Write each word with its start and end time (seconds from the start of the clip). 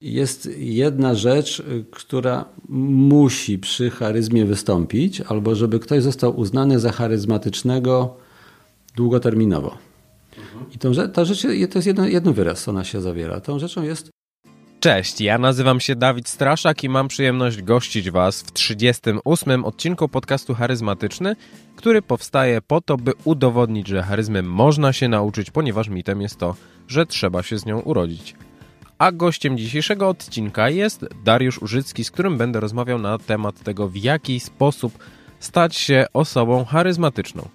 Jest 0.00 0.48
jedna 0.56 1.14
rzecz, 1.14 1.62
która 1.90 2.44
musi 2.68 3.58
przy 3.58 3.90
charyzmie 3.90 4.44
wystąpić, 4.44 5.20
albo 5.20 5.54
żeby 5.54 5.80
ktoś 5.80 6.02
został 6.02 6.40
uznany 6.40 6.78
za 6.78 6.92
charyzmatycznego 6.92 8.16
długoterminowo. 8.96 9.78
I 10.74 10.78
tą, 10.78 10.92
ta 11.12 11.24
rzecz 11.24 11.42
to 11.42 11.48
jest 11.78 11.86
jeden, 11.86 12.10
jeden 12.10 12.32
wyraz, 12.32 12.68
ona 12.68 12.84
się 12.84 13.00
zawiera. 13.00 13.40
Tą 13.40 13.58
rzeczą 13.58 13.82
jest 13.82 14.10
Cześć, 14.80 15.20
ja 15.20 15.38
nazywam 15.38 15.80
się 15.80 15.96
Dawid 15.96 16.28
Straszak 16.28 16.84
i 16.84 16.88
mam 16.88 17.08
przyjemność 17.08 17.62
gościć 17.62 18.10
Was 18.10 18.42
w 18.42 18.52
38 18.52 19.64
odcinku 19.64 20.08
podcastu 20.08 20.54
Charyzmatyczny, 20.54 21.36
który 21.76 22.02
powstaje 22.02 22.60
po 22.60 22.80
to, 22.80 22.96
by 22.96 23.12
udowodnić, 23.24 23.88
że 23.88 24.02
charyzmy 24.02 24.42
można 24.42 24.92
się 24.92 25.08
nauczyć, 25.08 25.50
ponieważ 25.50 25.88
mitem 25.88 26.20
jest 26.20 26.38
to, 26.38 26.54
że 26.88 27.06
trzeba 27.06 27.42
się 27.42 27.58
z 27.58 27.66
nią 27.66 27.80
urodzić. 27.80 28.34
A 29.00 29.12
gościem 29.12 29.58
dzisiejszego 29.58 30.08
odcinka 30.08 30.70
jest 30.70 31.06
Dariusz 31.24 31.62
Użycki, 31.62 32.04
z 32.04 32.10
którym 32.10 32.38
będę 32.38 32.60
rozmawiał 32.60 32.98
na 32.98 33.18
temat 33.18 33.62
tego, 33.62 33.88
w 33.88 33.96
jaki 33.96 34.40
sposób 34.40 34.98
stać 35.38 35.76
się 35.76 36.06
osobą 36.12 36.64
charyzmatyczną. 36.64 37.48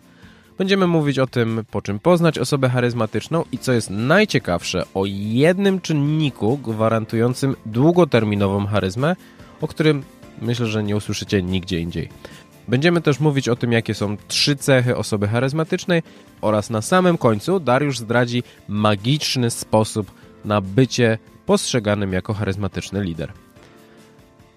Będziemy 0.57 0.87
mówić 0.87 1.19
o 1.19 1.27
tym, 1.27 1.63
po 1.71 1.81
czym 1.81 1.99
poznać 1.99 2.39
osobę 2.39 2.69
charyzmatyczną 2.69 3.43
i 3.51 3.57
co 3.57 3.73
jest 3.73 3.89
najciekawsze, 3.89 4.83
o 4.93 5.03
jednym 5.07 5.81
czynniku 5.81 6.57
gwarantującym 6.57 7.55
długoterminową 7.65 8.65
charyzmę, 8.65 9.15
o 9.61 9.67
którym 9.67 10.03
myślę, 10.41 10.65
że 10.65 10.83
nie 10.83 10.95
usłyszycie 10.95 11.43
nigdzie 11.43 11.79
indziej. 11.79 12.09
Będziemy 12.67 13.01
też 13.01 13.19
mówić 13.19 13.49
o 13.49 13.55
tym, 13.55 13.71
jakie 13.71 13.93
są 13.93 14.17
trzy 14.27 14.55
cechy 14.55 14.97
osoby 14.97 15.27
charyzmatycznej 15.27 16.03
oraz 16.41 16.69
na 16.69 16.81
samym 16.81 17.17
końcu 17.17 17.59
Dariusz 17.59 17.99
zdradzi 17.99 18.43
magiczny 18.67 19.51
sposób 19.51 20.11
na 20.45 20.61
bycie 20.61 21.17
postrzeganym 21.45 22.13
jako 22.13 22.33
charyzmatyczny 22.33 23.03
lider. 23.03 23.31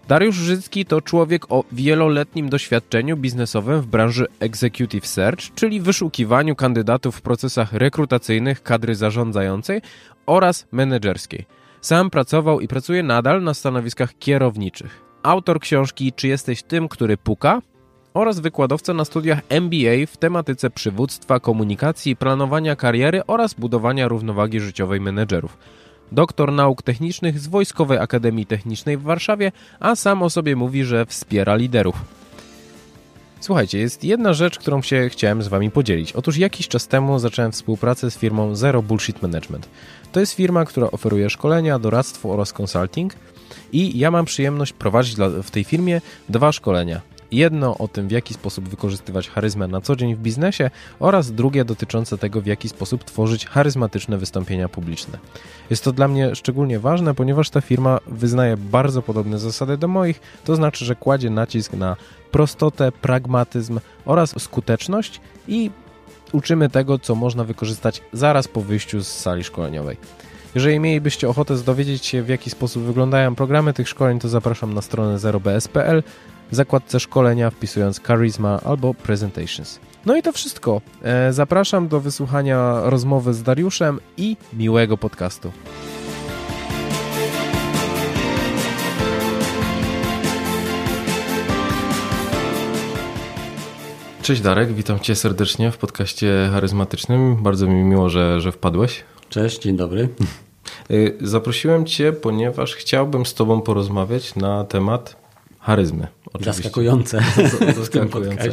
Dariusz 0.08 0.36
Życki 0.36 0.84
to 0.84 1.00
człowiek 1.00 1.52
o 1.52 1.64
wieloletnim 1.72 2.48
doświadczeniu 2.48 3.16
biznesowym 3.16 3.80
w 3.80 3.86
branży 3.86 4.26
Executive 4.40 5.06
Search, 5.06 5.54
czyli 5.54 5.80
wyszukiwaniu 5.80 6.56
kandydatów 6.56 7.16
w 7.16 7.22
procesach 7.22 7.72
rekrutacyjnych 7.72 8.62
kadry 8.62 8.94
zarządzającej 8.94 9.80
oraz 10.26 10.66
menedżerskiej. 10.72 11.46
Sam 11.80 12.10
pracował 12.10 12.60
i 12.60 12.68
pracuje 12.68 13.02
nadal 13.02 13.42
na 13.42 13.54
stanowiskach 13.54 14.18
kierowniczych. 14.18 15.00
Autor 15.22 15.60
książki 15.60 16.12
Czy 16.12 16.28
jesteś 16.28 16.62
tym, 16.62 16.88
który 16.88 17.16
puka? 17.16 17.60
oraz 18.14 18.40
wykładowca 18.40 18.94
na 18.94 19.04
studiach 19.04 19.40
MBA 19.48 20.06
w 20.06 20.16
tematyce 20.16 20.70
przywództwa, 20.70 21.40
komunikacji, 21.40 22.16
planowania 22.16 22.76
kariery 22.76 23.26
oraz 23.26 23.54
budowania 23.54 24.08
równowagi 24.08 24.60
życiowej 24.60 25.00
menedżerów 25.00 25.58
doktor 26.12 26.52
nauk 26.52 26.82
technicznych 26.82 27.40
z 27.40 27.46
Wojskowej 27.46 27.98
Akademii 27.98 28.46
Technicznej 28.46 28.96
w 28.96 29.02
Warszawie, 29.02 29.52
a 29.80 29.96
sam 29.96 30.22
o 30.22 30.30
sobie 30.30 30.56
mówi, 30.56 30.84
że 30.84 31.06
wspiera 31.06 31.56
liderów. 31.56 31.96
Słuchajcie, 33.40 33.78
jest 33.78 34.04
jedna 34.04 34.32
rzecz, 34.32 34.58
którą 34.58 34.82
się 34.82 35.08
chciałem 35.08 35.42
z 35.42 35.48
Wami 35.48 35.70
podzielić. 35.70 36.12
Otóż 36.12 36.36
jakiś 36.36 36.68
czas 36.68 36.88
temu 36.88 37.18
zacząłem 37.18 37.52
współpracę 37.52 38.10
z 38.10 38.18
firmą 38.18 38.54
Zero 38.54 38.82
Bullshit 38.82 39.22
Management. 39.22 39.68
To 40.12 40.20
jest 40.20 40.32
firma, 40.32 40.64
która 40.64 40.90
oferuje 40.90 41.30
szkolenia, 41.30 41.78
doradztwo 41.78 42.30
oraz 42.30 42.60
consulting 42.60 43.14
i 43.72 43.98
ja 43.98 44.10
mam 44.10 44.24
przyjemność 44.24 44.72
prowadzić 44.72 45.16
w 45.42 45.50
tej 45.50 45.64
firmie 45.64 46.00
dwa 46.28 46.52
szkolenia. 46.52 47.00
Jedno 47.32 47.78
o 47.78 47.88
tym, 47.88 48.08
w 48.08 48.10
jaki 48.10 48.34
sposób 48.34 48.68
wykorzystywać 48.68 49.28
charyzmę 49.28 49.68
na 49.68 49.80
co 49.80 49.96
dzień 49.96 50.14
w 50.14 50.18
biznesie 50.18 50.70
oraz 51.00 51.32
drugie 51.32 51.64
dotyczące 51.64 52.18
tego, 52.18 52.40
w 52.40 52.46
jaki 52.46 52.68
sposób 52.68 53.04
tworzyć 53.04 53.46
charyzmatyczne 53.46 54.18
wystąpienia 54.18 54.68
publiczne. 54.68 55.18
Jest 55.70 55.84
to 55.84 55.92
dla 55.92 56.08
mnie 56.08 56.34
szczególnie 56.34 56.80
ważne, 56.80 57.14
ponieważ 57.14 57.50
ta 57.50 57.60
firma 57.60 57.98
wyznaje 58.06 58.56
bardzo 58.56 59.02
podobne 59.02 59.38
zasady 59.38 59.76
do 59.76 59.88
moich, 59.88 60.20
to 60.44 60.56
znaczy, 60.56 60.84
że 60.84 60.96
kładzie 60.96 61.30
nacisk 61.30 61.72
na 61.72 61.96
prostotę, 62.30 62.92
pragmatyzm 62.92 63.80
oraz 64.04 64.42
skuteczność 64.42 65.20
i 65.48 65.70
uczymy 66.32 66.68
tego, 66.68 66.98
co 66.98 67.14
można 67.14 67.44
wykorzystać 67.44 68.02
zaraz 68.12 68.48
po 68.48 68.60
wyjściu 68.60 69.00
z 69.00 69.08
sali 69.08 69.44
szkoleniowej. 69.44 69.96
Jeżeli 70.54 70.80
mielibyście 70.80 71.28
ochotę 71.28 71.56
dowiedzieć 71.56 72.06
się, 72.06 72.22
w 72.22 72.28
jaki 72.28 72.50
sposób 72.50 72.82
wyglądają 72.82 73.34
programy 73.34 73.72
tych 73.72 73.88
szkoleń, 73.88 74.18
to 74.18 74.28
zapraszam 74.28 74.74
na 74.74 74.82
stronę 74.82 75.18
0bs.pl 75.18 76.02
w 76.50 76.54
zakładce 76.54 77.00
szkolenia 77.00 77.50
wpisując 77.50 78.00
Charisma 78.00 78.60
albo 78.64 78.94
Presentations. 78.94 79.80
No 80.06 80.16
i 80.16 80.22
to 80.22 80.32
wszystko. 80.32 80.80
E, 81.02 81.32
zapraszam 81.32 81.88
do 81.88 82.00
wysłuchania 82.00 82.80
rozmowy 82.84 83.34
z 83.34 83.42
Dariuszem 83.42 84.00
i 84.16 84.36
miłego 84.52 84.98
podcastu. 84.98 85.52
Cześć 94.22 94.42
Darek, 94.42 94.72
witam 94.72 95.00
Cię 95.00 95.14
serdecznie 95.14 95.70
w 95.70 95.78
podcaście 95.78 96.48
charyzmatycznym. 96.52 97.42
Bardzo 97.42 97.66
mi 97.66 97.84
miło, 97.84 98.08
że, 98.08 98.40
że 98.40 98.52
wpadłeś. 98.52 99.04
Cześć, 99.28 99.62
dzień 99.62 99.76
dobry. 99.76 100.08
E, 100.90 100.94
zaprosiłem 101.20 101.86
Cię, 101.86 102.12
ponieważ 102.12 102.74
chciałbym 102.74 103.26
z 103.26 103.34
Tobą 103.34 103.60
porozmawiać 103.60 104.34
na 104.34 104.64
temat 104.64 105.27
charyzmy. 105.60 106.06
Oczywiście. 106.26 106.52
Zaskakujące. 106.52 107.20
Zaskakujące. 107.76 108.50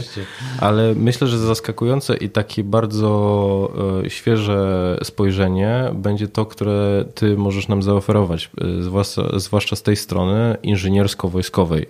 Ale 0.59 0.95
myślę, 0.95 1.27
że 1.27 1.37
zaskakujące 1.37 2.17
i 2.17 2.29
takie 2.29 2.63
bardzo 2.63 3.71
e, 4.05 4.09
świeże 4.09 4.97
spojrzenie 5.03 5.91
będzie 5.93 6.27
to, 6.27 6.45
które 6.45 7.05
ty 7.15 7.37
możesz 7.37 7.67
nam 7.67 7.83
zaoferować, 7.83 8.49
e, 8.61 8.83
zwłaszcza, 8.83 9.39
zwłaszcza 9.39 9.75
z 9.75 9.83
tej 9.83 9.95
strony 9.95 10.57
inżyniersko-wojskowej. 10.63 11.85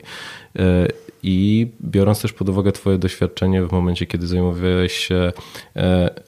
E, 1.25 1.27
I 1.27 1.71
biorąc 1.81 2.21
też 2.21 2.33
pod 2.33 2.49
uwagę 2.49 2.71
Twoje 2.71 2.97
doświadczenie 2.97 3.65
w 3.65 3.71
momencie, 3.71 4.05
kiedy 4.05 4.27
zajmowałeś 4.27 4.93
się 4.93 5.31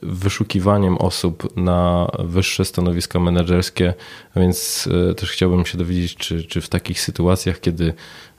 wyszukiwaniem 0.02 0.98
osób 0.98 1.58
na 1.58 2.12
wyższe 2.20 2.66
stanowiska 2.66 3.20
menedżerskie, 3.20 3.94
więc 4.36 4.90
też 5.18 5.32
chciałbym 5.32 5.66
się 5.66 5.78
dowiedzieć, 5.78 6.16
czy, 6.16 6.44
czy 6.44 6.62
w 6.62 6.70
takich 6.70 7.02
sytuacjach, 7.02 7.60
kiedy 7.60 7.94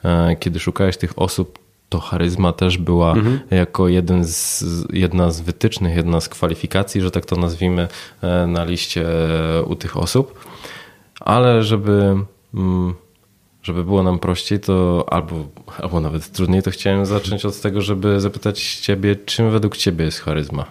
E, 0.05 0.37
kiedy 0.37 0.61
szukałeś 0.61 0.97
tych 0.97 1.19
osób, 1.19 1.59
to 1.89 1.99
charyzma 1.99 2.53
też 2.53 2.79
była 2.79 3.13
mhm. 3.13 3.41
jako 3.51 3.89
jeden 3.89 4.25
z, 4.25 4.65
jedna 4.93 5.31
z 5.31 5.41
wytycznych, 5.41 5.97
jedna 5.97 6.21
z 6.21 6.29
kwalifikacji, 6.29 7.01
że 7.01 7.11
tak 7.11 7.27
to 7.27 7.37
nazwijmy, 7.37 7.89
e, 8.23 8.47
na 8.47 8.65
liście 8.65 9.07
u 9.67 9.77
tych 9.77 9.97
osób. 9.97 10.47
Ale 11.21 11.63
żeby, 11.63 12.17
mm, 12.55 12.95
żeby 13.63 13.85
było 13.85 14.03
nam 14.03 14.19
prościej, 14.19 14.61
to 14.61 15.07
albo, 15.11 15.49
albo 15.79 16.01
nawet 16.01 16.33
trudniej, 16.33 16.63
to 16.63 16.71
chciałem 16.71 17.07
zacząć 17.07 17.45
od 17.45 17.61
tego, 17.61 17.83
żeby 17.83 18.21
zapytać 18.21 18.77
Ciebie, 18.77 19.17
czym 19.17 19.51
według 19.51 19.77
Ciebie 19.77 20.05
jest 20.05 20.21
charyzma? 20.21 20.65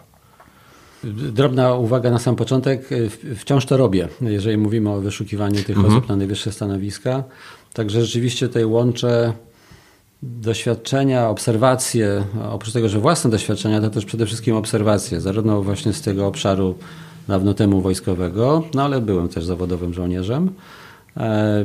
Drobna 1.03 1.73
uwaga 1.73 2.11
na 2.11 2.19
sam 2.19 2.35
początek. 2.35 2.89
Wciąż 3.35 3.65
to 3.65 3.77
robię, 3.77 4.07
jeżeli 4.21 4.57
mówimy 4.57 4.89
o 4.89 4.99
wyszukiwaniu 4.99 5.63
tych 5.63 5.77
mhm. 5.77 5.85
osób 5.85 6.09
na 6.09 6.15
najwyższe 6.15 6.51
stanowiska. 6.51 7.23
Także 7.73 8.05
rzeczywiście 8.05 8.47
tutaj 8.47 8.65
łączę 8.65 9.33
doświadczenia, 10.23 11.29
obserwacje, 11.29 12.23
oprócz 12.51 12.73
tego, 12.73 12.89
że 12.89 12.99
własne 12.99 13.29
doświadczenia, 13.29 13.81
to 13.81 13.89
też 13.89 14.05
przede 14.05 14.25
wszystkim 14.25 14.55
obserwacje, 14.55 15.21
zarówno 15.21 15.61
właśnie 15.61 15.93
z 15.93 16.01
tego 16.01 16.27
obszaru 16.27 16.75
dawno 17.27 17.53
temu 17.53 17.81
wojskowego, 17.81 18.63
no 18.73 18.83
ale 18.83 19.01
byłem 19.01 19.29
też 19.29 19.45
zawodowym 19.45 19.93
żołnierzem, 19.93 20.49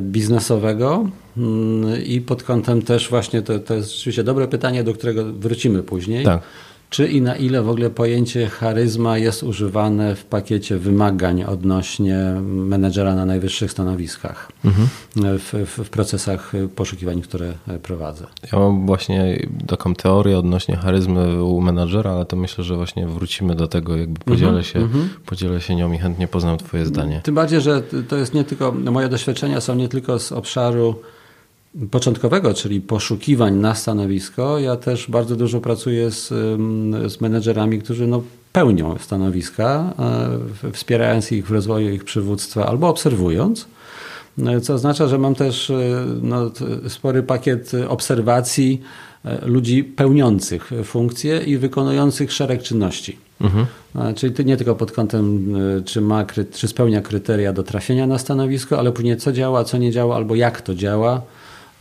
biznesowego 0.01 1.09
mm, 1.37 2.03
i 2.05 2.21
pod 2.21 2.43
kątem 2.43 2.81
też 2.81 3.09
właśnie, 3.09 3.41
to, 3.41 3.59
to 3.59 3.73
jest 3.73 3.95
rzeczywiście 3.95 4.23
dobre 4.23 4.47
pytanie, 4.47 4.83
do 4.83 4.93
którego 4.93 5.25
wrócimy 5.33 5.83
później. 5.83 6.25
Tak 6.25 6.41
czy 6.93 7.07
i 7.07 7.21
na 7.21 7.35
ile 7.35 7.61
w 7.61 7.69
ogóle 7.69 7.89
pojęcie 7.89 8.47
charyzma 8.47 9.17
jest 9.17 9.43
używane 9.43 10.15
w 10.15 10.25
pakiecie 10.25 10.77
wymagań 10.77 11.43
odnośnie 11.43 12.17
menedżera 12.43 13.15
na 13.15 13.25
najwyższych 13.25 13.71
stanowiskach 13.71 14.51
mhm. 14.65 14.87
w, 15.15 15.53
w, 15.65 15.83
w, 15.85 15.89
procesach 15.89 16.51
poszukiwań, 16.75 17.21
które 17.21 17.53
prowadzę. 17.83 18.25
Ja 18.51 18.59
mam 18.59 18.85
właśnie 18.85 19.47
taką 19.67 19.95
teorię 19.95 20.37
odnośnie 20.37 20.75
charyzmy 20.75 21.43
u 21.43 21.61
menedżera, 21.61 22.11
ale 22.11 22.25
to 22.25 22.35
myślę, 22.35 22.63
że 22.63 22.75
właśnie 22.75 23.07
wrócimy 23.07 23.55
do 23.55 23.67
tego, 23.67 23.97
jakby 23.97 24.19
podzielę, 24.19 24.47
mhm. 24.47 24.63
się, 24.63 24.79
mhm. 24.79 25.09
podzielę 25.25 25.61
się 25.61 25.75
nią 25.75 25.91
i 25.91 25.97
chętnie 25.97 26.27
poznam 26.27 26.57
Twoje 26.57 26.85
zdanie. 26.85 27.21
Tym 27.23 27.35
bardziej, 27.35 27.61
że 27.61 27.81
to 28.07 28.17
jest 28.17 28.33
nie 28.33 28.43
tylko, 28.43 28.71
moje 28.71 29.09
doświadczenia 29.09 29.61
są 29.61 29.75
nie 29.75 29.87
tylko 29.87 30.19
z 30.19 30.31
obszaru 30.31 30.95
początkowego, 31.91 32.53
czyli 32.53 32.81
poszukiwań 32.81 33.55
na 33.55 33.75
stanowisko, 33.75 34.59
ja 34.59 34.75
też 34.75 35.09
bardzo 35.09 35.35
dużo 35.35 35.61
pracuję 35.61 36.11
z, 36.11 36.27
z 37.13 37.21
menedżerami, 37.21 37.79
którzy 37.79 38.07
no, 38.07 38.23
pełnią 38.53 38.97
stanowiska, 38.99 39.93
e, 40.63 40.71
wspierając 40.71 41.31
ich 41.31 41.47
w 41.47 41.51
rozwoju 41.51 41.89
ich 41.89 42.03
przywództwa 42.03 42.65
albo 42.65 42.87
obserwując. 42.89 43.67
E, 44.45 44.61
co 44.61 44.73
oznacza, 44.73 45.07
że 45.07 45.17
mam 45.17 45.35
też 45.35 45.69
e, 45.69 46.05
no, 46.21 46.51
spory 46.87 47.23
pakiet 47.23 47.71
obserwacji 47.87 48.81
ludzi 49.45 49.83
pełniących 49.83 50.71
funkcje 50.83 51.43
i 51.43 51.57
wykonujących 51.57 52.33
szereg 52.33 52.63
czynności. 52.63 53.17
Mhm. 53.41 53.65
Czyli 54.15 54.45
nie 54.45 54.57
tylko 54.57 54.75
pod 54.75 54.91
kątem, 54.91 55.55
czy, 55.85 56.01
ma, 56.01 56.25
czy 56.53 56.67
spełnia 56.67 57.01
kryteria 57.01 57.53
do 57.53 57.63
trafienia 57.63 58.07
na 58.07 58.19
stanowisko, 58.19 58.79
ale 58.79 58.91
później 58.91 59.17
co 59.17 59.31
działa, 59.31 59.63
co 59.63 59.77
nie 59.77 59.91
działa, 59.91 60.15
albo 60.15 60.35
jak 60.35 60.61
to 60.61 60.75
działa 60.75 61.21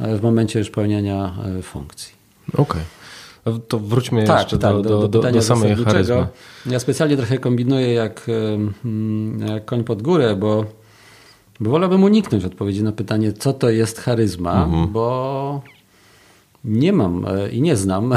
w 0.01 0.23
momencie 0.23 0.59
już 0.59 0.71
pełnienia 0.71 1.35
funkcji. 1.63 2.13
Okej. 2.53 2.63
Okay. 3.45 3.61
To 3.69 3.79
wróćmy 3.79 4.25
tak, 4.25 4.41
jeszcze 4.41 4.59
tak, 4.59 4.73
do, 4.73 4.83
do, 4.83 5.09
do, 5.09 5.21
do, 5.21 5.33
do 5.33 5.43
samej 5.43 5.77
charyzmy. 5.77 6.27
Ja 6.67 6.79
specjalnie 6.79 7.17
trochę 7.17 7.39
kombinuję 7.39 7.93
jak, 7.93 8.27
jak 9.49 9.65
koń 9.65 9.85
pod 9.85 10.03
górę, 10.03 10.37
bo, 10.37 10.65
bo 11.61 11.71
wolałbym 11.71 12.03
uniknąć 12.03 12.45
odpowiedzi 12.45 12.83
na 12.83 12.93
pytanie, 12.93 13.33
co 13.33 13.53
to 13.53 13.71
jest 13.71 14.01
charyzma, 14.01 14.65
mhm. 14.65 14.93
bo 14.93 15.63
nie 16.65 16.93
mam 16.93 17.27
e, 17.27 17.49
i 17.49 17.63
nie 17.63 17.77
znam 17.77 18.15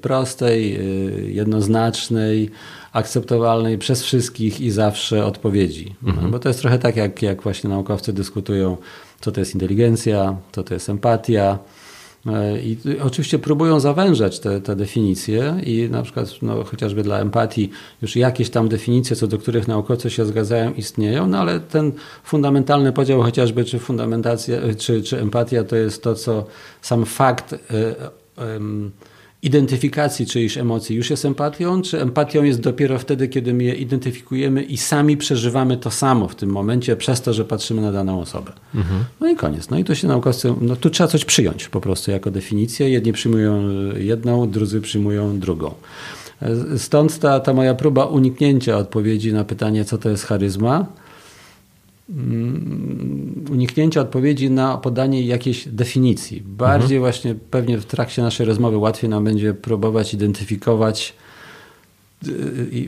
prostej, 0.00 0.76
e, 0.76 0.80
jednoznacznej, 1.20 2.50
akceptowalnej 2.92 3.78
przez 3.78 4.02
wszystkich 4.02 4.60
i 4.60 4.70
zawsze 4.70 5.26
odpowiedzi. 5.26 5.94
Mhm. 6.04 6.30
Bo 6.30 6.38
to 6.38 6.48
jest 6.48 6.60
trochę 6.60 6.78
tak, 6.78 6.96
jak, 6.96 7.22
jak 7.22 7.42
właśnie 7.42 7.70
naukowcy 7.70 8.12
dyskutują, 8.12 8.76
co 9.20 9.32
to 9.32 9.40
jest 9.40 9.54
inteligencja, 9.54 10.36
co 10.52 10.64
to 10.64 10.74
jest 10.74 10.88
empatia, 10.88 11.58
E, 12.26 12.60
I 12.60 12.78
oczywiście 13.02 13.38
próbują 13.38 13.80
zawężać 13.80 14.40
te, 14.40 14.60
te 14.60 14.76
definicje 14.76 15.60
i 15.64 15.88
na 15.90 16.02
przykład 16.02 16.28
no, 16.42 16.64
chociażby 16.64 17.02
dla 17.02 17.18
empatii 17.18 17.70
już 18.02 18.16
jakieś 18.16 18.50
tam 18.50 18.68
definicje, 18.68 19.16
co 19.16 19.26
do 19.26 19.38
których 19.38 19.68
naukowcy 19.68 20.10
się 20.10 20.26
zgadzają, 20.26 20.72
istnieją, 20.72 21.26
no 21.26 21.38
ale 21.38 21.60
ten 21.60 21.92
fundamentalny 22.24 22.92
podział 22.92 23.22
chociażby 23.22 23.64
czy 23.64 23.78
fundamentacja, 23.78 24.56
czy, 24.78 25.02
czy 25.02 25.20
empatia 25.20 25.64
to 25.64 25.76
jest 25.76 26.02
to, 26.02 26.14
co 26.14 26.46
sam 26.82 27.06
fakt 27.06 27.52
y, 27.52 27.56
y, 27.56 27.60
identyfikacji 29.42 30.26
czyjejś 30.26 30.58
emocji 30.58 30.96
już 30.96 31.10
jest 31.10 31.24
empatią, 31.24 31.82
czy 31.82 32.00
empatią 32.00 32.42
jest 32.42 32.60
dopiero 32.60 32.98
wtedy, 32.98 33.28
kiedy 33.28 33.54
my 33.54 33.64
je 33.64 33.74
identyfikujemy 33.74 34.62
i 34.62 34.76
sami 34.76 35.16
przeżywamy 35.16 35.76
to 35.76 35.90
samo 35.90 36.28
w 36.28 36.34
tym 36.34 36.50
momencie 36.50 36.96
przez 36.96 37.22
to, 37.22 37.32
że 37.32 37.44
patrzymy 37.44 37.82
na 37.82 37.92
daną 37.92 38.20
osobę. 38.20 38.52
Mhm. 38.74 39.04
No 39.20 39.28
i 39.28 39.36
koniec. 39.36 39.70
No 39.70 39.78
i 39.78 39.84
tu 39.84 39.94
się 39.94 40.08
naukowcy, 40.08 40.54
no 40.60 40.76
tu 40.76 40.90
trzeba 40.90 41.08
coś 41.08 41.24
przyjąć 41.24 41.68
po 41.68 41.80
prostu 41.80 42.10
jako 42.10 42.30
definicję. 42.30 42.90
Jedni 42.90 43.12
przyjmują 43.12 43.68
jedną, 43.96 44.50
drudzy 44.50 44.80
przyjmują 44.80 45.38
drugą. 45.38 45.74
Stąd 46.76 47.18
ta, 47.18 47.40
ta 47.40 47.52
moja 47.52 47.74
próba 47.74 48.04
uniknięcia 48.04 48.76
odpowiedzi 48.76 49.32
na 49.32 49.44
pytanie, 49.44 49.84
co 49.84 49.98
to 49.98 50.08
jest 50.08 50.24
charyzma, 50.24 50.86
uniknięcia 53.50 54.00
odpowiedzi 54.00 54.50
na 54.50 54.78
podanie 54.78 55.22
jakiejś 55.22 55.68
definicji. 55.68 56.42
Bardziej 56.46 56.96
mhm. 56.96 57.00
właśnie 57.00 57.34
pewnie 57.50 57.78
w 57.78 57.86
trakcie 57.86 58.22
naszej 58.22 58.46
rozmowy 58.46 58.76
łatwiej 58.76 59.10
nam 59.10 59.24
będzie 59.24 59.54
próbować 59.54 60.14
identyfikować 60.14 61.14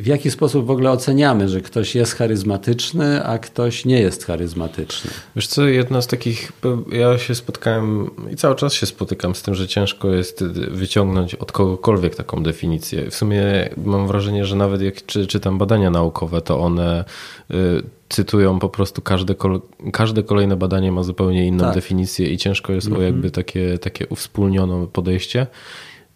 w 0.00 0.06
jaki 0.06 0.30
sposób 0.30 0.66
w 0.66 0.70
ogóle 0.70 0.90
oceniamy, 0.90 1.48
że 1.48 1.60
ktoś 1.60 1.94
jest 1.94 2.14
charyzmatyczny, 2.14 3.24
a 3.24 3.38
ktoś 3.38 3.84
nie 3.84 4.00
jest 4.00 4.24
charyzmatyczny? 4.24 5.10
Wiesz 5.36 5.46
co, 5.46 5.66
jedna 5.66 6.02
z 6.02 6.06
takich, 6.06 6.52
ja 6.92 7.18
się 7.18 7.34
spotkałem 7.34 8.10
i 8.32 8.36
cały 8.36 8.54
czas 8.54 8.72
się 8.72 8.86
spotykam 8.86 9.34
z 9.34 9.42
tym, 9.42 9.54
że 9.54 9.68
ciężko 9.68 10.10
jest 10.10 10.44
wyciągnąć 10.70 11.34
od 11.34 11.52
kogokolwiek 11.52 12.14
taką 12.14 12.42
definicję. 12.42 13.10
W 13.10 13.14
sumie 13.14 13.42
mam 13.84 14.06
wrażenie, 14.06 14.44
że 14.44 14.56
nawet 14.56 14.82
jak 14.82 15.06
czy, 15.06 15.26
czytam 15.26 15.58
badania 15.58 15.90
naukowe, 15.90 16.40
to 16.40 16.60
one 16.60 17.04
y, 17.50 17.54
cytują 18.08 18.58
po 18.58 18.68
prostu 18.68 19.02
każde, 19.02 19.34
każde 19.92 20.22
kolejne 20.22 20.56
badanie 20.56 20.92
ma 20.92 21.02
zupełnie 21.02 21.46
inną 21.46 21.64
tak. 21.64 21.74
definicję 21.74 22.28
i 22.28 22.36
ciężko 22.36 22.72
jest 22.72 22.86
mm 22.86 22.98
-hmm. 22.98 23.02
o 23.02 23.04
jakby 23.04 23.30
takie, 23.30 23.78
takie 23.78 24.06
uwspólnione 24.06 24.86
podejście. 24.86 25.46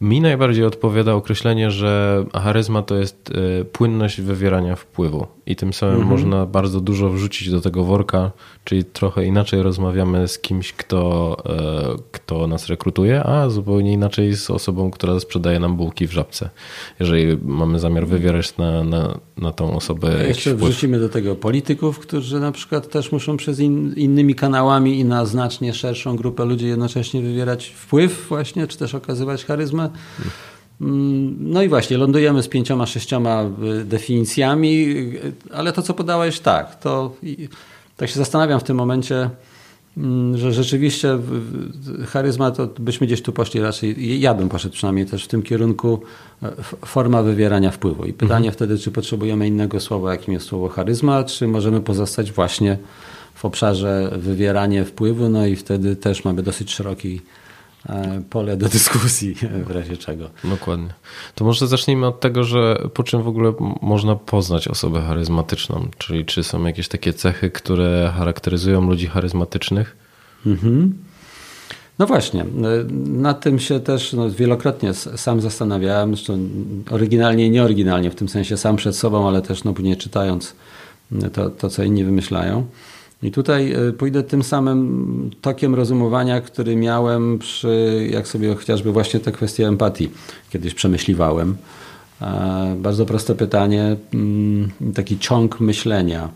Mi 0.03 0.21
najbardziej 0.21 0.65
odpowiada 0.65 1.15
określenie, 1.15 1.71
że 1.71 2.25
charyzma 2.35 2.83
to 2.83 2.97
jest 2.97 3.31
e, 3.61 3.65
płynność 3.65 4.21
wywierania 4.21 4.77
wpływu 4.77 5.27
i 5.47 5.57
tym 5.57 5.73
samym 5.73 5.95
mhm. 5.95 6.11
można 6.11 6.47
bardzo 6.47 6.81
dużo 6.81 7.11
wrzucić 7.11 7.51
do 7.51 7.61
tego 7.61 7.85
worka, 7.85 8.31
czyli 8.65 8.85
trochę 8.85 9.25
inaczej 9.25 9.63
rozmawiamy 9.63 10.29
z 10.29 10.39
kimś, 10.39 10.73
kto, 10.73 11.37
e, 11.47 12.03
kto 12.13 12.47
nas 12.47 12.67
rekrutuje, 12.67 13.25
a 13.25 13.51
zupełnie 13.51 13.93
inaczej 13.93 14.37
z 14.37 14.51
osobą, 14.51 14.91
która 14.91 15.21
sprzedaje 15.21 15.61
nam 15.61 15.77
bułki 15.77 16.07
w 16.07 16.13
żabce, 16.13 16.51
jeżeli 17.01 17.39
mamy 17.45 17.79
zamiar 17.79 18.07
wywierać 18.07 18.57
na, 18.57 18.85
na, 18.85 19.19
na 19.37 19.53
tą 19.53 19.77
osobę. 19.77 20.09
A 20.21 20.23
jeszcze 20.23 20.55
wpływ. 20.55 20.71
wrzucimy 20.71 20.99
do 20.99 21.09
tego 21.09 21.35
polityków, 21.35 21.99
którzy 21.99 22.41
na 22.41 22.53
przykład 22.53 22.89
też 22.89 23.13
muszą 23.13 23.37
przez 23.37 23.61
in, 23.61 23.95
innymi 23.97 24.35
kanałami 24.35 25.01
i 25.01 25.05
na 25.05 25.27
znacznie 25.27 25.75
szerszą 25.75 26.17
grupę 26.17 26.45
ludzi 26.45 26.67
jednocześnie 26.67 27.23
wywierać 27.23 27.67
wpływ 27.67 28.27
właśnie, 28.29 28.67
czy 28.67 28.79
też 28.79 28.95
okazywać 28.95 29.45
charyzmę. 29.45 29.92
No 31.41 31.63
i 31.63 31.69
właśnie, 31.69 31.99
lądujemy 31.99 32.43
z 32.43 32.49
pięcioma, 32.49 32.87
sześcioma 32.87 33.45
y, 33.81 33.85
definicjami, 33.85 34.87
y, 34.89 35.33
ale 35.55 35.73
to, 35.73 35.83
co 35.83 35.95
podałeś, 35.95 36.41
tak, 36.41 36.81
to 36.81 37.15
tak 37.97 38.09
się 38.09 38.15
zastanawiam 38.19 38.61
w 38.61 38.65
tym 38.65 38.77
momencie, 38.77 39.31
mm, 39.97 40.39
że 40.39 40.53
rzeczywiście 40.53 41.19
charyzma 42.07 42.51
to 42.51 42.67
byśmy 42.79 43.07
gdzieś 43.07 43.23
tu 43.23 43.33
poszli 43.33 43.61
raczej, 43.61 44.21
ja 44.21 44.35
bym 44.35 44.49
poszedł 44.49 44.75
przynajmniej 44.75 45.07
też 45.07 45.25
w 45.25 45.29
tym 45.29 45.43
kierunku 45.43 46.03
e, 46.43 46.53
forma 46.87 47.23
wywierania 47.23 47.71
wpływu. 47.71 48.05
I 48.05 48.13
pytanie 48.13 48.49
mhm. 48.49 48.55
wtedy, 48.55 48.79
czy 48.79 48.91
potrzebujemy 48.91 49.47
innego 49.47 49.81
słowa, 49.81 50.13
jakim 50.13 50.35
jest 50.35 50.47
słowo 50.47 50.69
charyzma, 50.69 51.25
czy 51.25 51.49
możemy 51.49 51.81
pozostać 51.81 52.33
właśnie 52.33 52.79
w 53.35 53.45
obszarze 53.45 54.11
wywieranie 54.17 54.85
wpływu, 54.85 55.29
no 55.29 55.47
i 55.47 55.57
wtedy 55.57 55.97
też 55.97 56.25
mamy 56.25 56.43
dosyć 56.43 56.71
szeroki 56.71 57.21
E, 57.21 57.42
pole 58.31 58.57
do 58.57 58.69
dyskusji 58.69 59.35
w 59.67 59.71
razie 59.71 59.97
czego. 59.97 60.31
Dokładnie. 60.45 60.89
To 61.35 61.45
może 61.45 61.67
zacznijmy 61.67 62.07
od 62.07 62.21
tego, 62.21 62.45
że 62.45 62.83
po 62.95 63.03
czym 63.03 63.23
w 63.23 63.29
ogóle 63.29 63.53
można 63.83 64.17
poznać 64.17 64.69
osobę 64.69 65.01
charyzmatyczną, 65.01 65.89
czyli 65.99 66.25
czy 66.25 66.45
są 66.45 66.65
jakieś 66.65 66.89
takie 66.89 67.13
cechy, 67.13 67.51
które 67.51 68.13
charakteryzują 68.17 68.87
ludzi 68.87 69.07
charyzmatycznych? 69.07 69.97
Mhm. 70.47 70.95
No 71.99 72.07
właśnie, 72.07 72.43
e, 72.43 72.47
nad 73.07 73.41
tym 73.41 73.59
się 73.59 73.81
też 73.81 74.13
no, 74.13 74.31
wielokrotnie 74.31 74.95
sam 74.95 75.41
zastanawiałem, 75.41 76.17
zresztą 76.17 76.49
oryginalnie 76.91 77.47
i 77.47 77.51
nieoryginalnie, 77.51 78.11
w 78.11 78.15
tym 78.15 78.29
sensie 78.29 78.57
sam 78.57 78.77
przed 78.77 78.97
sobą, 78.97 79.29
ale 79.29 79.43
też 79.43 79.65
no, 79.65 79.73
później 79.73 79.97
czytając 79.97 80.55
to, 81.33 81.51
to 81.51 81.69
co 81.69 81.83
inni 81.83 82.05
wymyślają. 82.05 82.67
I 83.23 83.31
tutaj 83.31 83.73
e, 83.73 83.93
pójdę 83.93 84.23
tym 84.23 84.43
samym 84.43 85.31
tokiem 85.41 85.75
rozumowania, 85.75 86.41
który 86.41 86.77
miałem 86.77 87.39
przy, 87.39 88.09
jak 88.11 88.29
sobie 88.29 88.55
chociażby 88.55 88.93
właśnie 88.93 89.21
tę 89.21 89.33
kwestię 89.33 89.69
empatii 89.69 90.11
kiedyś 90.51 90.75
przemyśliwałem. 90.75 91.57
E, 92.23 92.77
bardzo 92.79 93.07
proste 93.07 93.35
pytanie, 93.35 93.97
mm, 94.15 94.71
taki 94.95 95.19
ciąg 95.19 95.61
myślenia. 95.61 96.29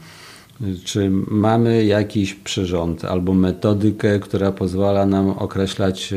Czy 0.85 1.11
mamy 1.29 1.85
jakiś 1.85 2.35
przyrząd 2.35 3.05
albo 3.05 3.35
metodykę, 3.35 4.21
która 4.21 4.53
pozwala 4.53 5.07
nam 5.07 5.31
określać 5.31 6.13
e, 6.13 6.17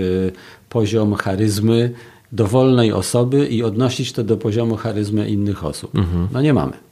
poziom 0.69 1.13
charyzmy 1.13 1.93
dowolnej 2.31 2.93
osoby 2.93 3.47
i 3.47 3.63
odnosić 3.63 4.13
to 4.13 4.23
do 4.23 4.37
poziomu 4.37 4.75
charyzmy 4.75 5.29
innych 5.29 5.65
osób? 5.65 5.95
Mhm. 5.95 6.27
No 6.31 6.41
nie 6.41 6.53
mamy. 6.53 6.88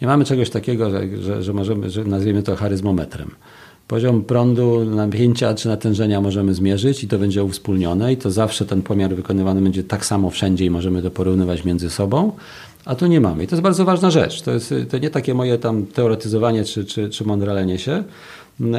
Nie 0.00 0.06
mamy 0.06 0.24
czegoś 0.24 0.50
takiego, 0.50 0.90
że, 0.90 1.22
że, 1.22 1.42
że 1.42 1.52
możemy, 1.52 1.90
że 1.90 2.04
nazwiemy 2.04 2.42
to 2.42 2.56
charyzmometrem. 2.56 3.30
Poziom 3.88 4.24
prądu, 4.24 4.84
napięcia 4.84 5.54
czy 5.54 5.68
natężenia 5.68 6.20
możemy 6.20 6.54
zmierzyć 6.54 7.04
i 7.04 7.08
to 7.08 7.18
będzie 7.18 7.44
uwspólnione 7.44 8.12
i 8.12 8.16
to 8.16 8.30
zawsze 8.30 8.66
ten 8.66 8.82
pomiar 8.82 9.14
wykonywany 9.14 9.60
będzie 9.60 9.84
tak 9.84 10.06
samo 10.06 10.30
wszędzie 10.30 10.64
i 10.64 10.70
możemy 10.70 11.02
to 11.02 11.10
porównywać 11.10 11.64
między 11.64 11.90
sobą, 11.90 12.32
a 12.84 12.94
tu 12.94 13.06
nie 13.06 13.20
mamy. 13.20 13.44
I 13.44 13.46
to 13.46 13.54
jest 13.54 13.62
bardzo 13.62 13.84
ważna 13.84 14.10
rzecz. 14.10 14.42
To, 14.42 14.52
jest, 14.52 14.74
to 14.90 14.98
nie 14.98 15.10
takie 15.10 15.34
moje 15.34 15.58
tam 15.58 15.86
teoretyzowanie 15.86 16.64
czy, 16.64 16.84
czy, 16.84 17.10
czy 17.10 17.24
mądralenie 17.24 17.78
się, 17.78 18.04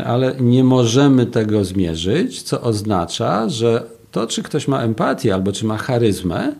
ale 0.06 0.36
nie 0.40 0.64
możemy 0.64 1.26
tego 1.26 1.66
zmierzyć, 1.66 2.42
co 2.42 2.62
oznacza, 2.62 3.50
że 3.50 3.84
to, 4.12 4.28
czy 4.28 4.44
ktoś 4.44 4.68
ma 4.68 4.82
empatię 4.82 5.34
albo 5.34 5.52
czy 5.52 5.66
ma 5.66 5.78
charyzmę, 5.78 6.54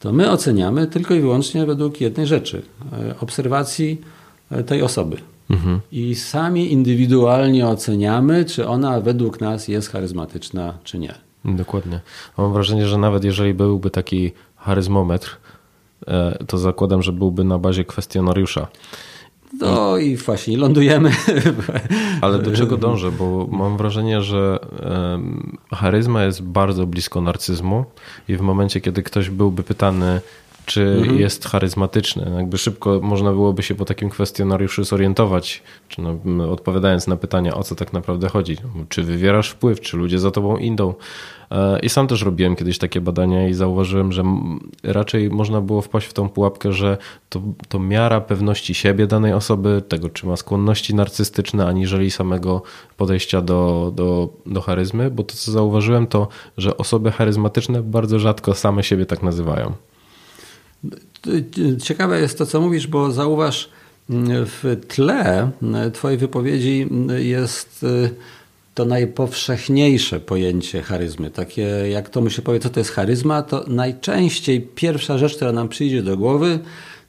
to 0.00 0.12
my 0.12 0.30
oceniamy 0.30 0.86
tylko 0.86 1.14
i 1.14 1.20
wyłącznie 1.20 1.66
według 1.66 2.00
jednej 2.00 2.26
rzeczy 2.26 2.62
e, 2.92 3.14
obserwacji 3.20 4.00
e, 4.50 4.62
tej 4.64 4.82
osoby. 4.82 5.16
Mhm. 5.50 5.80
I 5.92 6.14
sami 6.14 6.72
indywidualnie 6.72 7.68
oceniamy, 7.68 8.44
czy 8.44 8.68
ona 8.68 9.00
według 9.00 9.40
nas 9.40 9.68
jest 9.68 9.90
charyzmatyczna, 9.90 10.74
czy 10.84 10.98
nie. 10.98 11.14
Dokładnie. 11.44 12.00
Mam 12.38 12.52
wrażenie, 12.52 12.86
że 12.86 12.98
nawet 12.98 13.24
jeżeli 13.24 13.54
byłby 13.54 13.90
taki 13.90 14.32
charyzmometr, 14.56 15.36
e, 16.06 16.44
to 16.46 16.58
zakładam, 16.58 17.02
że 17.02 17.12
byłby 17.12 17.44
na 17.44 17.58
bazie 17.58 17.84
kwestionariusza. 17.84 18.68
No 19.60 19.98
i 19.98 20.16
właśnie 20.16 20.56
lądujemy. 20.56 21.10
Ale 22.20 22.38
do 22.38 22.52
czego 22.52 22.76
dążę? 22.76 23.12
Bo 23.12 23.46
mam 23.50 23.76
wrażenie, 23.76 24.22
że 24.22 24.58
charyzma 25.74 26.24
jest 26.24 26.42
bardzo 26.42 26.86
blisko 26.86 27.20
narcyzmu 27.20 27.84
i 28.28 28.36
w 28.36 28.40
momencie, 28.40 28.80
kiedy 28.80 29.02
ktoś 29.02 29.30
byłby 29.30 29.62
pytany, 29.62 30.20
czy 30.70 30.82
mhm. 30.82 31.18
jest 31.18 31.48
charyzmatyczny. 31.48 32.32
Jakby 32.36 32.58
szybko 32.58 33.00
można 33.02 33.32
byłoby 33.32 33.62
się 33.62 33.74
po 33.74 33.84
takim 33.84 34.10
kwestionariuszu 34.10 34.84
zorientować, 34.84 35.62
czy 35.88 36.02
no, 36.02 36.50
odpowiadając 36.52 37.06
na 37.06 37.16
pytania, 37.16 37.54
o 37.54 37.62
co 37.62 37.74
tak 37.74 37.92
naprawdę 37.92 38.28
chodzi. 38.28 38.56
Czy 38.88 39.02
wywierasz 39.02 39.50
wpływ, 39.50 39.80
czy 39.80 39.96
ludzie 39.96 40.18
za 40.18 40.30
tobą 40.30 40.56
idą. 40.56 40.94
E, 41.50 41.78
I 41.78 41.88
sam 41.88 42.06
też 42.06 42.22
robiłem 42.22 42.56
kiedyś 42.56 42.78
takie 42.78 43.00
badania 43.00 43.48
i 43.48 43.54
zauważyłem, 43.54 44.12
że 44.12 44.24
raczej 44.82 45.30
można 45.30 45.60
było 45.60 45.82
wpaść 45.82 46.06
w 46.06 46.12
tą 46.12 46.28
pułapkę, 46.28 46.72
że 46.72 46.98
to, 47.28 47.42
to 47.68 47.78
miara 47.78 48.20
pewności 48.20 48.74
siebie 48.74 49.06
danej 49.06 49.32
osoby, 49.32 49.82
tego 49.88 50.08
czy 50.08 50.26
ma 50.26 50.36
skłonności 50.36 50.94
narcystyczne, 50.94 51.66
aniżeli 51.66 52.10
samego 52.10 52.62
podejścia 52.96 53.40
do, 53.40 53.92
do, 53.94 54.28
do 54.46 54.60
charyzmy, 54.60 55.10
bo 55.10 55.22
to 55.22 55.34
co 55.34 55.52
zauważyłem 55.52 56.06
to, 56.06 56.28
że 56.56 56.76
osoby 56.76 57.12
charyzmatyczne 57.12 57.82
bardzo 57.82 58.18
rzadko 58.18 58.54
same 58.54 58.82
siebie 58.82 59.06
tak 59.06 59.22
nazywają. 59.22 59.72
Ciekawe 61.82 62.20
jest 62.20 62.38
to, 62.38 62.46
co 62.46 62.60
mówisz, 62.60 62.86
bo 62.86 63.12
zauważ, 63.12 63.70
w 64.46 64.76
tle 64.88 65.50
Twojej 65.92 66.18
wypowiedzi 66.18 66.88
jest 67.18 67.82
y, 67.82 68.10
to 68.74 68.84
najpowszechniejsze 68.84 70.20
pojęcie 70.20 70.82
charyzmy. 70.82 71.30
Takie, 71.30 71.62
jak 71.90 72.08
to 72.08 72.20
mu 72.20 72.30
się 72.30 72.42
powie, 72.42 72.60
co 72.60 72.70
to 72.70 72.80
jest 72.80 72.90
charyzma, 72.90 73.42
to 73.42 73.64
najczęściej 73.68 74.60
pierwsza 74.60 75.18
rzecz, 75.18 75.36
która 75.36 75.52
nam 75.52 75.68
przyjdzie 75.68 76.02
do 76.02 76.16
głowy, 76.16 76.58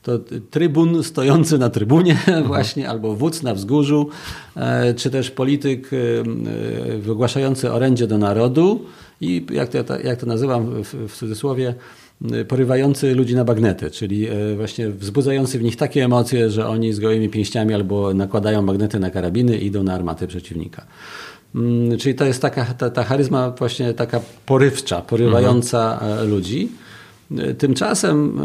to 0.03 0.19
trybun 0.51 1.03
stojący 1.03 1.57
na 1.57 1.69
trybunie 1.69 2.11
mhm. 2.27 2.43
właśnie, 2.43 2.89
albo 2.89 3.15
wódz 3.15 3.43
na 3.43 3.53
wzgórzu, 3.53 4.09
e, 4.55 4.93
czy 4.93 5.09
też 5.09 5.31
polityk 5.31 5.89
e, 5.93 5.97
e, 5.97 6.97
wygłaszający 6.97 7.71
orędzie 7.71 8.07
do 8.07 8.17
narodu 8.17 8.85
i 9.21 9.45
jak 9.51 9.69
to, 9.69 9.99
jak 9.99 10.19
to 10.19 10.25
nazywam 10.25 10.83
w, 10.83 11.07
w 11.07 11.15
cudzysłowie, 11.15 11.75
porywający 12.47 13.15
ludzi 13.15 13.35
na 13.35 13.45
bagnety, 13.45 13.91
czyli 13.91 14.27
właśnie 14.55 14.89
wzbudzający 14.89 15.59
w 15.59 15.63
nich 15.63 15.75
takie 15.75 16.05
emocje, 16.05 16.49
że 16.49 16.67
oni 16.67 16.93
z 16.93 16.99
gołymi 16.99 17.29
pięściami 17.29 17.73
albo 17.73 18.13
nakładają 18.13 18.61
magnety 18.61 18.99
na 18.99 19.09
karabiny 19.09 19.57
i 19.57 19.65
idą 19.65 19.83
na 19.83 19.93
armaty 19.93 20.27
przeciwnika. 20.27 20.85
Mm, 21.55 21.97
czyli 21.97 22.15
to 22.15 22.25
jest 22.25 22.41
taka, 22.41 22.65
ta, 22.65 22.89
ta 22.89 23.03
charyzma 23.03 23.51
właśnie 23.51 23.93
taka 23.93 24.21
porywcza, 24.45 25.01
porywająca 25.01 25.93
mhm. 25.93 26.29
ludzi. 26.29 26.69
Tymczasem 27.57 28.39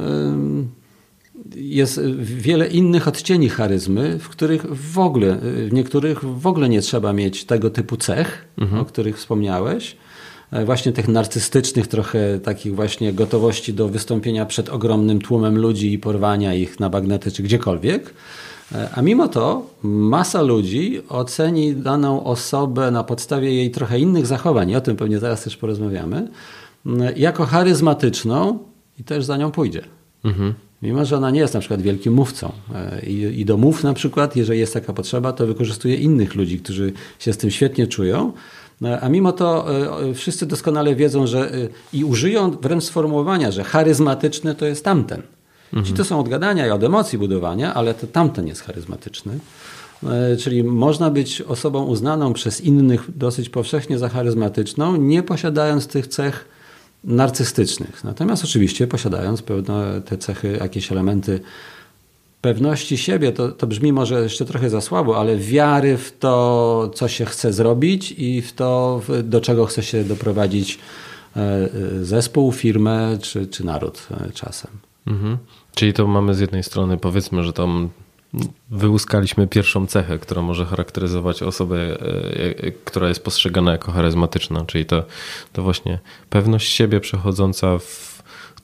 jest 1.55 2.01
wiele 2.21 2.67
innych 2.67 3.09
odcieni 3.09 3.49
charyzmy, 3.49 4.19
w 4.19 4.29
których 4.29 4.67
w 4.67 4.99
ogóle, 4.99 5.39
w 5.43 5.73
niektórych 5.73 6.25
w 6.25 6.47
ogóle 6.47 6.69
nie 6.69 6.81
trzeba 6.81 7.13
mieć 7.13 7.45
tego 7.45 7.71
typu 7.71 7.97
cech, 7.97 8.45
mhm. 8.59 8.83
o 8.83 8.85
których 8.85 9.19
wspomniałeś. 9.19 9.97
E, 10.51 10.65
właśnie 10.65 10.93
tych 10.93 11.09
narcystycznych, 11.09 11.87
trochę 11.87 12.41
takich 12.41 12.75
właśnie 12.75 13.13
gotowości 13.13 13.75
do 13.75 13.89
wystąpienia 13.89 14.47
przed 14.47 14.69
ogromnym 14.69 15.21
tłumem 15.21 15.59
ludzi 15.59 15.93
i 15.93 15.99
porwania 15.99 16.55
ich 16.55 16.81
na 16.81 16.91
bagnety 16.91 17.33
czy 17.33 17.43
gdziekolwiek. 17.43 18.15
E, 18.75 18.89
a 18.95 19.03
mimo 19.03 19.29
to 19.29 19.67
masa 19.83 20.43
ludzi 20.43 21.01
oceni 21.09 21.75
daną 21.75 22.25
osobę 22.25 22.91
na 22.91 23.05
podstawie 23.05 23.55
jej 23.55 23.71
trochę 23.71 23.99
innych 23.99 24.27
zachowań, 24.27 24.71
i 24.71 24.77
o 24.77 24.81
tym 24.81 24.97
pewnie 24.97 25.19
zaraz 25.19 25.43
też 25.43 25.57
porozmawiamy, 25.57 26.29
jako 27.17 27.47
charyzmatyczną 27.47 28.59
i 29.01 29.05
też 29.05 29.25
za 29.25 29.37
nią 29.37 29.51
pójdzie. 29.51 29.83
Mhm. 30.25 30.55
Mimo, 30.83 31.05
że 31.05 31.17
ona 31.17 31.31
nie 31.31 31.41
jest 31.41 31.55
na 31.55 31.61
przykład 31.61 31.83
wielkim 31.83 32.13
mówcą. 32.13 32.53
E, 32.75 33.07
I 33.31 33.45
do 33.45 33.57
mów 33.57 33.85
na 33.85 33.95
przykład, 33.95 34.37
jeżeli 34.37 34.61
jest 34.61 34.75
taka 34.75 34.93
potrzeba, 34.93 35.33
to 35.33 35.47
wykorzystuje 35.47 35.95
innych 35.95 36.35
ludzi, 36.35 36.59
którzy 36.59 36.93
się 37.19 37.33
z 37.33 37.37
tym 37.37 37.51
świetnie 37.51 37.87
czują. 37.87 38.33
E, 38.83 39.01
a 39.01 39.09
mimo 39.09 39.33
to 39.33 39.67
wszyscy 40.15 40.47
doskonale 40.47 40.95
wiedzą, 40.95 41.27
że 41.27 41.51
i 41.93 42.05
użyją 42.05 42.51
wręcz 42.51 42.85
sformułowania, 42.85 43.51
że 43.51 43.65
charyzmatyczny 43.65 44.55
to 44.55 44.67
jest 44.67 44.85
tamten. 44.85 45.23
Mhm. 45.67 45.85
Ci 45.85 45.93
to 45.93 46.05
są 46.05 46.21
od 46.21 46.29
gadania 46.29 46.67
i 46.67 46.71
od 46.71 46.85
emocji 46.85 47.19
budowania, 47.19 47.75
ale 47.75 47.95
to 47.95 48.07
tamten 48.07 48.47
jest 48.47 48.63
charyzmatyczny. 48.63 49.39
E, 50.05 50.37
czyli 50.37 50.65
można 50.65 51.11
być 51.11 51.43
osobą 51.43 51.85
uznaną 51.85 52.33
przez 52.33 52.61
innych 52.61 53.19
dosyć 53.19 53.49
powszechnie 53.49 53.99
za 53.99 54.09
charyzmatyczną, 54.09 54.97
nie 54.97 55.23
posiadając 55.23 55.87
tych 55.87 56.07
cech 56.07 56.49
narcystycznych. 57.05 58.05
Natomiast 58.05 58.45
oczywiście 58.45 58.87
posiadając 58.87 59.43
pewne 59.43 60.03
te 60.05 60.19
cechy, 60.19 60.59
jakieś 60.61 60.93
elementy 60.93 61.41
pewności 62.41 62.99
siebie, 62.99 63.33
to, 63.33 63.53
to 63.53 63.67
brzmi 63.67 63.93
może 63.93 64.23
jeszcze 64.23 64.45
trochę 64.45 64.71
za 64.71 64.81
słabo, 64.81 65.21
ale 65.21 65.37
wiary 65.37 65.97
w 65.97 66.19
to, 66.19 66.91
co 66.95 67.09
się 67.09 67.25
chce 67.25 67.53
zrobić 67.53 68.15
i 68.19 68.43
w 68.43 68.53
to, 68.53 69.01
do 69.25 69.41
czego 69.41 69.67
chce 69.67 69.83
się 69.83 70.05
doprowadzić 70.05 70.79
e, 71.37 71.41
e, 71.41 71.69
zespół, 72.05 72.53
firmę 72.53 73.19
czy, 73.23 73.47
czy 73.47 73.65
naród 73.65 74.09
czasem. 74.35 74.71
Mhm. 75.07 75.39
Czyli 75.75 75.93
to 75.93 76.07
mamy 76.07 76.35
z 76.35 76.41
jednej 76.41 76.63
strony, 76.63 76.97
powiedzmy, 76.97 77.43
że 77.43 77.53
tam 77.53 77.89
wyłuskaliśmy 78.71 79.47
pierwszą 79.47 79.87
cechę, 79.87 80.19
która 80.19 80.43
może 80.43 80.67
charakteryzować 80.67 81.43
osobę, 81.43 81.77
e, 81.79 81.97
e, 82.65 82.73
która 82.73 83.09
jest 83.09 83.25
postrzegana 83.25 83.73
jako 83.73 83.93
charyzmatyczna, 83.93 84.65
czyli 84.65 84.87
to, 84.87 85.05
to 85.53 85.63
właśnie 85.63 85.99
pewność 86.31 86.73
siebie 86.73 87.01
przechodząca 87.01 87.79
w 87.79 88.17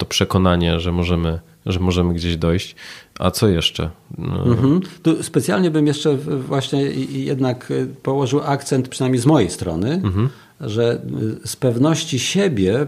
to 0.02 0.06
przekonanie, 0.06 0.80
że 0.80 0.92
możemy, 0.92 1.40
że 1.66 1.80
możemy 1.80 2.14
gdzieś 2.14 2.36
dojść. 2.36 2.76
A 3.22 3.30
co 3.30 3.48
jeszcze? 3.48 3.90
No. 4.18 4.44
Mhm. 4.44 4.80
Tu 5.02 5.22
specjalnie 5.22 5.70
bym 5.70 5.86
jeszcze 5.86 6.16
właśnie 6.16 6.82
jednak 7.12 7.72
położył 8.02 8.40
akcent, 8.40 8.88
przynajmniej 8.88 9.22
z 9.22 9.26
mojej 9.26 9.50
strony, 9.50 9.92
mhm. 9.92 10.28
że 10.60 11.02
z 11.44 11.56
pewności 11.56 12.18
siebie 12.18 12.86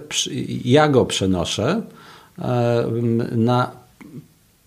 ja 0.64 0.88
go 0.88 1.04
przenoszę 1.06 1.82
e, 2.38 2.84
na 3.32 3.70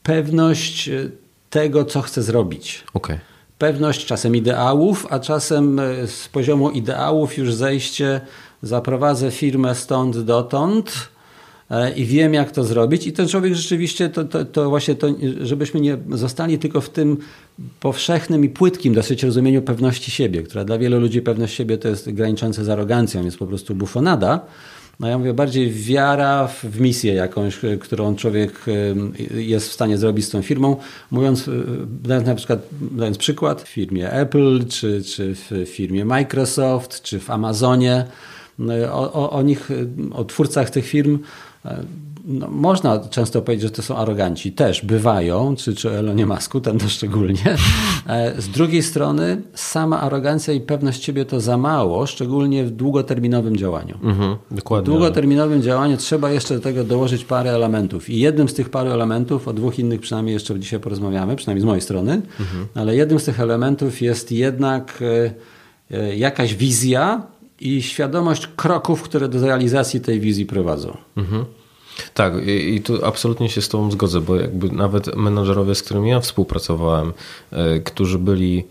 pewność 0.04 0.90
e, 0.90 1.10
tego, 1.50 1.86
co 1.86 2.02
chcę 2.02 2.24
zrobić. 2.24 2.84
Okay. 2.94 3.20
Pewność 3.58 4.06
czasem 4.06 4.36
ideałów, 4.36 5.08
a 5.10 5.20
czasem 5.20 5.80
e, 5.80 6.08
z 6.08 6.28
poziomu 6.28 6.70
ideałów 6.70 7.38
już 7.38 7.54
zejście, 7.54 8.22
zaprowadzę 8.62 9.32
firmę 9.32 9.76
stąd 9.76 10.18
dotąd 10.18 10.94
e, 10.94 11.17
i 11.96 12.06
wiem, 12.06 12.34
jak 12.34 12.52
to 12.52 12.64
zrobić. 12.64 13.08
I 13.08 13.14
ten 13.14 13.28
człowiek 13.28 13.54
rzeczywiście, 13.54 14.10
to, 14.10 14.26
to, 14.26 14.46
to 14.46 14.70
właśnie 14.70 14.96
to, 14.96 15.08
żebyśmy 15.42 15.82
nie 15.82 15.98
zostali 16.10 16.60
tylko 16.60 16.82
w 16.82 16.90
tym 16.90 17.18
powszechnym 17.80 18.46
i 18.46 18.50
płytkim 18.50 18.94
dosyć 18.94 19.24
rozumieniu 19.24 19.62
pewności 19.62 20.12
siebie, 20.12 20.44
która 20.44 20.66
dla 20.66 20.78
wielu 20.78 21.00
ludzi 21.00 21.22
pewność 21.22 21.56
siebie 21.56 21.78
to 21.78 21.88
jest 21.88 22.12
graniczące 22.12 22.64
z 22.64 22.70
arogancją, 22.70 23.26
jest 23.26 23.38
po 23.38 23.48
prostu 23.48 23.76
bufonada 23.76 24.46
no 25.00 25.08
ja 25.08 25.18
mówię 25.18 25.34
bardziej 25.34 25.72
wiara 25.72 26.48
w 26.48 26.80
misję 26.80 27.14
jakąś, 27.14 27.66
e, 27.66 27.78
którą 27.78 28.16
człowiek 28.16 28.66
e, 28.68 29.42
jest 29.42 29.70
w 29.70 29.74
stanie 29.74 29.98
zrobić 29.98 30.26
z 30.26 30.30
tą 30.30 30.42
firmą. 30.42 30.78
Mówiąc, 31.12 31.48
e, 31.48 31.52
dając 32.04 32.28
na 32.28 32.36
przykład, 32.36 32.60
dając 32.92 33.18
przykład, 33.18 33.62
w 33.62 33.68
firmie 33.68 34.12
Apple, 34.12 34.66
czy, 34.68 35.04
czy 35.04 35.36
w 35.36 35.66
firmie 35.70 36.06
Microsoft, 36.06 37.02
czy 37.02 37.20
w 37.20 37.30
Amazonie, 37.30 38.06
o, 38.92 39.14
o, 39.14 39.30
o 39.30 39.42
nich, 39.42 39.70
o 40.12 40.26
twórcach 40.26 40.70
tych 40.70 40.86
firm 40.86 41.20
no, 42.28 42.48
można 42.48 43.00
często 43.00 43.42
powiedzieć, 43.42 43.64
że 43.64 43.70
to 43.70 43.82
są 43.82 43.96
aroganci. 43.96 44.52
Też 44.52 44.86
bywają, 44.86 45.56
czy, 45.56 45.76
czy 45.76 45.92
Elonie 45.92 46.26
Masku, 46.26 46.62
ten 46.62 46.80
to 46.80 46.90
szczególnie. 46.90 47.58
E, 48.08 48.42
z 48.42 48.50
drugiej 48.50 48.84
strony 48.84 49.42
sama 49.54 50.02
arogancja 50.02 50.54
i 50.54 50.62
pewność 50.62 51.04
siebie 51.04 51.26
to 51.26 51.40
za 51.40 51.58
mało, 51.58 52.06
szczególnie 52.06 52.64
w 52.64 52.72
długoterminowym 52.72 53.58
działaniu. 53.58 53.98
Mhm, 54.04 54.36
dokładnie. 54.52 54.84
W 54.84 54.86
długoterminowym 54.86 55.62
działaniu 55.62 55.98
trzeba 55.98 56.32
jeszcze 56.32 56.56
do 56.56 56.62
tego 56.62 56.84
dołożyć 56.84 57.26
parę 57.26 57.52
elementów. 57.52 58.10
I 58.10 58.20
jednym 58.20 58.50
z 58.50 58.54
tych 58.54 58.70
paru 58.70 58.90
elementów, 58.90 59.48
o 59.48 59.54
dwóch 59.54 59.80
innych 59.80 60.02
przynajmniej 60.02 60.34
jeszcze 60.34 60.60
dzisiaj 60.60 60.80
porozmawiamy, 60.80 61.36
przynajmniej 61.36 61.62
z 61.62 61.66
mojej 61.66 61.82
strony, 61.82 62.22
mhm. 62.40 62.68
ale 62.76 62.96
jednym 62.96 63.20
z 63.20 63.24
tych 63.24 63.40
elementów 63.40 64.02
jest 64.02 64.32
jednak 64.32 65.04
e, 65.92 65.98
e, 65.98 66.16
jakaś 66.16 66.56
wizja 66.56 67.22
i 67.60 67.82
świadomość 67.82 68.48
kroków, 68.56 69.02
które 69.02 69.30
do 69.30 69.46
realizacji 69.46 70.02
tej 70.02 70.20
wizji 70.20 70.46
prowadzą. 70.46 70.98
Mhm. 71.18 71.46
Tak, 72.14 72.34
i, 72.48 72.76
i, 72.76 72.82
tu 72.82 73.06
absolutnie 73.06 73.50
się 73.50 73.62
z 73.62 73.70
Tobą 73.70 73.92
zgodzę, 73.92 74.22
bo 74.22 74.36
jakby 74.36 74.70
nawet 74.70 75.16
menadżerowie, 75.16 75.76
z 75.76 75.84
którymi 75.84 76.10
ja 76.10 76.20
współpracowałem, 76.20 77.14
y, 77.54 77.82
którzy 77.82 78.20
byli 78.20 78.66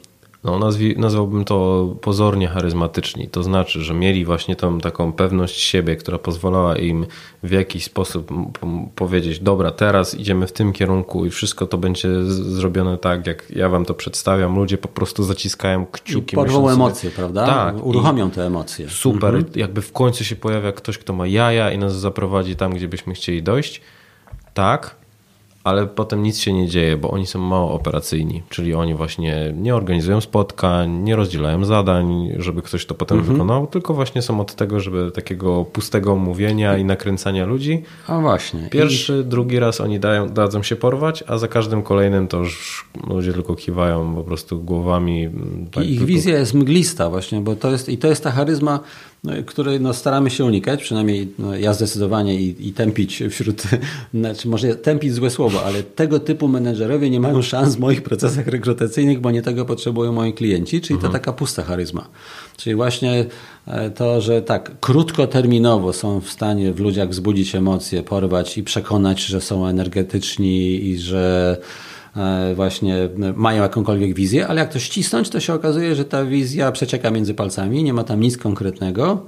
no 0.47 0.59
nazwi, 0.59 0.95
nazwałbym 0.99 1.45
to 1.45 1.89
pozornie 2.01 2.49
charyzmatyczni. 2.49 3.29
To 3.29 3.43
znaczy, 3.43 3.83
że 3.83 3.95
mieli 3.95 4.25
właśnie 4.25 4.57
tą 4.57 4.79
taką 4.79 5.13
pewność 5.13 5.61
siebie, 5.61 5.97
która 5.97 6.19
pozwalała 6.19 6.77
im 6.77 7.07
w 7.43 7.51
jakiś 7.51 7.85
sposób 7.85 8.31
powiedzieć: 8.95 9.39
Dobra, 9.39 9.71
teraz 9.71 10.15
idziemy 10.15 10.47
w 10.47 10.53
tym 10.53 10.73
kierunku 10.73 11.27
i 11.27 11.31
wszystko 11.31 11.67
to 11.67 11.79
będzie 11.79 12.25
zrobione 12.25 12.99
tak, 12.99 13.27
jak 13.27 13.51
ja 13.51 13.69
wam 13.69 13.85
to 13.85 13.95
przedstawiam. 13.95 14.57
Ludzie 14.57 14.79
po 14.79 14.89
prostu 14.89 15.23
zaciskają 15.25 15.87
kciuki. 15.87 16.35
I 16.35 16.37
porwą 16.37 16.69
emocje, 16.69 17.11
prawda? 17.11 17.47
Tak. 17.47 17.87
Uruchomią 17.87 18.31
te 18.31 18.47
emocje. 18.47 18.89
Super. 18.89 19.35
Mhm. 19.35 19.53
Jakby 19.57 19.83
w 19.83 19.93
końcu 19.93 20.25
się 20.25 20.37
pojawia 20.37 20.73
ktoś, 20.73 20.99
kto 20.99 21.13
ma 21.13 21.27
jaja 21.27 21.71
i 21.71 21.79
nas 21.79 21.97
zaprowadzi 21.97 22.57
tam, 22.57 22.75
gdzie 22.75 22.89
byśmy 22.89 23.15
chcieli 23.15 23.43
dojść. 23.43 23.81
Tak, 24.55 24.97
ale 25.67 25.87
potem 25.87 26.23
nic 26.23 26.39
się 26.39 26.53
nie 26.53 26.69
dzieje, 26.69 26.97
bo 26.97 27.11
oni 27.11 27.27
są 27.27 27.39
mało 27.39 27.73
operacyjni, 27.73 28.43
czyli 28.49 28.75
oni 28.75 28.95
właśnie 28.95 29.55
nie 29.57 29.75
organizują 29.75 30.21
spotkań, 30.21 30.91
nie 30.91 31.17
rozdzielają 31.17 31.65
zadań, 31.65 32.33
żeby 32.37 32.63
ktoś 32.63 32.87
to 32.87 32.95
potem 32.95 33.19
mhm. 33.19 33.35
wykonał, 33.35 33.67
tylko 33.67 33.95
właśnie 33.95 34.23
są 34.23 34.41
od 34.41 34.55
tego, 34.55 34.81
żeby 34.81 35.11
takiego 35.11 35.65
pustego 35.65 36.17
mówienia 36.17 36.77
i 36.77 36.85
nakręcania 36.85 37.47
ludzi. 37.47 37.83
A 38.07 38.21
właśnie. 38.21 38.69
Pierwszy, 38.71 39.23
I... 39.27 39.29
drugi 39.29 39.59
raz 39.59 39.81
oni 39.81 40.01
dają, 40.01 40.29
dadzą 40.29 40.63
się 40.63 40.77
porwać, 40.77 41.25
a 41.27 41.39
za 41.39 41.49
każdym 41.49 41.83
kolejnym 41.83 42.29
to 42.29 42.39
już 42.39 42.89
ludzie 43.07 43.33
tylko 43.33 43.55
kiwają 43.55 44.15
po 44.15 44.25
prostu 44.25 44.61
głowami. 44.61 45.29
Tak, 45.73 45.85
I 45.85 45.91
ich 45.91 45.99
tylko... 45.99 46.07
wizja 46.07 46.39
jest 46.39 46.55
mglista 46.55 47.11
właśnie, 47.11 47.41
bo 47.41 47.57
to 47.57 47.71
jest, 47.71 47.89
i 47.89 47.99
to 47.99 48.09
jest 48.09 48.25
ta 48.25 48.31
charyzma, 48.31 48.81
której 49.47 49.81
no, 49.81 49.95
staramy 49.95 50.31
się 50.31 50.45
unikać, 50.45 50.83
przynajmniej 50.83 51.29
no, 51.39 51.57
ja 51.57 51.75
zdecydowanie 51.75 52.35
i, 52.35 52.69
i 52.69 52.73
tępić 52.73 53.23
wśród, 53.31 53.63
znaczy 54.15 54.49
może 54.49 54.77
tępić 54.77 55.15
złe 55.15 55.31
słowo, 55.31 55.65
ale 55.65 55.83
tego 55.83 56.21
typu 56.21 56.49
menedżerowie 56.49 57.11
nie 57.11 57.21
mają 57.21 57.43
szans 57.43 57.77
w 57.77 57.79
moich 57.79 58.03
procesach 58.03 58.47
rekrutacyjnych, 58.47 59.21
bo 59.21 59.31
nie 59.31 59.43
tego 59.43 59.65
potrzebują 59.65 60.13
moi 60.13 60.33
klienci, 60.33 60.81
czyli 60.81 60.95
mhm. 60.95 61.13
to 61.13 61.19
taka 61.19 61.33
pusta 61.33 61.63
charyzma. 61.63 62.09
Czyli 62.57 62.77
właśnie 62.77 63.27
e, 63.67 63.91
to, 63.91 64.21
że 64.21 64.43
tak 64.43 64.81
krótkoterminowo 64.81 65.93
są 65.93 66.21
w 66.21 66.29
stanie 66.29 66.73
w 66.73 66.81
ludziach 66.81 67.09
wzbudzić 67.09 67.55
emocje, 67.55 68.03
porwać 68.03 68.59
i 68.59 68.63
przekonać, 68.63 69.25
że 69.25 69.41
są 69.41 69.67
energetyczni 69.67 70.85
i 70.85 70.99
że 70.99 71.57
właśnie 72.55 73.09
mają 73.37 73.63
jakąkolwiek 73.63 74.15
wizję, 74.15 74.47
ale 74.47 74.61
jak 74.61 74.73
to 74.73 74.79
ścisnąć, 74.79 75.29
to 75.29 75.41
się 75.41 75.55
okazuje, 75.55 75.95
że 75.95 76.05
ta 76.05 76.25
wizja 76.25 76.73
przecieka 76.73 77.11
między 77.11 77.35
palcami, 77.35 77.85
nie 77.85 77.93
ma 77.93 78.05
tam 78.05 78.21
nic 78.21 78.37
konkretnego, 78.37 79.27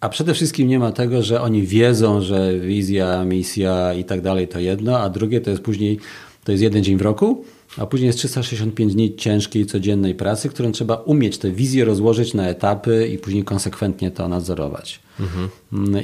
a 0.00 0.08
przede 0.08 0.34
wszystkim 0.34 0.68
nie 0.68 0.78
ma 0.78 0.92
tego, 0.92 1.22
że 1.22 1.40
oni 1.40 1.62
wiedzą, 1.62 2.20
że 2.20 2.60
wizja, 2.60 3.24
misja 3.24 3.94
i 3.94 4.04
tak 4.04 4.20
dalej 4.20 4.48
to 4.48 4.60
jedno, 4.60 4.98
a 4.98 5.08
drugie 5.08 5.40
to 5.40 5.50
jest 5.50 5.62
później, 5.62 5.98
to 6.44 6.52
jest 6.52 6.62
jeden 6.62 6.84
dzień 6.84 6.96
w 6.96 7.02
roku, 7.02 7.44
a 7.78 7.86
później 7.86 8.06
jest 8.06 8.18
365 8.18 8.94
dni 8.94 9.16
ciężkiej, 9.16 9.66
codziennej 9.66 10.14
pracy, 10.14 10.48
którą 10.48 10.72
trzeba 10.72 10.96
umieć 10.96 11.38
tę 11.38 11.50
wizję 11.50 11.84
rozłożyć 11.84 12.34
na 12.34 12.48
etapy 12.48 13.08
i 13.14 13.18
później 13.18 13.44
konsekwentnie 13.44 14.10
to 14.10 14.28
nadzorować. 14.28 15.00
Mhm. 15.20 15.48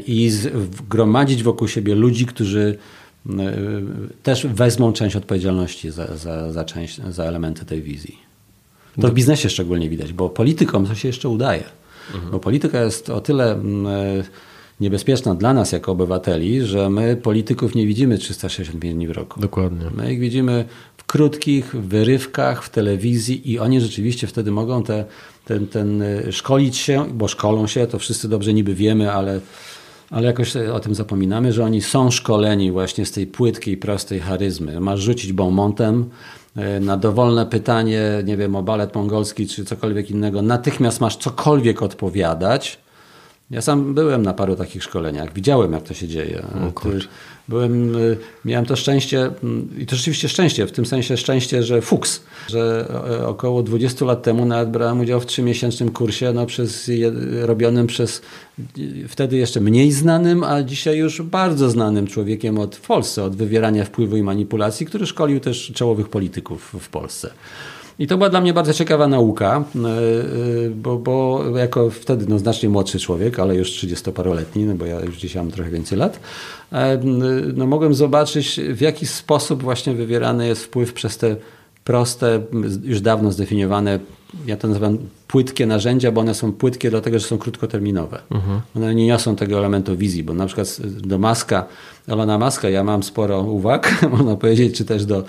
I 0.07 0.31
zgromadzić 0.31 1.43
wokół 1.43 1.69
siebie 1.69 1.95
ludzi, 1.95 2.27
którzy 2.27 2.79
też 4.23 4.47
wezmą 4.47 4.93
część 4.93 5.17
odpowiedzialności 5.17 5.91
za, 5.91 6.17
za, 6.17 6.53
za, 6.53 6.65
część, 6.65 7.01
za 7.11 7.25
elementy 7.25 7.65
tej 7.65 7.83
wizji. 7.83 8.19
To 9.01 9.09
w 9.09 9.15
biznesie 9.15 9.51
szczególnie 9.51 9.89
widać, 9.89 10.13
bo 10.13 10.29
politykom 10.29 10.87
to 10.87 10.95
się 10.95 11.09
jeszcze 11.09 11.29
udaje. 11.29 11.65
Mhm. 12.15 12.33
Bo 12.33 12.39
polityka 12.39 12.83
jest 12.83 13.11
o 13.11 13.21
tyle 13.21 13.53
mm, 13.53 13.87
e, 13.87 14.25
niebezpieczna 14.81 15.35
dla 15.35 15.55
nas 15.55 15.73
jako 15.73 15.93
obywateli, 15.93 16.63
że 16.63 16.91
my 16.91 17.17
polityków 17.17 17.75
nie 17.75 17.87
widzimy 17.87 18.19
365 18.19 18.95
dni 18.95 19.09
w 19.09 19.11
roku. 19.11 19.41
Dokładnie. 19.41 19.87
My 19.97 20.13
ich 20.13 20.21
widzimy 20.21 20.65
w 20.97 21.05
krótkich 21.05 21.77
wyrywkach 21.77 22.65
w 22.65 22.71
telewizji 22.71 23.53
i 23.53 23.59
oni 23.59 23.81
rzeczywiście 23.81 24.27
wtedy 24.27 24.51
mogą 24.51 24.83
te, 24.83 25.05
ten, 25.45 25.67
ten 25.67 26.03
e, 26.03 26.33
szkolić 26.33 26.77
się, 26.77 27.07
bo 27.15 27.29
szkolą 27.29 27.67
się, 27.67 27.87
to 27.87 27.99
wszyscy 27.99 28.29
dobrze 28.29 28.55
niby 28.55 28.75
wiemy, 28.75 29.13
ale 29.13 29.41
ale 30.13 30.27
jakoś 30.27 30.57
o 30.57 30.81
tym 30.81 30.95
zapominamy, 30.95 31.53
że 31.53 31.65
oni 31.65 31.83
są 31.83 32.11
szkoleni 32.11 32.73
właśnie 32.73 33.07
z 33.07 33.13
tej 33.13 33.27
płytkiej, 33.27 33.77
prostej 33.77 34.21
charyzmy. 34.21 34.81
Masz 34.81 35.01
rzucić 35.01 35.33
bonmontem 35.33 36.11
e, 36.57 36.81
na 36.81 36.97
dowolne 36.97 37.47
pytanie, 37.47 38.03
nie 38.25 38.37
wiem, 38.37 38.57
o 38.57 38.63
balet 38.63 38.95
mongolski 38.95 39.49
czy 39.49 39.65
cokolwiek 39.65 40.11
innego, 40.11 40.43
natychmiast 40.43 41.01
masz 41.01 41.17
cokolwiek 41.17 41.83
odpowiadać. 41.83 42.79
Ja 43.53 43.61
sam 43.63 43.95
byłem 43.95 44.23
na 44.23 44.35
paru 44.35 44.57
takich 44.57 44.83
szkoleniach, 44.83 45.33
widziałem 45.35 45.73
jak 45.73 45.83
to 45.83 45.95
się 45.95 46.09
dzieje. 46.09 46.43
Byłem, 47.49 47.97
y, 47.97 48.17
miałem 48.45 48.67
to 48.67 48.77
szczęście, 48.77 49.31
mm, 49.43 49.69
i 49.79 49.87
to 49.87 49.97
rzeczywiście 49.97 50.29
szczęście, 50.29 50.67
w 50.67 50.73
tym 50.73 50.87
sensie 50.87 51.17
szczęście, 51.17 51.63
że 51.63 51.83
fuks, 51.83 52.23
że 52.49 52.89
e, 53.21 53.27
około 53.27 53.63
20 53.63 54.05
lat 54.05 54.23
temu 54.23 54.47
nawet 54.47 54.71
brałem 54.71 55.01
udział 55.01 55.21
w 55.21 55.27
trzymiesięcznym 55.27 55.91
kursie 55.91 56.33
no, 56.33 56.47
przez, 56.47 56.91
robionym 57.41 57.87
przez 57.87 58.23
wtedy 59.09 59.37
jeszcze 59.37 59.61
mniej 59.61 59.93
znanym, 59.93 60.45
a 60.45 60.63
dzisiaj 60.63 60.99
już 60.99 61.23
bardzo 61.23 61.71
znanym 61.71 62.07
człowiekiem 62.07 62.59
od, 62.59 62.77
w 62.77 62.81
Polsce 62.81 63.25
od 63.25 63.37
wywierania 63.37 63.85
wpływu 63.85 64.17
i 64.17 64.23
manipulacji, 64.23 64.87
który 64.87 65.07
szkolił 65.07 65.41
też 65.41 65.73
czołowych 65.75 66.09
polityków 66.09 66.77
w 66.81 66.89
Polsce. 66.89 67.31
I 67.99 68.07
to 68.07 68.17
była 68.17 68.29
dla 68.29 68.41
mnie 68.41 68.53
bardzo 68.53 68.73
ciekawa 68.73 69.09
nauka, 69.09 69.65
e, 69.75 69.89
e, 69.89 70.71
bo, 70.71 70.97
bo 70.97 71.45
jako 71.59 71.91
wtedy 71.91 72.27
no, 72.29 72.39
znacznie 72.39 72.69
młodszy 72.69 72.99
człowiek, 72.99 73.39
ale 73.39 73.57
już 73.57 73.71
30-paroletni, 73.71 74.67
no 74.67 74.75
bo 74.75 74.87
ja 74.87 75.01
już 75.01 75.17
dzisiaj 75.17 75.43
mam 75.43 75.53
trochę 75.53 75.71
więcej 75.71 75.99
lat, 75.99 76.21
e, 76.73 76.99
no, 77.55 77.67
mogłem 77.67 77.95
zobaczyć 77.95 78.61
w 78.69 78.81
jaki 78.81 79.07
sposób 79.07 79.63
właśnie 79.63 79.95
wywierany 79.95 80.47
jest 80.47 80.65
wpływ 80.65 80.93
przez 80.93 81.19
te 81.19 81.37
proste, 81.85 82.43
już 82.83 83.01
dawno 83.01 83.33
zdefiniowane 83.33 83.99
ja 84.47 84.57
to 84.57 84.69
nazywam 84.69 84.99
płytkie 85.29 85.67
narzędzia, 85.67 86.13
bo 86.13 86.21
one 86.21 86.35
są 86.35 86.53
płytkie 86.53 86.91
dlatego, 86.91 87.19
że 87.19 87.27
są 87.27 87.39
krótkoterminowe. 87.39 88.23
Mhm. 88.31 88.61
One 88.77 88.95
nie 88.95 89.07
niosą 89.07 89.37
tego 89.37 89.59
elementu 89.59 89.97
wizji, 89.97 90.25
bo 90.25 90.35
na 90.35 90.47
przykład 90.47 90.77
do 90.83 91.19
Maska, 91.19 91.67
Elona 92.09 92.39
Maska 92.39 92.71
ja 92.71 92.85
mam 92.85 93.03
sporo 93.03 93.41
uwag, 93.41 93.95
można 94.17 94.37
powiedzieć, 94.37 94.77
czy 94.77 94.85
też 94.85 95.05
do, 95.07 95.25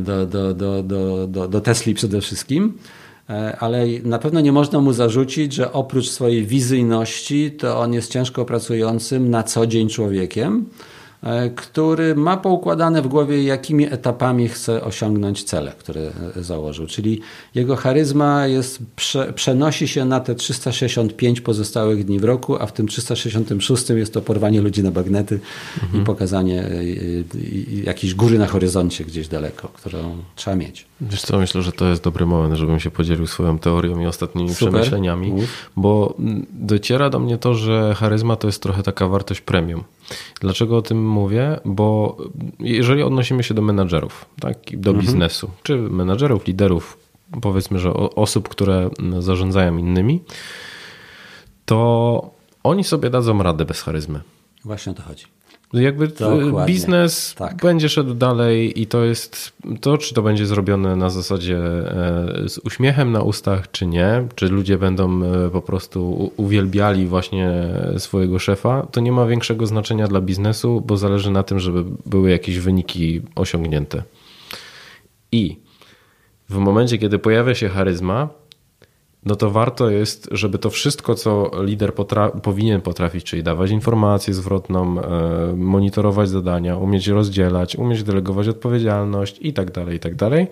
do, 0.00 0.26
do, 0.26 0.54
do, 0.54 0.82
do, 0.82 1.26
do, 1.26 1.48
do 1.48 1.60
Tesli 1.60 1.94
przede 1.94 2.20
wszystkim, 2.20 2.78
e, 3.30 3.56
ale 3.60 3.86
na 4.04 4.18
pewno 4.18 4.40
nie 4.40 4.52
można 4.52 4.80
mu 4.80 4.92
zarzucić, 4.92 5.54
że 5.54 5.72
oprócz 5.72 6.08
swojej 6.08 6.46
wizyjności 6.46 7.50
to 7.50 7.80
on 7.80 7.92
jest 7.92 8.12
ciężko 8.12 8.44
pracującym 8.44 9.30
na 9.30 9.42
co 9.42 9.66
dzień 9.66 9.88
człowiekiem, 9.88 10.66
który 11.56 12.14
ma 12.14 12.36
poukładane 12.36 13.02
w 13.02 13.08
głowie, 13.08 13.42
jakimi 13.42 13.92
etapami 13.92 14.48
chce 14.48 14.84
osiągnąć 14.84 15.44
cele, 15.44 15.72
które 15.78 16.10
założył. 16.36 16.86
Czyli 16.86 17.20
jego 17.54 17.76
charyzma 17.76 18.46
jest, 18.46 18.78
prze, 18.96 19.32
przenosi 19.32 19.88
się 19.88 20.04
na 20.04 20.20
te 20.20 20.34
365 20.34 21.40
pozostałych 21.40 22.04
dni 22.04 22.18
w 22.18 22.24
roku, 22.24 22.56
a 22.60 22.66
w 22.66 22.72
tym 22.72 22.86
366 22.86 23.90
jest 23.90 24.14
to 24.14 24.22
porwanie 24.22 24.60
ludzi 24.60 24.82
na 24.82 24.90
bagnety 24.90 25.40
mhm. 25.82 26.02
i 26.02 26.06
pokazanie 26.06 26.64
e, 26.64 26.70
jakiejś 27.84 28.14
góry 28.14 28.38
na 28.38 28.46
horyzoncie 28.46 29.04
gdzieś 29.04 29.28
daleko, 29.28 29.68
którą 29.68 30.16
trzeba 30.36 30.56
mieć. 30.56 30.86
Wiesz 31.00 31.22
co, 31.22 31.38
myślę, 31.38 31.62
że 31.62 31.72
to 31.72 31.88
jest 31.88 32.02
dobry 32.02 32.26
moment, 32.26 32.54
żebym 32.54 32.80
się 32.80 32.90
podzielił 32.90 33.26
swoją 33.26 33.58
teorią 33.58 34.00
i 34.00 34.06
ostatnimi 34.06 34.54
Super. 34.54 34.68
przemyśleniami, 34.68 35.32
bo 35.76 36.14
dociera 36.52 37.10
do 37.10 37.18
mnie 37.18 37.38
to, 37.38 37.54
że 37.54 37.94
charyzma 37.94 38.36
to 38.36 38.48
jest 38.48 38.62
trochę 38.62 38.82
taka 38.82 39.08
wartość 39.08 39.40
premium. 39.40 39.84
Dlaczego 40.40 40.76
o 40.76 40.82
tym 40.82 41.08
mówię? 41.08 41.60
Bo 41.64 42.16
jeżeli 42.60 43.02
odnosimy 43.02 43.42
się 43.42 43.54
do 43.54 43.62
menadżerów, 43.62 44.26
tak, 44.40 44.58
do 44.72 44.90
mhm. 44.90 45.06
biznesu, 45.06 45.50
czy 45.62 45.76
menadżerów, 45.76 46.46
liderów, 46.46 46.98
powiedzmy, 47.42 47.78
że 47.78 47.94
osób, 47.94 48.48
które 48.48 48.90
zarządzają 49.18 49.76
innymi, 49.76 50.20
to 51.64 52.30
oni 52.64 52.84
sobie 52.84 53.10
dadzą 53.10 53.42
radę 53.42 53.64
bez 53.64 53.82
charyzmy. 53.82 54.20
Właśnie 54.64 54.92
o 54.92 54.94
to 54.94 55.02
chodzi. 55.02 55.24
Jakby 55.72 56.08
Dokładnie. 56.08 56.74
biznes 56.74 57.34
tak. 57.34 57.56
będzie 57.56 57.88
szedł 57.88 58.14
dalej 58.14 58.80
i 58.80 58.86
to 58.86 59.04
jest 59.04 59.52
to, 59.80 59.98
czy 59.98 60.14
to 60.14 60.22
będzie 60.22 60.46
zrobione 60.46 60.96
na 60.96 61.10
zasadzie 61.10 61.58
e, 61.58 62.48
z 62.48 62.58
uśmiechem 62.58 63.12
na 63.12 63.22
ustach, 63.22 63.70
czy 63.70 63.86
nie, 63.86 64.28
czy 64.34 64.48
ludzie 64.48 64.78
będą 64.78 65.24
e, 65.24 65.50
po 65.50 65.62
prostu 65.62 66.32
uwielbiali 66.36 67.06
właśnie 67.06 67.50
swojego 67.98 68.38
szefa, 68.38 68.86
to 68.90 69.00
nie 69.00 69.12
ma 69.12 69.26
większego 69.26 69.66
znaczenia 69.66 70.08
dla 70.08 70.20
biznesu, 70.20 70.80
bo 70.86 70.96
zależy 70.96 71.30
na 71.30 71.42
tym, 71.42 71.58
żeby 71.58 71.84
były 72.06 72.30
jakieś 72.30 72.58
wyniki 72.58 73.22
osiągnięte. 73.34 74.02
I 75.32 75.56
w 76.50 76.56
momencie, 76.56 76.98
kiedy 76.98 77.18
pojawia 77.18 77.54
się 77.54 77.68
charyzma, 77.68 78.28
no 79.26 79.36
to 79.36 79.50
warto 79.50 79.90
jest, 79.90 80.28
żeby 80.32 80.58
to 80.58 80.70
wszystko, 80.70 81.14
co 81.14 81.50
lider 81.62 81.94
potra 81.94 82.30
powinien 82.30 82.80
potrafić, 82.80 83.24
czyli 83.24 83.42
dawać 83.42 83.70
informację 83.70 84.34
zwrotną, 84.34 85.00
e, 85.00 85.56
monitorować 85.56 86.28
zadania, 86.28 86.76
umieć 86.76 87.08
rozdzielać, 87.08 87.76
umieć 87.76 88.02
delegować 88.02 88.48
odpowiedzialność 88.48 89.38
i 89.40 89.52
tak 89.52 89.70
dalej, 89.70 89.96
i 89.96 90.00
tak 90.00 90.14
dalej. 90.14 90.46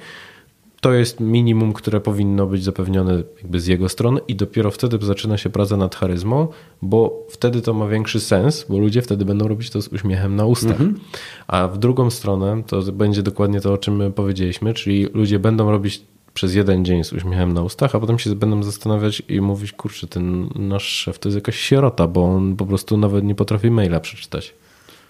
To 0.81 0.93
jest 0.93 1.21
minimum, 1.21 1.73
które 1.73 2.01
powinno 2.01 2.47
być 2.47 2.65
zapewnione 2.65 3.23
jakby 3.43 3.61
z 3.61 3.67
jego 3.67 3.89
strony 3.89 4.21
i 4.29 4.35
dopiero 4.35 4.71
wtedy 4.71 5.07
zaczyna 5.07 5.37
się 5.37 5.51
praca 5.51 5.77
nad 5.77 5.95
charyzmą, 5.95 6.49
bo 6.83 7.27
wtedy 7.31 7.63
to 7.63 7.75
ma 7.75 7.87
większy 7.87 8.21
sens, 8.21 8.67
bo 8.69 8.79
ludzie 8.79 9.03
wtedy 9.03 9.25
będą 9.25 9.49
robić 9.49 9.71
to 9.71 9.83
z 9.83 9.89
uśmiechem 9.89 10.37
na 10.37 10.47
ustach. 10.47 10.71
Mhm. 10.81 11.01
A 11.47 11.69
w 11.69 11.79
drugą 11.79 12.11
stronę 12.11 12.63
to 12.67 12.83
będzie 12.83 13.23
dokładnie 13.23 13.61
to, 13.61 13.73
o 13.73 13.79
czym 13.79 13.97
my 13.97 14.11
powiedzieliśmy, 14.11 14.75
czyli 14.75 15.07
ludzie 15.15 15.39
będą 15.39 15.71
robić 15.71 16.03
przez 16.35 16.55
jeden 16.55 16.85
dzień 16.85 17.05
z 17.05 17.13
uśmiechem 17.13 17.53
na 17.53 17.63
ustach, 17.63 17.95
a 17.95 18.01
potem 18.01 18.19
się 18.19 18.35
będą 18.35 18.63
zastanawiać 18.63 19.23
i 19.29 19.41
mówić, 19.41 19.73
kurczę, 19.73 20.07
ten 20.07 20.49
nasz 20.55 20.85
szef 20.85 21.19
to 21.19 21.29
jest 21.29 21.37
jakaś 21.37 21.57
sierota, 21.57 22.07
bo 22.07 22.25
on 22.25 22.57
po 22.57 22.67
prostu 22.67 22.97
nawet 22.97 23.25
nie 23.25 23.35
potrafi 23.35 23.71
maila 23.71 24.01
przeczytać. 24.01 24.55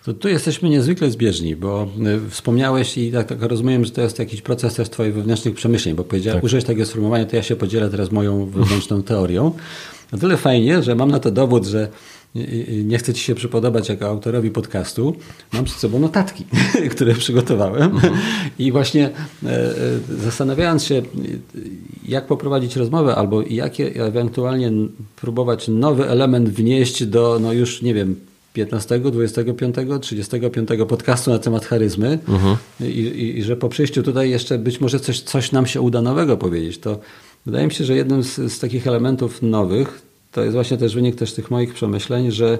To 0.04 0.14
tu 0.14 0.28
jesteśmy 0.28 0.68
niezwykle 0.68 1.10
zbieżni, 1.10 1.56
bo 1.56 1.88
y, 2.26 2.30
wspomniałeś 2.30 2.98
i 2.98 3.12
tak, 3.12 3.26
tak 3.26 3.42
rozumiem, 3.42 3.84
że 3.84 3.90
to 3.90 4.00
jest 4.00 4.18
jakiś 4.18 4.42
proces 4.42 4.74
też 4.74 4.88
twoich 4.88 5.14
wewnętrznych 5.14 5.54
przemyśleń, 5.54 5.94
bo 5.94 6.04
powiedziałeś, 6.04 6.36
tak. 6.36 6.44
użyłeś 6.44 6.64
takiego 6.64 6.86
sformułowania, 6.86 7.24
to 7.24 7.36
ja 7.36 7.42
się 7.42 7.56
podzielę 7.56 7.90
teraz 7.90 8.12
moją 8.12 8.46
wewnętrzną 8.46 9.02
teorią. 9.02 9.52
o 10.12 10.16
tyle 10.16 10.36
fajnie, 10.36 10.82
że 10.82 10.94
mam 10.94 11.10
na 11.10 11.20
to 11.20 11.30
dowód, 11.30 11.66
że 11.66 11.88
nie 12.84 12.98
chcę 12.98 13.14
ci 13.14 13.24
się 13.24 13.34
przypodobać 13.34 13.88
jako 13.88 14.06
autorowi 14.06 14.50
podcastu, 14.50 15.16
mam 15.52 15.64
przed 15.64 15.78
sobą 15.78 15.98
notatki, 15.98 16.44
które 16.92 17.14
przygotowałem 17.14 18.00
i 18.58 18.72
właśnie 18.72 19.10
e, 19.44 19.74
zastanawiając 20.08 20.84
się, 20.84 21.02
jak 22.08 22.26
poprowadzić 22.26 22.76
rozmowę 22.76 23.14
albo 23.14 23.42
jakie 23.42 24.04
ewentualnie 24.04 24.72
próbować 25.16 25.68
nowy 25.68 26.08
element 26.08 26.48
wnieść 26.48 27.04
do, 27.04 27.38
no 27.42 27.52
już 27.52 27.82
nie 27.82 27.94
wiem, 27.94 28.16
15, 28.52 29.00
25, 29.00 29.74
35 30.00 30.68
podcastu 30.88 31.30
na 31.30 31.38
temat 31.38 31.66
charyzmy 31.66 32.18
uh-huh. 32.28 32.56
I, 32.80 32.84
i, 32.84 33.38
I, 33.38 33.42
że 33.42 33.56
po 33.56 33.68
przyjściu 33.68 34.02
tutaj 34.02 34.30
jeszcze 34.30 34.58
być 34.58 34.80
może 34.80 35.00
coś, 35.00 35.20
coś 35.20 35.52
nam 35.52 35.66
się 35.66 35.80
uda 35.80 36.02
nowego 36.02 36.36
powiedzieć. 36.36 36.78
To 36.78 37.00
wydaje 37.46 37.66
mi 37.66 37.72
się, 37.72 37.84
że 37.84 37.96
jednym 37.96 38.22
z, 38.22 38.36
z 38.36 38.58
takich 38.58 38.86
elementów 38.86 39.42
nowych 39.42 40.09
to 40.32 40.42
jest 40.42 40.54
właśnie 40.54 40.76
też 40.76 40.94
wynik 40.94 41.16
też 41.16 41.32
tych 41.32 41.50
moich 41.50 41.74
przemyśleń, 41.74 42.30
że 42.30 42.58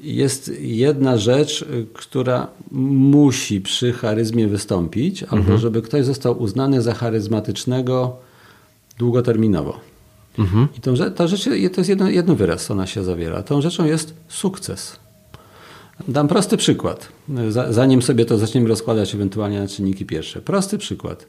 jest 0.00 0.52
jedna 0.60 1.18
rzecz, 1.18 1.64
która 1.92 2.48
musi 2.70 3.60
przy 3.60 3.92
charyzmie 3.92 4.48
wystąpić, 4.48 5.22
mhm. 5.22 5.42
albo 5.42 5.58
żeby 5.58 5.82
ktoś 5.82 6.04
został 6.04 6.42
uznany 6.42 6.82
za 6.82 6.94
charyzmatycznego 6.94 8.16
długoterminowo. 8.98 9.80
Mhm. 10.38 10.68
I 10.78 10.80
tą, 10.80 10.94
ta 10.96 11.26
rzecz 11.26 11.44
to 11.44 11.50
jest 11.54 11.88
jeden, 11.88 12.08
jeden 12.08 12.36
wyraz, 12.36 12.70
ona 12.70 12.86
się 12.86 13.04
zawiera. 13.04 13.42
Tą 13.42 13.62
rzeczą 13.62 13.84
jest 13.84 14.14
sukces. 14.28 14.96
Dam 16.08 16.28
prosty 16.28 16.56
przykład, 16.56 17.08
zanim 17.70 18.02
sobie 18.02 18.24
to 18.24 18.38
zaczniemy 18.38 18.68
rozkładać 18.68 19.14
ewentualnie 19.14 19.60
na 19.60 19.68
czynniki 19.68 20.06
pierwsze. 20.06 20.42
Prosty 20.42 20.78
przykład. 20.78 21.26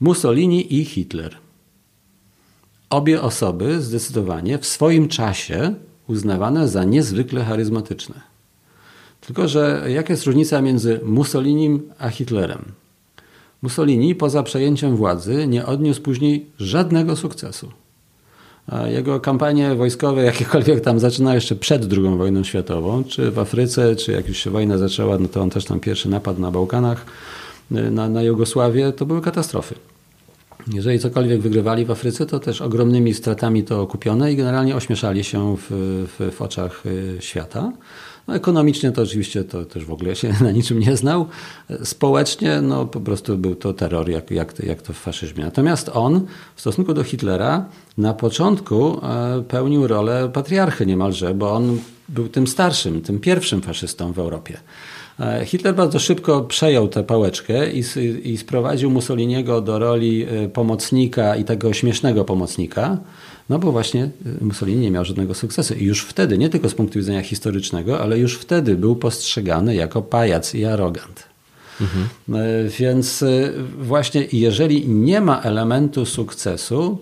Mussolini 0.00 0.80
i 0.80 0.84
Hitler. 0.84 1.36
Obie 2.92 3.22
osoby 3.22 3.80
zdecydowanie 3.80 4.58
w 4.58 4.66
swoim 4.66 5.08
czasie 5.08 5.74
uznawane 6.08 6.68
za 6.68 6.84
niezwykle 6.84 7.44
charyzmatyczne. 7.44 8.14
Tylko, 9.20 9.48
że 9.48 9.84
jaka 9.88 10.12
jest 10.12 10.24
różnica 10.24 10.62
między 10.62 11.00
Mussolinim 11.04 11.90
a 11.98 12.08
Hitlerem? 12.08 12.64
Mussolini 13.62 14.14
poza 14.14 14.42
przejęciem 14.42 14.96
władzy 14.96 15.46
nie 15.46 15.66
odniósł 15.66 16.02
później 16.02 16.46
żadnego 16.58 17.16
sukcesu. 17.16 17.72
Jego 18.86 19.20
kampanie 19.20 19.74
wojskowe, 19.74 20.22
jakiekolwiek 20.22 20.80
tam 20.80 20.98
zaczynały 20.98 21.34
jeszcze 21.34 21.56
przed 21.56 21.92
II 21.92 22.16
wojną 22.18 22.44
światową, 22.44 23.04
czy 23.04 23.30
w 23.30 23.38
Afryce, 23.38 23.96
czy 23.96 24.12
jak 24.12 24.28
już 24.28 24.38
się 24.38 24.50
wojna 24.50 24.78
zaczęła, 24.78 25.18
no 25.18 25.28
to 25.28 25.42
on 25.42 25.50
też 25.50 25.64
tam 25.64 25.80
pierwszy 25.80 26.08
napad 26.08 26.38
na 26.38 26.50
Bałkanach, 26.50 27.06
na, 27.70 28.08
na 28.08 28.22
Jugosławię, 28.22 28.92
to 28.92 29.06
były 29.06 29.20
katastrofy. 29.20 29.74
Jeżeli 30.66 30.98
cokolwiek 30.98 31.40
wygrywali 31.40 31.84
w 31.84 31.90
Afryce, 31.90 32.26
to 32.26 32.40
też 32.40 32.60
ogromnymi 32.60 33.14
stratami 33.14 33.64
to 33.64 33.82
okupione 33.82 34.32
i 34.32 34.36
generalnie 34.36 34.76
ośmieszali 34.76 35.24
się 35.24 35.56
w, 35.56 35.66
w, 36.18 36.34
w 36.34 36.42
oczach 36.42 36.86
y, 36.86 37.16
świata. 37.20 37.72
No, 38.28 38.34
ekonomicznie 38.34 38.92
to 38.92 39.02
oczywiście 39.02 39.44
to 39.44 39.64
też 39.64 39.84
w 39.84 39.92
ogóle 39.92 40.16
się 40.16 40.34
na 40.40 40.50
niczym 40.50 40.78
nie 40.78 40.96
znał. 40.96 41.26
Społecznie 41.84 42.60
no, 42.60 42.86
po 42.86 43.00
prostu 43.00 43.38
był 43.38 43.54
to 43.54 43.72
terror, 43.72 44.08
jak, 44.08 44.30
jak, 44.30 44.58
jak 44.58 44.82
to 44.82 44.92
w 44.92 44.96
faszyzmie. 44.96 45.44
Natomiast 45.44 45.90
on 45.94 46.26
w 46.56 46.60
stosunku 46.60 46.94
do 46.94 47.04
Hitlera 47.04 47.64
na 47.98 48.14
początku 48.14 49.00
e, 49.02 49.42
pełnił 49.48 49.86
rolę 49.86 50.30
patriarchy 50.32 50.86
niemalże, 50.86 51.34
bo 51.34 51.52
on 51.52 51.78
był 52.08 52.28
tym 52.28 52.46
starszym, 52.46 53.00
tym 53.00 53.20
pierwszym 53.20 53.62
faszystą 53.62 54.12
w 54.12 54.18
Europie. 54.18 54.58
E, 55.20 55.44
Hitler 55.44 55.74
bardzo 55.74 55.98
szybko 55.98 56.40
przejął 56.40 56.88
tę 56.88 57.04
pałeczkę 57.04 57.72
i, 57.72 57.82
i 58.24 58.38
sprowadził 58.38 58.90
Mussoliniego 58.90 59.60
do 59.60 59.78
roli 59.78 60.22
e, 60.22 60.48
pomocnika 60.48 61.36
i 61.36 61.44
tego 61.44 61.72
śmiesznego 61.72 62.24
pomocnika, 62.24 62.98
no 63.48 63.58
bo 63.58 63.72
właśnie 63.72 64.04
e, 64.04 64.44
Mussolini 64.44 64.80
nie 64.80 64.90
miał 64.90 65.04
żadnego 65.04 65.34
sukcesu. 65.34 65.74
I 65.74 65.84
już 65.84 66.04
wtedy, 66.04 66.38
nie 66.38 66.48
tylko 66.48 66.68
z 66.68 66.74
punktu 66.74 66.98
widzenia 66.98 67.22
historycznego, 67.22 68.00
ale 68.00 68.18
już 68.18 68.38
wtedy 68.38 68.76
był 68.76 68.96
postrzegany 68.96 69.74
jako 69.74 70.02
pajac 70.02 70.54
i 70.54 70.64
arogant. 70.64 71.32
Mhm. 71.80 72.08
Więc 72.78 73.24
właśnie 73.78 74.26
jeżeli 74.32 74.88
nie 74.88 75.20
ma 75.20 75.40
elementu 75.40 76.06
sukcesu, 76.06 76.98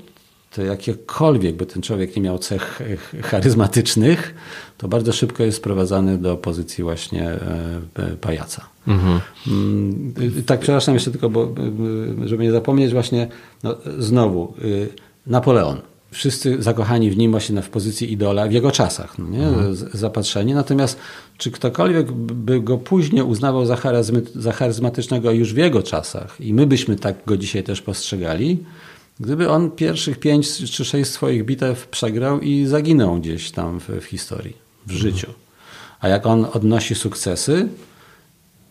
to 0.50 0.62
jakiekolwiek 0.62 1.56
by 1.56 1.66
ten 1.66 1.82
człowiek 1.82 2.16
nie 2.16 2.22
miał 2.22 2.38
cech 2.38 2.82
charyzmatycznych, 3.22 4.34
to 4.80 4.88
bardzo 4.88 5.12
szybko 5.12 5.42
jest 5.42 5.58
sprowadzany 5.58 6.18
do 6.18 6.36
pozycji 6.36 6.84
właśnie 6.84 7.28
e, 7.28 7.38
e, 7.96 8.16
pajaca. 8.20 8.66
Mhm. 8.88 9.20
Mm, 9.46 10.14
tak, 10.46 10.60
przepraszam 10.60 10.94
jeszcze 10.94 11.10
tylko, 11.10 11.30
bo, 11.30 11.44
e, 12.24 12.28
żeby 12.28 12.42
nie 12.42 12.52
zapomnieć 12.52 12.92
właśnie, 12.92 13.28
no, 13.62 13.76
znowu, 13.98 14.54
Napoleon. 15.26 15.76
Wszyscy 16.10 16.62
zakochani 16.62 17.10
w 17.10 17.16
nim 17.16 17.30
właśnie 17.30 17.62
w 17.62 17.70
pozycji 17.70 18.12
idola 18.12 18.48
w 18.48 18.52
jego 18.52 18.70
czasach, 18.70 19.18
no 19.18 19.28
nie? 19.28 19.46
Mhm. 19.46 19.76
zapatrzeni. 19.92 20.54
Natomiast 20.54 20.98
czy 21.38 21.50
ktokolwiek 21.50 22.12
by 22.12 22.60
go 22.60 22.78
później 22.78 23.22
uznawał 23.22 23.66
za, 23.66 23.76
za 24.34 24.52
charyzmatycznego 24.52 25.32
już 25.32 25.54
w 25.54 25.56
jego 25.56 25.82
czasach 25.82 26.40
i 26.40 26.54
my 26.54 26.66
byśmy 26.66 26.96
tak 26.96 27.16
go 27.26 27.36
dzisiaj 27.36 27.62
też 27.62 27.82
postrzegali, 27.82 28.58
Gdyby 29.20 29.50
on 29.50 29.70
pierwszych 29.70 30.18
pięć 30.18 30.70
czy 30.72 30.84
sześć 30.84 31.10
swoich 31.10 31.44
bitew 31.44 31.88
przegrał 31.88 32.40
i 32.40 32.66
zaginął 32.66 33.20
gdzieś 33.20 33.50
tam 33.50 33.80
w, 33.80 33.88
w 33.88 34.04
historii, 34.04 34.56
w 34.86 34.92
życiu. 34.92 35.32
A 36.00 36.08
jak 36.08 36.26
on 36.26 36.46
odnosi 36.52 36.94
sukcesy, 36.94 37.68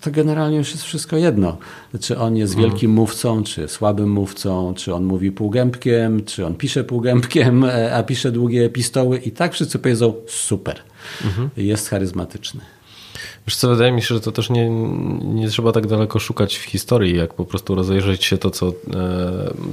to 0.02 0.12
generalnie 0.12 0.58
już 0.58 0.72
jest 0.72 0.84
wszystko 0.84 1.18
jedno. 1.18 1.58
Czy 2.02 2.18
on 2.18 2.38
jest 2.38 2.54
mhm. 2.54 2.72
wielkim 2.72 2.92
mówcą, 2.92 3.44
czy 3.44 3.68
słabym 3.68 4.12
mówcą, 4.12 4.74
czy 4.74 4.94
on 4.94 5.04
mówi 5.04 5.32
półgębkiem, 5.32 6.26
czy 6.26 6.46
on 6.46 6.56
pisze 6.56 6.84
półgębkiem, 6.84 7.64
e, 7.66 7.96
a 7.96 8.04
pisze 8.04 8.32
długie 8.32 8.66
epistoły 8.66 9.18
i 9.18 9.32
tak 9.32 9.54
wszyscy 9.54 9.80
powiedzą 9.80 10.14
super, 10.28 10.82
mhm. 11.26 11.50
jest 11.58 11.90
charyzmatyczny. 11.90 12.62
Wiesz 13.48 13.56
co, 13.56 13.70
wydaje 13.70 13.92
mi 13.92 14.02
się, 14.02 14.16
że 14.16 14.22
to 14.22 14.32
też 14.32 14.50
nie, 14.50 14.70
nie 15.24 15.48
trzeba 15.48 15.72
tak 15.72 15.88
daleko 15.88 16.20
szukać 16.20 16.58
w 16.58 16.64
historii, 16.64 17.18
jak 17.18 17.34
po 17.34 17.46
prostu 17.46 17.76
rozejrzeć 17.76 18.26
się 18.26 18.38
to 18.38 18.50
co, 18.50 18.68
e, 18.68 18.72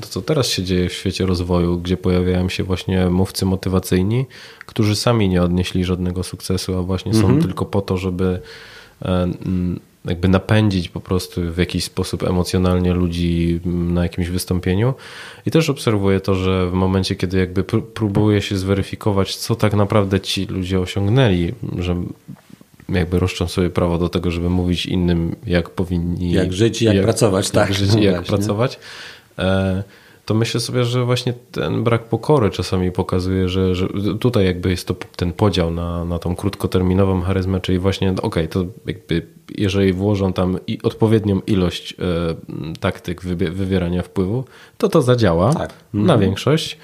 to, 0.01 0.09
co 0.09 0.23
teraz 0.23 0.49
się 0.49 0.63
dzieje 0.63 0.89
w 0.89 0.93
świecie 0.93 1.27
rozwoju, 1.27 1.79
gdzie 1.79 1.97
pojawiają 1.97 2.49
się 2.49 2.65
właśnie 2.65 3.11
mówcy 3.11 3.47
motywacyjni, 3.47 4.27
którzy 4.67 4.97
sami 4.97 5.29
nie 5.29 5.43
odnieśli 5.43 5.85
żadnego 5.85 6.23
sukcesu, 6.23 6.79
a 6.79 6.83
właśnie 6.83 7.15
są 7.15 7.21
mhm. 7.21 7.43
tylko 7.43 7.65
po 7.65 7.83
to, 7.83 7.97
żeby 7.97 8.41
e, 9.03 9.29
jakby 10.07 10.29
napędzić 10.29 10.89
po 10.89 11.01
prostu 11.01 11.53
w 11.53 11.57
jakiś 11.57 11.85
sposób 11.85 12.23
emocjonalnie 12.23 12.95
ludzi 12.95 13.61
na 13.65 14.03
jakimś 14.03 14.29
wystąpieniu. 14.29 14.95
I 15.47 15.51
też 15.51 15.71
obserwuję 15.71 16.21
to, 16.21 16.35
że 16.35 16.71
w 16.71 16.73
momencie, 16.73 17.17
kiedy 17.17 17.39
jakby 17.39 17.65
próbuje 17.95 18.43
się 18.43 18.57
zweryfikować, 18.57 19.37
co 19.37 19.55
tak 19.55 19.75
naprawdę 19.75 20.21
ci 20.21 20.47
ludzie 20.47 20.81
osiągnęli, 20.81 21.53
że 21.79 21.97
jakby 22.89 23.19
roszczą 23.19 23.49
sobie 23.49 23.71
prawo 23.71 23.99
do 23.99 24.09
tego, 24.09 24.31
żeby 24.31 24.51
mówić 24.51 24.87
innym, 24.87 25.37
jak 25.47 25.71
powinni. 25.71 26.33
Jak 26.33 26.53
żyć 26.53 26.83
i 26.83 26.85
jak, 26.85 26.95
jak, 26.95 27.05
pracować, 27.05 27.45
jak 27.47 27.55
tak. 27.55 27.75
Żyć 27.75 27.95
i 27.95 28.03
jak 28.03 28.23
pracować. 28.23 28.79
E, 29.39 29.83
to 30.27 30.35
myślę 30.35 30.61
sobie, 30.61 30.85
że 30.85 31.05
właśnie 31.05 31.35
ten 31.53 31.85
brak 31.85 32.05
pokory 32.05 32.51
czasami 32.51 32.93
pokazuje, 32.93 33.49
że, 33.49 33.75
że 33.75 33.89
tutaj 34.21 34.45
jakby 34.45 34.71
jest 34.71 34.87
to 34.89 34.95
ten 35.17 35.33
podział 35.33 35.71
na, 35.71 36.05
na 36.05 36.19
tą 36.19 36.37
krótkoterminową 36.37 37.21
charyzmę, 37.21 37.61
czyli 37.61 37.79
właśnie 37.79 38.11
okej, 38.11 38.23
okay, 38.23 38.49
to 38.49 38.65
jakby 38.87 39.27
jeżeli 39.59 39.93
włożą 39.93 40.33
tam 40.33 40.59
i 40.67 40.79
odpowiednią 40.83 41.41
ilość 41.47 41.93
e, 41.93 42.77
taktyk 42.81 43.23
wywierania 43.23 44.03
wpływu, 44.03 44.45
to 44.79 44.89
to 44.89 45.03
zadziała 45.03 45.53
tak. 45.53 45.73
na 45.95 46.01
mhm. 46.01 46.21
większość, 46.21 46.79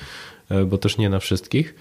e, 0.50 0.64
bo 0.64 0.78
też 0.78 0.98
nie 0.98 1.08
na 1.08 1.18
wszystkich 1.18 1.74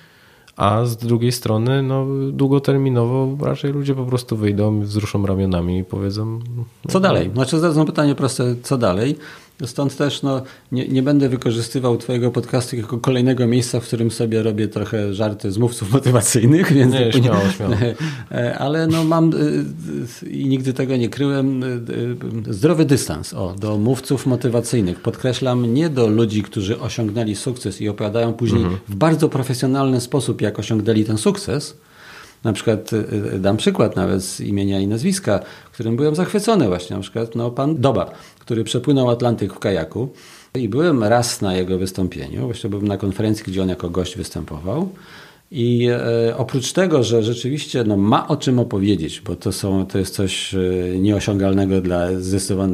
a 0.58 0.86
z 0.86 0.98
drugiej 0.98 1.32
strony 1.32 1.84
no, 1.84 2.06
długoterminowo 2.32 3.46
raczej 3.46 3.72
ludzie 3.72 3.96
po 3.96 4.06
prostu 4.06 4.38
wyjdą, 4.38 4.82
wzruszą 4.82 5.26
ramionami 5.26 5.78
i 5.78 5.84
powiedzą... 5.84 6.40
Co 6.90 7.00
dalej? 7.00 7.32
Znaczy 7.34 7.60
zadadzą 7.60 7.86
pytanie 7.86 8.16
proste, 8.16 8.56
co 8.64 8.78
dalej? 8.78 9.16
Stąd 9.66 9.98
też 9.98 10.22
no, 10.22 10.42
nie, 10.72 10.88
nie 10.88 11.04
będę 11.04 11.30
wykorzystywał 11.30 11.98
Twojego 11.98 12.32
podcastu 12.32 12.76
jako 12.76 12.98
kolejnego 12.98 13.48
miejsca, 13.48 13.80
w 13.80 13.84
którym 13.84 14.12
sobie 14.12 14.44
robię 14.44 14.68
trochę 14.68 15.14
żarty 15.14 15.52
z 15.52 15.58
mówców 15.58 15.92
motywacyjnych. 15.94 16.74
Więc 16.74 16.94
nie, 16.94 17.12
śmiało, 17.12 17.50
śmiało. 17.58 17.76
Ale 18.60 18.88
no, 18.88 19.04
mam 19.04 19.34
y, 19.34 20.30
i 20.30 20.46
nigdy 20.46 20.74
tego 20.74 20.98
nie 20.98 21.10
kryłem, 21.10 21.64
zdrowy 22.50 22.86
dystans 22.86 23.34
o, 23.34 23.56
do 23.60 23.78
mówców 23.78 24.26
motywacyjnych. 24.26 25.00
Podkreślam, 25.00 25.74
nie 25.74 25.90
do 25.90 26.08
ludzi, 26.08 26.44
którzy 26.44 26.80
osiągnęli 26.80 27.36
sukces 27.36 27.82
i 27.82 27.90
opowiadają 27.90 28.34
później 28.34 28.64
mhm. 28.64 28.82
w 28.88 28.96
bardzo 28.96 29.30
profesjonalny 29.30 30.02
sposób, 30.02 30.42
jak 30.42 30.60
osiągnęli 30.60 31.06
ten 31.06 31.18
sukces, 31.18 31.78
na 32.44 32.54
przykład 32.54 32.92
dam 33.40 33.58
przykład 33.58 33.96
nawet 33.96 34.24
z 34.24 34.40
imienia 34.40 34.80
i 34.80 34.88
nazwiska, 34.88 35.40
którym 35.72 35.96
byłem 35.96 36.16
zachwycony 36.16 36.68
właśnie, 36.68 36.96
na 36.96 37.02
przykład 37.02 37.36
no, 37.36 37.52
pan 37.52 37.82
Doba, 37.82 38.12
który 38.40 38.64
przepłynął 38.64 39.10
Atlantyk 39.10 39.54
w 39.54 39.60
kajaku. 39.60 40.10
I 40.56 40.70
byłem 40.70 41.04
raz 41.04 41.42
na 41.42 41.56
jego 41.56 41.78
wystąpieniu, 41.78 42.46
właśnie 42.46 42.70
byłem 42.70 42.88
na 42.88 42.98
konferencji, 42.98 43.44
gdzie 43.48 43.62
on 43.62 43.70
jako 43.70 43.90
gość 43.90 44.18
występował. 44.18 44.90
I 45.52 45.88
e, 46.28 46.38
oprócz 46.38 46.74
tego, 46.74 47.04
że 47.04 47.24
rzeczywiście 47.24 47.84
no, 47.84 47.98
ma 47.98 48.28
o 48.28 48.38
czym 48.38 48.60
opowiedzieć, 48.60 49.22
bo 49.22 49.36
to, 49.36 49.52
są, 49.52 49.86
to 49.86 49.98
jest 49.98 50.16
coś 50.16 50.54
e, 50.54 50.60
nieosiągalnego 51.00 51.82
dla, 51.82 52.08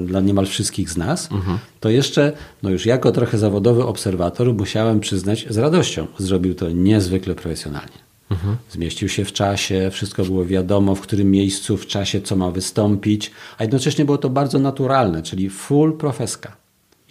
dla 0.05 0.21
niemal 0.21 0.45
wszystkich 0.45 0.89
z 0.89 0.97
nas, 0.97 1.31
mhm. 1.31 1.57
to 1.79 1.89
jeszcze 1.89 2.33
no 2.63 2.69
już 2.69 2.85
jako 2.85 3.11
trochę 3.11 3.37
zawodowy 3.37 3.85
obserwator 3.85 4.53
musiałem 4.53 4.99
przyznać 4.99 5.45
z 5.49 5.57
radością. 5.57 6.07
Zrobił 6.17 6.55
to 6.55 6.69
niezwykle 6.69 7.35
profesjonalnie. 7.35 8.06
Mhm. 8.31 8.55
Zmieścił 8.69 9.09
się 9.09 9.25
w 9.25 9.33
czasie, 9.33 9.89
wszystko 9.91 10.23
było 10.23 10.45
wiadomo, 10.45 10.95
w 10.95 11.01
którym 11.01 11.31
miejscu, 11.31 11.77
w 11.77 11.87
czasie, 11.87 12.21
co 12.21 12.35
ma 12.35 12.51
wystąpić, 12.51 13.31
a 13.57 13.63
jednocześnie 13.63 14.05
było 14.05 14.17
to 14.17 14.29
bardzo 14.29 14.59
naturalne, 14.59 15.23
czyli 15.23 15.49
full 15.49 15.97
profeska. 15.97 16.57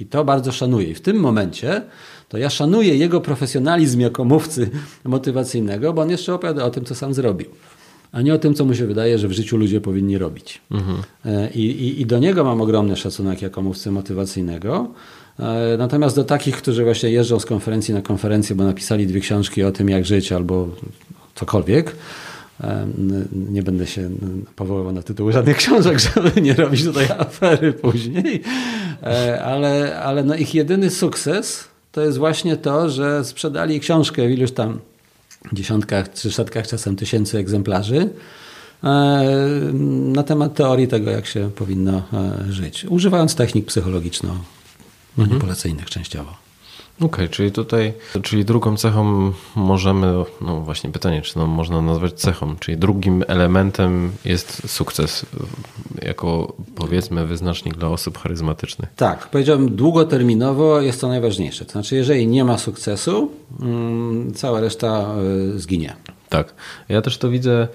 I 0.00 0.07
to 0.07 0.24
bardzo 0.24 0.52
szanuję. 0.52 0.87
I 0.88 0.94
w 0.94 1.00
tym 1.00 1.16
momencie 1.16 1.83
to 2.29 2.38
ja 2.38 2.50
szanuję 2.50 2.96
jego 2.96 3.20
profesjonalizm 3.20 4.00
jako 4.00 4.24
mówcy 4.24 4.70
motywacyjnego, 5.05 5.92
bo 5.92 6.02
on 6.02 6.11
jeszcze 6.11 6.35
opowiada 6.35 6.64
o 6.64 6.70
tym, 6.70 6.85
co 6.85 6.94
sam 6.94 7.14
zrobił, 7.14 7.48
a 8.12 8.22
nie 8.22 8.35
o 8.35 8.38
tym, 8.38 8.55
co 8.55 8.64
mu 8.64 8.74
się 8.74 8.87
wydaje, 8.87 9.18
że 9.18 9.29
w 9.29 9.33
życiu 9.33 9.57
ludzie 9.57 9.81
powinni 9.81 10.18
robić. 10.18 10.61
Mhm. 10.70 11.02
I, 11.55 11.61
i, 11.61 12.00
I 12.00 12.07
do 12.07 12.18
niego 12.18 12.44
mam 12.44 12.61
ogromny 12.61 12.96
szacunek 12.96 13.42
jako 13.42 13.62
mówcy 13.62 13.90
motywacyjnego. 13.90 14.88
E, 15.40 15.77
natomiast 15.79 16.16
do 16.16 16.25
takich, 16.25 16.57
którzy 16.57 16.85
właśnie 16.85 17.11
jeżdżą 17.11 17.40
z 17.40 17.46
konferencji 17.46 17.94
na 17.94 18.03
konferencję, 18.03 18.57
bo 18.57 18.64
napisali 18.64 19.07
dwie 19.07 19.20
książki 19.20 19.62
o 19.62 19.72
tym, 19.72 19.88
jak 19.88 20.07
żyć 20.07 20.33
albo 20.33 20.68
cokolwiek, 21.35 21.96
e, 22.61 22.87
nie 23.33 23.62
będę 23.62 23.87
się 23.87 24.11
powoływał 24.57 24.92
na 24.92 25.03
tytuły 25.03 25.33
żadnych 25.33 25.57
książek, 25.57 25.99
żeby 26.14 26.40
nie 26.40 26.55
robić 26.55 26.85
tutaj 26.85 27.07
afery 27.18 27.72
później, 27.72 28.42
e, 29.03 29.44
ale, 29.44 30.01
ale 30.01 30.25
no 30.25 30.35
ich 30.35 30.55
jedyny 30.55 30.90
sukces 30.90 31.64
to 31.92 32.01
jest 32.01 32.18
właśnie 32.18 32.57
to, 32.57 32.90
że 32.90 33.25
sprzedali 33.25 33.81
książkę 33.81 34.29
w 34.29 34.31
iluś 34.31 34.53
tam 34.53 34.79
dziesiątkach 35.53 36.12
czy 36.12 36.33
setkach 36.33 36.66
czasem 36.66 36.96
tysięcy 36.96 37.38
egzemplarzy 37.38 38.11
na 40.12 40.22
temat 40.22 40.55
teorii 40.55 40.88
tego, 40.88 41.11
jak 41.11 41.27
się 41.27 41.51
powinno 41.51 42.03
żyć, 42.49 42.85
używając 42.85 43.35
technik 43.35 43.66
psychologiczno-manipulacyjnych 45.16 45.90
częściowo. 45.90 46.46
Okej, 46.96 47.07
okay, 47.07 47.29
czyli 47.29 47.52
tutaj, 47.52 47.92
czyli 48.22 48.44
drugą 48.44 48.76
cechą 48.76 49.33
możemy, 49.57 50.24
no 50.40 50.61
właśnie 50.61 50.90
pytanie, 50.90 51.22
czy 51.22 51.38
no 51.38 51.46
można 51.46 51.83
nazwać 51.83 52.12
cechą, 52.12 52.57
czyli 52.57 52.79
drugim 52.79 53.24
elementem 53.29 54.12
jest 54.24 54.70
sukces, 54.70 55.26
jako 56.02 56.52
powiedzmy 56.74 57.26
wyznacznik 57.26 57.76
dla 57.76 57.88
osób 57.88 58.18
charyzmatycznych. 58.18 58.88
Tak, 58.96 59.31
powiedziałbym 59.31 59.76
długoterminowo 59.76 60.81
jest 60.81 61.00
to 61.00 61.09
najważniejsze. 61.09 61.64
To 61.64 61.72
znaczy, 61.72 61.96
jeżeli 61.96 62.26
nie 62.26 62.44
ma 62.44 62.59
sukcesu, 62.59 63.33
mm, 63.61 64.35
cała 64.35 64.61
reszta 64.61 65.14
y, 65.55 65.61
zginie. 65.61 65.96
Tak, 66.29 66.55
ja 66.88 67.02
też 67.02 67.18
to 67.18 67.31
widzę 67.31 67.68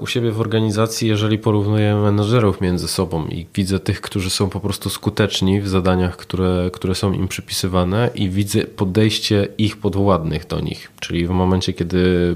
u 0.00 0.06
siebie 0.06 0.32
w 0.32 0.40
organizacji, 0.40 1.08
jeżeli 1.08 1.38
porównuję 1.38 1.94
menedżerów 1.94 2.60
między 2.60 2.88
sobą 2.88 3.26
i 3.26 3.46
widzę 3.54 3.80
tych, 3.80 4.00
którzy 4.00 4.30
są 4.30 4.50
po 4.50 4.60
prostu 4.60 4.90
skuteczni 4.90 5.60
w 5.60 5.68
zadaniach, 5.68 6.16
które, 6.16 6.70
które 6.72 6.94
są 6.94 7.12
im 7.12 7.28
przypisywane 7.28 8.10
i 8.14 8.30
widzę 8.30 8.64
podejście 8.64 9.48
ich 9.58 9.76
podwładnych 9.76 10.46
do 10.46 10.60
nich. 10.60 10.92
Czyli 11.00 11.26
w 11.26 11.30
momencie, 11.30 11.72
kiedy 11.72 12.34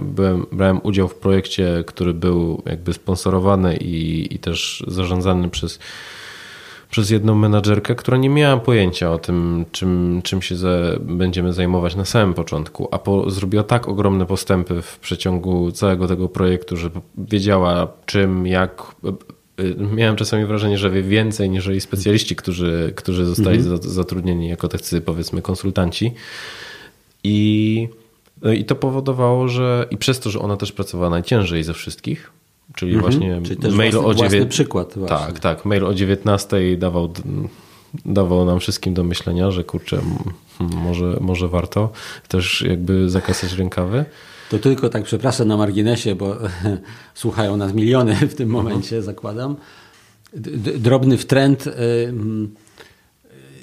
byłem, 0.00 0.46
brałem 0.52 0.80
udział 0.82 1.08
w 1.08 1.14
projekcie, 1.14 1.84
który 1.86 2.14
był 2.14 2.62
jakby 2.66 2.92
sponsorowany 2.92 3.76
i, 3.76 4.34
i 4.34 4.38
też 4.38 4.84
zarządzany 4.86 5.48
przez 5.48 5.78
przez 6.92 7.10
jedną 7.10 7.34
menadżerkę, 7.34 7.94
która 7.94 8.16
nie 8.16 8.28
miała 8.28 8.56
pojęcia 8.56 9.12
o 9.12 9.18
tym, 9.18 9.64
czym, 9.72 10.20
czym 10.24 10.42
się 10.42 10.56
za, 10.56 10.68
będziemy 11.00 11.52
zajmować 11.52 11.96
na 11.96 12.04
samym 12.04 12.34
początku, 12.34 12.88
a 12.90 12.98
po, 12.98 13.30
zrobiła 13.30 13.62
tak 13.62 13.88
ogromne 13.88 14.26
postępy 14.26 14.82
w 14.82 14.98
przeciągu 14.98 15.72
całego 15.72 16.08
tego 16.08 16.28
projektu, 16.28 16.76
że 16.76 16.90
wiedziała 17.18 17.92
czym, 18.06 18.46
jak. 18.46 18.82
E, 19.04 19.08
e, 19.62 19.94
miałem 19.94 20.16
czasami 20.16 20.44
wrażenie, 20.44 20.78
że 20.78 20.90
wie 20.90 21.02
więcej 21.02 21.50
niż 21.50 21.70
specjaliści, 21.80 22.36
którzy, 22.36 22.92
którzy 22.96 23.24
zostali 23.24 23.58
mhm. 23.58 23.82
zatrudnieni 23.82 24.48
jako 24.48 24.68
tacy 24.68 25.00
powiedzmy 25.00 25.42
konsultanci. 25.42 26.14
I, 27.24 27.88
no 28.42 28.52
I 28.52 28.64
to 28.64 28.74
powodowało, 28.74 29.48
że 29.48 29.86
i 29.90 29.96
przez 29.96 30.20
to, 30.20 30.30
że 30.30 30.40
ona 30.40 30.56
też 30.56 30.72
pracowała 30.72 31.10
najciężej 31.10 31.62
ze 31.62 31.74
wszystkich, 31.74 32.41
Czyli 32.74 32.94
mhm. 32.94 33.12
właśnie 33.12 33.56
Czyli 33.56 33.76
mail 33.76 33.92
własny, 33.92 34.08
o 34.08 34.14
dziewię... 34.14 34.46
przykład. 34.46 34.94
Właśnie. 34.96 35.16
Tak, 35.16 35.40
tak. 35.40 35.64
Mail 35.64 35.84
o 35.84 35.94
19 35.94 36.76
dawał, 36.76 37.12
dawał 38.04 38.44
nam 38.44 38.60
wszystkim 38.60 38.94
do 38.94 39.04
myślenia, 39.04 39.50
że 39.50 39.64
kurczę, 39.64 40.00
może, 40.60 41.16
może 41.20 41.48
warto 41.48 41.90
też 42.28 42.64
jakby 42.68 43.10
zakasać 43.10 43.52
rękawy. 43.52 44.04
To 44.50 44.58
tylko 44.58 44.88
tak, 44.88 45.04
przepraszam 45.04 45.48
na 45.48 45.56
marginesie, 45.56 46.14
bo 46.14 46.36
słuchają 47.14 47.56
nas 47.56 47.74
miliony 47.74 48.14
w 48.14 48.34
tym 48.34 48.48
mhm. 48.48 48.50
momencie, 48.50 48.96
mhm. 48.96 49.02
zakładam. 49.02 49.56
Drobny 50.78 51.18
wtręt. 51.18 51.66
Y, 51.66 51.72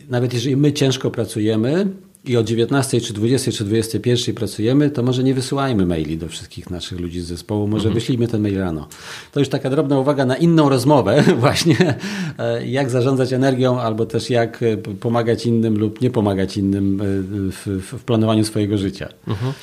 nawet 0.09 0.33
jeżeli 0.33 0.57
my 0.57 0.73
ciężko 0.73 1.11
pracujemy, 1.11 1.87
i 2.25 2.37
o 2.37 2.43
19 2.43 3.01
czy 3.01 3.13
20 3.13 3.51
czy 3.51 3.63
21 3.63 4.35
pracujemy, 4.35 4.89
to 4.89 5.03
może 5.03 5.23
nie 5.23 5.33
wysyłajmy 5.33 5.85
maili 5.85 6.17
do 6.17 6.27
wszystkich 6.27 6.69
naszych 6.69 6.99
ludzi 6.99 7.21
z 7.21 7.25
zespołu, 7.25 7.67
może 7.67 7.83
mhm. 7.83 7.93
wyślijmy 7.93 8.27
ten 8.27 8.41
mail 8.41 8.57
rano. 8.57 8.87
To 9.31 9.39
już 9.39 9.49
taka 9.49 9.69
drobna 9.69 9.99
uwaga 9.99 10.25
na 10.25 10.37
inną 10.37 10.69
rozmowę 10.69 11.23
właśnie, 11.39 11.95
e, 12.37 12.67
jak 12.67 12.89
zarządzać 12.89 13.33
energią 13.33 13.79
albo 13.79 14.05
też 14.05 14.29
jak 14.29 14.63
e, 14.63 14.77
pomagać 14.77 15.45
innym 15.45 15.77
lub 15.77 16.01
nie 16.01 16.09
pomagać 16.09 16.57
innym 16.57 17.01
e, 17.01 17.05
w, 17.51 17.81
w 17.81 18.03
planowaniu 18.03 18.45
swojego 18.45 18.77
życia. 18.77 19.09
Mhm. 19.27 19.53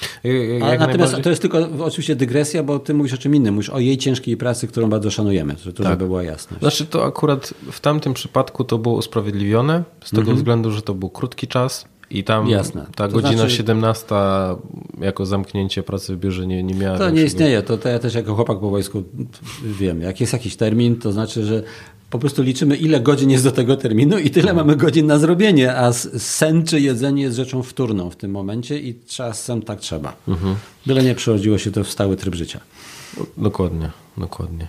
A, 0.62 0.66
natomiast 0.66 0.88
najbardziej... 0.88 1.22
to 1.22 1.30
jest 1.30 1.42
tylko 1.42 1.68
oczywiście 1.78 2.16
dygresja, 2.16 2.62
bo 2.62 2.78
ty 2.78 2.94
mówisz 2.94 3.14
o 3.14 3.18
czym 3.18 3.34
innym, 3.34 3.54
mówisz 3.54 3.70
o 3.70 3.78
jej 3.78 3.98
ciężkiej 3.98 4.36
pracy, 4.36 4.68
którą 4.68 4.90
bardzo 4.90 5.10
szanujemy, 5.10 5.54
to, 5.54 5.72
tak. 5.72 5.86
żeby 5.86 6.06
była 6.06 6.22
jasność. 6.22 6.60
Znaczy 6.60 6.86
to 6.86 7.04
akurat 7.04 7.54
w 7.72 7.80
tamtym 7.80 8.14
przypadku 8.14 8.64
to 8.64 8.78
było 8.78 8.96
usprawiedliwione 8.96 9.84
z 10.04 10.10
tego 10.10 10.20
mhm. 10.20 10.36
względu, 10.36 10.70
że 10.70 10.82
to 10.82 10.94
był 10.94 11.10
krótki 11.10 11.46
czas, 11.46 11.84
i 12.10 12.24
tam 12.24 12.48
Jasne. 12.48 12.86
ta 12.96 13.08
to 13.08 13.14
godzina 13.14 13.36
znaczy... 13.36 13.56
17 13.56 14.06
jako 15.00 15.26
zamknięcie 15.26 15.82
pracy 15.82 16.16
w 16.16 16.18
biurze 16.18 16.46
nie, 16.46 16.62
nie 16.62 16.74
miała. 16.74 16.98
To 16.98 17.10
nie 17.10 17.24
istnieje. 17.24 17.62
To, 17.62 17.78
to 17.78 17.88
ja 17.88 17.98
też 17.98 18.14
jako 18.14 18.34
chłopak 18.34 18.60
po 18.60 18.70
wojsku 18.70 19.02
wiem. 19.64 20.00
Jak 20.00 20.20
jest 20.20 20.32
jakiś 20.32 20.56
termin, 20.56 20.96
to 20.96 21.12
znaczy, 21.12 21.44
że 21.44 21.62
po 22.10 22.18
prostu 22.18 22.42
liczymy, 22.42 22.76
ile 22.76 23.00
godzin 23.00 23.30
jest 23.30 23.44
do 23.44 23.52
tego 23.52 23.76
terminu 23.76 24.18
i 24.18 24.30
tyle 24.30 24.54
mamy 24.54 24.76
godzin 24.76 25.06
na 25.06 25.18
zrobienie, 25.18 25.76
a 25.76 25.92
sen 25.92 26.64
czy 26.64 26.80
jedzenie 26.80 27.22
jest 27.22 27.36
rzeczą 27.36 27.62
wtórną 27.62 28.10
w 28.10 28.16
tym 28.16 28.30
momencie 28.30 28.78
i 28.78 28.94
czasem 29.06 29.62
tak 29.62 29.80
trzeba. 29.80 30.16
Mhm. 30.28 30.56
Byle 30.86 31.02
nie 31.02 31.14
przerodziło 31.14 31.58
się 31.58 31.72
to 31.72 31.84
w 31.84 31.90
stały 31.90 32.16
tryb 32.16 32.34
życia. 32.34 32.60
Dokładnie, 33.36 33.90
dokładnie. 34.18 34.68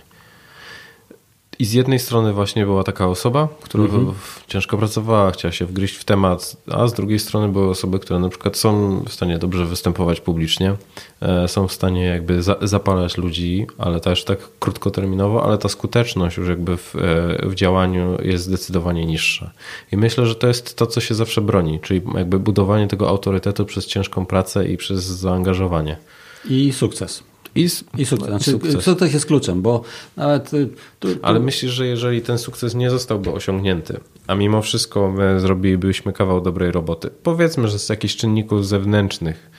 I 1.60 1.64
z 1.64 1.72
jednej 1.72 1.98
strony 1.98 2.32
właśnie 2.32 2.64
była 2.64 2.84
taka 2.84 3.06
osoba, 3.06 3.48
która 3.62 3.84
mhm. 3.84 4.12
ciężko 4.48 4.78
pracowała, 4.78 5.30
chciała 5.30 5.52
się 5.52 5.66
wgryźć 5.66 5.94
w 5.94 6.04
temat, 6.04 6.56
a 6.70 6.86
z 6.86 6.94
drugiej 6.94 7.18
strony 7.18 7.48
były 7.48 7.70
osoby, 7.70 7.98
które 7.98 8.20
na 8.20 8.28
przykład 8.28 8.56
są 8.56 9.00
w 9.08 9.12
stanie 9.12 9.38
dobrze 9.38 9.66
występować 9.66 10.20
publicznie, 10.20 10.74
e, 11.20 11.48
są 11.48 11.68
w 11.68 11.72
stanie 11.72 12.04
jakby 12.04 12.42
za, 12.42 12.56
zapalać 12.62 13.16
ludzi, 13.16 13.66
ale 13.78 14.00
też 14.00 14.24
tak 14.24 14.38
krótkoterminowo, 14.58 15.44
ale 15.44 15.58
ta 15.58 15.68
skuteczność 15.68 16.36
już 16.36 16.48
jakby 16.48 16.76
w, 16.76 16.94
e, 16.96 17.48
w 17.48 17.54
działaniu 17.54 18.18
jest 18.22 18.44
zdecydowanie 18.44 19.06
niższa. 19.06 19.50
I 19.92 19.96
myślę, 19.96 20.26
że 20.26 20.34
to 20.34 20.46
jest 20.46 20.76
to, 20.76 20.86
co 20.86 21.00
się 21.00 21.14
zawsze 21.14 21.40
broni, 21.40 21.80
czyli 21.80 22.02
jakby 22.14 22.38
budowanie 22.38 22.88
tego 22.88 23.08
autorytetu 23.08 23.64
przez 23.64 23.86
ciężką 23.86 24.26
pracę 24.26 24.68
i 24.68 24.76
przez 24.76 25.04
zaangażowanie. 25.04 25.96
I 26.44 26.72
sukces. 26.72 27.27
I, 27.58 27.68
I 27.98 28.06
sukces. 28.06 28.28
Znaczy, 28.28 28.50
sukces. 28.50 28.84
Sukces 28.84 29.14
jest 29.14 29.26
kluczem, 29.26 29.62
bo 29.62 29.82
nawet. 30.16 30.54
Y, 30.54 30.68
tu, 31.00 31.08
tu... 31.08 31.18
Ale 31.22 31.40
myślisz, 31.40 31.72
że 31.72 31.86
jeżeli 31.86 32.22
ten 32.22 32.38
sukces 32.38 32.74
nie 32.74 32.90
zostałby 32.90 33.30
osiągnięty, 33.32 34.00
a 34.26 34.34
mimo 34.34 34.62
wszystko 34.62 35.10
my 35.10 35.40
zrobilibyśmy 35.40 36.12
kawał 36.12 36.40
dobrej 36.40 36.72
roboty, 36.72 37.10
powiedzmy, 37.22 37.68
że 37.68 37.78
z 37.78 37.88
jakichś 37.88 38.16
czynników 38.16 38.66
zewnętrznych, 38.66 39.50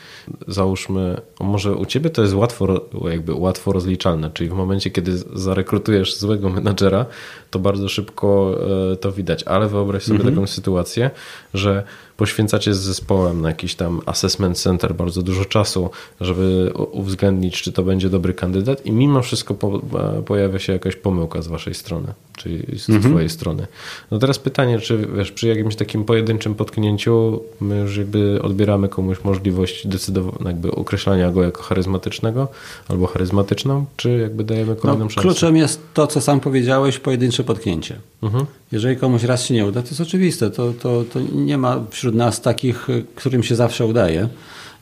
załóżmy, 0.48 1.22
może 1.40 1.76
u 1.76 1.86
ciebie 1.86 2.10
to 2.10 2.22
jest 2.22 2.34
łatwo, 2.34 2.88
jakby 3.12 3.34
łatwo 3.34 3.72
rozliczalne, 3.72 4.32
czyli 4.34 4.50
w 4.50 4.54
momencie, 4.54 4.92
kiedy 4.92 5.18
zarekrutujesz 5.18 6.18
złego 6.18 6.50
menadżera, 6.50 7.06
to 7.50 7.60
bardzo 7.60 7.90
szybko 7.90 8.58
e, 8.92 8.96
to 8.96 9.12
widać, 9.12 9.44
ale 9.44 9.68
wyobraź 9.68 10.04
sobie 10.04 10.20
mhm. 10.20 10.36
taką 10.36 10.48
sytuację, 10.48 11.10
że 11.54 11.84
poświęcacie 12.20 12.74
z 12.74 12.80
zespołem 12.80 13.42
na 13.42 13.48
jakiś 13.48 13.76
tam 13.76 14.02
assessment 14.06 14.58
center 14.58 14.96
bardzo 14.96 15.22
dużo 15.22 15.46
czasu, 15.46 15.90
żeby 16.22 16.72
uwzględnić, 16.92 17.62
czy 17.62 17.72
to 17.72 17.84
będzie 17.84 18.10
dobry 18.10 18.34
kandydat 18.34 18.86
i 18.86 18.92
mimo 18.92 19.22
wszystko 19.22 19.54
po, 19.54 19.82
e, 20.18 20.22
pojawia 20.22 20.60
się 20.60 20.74
jakaś 20.74 20.96
pomyłka 20.96 21.42
z 21.42 21.48
waszej 21.48 21.74
strony, 21.74 22.14
czyli 22.38 22.80
z 22.80 22.90
mhm. 22.90 23.14
twojej 23.14 23.30
strony. 23.30 23.68
No 24.12 24.20
teraz 24.20 24.40
pytanie, 24.40 24.80
czy 24.80 25.08
wiesz, 25.18 25.32
przy 25.32 25.48
jakimś 25.48 25.76
takim 25.76 26.06
pojedynczym 26.06 26.56
potknięciu 26.56 27.42
my 27.62 27.80
już 27.80 27.98
jakby 27.98 28.42
odbieramy 28.42 28.90
komuś 28.90 29.18
możliwość 29.24 29.88
decydowania, 29.88 30.48
jakby 30.48 30.72
określania 30.72 31.32
go 31.32 31.44
jako 31.44 31.64
charyzmatycznego 31.64 32.48
albo 32.88 33.08
charyzmatyczną, 33.08 33.86
czy 33.98 34.18
jakby 34.18 34.44
dajemy 34.44 34.76
kolejną 34.76 35.04
no, 35.04 35.10
szansę? 35.10 35.30
Kluczem 35.30 35.58
jest 35.58 35.82
to, 35.94 36.08
co 36.08 36.22
sam 36.22 36.40
powiedziałeś, 36.40 37.00
pojedyncze 37.00 37.44
potknięcie. 37.44 38.00
Mhm. 38.24 38.46
Jeżeli 38.72 38.98
komuś 38.98 39.24
raz 39.24 39.46
się 39.46 39.54
nie 39.54 39.66
uda, 39.66 39.82
to 39.82 39.88
jest 39.88 40.02
oczywiste, 40.02 40.52
to, 40.52 40.74
to, 40.74 41.04
to 41.14 41.20
nie 41.36 41.58
ma 41.58 41.84
wśród 41.90 42.09
nas 42.12 42.42
takich, 42.42 42.88
którym 43.16 43.44
się 43.44 43.56
zawsze 43.56 43.86
udaje. 43.86 44.30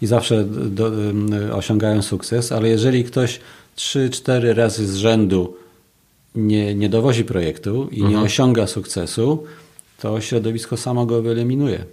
i 0.02 0.08
zawsze 0.08 0.44
do, 0.46 0.92
osiągają 1.54 2.02
sukces, 2.02 2.52
ale 2.52 2.70
jeżeli 2.70 3.04
ktoś 3.04 3.40
3-4 3.78 4.54
razy 4.54 4.88
z 4.88 4.96
rzędu 4.96 5.58
nie, 6.36 6.76
nie 6.76 6.90
dowozi 6.90 7.24
projektu 7.26 7.90
i 7.92 8.02
mhm. 8.02 8.16
nie 8.16 8.22
osiąga 8.22 8.68
sukcesu, 8.68 9.44
to 10.02 10.22
środowisko 10.22 10.78
samo 10.78 11.06
go 11.06 11.22
wyeliminuje. 11.22 11.86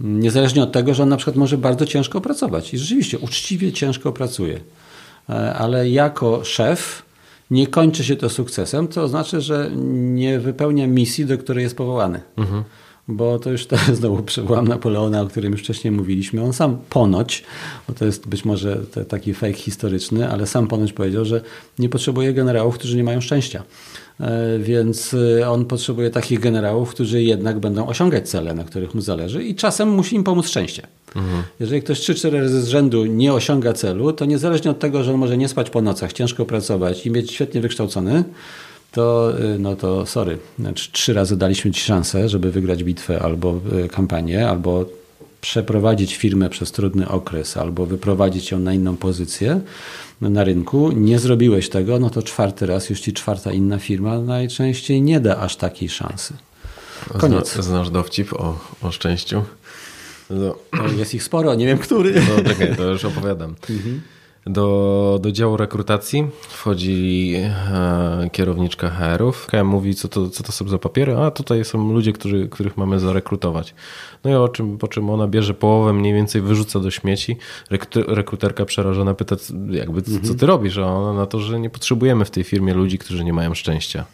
Niezależnie 0.00 0.62
od 0.62 0.72
tego, 0.72 0.94
że 0.94 1.02
on 1.02 1.08
na 1.08 1.16
przykład 1.16 1.36
może 1.36 1.58
bardzo 1.58 1.86
ciężko 1.86 2.20
pracować 2.20 2.74
i 2.74 2.78
rzeczywiście 2.78 3.18
uczciwie 3.18 3.72
ciężko 3.72 4.12
pracuje, 4.12 4.60
e, 5.28 5.54
ale 5.54 5.90
jako 5.90 6.44
szef 6.44 7.02
nie 7.50 7.66
kończy 7.66 8.04
się 8.04 8.16
to 8.16 8.30
sukcesem, 8.30 8.88
to 8.88 9.08
znaczy, 9.08 9.40
że 9.40 9.70
nie 9.92 10.38
wypełnia 10.38 10.86
misji, 10.86 11.26
do 11.26 11.38
której 11.38 11.62
jest 11.62 11.76
powołany. 11.76 12.20
Mhm 12.36 12.64
bo 13.08 13.38
to 13.38 13.50
już 13.50 13.66
teraz 13.72 13.96
znowu 13.96 14.22
przywołam 14.22 14.68
Napoleona, 14.68 15.20
o 15.20 15.26
którym 15.26 15.52
już 15.52 15.60
wcześniej 15.60 15.90
mówiliśmy. 15.90 16.42
On 16.42 16.52
sam 16.52 16.78
ponoć, 16.90 17.44
bo 17.88 17.94
to 17.94 18.04
jest 18.04 18.28
być 18.28 18.44
może 18.44 18.76
taki 19.08 19.34
fake 19.34 19.52
historyczny, 19.52 20.30
ale 20.30 20.46
sam 20.46 20.66
ponoć 20.66 20.92
powiedział, 20.92 21.24
że 21.24 21.40
nie 21.78 21.88
potrzebuje 21.88 22.32
generałów, 22.32 22.74
którzy 22.74 22.96
nie 22.96 23.04
mają 23.04 23.20
szczęścia. 23.20 23.62
E, 24.20 24.58
więc 24.58 25.14
e, 25.40 25.50
on 25.50 25.64
potrzebuje 25.64 26.10
takich 26.10 26.40
generałów, 26.40 26.90
którzy 26.90 27.22
jednak 27.22 27.58
będą 27.58 27.86
osiągać 27.86 28.28
cele, 28.28 28.54
na 28.54 28.64
których 28.64 28.94
mu 28.94 29.00
zależy 29.00 29.44
i 29.44 29.54
czasem 29.54 29.88
musi 29.88 30.16
im 30.16 30.24
pomóc 30.24 30.46
szczęście. 30.46 30.86
Mhm. 31.16 31.42
Jeżeli 31.60 31.82
ktoś 31.82 32.00
3-4 32.00 32.40
razy 32.40 32.62
z 32.62 32.68
rzędu 32.68 33.06
nie 33.06 33.32
osiąga 33.32 33.72
celu, 33.72 34.12
to 34.12 34.24
niezależnie 34.24 34.70
od 34.70 34.78
tego, 34.78 35.04
że 35.04 35.12
on 35.12 35.18
może 35.18 35.36
nie 35.36 35.48
spać 35.48 35.70
po 35.70 35.82
nocach, 35.82 36.12
ciężko 36.12 36.44
pracować 36.44 37.06
i 37.06 37.10
mieć 37.10 37.32
świetnie 37.32 37.60
wykształcony, 37.60 38.24
to, 38.98 39.32
y, 39.40 39.58
no 39.58 39.76
to 39.76 40.06
sorry, 40.06 40.38
znaczy, 40.58 40.92
trzy 40.92 41.12
razy 41.12 41.36
daliśmy 41.36 41.70
ci 41.70 41.80
szansę, 41.80 42.28
żeby 42.28 42.50
wygrać 42.50 42.84
bitwę 42.84 43.22
albo 43.22 43.60
y, 43.84 43.88
kampanię, 43.88 44.48
albo 44.48 44.84
przeprowadzić 45.40 46.16
firmę 46.16 46.50
przez 46.50 46.72
trudny 46.72 47.08
okres, 47.08 47.56
albo 47.56 47.86
wyprowadzić 47.86 48.50
ją 48.50 48.58
na 48.58 48.74
inną 48.74 48.96
pozycję 48.96 49.60
na 50.20 50.44
rynku. 50.44 50.92
Nie 50.92 51.18
zrobiłeś 51.18 51.68
tego, 51.68 51.98
no 51.98 52.10
to 52.10 52.22
czwarty 52.22 52.66
raz, 52.66 52.90
już 52.90 53.00
ci 53.00 53.12
czwarta 53.12 53.52
inna 53.52 53.78
firma 53.78 54.18
najczęściej 54.18 55.02
nie 55.02 55.20
da 55.20 55.36
aż 55.36 55.56
takiej 55.56 55.88
szansy. 55.88 56.34
Koniec. 57.18 57.54
Znasz 57.54 57.90
dowcip 57.90 58.32
o, 58.32 58.58
o 58.82 58.90
szczęściu? 58.90 59.44
No. 60.30 60.54
Jest 60.98 61.14
ich 61.14 61.22
sporo, 61.22 61.54
nie 61.54 61.66
wiem 61.66 61.78
który. 61.78 62.14
No 62.14 62.50
czekaj, 62.50 62.76
to 62.76 62.84
już 62.84 63.04
opowiadam. 63.04 63.54
Mhm. 63.70 64.00
Do, 64.48 65.18
do 65.22 65.32
działu 65.32 65.56
rekrutacji 65.56 66.26
wchodzi 66.40 67.34
e, 67.36 68.30
kierowniczka 68.32 68.90
HR-ów. 68.90 69.46
Mówi, 69.64 69.94
co 69.94 70.08
to, 70.08 70.30
co 70.30 70.42
to 70.42 70.52
są 70.52 70.68
za 70.68 70.78
papiery. 70.78 71.16
A 71.16 71.30
tutaj 71.30 71.64
są 71.64 71.92
ludzie, 71.92 72.12
którzy, 72.12 72.48
których 72.48 72.76
mamy 72.76 73.00
zarekrutować. 73.00 73.74
No 74.24 74.30
i 74.30 74.34
o 74.34 74.48
czym, 74.48 74.78
po 74.78 74.88
czym 74.88 75.10
ona 75.10 75.28
bierze 75.28 75.54
połowę, 75.54 75.92
mniej 75.92 76.14
więcej 76.14 76.42
wyrzuca 76.42 76.80
do 76.80 76.90
śmieci. 76.90 77.36
Rekruterka 78.06 78.64
przerażona 78.64 79.14
pyta, 79.14 79.36
jakby, 79.70 80.02
co, 80.02 80.10
co 80.28 80.34
ty 80.34 80.46
robisz? 80.46 80.78
A 80.78 80.86
ona 80.86 81.12
na 81.12 81.26
to, 81.26 81.40
że 81.40 81.60
nie 81.60 81.70
potrzebujemy 81.70 82.24
w 82.24 82.30
tej 82.30 82.44
firmie 82.44 82.74
ludzi, 82.74 82.98
którzy 82.98 83.24
nie 83.24 83.32
mają 83.32 83.54
szczęścia. 83.54 84.04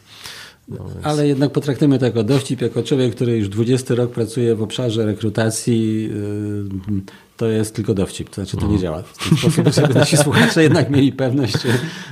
No. 0.69 0.79
Ale 1.03 1.29
jednak 1.29 1.53
potraktujmy 1.53 1.99
to 1.99 2.05
jako 2.05 2.23
dowcip, 2.23 2.61
jako 2.61 2.83
człowiek, 2.83 3.15
który 3.15 3.39
już 3.39 3.49
20 3.49 3.95
rok 3.95 4.11
pracuje 4.11 4.55
w 4.55 4.63
obszarze 4.63 5.07
rekrutacji, 5.07 6.03
yy, 6.03 7.01
to 7.37 7.47
jest 7.47 7.75
tylko 7.75 7.95
dowcip. 7.95 8.31
To 8.31 8.35
znaczy, 8.35 8.57
to 8.57 8.67
nie 8.67 8.75
mhm. 8.75 8.83
działa 8.83 9.03
w 9.03 9.29
ten 9.29 9.39
sposób, 9.39 9.75
żeby 9.75 9.95
nasi 9.95 10.17
słuchacze 10.17 10.63
jednak 10.63 10.91
mieli 10.91 11.13
pewność, 11.13 11.57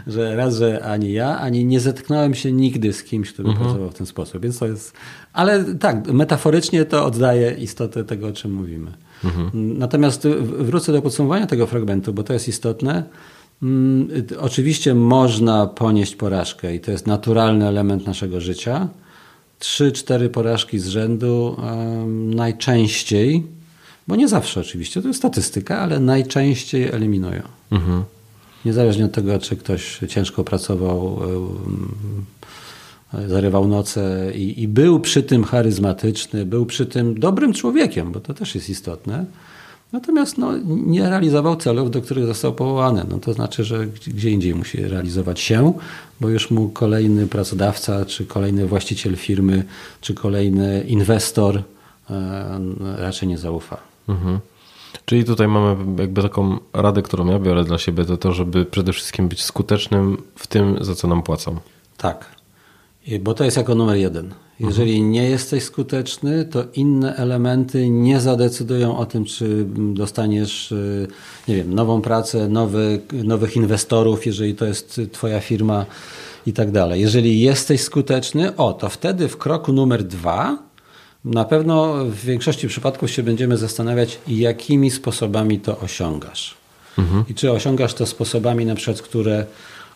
że 0.07 0.37
raz, 0.37 0.57
że 0.57 0.85
ani 0.85 1.13
ja, 1.13 1.39
ani 1.39 1.65
nie 1.65 1.81
zetknąłem 1.81 2.35
się 2.35 2.53
nigdy 2.53 2.93
z 2.93 3.05
kimś, 3.05 3.33
kto 3.33 3.43
by 3.43 3.49
mhm. 3.49 3.67
pracował 3.67 3.91
w 3.91 3.95
ten 3.95 4.07
sposób. 4.07 4.43
Więc 4.43 4.59
to 4.59 4.67
jest. 4.67 4.93
Ale 5.33 5.65
tak, 5.75 6.07
metaforycznie 6.13 6.85
to 6.85 7.07
oddaje 7.07 7.57
istotę 7.59 8.05
tego, 8.05 8.27
o 8.27 8.33
czym 8.33 8.55
mówimy. 8.55 8.93
Mhm. 9.25 9.79
Natomiast 9.79 10.29
wrócę 10.43 10.93
do 10.93 11.03
podsumowania 11.03 11.47
tego 11.47 11.67
fragmentu, 11.67 12.13
bo 12.13 12.23
to 12.23 12.33
jest 12.33 12.49
istotne. 12.49 13.05
Mm, 13.63 14.09
oczywiście 14.41 14.95
można 14.95 15.67
ponieść 15.67 16.17
porażkę 16.17 16.75
i 16.75 16.81
to 16.81 16.91
jest 16.91 17.07
naturalny 17.07 17.69
element 17.69 18.07
naszego 18.07 18.41
życia. 18.41 18.89
Trzy, 19.59 19.93
cztery 19.93 20.29
porażki 20.29 20.79
z 20.79 20.87
rzędu 20.87 21.57
najczęściej, 22.35 23.47
bo 24.09 24.17
nie 24.17 24.29
zawsze 24.29 24.61
oczywiście, 24.61 25.03
to 25.03 25.09
jest 25.09 25.19
statystyka, 25.19 25.79
ale 25.79 26.01
najczęściej 26.01 26.85
eliminują. 26.85 27.43
Mhm. 27.73 28.05
Niezależnie 28.65 29.05
od 29.05 29.13
tego, 29.13 29.39
czy 29.39 29.57
ktoś 29.57 30.01
ciężko 30.09 30.45
pracował, 30.45 31.21
zarywał 33.29 33.69
noce 33.69 34.33
i, 34.35 34.63
i 34.63 34.69
był 34.69 35.01
przy 35.01 35.23
tym 35.23 35.45
charyzmatyczny, 35.45 36.47
był 36.47 36.67
przy 36.67 36.87
tym 36.87 37.21
dobrym 37.21 37.53
człowiekiem, 37.53 38.13
bo 38.13 38.21
to 38.21 38.35
też 38.35 38.55
jest 38.55 38.71
istotne 38.71 39.27
Natomiast 39.93 40.39
no, 40.39 40.53
nie 40.67 41.11
realizował 41.11 41.57
celów, 41.57 41.91
do 41.91 42.03
których 42.03 42.27
został 42.27 42.53
powołany. 42.53 43.05
No, 43.09 43.19
to 43.19 43.33
znaczy, 43.33 43.65
że 43.65 43.87
gdzie 43.87 44.31
indziej 44.31 44.55
musi 44.55 44.81
realizować 44.81 45.41
się, 45.41 45.73
bo 46.21 46.29
już 46.29 46.51
mu 46.51 46.69
kolejny 46.69 47.27
pracodawca, 47.27 48.05
czy 48.05 48.27
kolejny 48.27 48.67
właściciel 48.67 49.17
firmy, 49.17 49.65
czy 50.01 50.15
kolejny 50.15 50.85
inwestor 50.89 51.63
raczej 52.99 53.29
nie 53.29 53.39
zaufa. 53.39 53.92
Mhm. 54.09 54.39
Czyli 55.05 55.25
tutaj 55.25 55.49
mamy 55.49 55.77
jakby 56.03 56.23
taką 56.23 56.59
radę, 56.73 57.03
którą 57.03 57.27
ja 57.27 57.39
biorę 57.39 57.65
dla 57.65 57.79
siebie, 57.79 58.05
to 58.05 58.17
to, 58.17 58.33
żeby 58.33 58.65
przede 58.65 58.93
wszystkim 58.93 59.29
być 59.29 59.43
skutecznym 59.43 60.23
w 60.37 60.47
tym, 60.47 60.77
za 60.81 60.95
co 60.95 61.09
nam 61.09 61.23
płacą. 61.23 61.57
Tak, 61.97 62.37
bo 63.21 63.35
to 63.35 63.45
jest 63.45 63.57
jako 63.57 63.75
numer 63.75 63.97
jeden. 63.97 64.35
Jeżeli 64.61 65.03
nie 65.03 65.31
jesteś 65.31 65.63
skuteczny, 65.63 66.45
to 66.45 66.65
inne 66.75 67.17
elementy 67.17 67.89
nie 67.89 68.21
zadecydują 68.21 68.99
o 68.99 69.07
tym, 69.07 69.25
czy 69.25 69.67
dostaniesz, 69.95 70.73
y, 70.73 71.09
nie 71.49 71.57
wiem, 71.57 71.75
nową 71.75 72.03
pracę, 72.03 72.49
nowy, 72.49 73.01
nowych 73.13 73.57
inwestorów, 73.57 74.27
jeżeli 74.27 74.55
to 74.55 74.65
jest 74.65 75.01
Twoja 75.13 75.41
firma 75.41 75.87
i 76.47 76.53
tak 76.53 76.71
dalej. 76.71 77.01
Jeżeli 77.01 77.41
jesteś 77.41 77.81
skuteczny, 77.81 78.57
o, 78.57 78.73
to 78.73 78.89
wtedy 78.89 79.29
w 79.29 79.37
kroku 79.37 79.73
numer 79.73 80.05
dwa 80.05 80.59
na 81.25 81.45
pewno 81.45 82.05
w 82.05 82.15
większości 82.15 82.69
przypadków 82.69 83.11
się 83.11 83.23
będziemy 83.23 83.57
zastanawiać, 83.57 84.19
jakimi 84.29 84.91
sposobami 84.91 85.61
to 85.61 85.79
osiągasz. 85.79 86.55
Mhm. 86.99 87.25
I 87.29 87.35
czy 87.35 87.53
osiągasz 87.53 87.95
to 87.95 88.07
sposobami, 88.07 88.67
na 88.67 88.75
przykład, 88.75 89.03
które, 89.03 89.47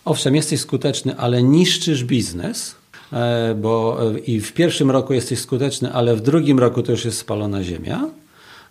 owszem, 0.05 0.37
jesteś 0.37 0.61
skuteczny, 0.61 1.17
ale 1.17 1.43
niszczysz 1.43 2.05
biznes 2.05 2.75
E, 3.12 3.55
bo 3.55 3.99
e, 4.15 4.19
i 4.19 4.41
w 4.41 4.53
pierwszym 4.53 4.91
roku 4.91 5.12
jesteś 5.12 5.39
skuteczny, 5.39 5.93
ale 5.93 6.17
w 6.17 6.21
drugim 6.21 6.59
roku 6.59 6.83
to 6.83 6.93
już 6.93 7.05
jest 7.05 7.19
spalona 7.19 7.62
ziemia. 7.62 8.09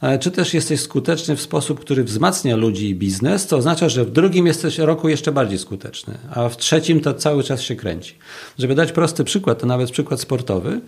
E, 0.02 0.20
czy 0.20 0.32
też 0.32 0.54
jesteś 0.54 0.80
skuteczny 0.80 1.36
w 1.36 1.42
sposób, 1.42 1.80
który 1.80 2.04
wzmacnia 2.04 2.56
ludzi 2.56 2.90
i 2.90 2.96
biznes, 2.96 3.48
to 3.48 3.58
oznacza, 3.58 3.90
że 3.90 4.06
w 4.06 4.12
drugim 4.12 4.48
jesteś 4.48 4.78
roku 4.78 5.10
jeszcze 5.10 5.32
bardziej 5.32 5.60
skuteczny, 5.60 6.18
a 6.32 6.50
w 6.50 6.58
trzecim 6.58 7.02
to 7.02 7.14
cały 7.14 7.44
czas 7.44 7.62
się 7.62 7.76
kręci. 7.76 8.16
Żeby 8.60 8.76
dać 8.76 8.92
prosty 8.92 9.24
przykład, 9.24 9.60
to 9.60 9.66
nawet 9.66 9.92
przykład 9.92 10.20
sportowy. 10.20 10.82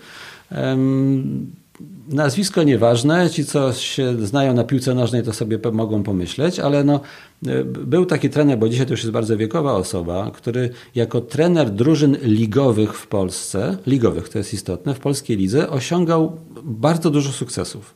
Nazwisko 2.09 2.63
nieważne, 2.63 3.29
ci 3.29 3.45
co 3.45 3.73
się 3.73 4.25
znają 4.25 4.53
na 4.53 4.63
piłce 4.63 4.93
nożnej 4.93 5.23
to 5.23 5.33
sobie 5.33 5.59
mogą 5.71 6.03
pomyśleć, 6.03 6.59
ale 6.59 6.83
no, 6.83 6.99
e, 7.47 7.63
był 7.63 8.05
taki 8.05 8.29
trener, 8.29 8.57
bo 8.57 8.69
dzisiaj 8.69 8.85
to 8.85 8.93
już 8.93 8.99
jest 8.99 9.11
bardzo 9.11 9.37
wiekowa 9.37 9.73
osoba, 9.73 10.31
który 10.33 10.69
jako 10.95 11.21
trener 11.21 11.69
drużyn 11.69 12.17
ligowych 12.21 12.93
w 12.93 13.07
Polsce, 13.07 13.77
ligowych 13.87 14.29
to 14.29 14.37
jest 14.37 14.53
istotne, 14.53 14.93
w 14.93 14.99
polskiej 14.99 15.37
lidze 15.37 15.69
osiągał 15.69 16.37
bardzo 16.63 17.09
dużo 17.09 17.31
sukcesów. 17.31 17.93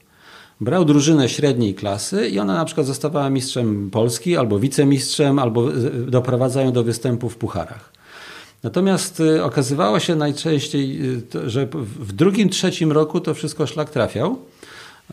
Brał 0.62 0.86
drużynę 0.86 1.30
średniej 1.30 1.76
klasy 1.76 2.30
i 2.30 2.40
ona 2.40 2.54
na 2.54 2.66
przykład 2.66 2.88
zostawała 2.88 3.30
mistrzem 3.30 3.90
Polski 3.90 4.38
albo 4.38 4.60
wicemistrzem, 4.60 5.40
albo 5.40 5.70
doprowadzają 6.08 6.72
do 6.72 6.84
występu 6.84 7.30
w 7.30 7.38
pucharach. 7.38 7.91
Natomiast 8.64 9.20
y, 9.20 9.44
okazywało 9.44 10.00
się 10.00 10.16
najczęściej, 10.16 11.00
y, 11.36 11.50
że 11.50 11.68
w 12.00 12.14
drugim, 12.14 12.50
trzecim 12.50 12.92
roku 12.92 13.20
to 13.20 13.34
wszystko 13.34 13.68
szlak 13.68 13.90
trafiał 13.90 14.38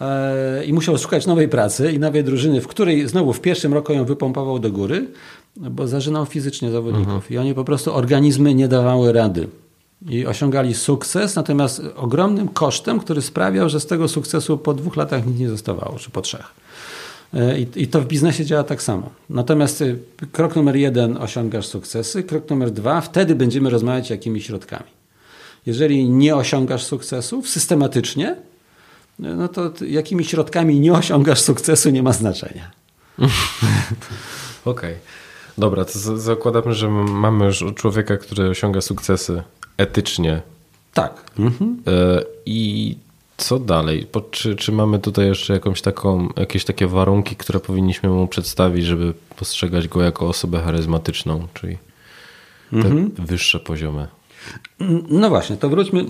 e, 0.01 0.65
i 0.65 0.73
musiał 0.73 0.99
szukać 0.99 1.27
nowej 1.27 1.49
pracy 1.49 1.93
i 1.93 1.99
nowej 1.99 2.25
drużyny, 2.25 2.61
w 2.61 2.69
której 2.69 3.09
znowu 3.09 3.33
w 3.33 3.41
pierwszym 3.41 3.75
roku 3.75 3.93
ją 3.93 4.05
wypompował 4.05 4.59
do 4.59 4.71
góry, 4.71 5.07
bo 5.57 5.89
zażynał 5.89 6.27
fizycznie 6.27 6.71
zawodników 6.71 7.15
mhm. 7.15 7.35
i 7.35 7.39
oni 7.39 7.55
po 7.55 7.65
prostu 7.65 7.95
organizmy 7.95 8.55
nie 8.55 8.69
dawały 8.69 9.13
rady. 9.13 9.49
I 10.09 10.27
osiągali 10.27 10.75
sukces, 10.75 11.37
natomiast 11.37 11.83
ogromnym 11.97 12.49
kosztem, 12.49 13.01
który 13.01 13.23
sprawiał, 13.23 13.69
że 13.69 13.81
z 13.81 13.87
tego 13.87 14.09
sukcesu 14.09 14.59
po 14.59 14.75
dwóch 14.75 14.97
latach 14.97 15.27
nic 15.27 15.39
nie 15.39 15.49
zostawało, 15.49 15.99
czy 15.99 16.11
po 16.11 16.21
trzech. 16.21 16.55
E, 17.35 17.59
I, 17.59 17.87
to 17.87 18.01
w 18.01 18.07
biznesie 18.07 18.45
działa 18.45 18.65
tak 18.65 18.83
samo. 18.83 19.11
Natomiast 19.31 19.81
y, 19.81 19.99
krok 20.33 20.57
numer 20.57 20.77
jeden 20.77 21.17
osiągasz 21.17 21.67
sukcesy, 21.67 22.23
krok 22.23 22.51
numer 22.51 22.71
dwa, 22.71 23.01
wtedy 23.01 23.35
będziemy 23.35 23.71
rozmawiać 23.71 24.11
jakimi 24.11 24.41
środkami. 24.41 24.91
Jeżeli 25.67 26.09
nie 26.09 26.37
osiągasz 26.37 26.85
sukcesów 26.85 27.49
systematycznie, 27.49 28.31
y, 28.31 28.37
no 29.19 29.49
to 29.49 29.73
jakimi 29.87 30.25
środkami 30.25 30.81
nie 30.81 30.93
osiągasz 30.93 31.41
sukcesu 31.41 31.91
nie 31.91 32.03
ma 32.03 32.13
znaczenia. 32.13 32.71
Okej. 33.19 33.31
Okay. 34.65 34.97
Dobra, 35.59 35.85
to 35.85 36.19
zakładamy, 36.19 36.75
że 36.75 36.89
mamy 36.89 37.45
już 37.45 37.65
człowieka, 37.75 38.17
który 38.17 38.49
osiąga 38.49 38.81
sukcesy 38.81 39.43
etycznie. 39.77 40.43
Tak. 40.95 41.25
Mhm. 41.39 41.83
E, 41.87 42.23
I 42.47 42.97
Co 43.39 43.59
dalej? 43.59 44.07
Czy, 44.31 44.57
czy 44.57 44.73
mamy 44.73 44.99
tutaj 44.99 45.27
jeszcze 45.27 45.53
jakąś 45.53 45.83
taką, 45.83 46.29
jakieś 46.37 46.65
takie 46.65 46.87
warunki, 46.87 47.37
które 47.37 47.61
powinniśmy 47.61 48.09
mu 48.09 48.27
przedstawić, 48.27 48.85
żeby 48.85 49.15
postrzegać 49.37 49.89
go 49.89 50.03
jako 50.03 50.29
osobę 50.29 50.61
charyzmatyczną, 50.61 51.49
czyli 51.55 51.79
te 52.71 52.77
mhm. 52.77 53.11
wyższe 53.19 53.61
poziomy? 53.61 54.07
No 55.09 55.29
właśnie, 55.29 55.57
to 55.57 55.69
wróćmy 55.69 56.05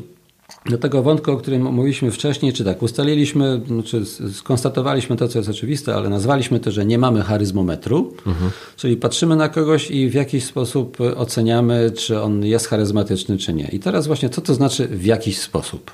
do 0.66 0.78
tego 0.78 1.02
wątku, 1.02 1.32
o 1.32 1.36
którym 1.36 1.62
mówiliśmy 1.62 2.10
wcześniej, 2.10 2.52
czy 2.52 2.64
tak, 2.64 2.82
ustaliliśmy, 2.82 3.60
czy 3.84 4.04
skonstatowaliśmy 4.32 5.16
to, 5.16 5.28
co 5.28 5.38
jest 5.38 5.50
oczywiste, 5.50 5.94
ale 5.94 6.08
nazwaliśmy 6.08 6.60
to, 6.60 6.70
że 6.70 6.86
nie 6.86 6.98
mamy 6.98 7.22
charyzmometru, 7.22 8.14
mhm. 8.26 8.50
czyli 8.76 8.96
patrzymy 8.96 9.36
na 9.36 9.48
kogoś 9.48 9.90
i 9.90 10.08
w 10.08 10.14
jakiś 10.14 10.44
sposób 10.44 10.98
oceniamy, 11.16 11.90
czy 11.90 12.22
on 12.22 12.44
jest 12.44 12.66
charyzmatyczny, 12.66 13.38
czy 13.38 13.52
nie. 13.52 13.68
I 13.72 13.78
teraz 13.78 14.06
właśnie, 14.06 14.28
co 14.30 14.40
to 14.40 14.54
znaczy 14.54 14.88
w 14.88 15.04
jakiś 15.04 15.38
sposób? 15.38 15.90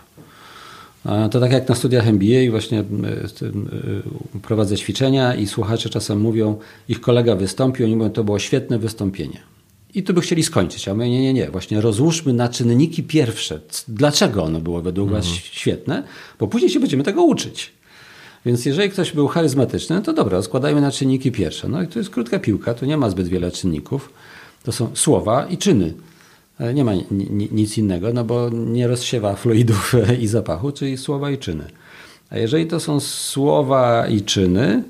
To 1.31 1.41
tak 1.41 1.53
jak 1.53 1.69
na 1.69 1.75
studiach 1.75 2.07
MBA 2.07 2.51
właśnie 2.51 2.79
e, 2.79 2.83
e, 2.83 2.85
prowadzę 4.43 4.77
ćwiczenia 4.77 5.35
i 5.35 5.47
słuchacze 5.47 5.91
czasem 5.91 6.21
mówią, 6.21 6.59
ich 6.89 7.01
kolega 7.01 7.37
wystąpił, 7.37 7.87
oni 7.87 7.97
mówią, 7.97 8.11
to 8.11 8.25
było 8.25 8.39
świetne 8.39 8.79
wystąpienie. 8.79 9.41
I 9.95 10.03
tu 10.03 10.15
by 10.15 10.21
chcieli 10.21 10.43
skończyć. 10.43 10.89
A 10.89 10.95
my 10.95 11.11
nie, 11.11 11.23
nie, 11.23 11.33
nie. 11.33 11.51
Właśnie 11.51 11.81
rozłóżmy 11.81 12.33
na 12.33 12.49
czynniki 12.49 13.03
pierwsze. 13.03 13.61
Dlaczego 13.89 14.45
ono 14.45 14.61
było 14.61 14.83
według 14.83 15.11
Was 15.11 15.27
mhm. 15.27 15.43
świetne? 15.53 16.03
Bo 16.39 16.47
później 16.47 16.71
się 16.71 16.81
będziemy 16.81 17.03
tego 17.03 17.25
uczyć. 17.25 17.73
Więc 18.47 18.67
jeżeli 18.67 18.91
ktoś 18.91 19.13
był 19.13 19.29
charyzmatyczny, 19.29 20.03
to 20.03 20.13
dobra, 20.13 20.43
składajmy 20.43 20.81
na 20.81 20.91
czynniki 20.91 21.33
pierwsze. 21.33 21.69
No 21.69 21.83
i 21.83 21.89
to 21.89 21.99
jest 21.99 22.11
krótka 22.11 22.39
piłka, 22.39 22.75
tu 22.75 22.87
nie 22.87 22.97
ma 22.97 23.11
zbyt 23.11 23.29
wiele 23.29 23.51
czynników. 23.51 24.13
To 24.63 24.73
są 24.73 24.91
słowa 24.95 25.47
i 25.47 25.59
czyny. 25.59 25.95
E, 26.61 26.75
nie 26.75 26.85
ma 26.85 26.93
nic 27.51 27.79
innego, 27.79 28.13
no 28.13 28.25
bo 28.25 28.51
nie 28.51 28.87
rozsiewa 28.87 29.37
fluidów 29.37 29.95
i 30.21 30.27
zapachu, 30.27 30.73
czyli 30.73 30.97
słowa 30.97 31.31
i 31.31 31.39
czyny. 31.39 31.65
A 32.31 32.39
jeżeli 32.39 32.67
to 32.67 32.81
są 32.81 33.01
słowa 33.01 34.07
i 34.09 34.23
czyny, 34.23 34.85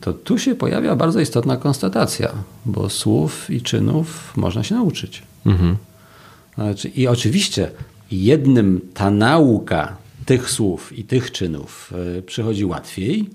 to 0.00 0.12
tu 0.12 0.38
się 0.38 0.54
pojawia 0.54 0.96
bardzo 0.96 1.20
istotna 1.20 1.56
konstatacja, 1.56 2.32
bo 2.66 2.88
słów 2.88 3.50
i 3.50 3.62
czynów 3.62 4.36
można 4.36 4.64
się 4.64 4.74
nauczyć. 4.74 5.22
Mhm. 5.46 5.76
Znaczy, 6.54 6.88
I 6.88 7.06
oczywiście 7.06 7.70
jednym 8.10 8.80
ta 8.94 9.10
nauka 9.10 9.96
tych 10.26 10.50
słów 10.50 10.98
i 10.98 11.04
tych 11.04 11.32
czynów 11.32 11.92
e, 12.18 12.22
przychodzi 12.22 12.64
łatwiej, 12.64 13.30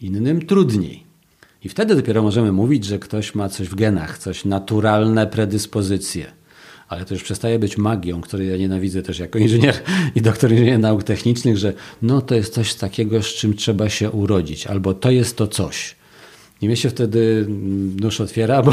innym 0.00 0.46
trudniej. 0.46 1.04
I 1.64 1.68
wtedy 1.68 1.96
dopiero 1.96 2.22
możemy 2.22 2.52
mówić, 2.52 2.84
że 2.84 2.98
ktoś 2.98 3.34
ma 3.34 3.48
coś 3.48 3.68
w 3.68 3.74
genach, 3.74 4.18
coś 4.18 4.44
naturalne 4.44 5.26
predyspozycje 5.26 6.32
ale 6.88 7.04
to 7.04 7.14
już 7.14 7.22
przestaje 7.22 7.58
być 7.58 7.78
magią, 7.78 8.20
której 8.20 8.48
ja 8.48 8.56
nienawidzę 8.56 9.02
też 9.02 9.18
jako 9.18 9.38
inżynier 9.38 9.74
i 10.14 10.20
doktor 10.20 10.52
inżynier 10.52 10.78
nauk 10.78 11.02
technicznych, 11.02 11.56
że 11.56 11.72
no 12.02 12.20
to 12.20 12.34
jest 12.34 12.54
coś 12.54 12.74
takiego, 12.74 13.22
z 13.22 13.26
czym 13.26 13.54
trzeba 13.54 13.88
się 13.88 14.10
urodzić, 14.10 14.66
albo 14.66 14.94
to 14.94 15.10
jest 15.10 15.36
to 15.36 15.46
coś. 15.46 15.96
I 16.62 16.66
mnie 16.66 16.76
się 16.76 16.90
wtedy 16.90 17.46
nóż 18.00 18.20
otwiera, 18.20 18.62
bo, 18.66 18.72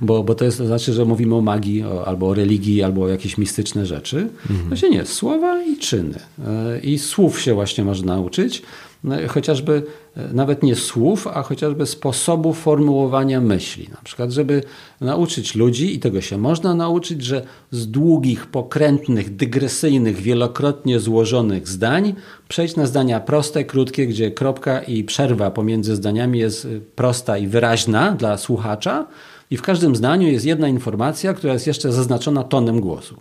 bo, 0.00 0.24
bo 0.24 0.34
to, 0.34 0.44
jest, 0.44 0.58
to 0.58 0.66
znaczy, 0.66 0.92
że 0.92 1.04
mówimy 1.04 1.34
o 1.34 1.40
magii, 1.40 1.84
o, 1.84 2.06
albo 2.06 2.28
o 2.28 2.34
religii, 2.34 2.82
albo 2.82 3.02
o 3.02 3.08
jakieś 3.08 3.38
mistyczne 3.38 3.86
rzeczy. 3.86 4.28
Mhm. 4.50 4.70
To 4.70 4.76
się 4.76 4.90
nie, 4.90 5.06
słowa 5.06 5.62
i 5.62 5.76
czyny. 5.76 6.18
E, 6.46 6.80
I 6.80 6.98
słów 6.98 7.40
się 7.40 7.54
właśnie 7.54 7.84
można 7.84 8.14
nauczyć. 8.14 8.62
No, 9.04 9.16
chociażby 9.28 9.82
e, 10.16 10.32
nawet 10.32 10.62
nie 10.62 10.76
słów, 10.76 11.26
a 11.26 11.42
chociażby 11.42 11.86
sposobu 11.86 12.52
formułowania 12.52 13.40
myśli. 13.40 13.88
Na 13.92 14.00
przykład, 14.04 14.30
żeby 14.30 14.62
nauczyć 15.00 15.54
ludzi, 15.54 15.94
i 15.94 15.98
tego 15.98 16.20
się 16.20 16.38
można 16.38 16.74
nauczyć, 16.74 17.24
że 17.24 17.42
z 17.70 17.90
długich, 17.90 18.46
pokrętnych, 18.46 19.36
dygresyjnych, 19.36 20.16
wielokrotnie 20.16 21.00
złożonych 21.00 21.68
zdań 21.68 22.14
przejść 22.48 22.76
na 22.76 22.86
zdania 22.86 23.20
proste, 23.20 23.64
krótkie, 23.64 24.06
gdzie 24.06 24.30
kropka 24.30 24.80
i 24.80 25.04
przerwa 25.04 25.50
pomiędzy 25.50 25.96
zdaniami 25.96 26.38
jest 26.38 26.64
e, 26.64 26.68
prosta 26.94 27.38
i 27.38 27.46
wyraźna 27.46 28.12
dla 28.12 28.38
słuchacza, 28.38 29.06
i 29.50 29.56
w 29.56 29.62
każdym 29.62 29.96
zdaniu 29.96 30.28
jest 30.28 30.46
jedna 30.46 30.68
informacja, 30.68 31.34
która 31.34 31.52
jest 31.52 31.66
jeszcze 31.66 31.92
zaznaczona 31.92 32.44
tonem 32.44 32.80
głosu. 32.80 33.16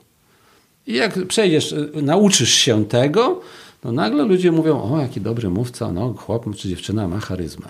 I 0.88 0.94
jak 0.94 1.28
przejdziesz, 1.28 1.74
e, 1.74 2.02
nauczysz 2.02 2.54
się 2.54 2.86
tego, 2.86 3.42
no 3.84 3.92
nagle 3.92 4.24
ludzie 4.24 4.52
mówią, 4.52 4.82
o 4.82 5.02
jaki 5.02 5.22
dobry 5.22 5.50
mówca, 5.50 5.92
no 5.92 6.14
chłop 6.14 6.56
czy 6.56 6.70
dziewczyna 6.70 7.08
ma 7.08 7.20
charyzmę. 7.20 7.68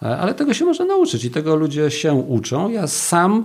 Ale 0.00 0.34
tego 0.34 0.54
się 0.54 0.64
można 0.64 0.84
nauczyć 0.84 1.24
i 1.24 1.30
tego 1.30 1.56
ludzie 1.56 1.90
się 1.90 2.12
uczą. 2.12 2.70
Ja 2.70 2.86
sam 2.86 3.44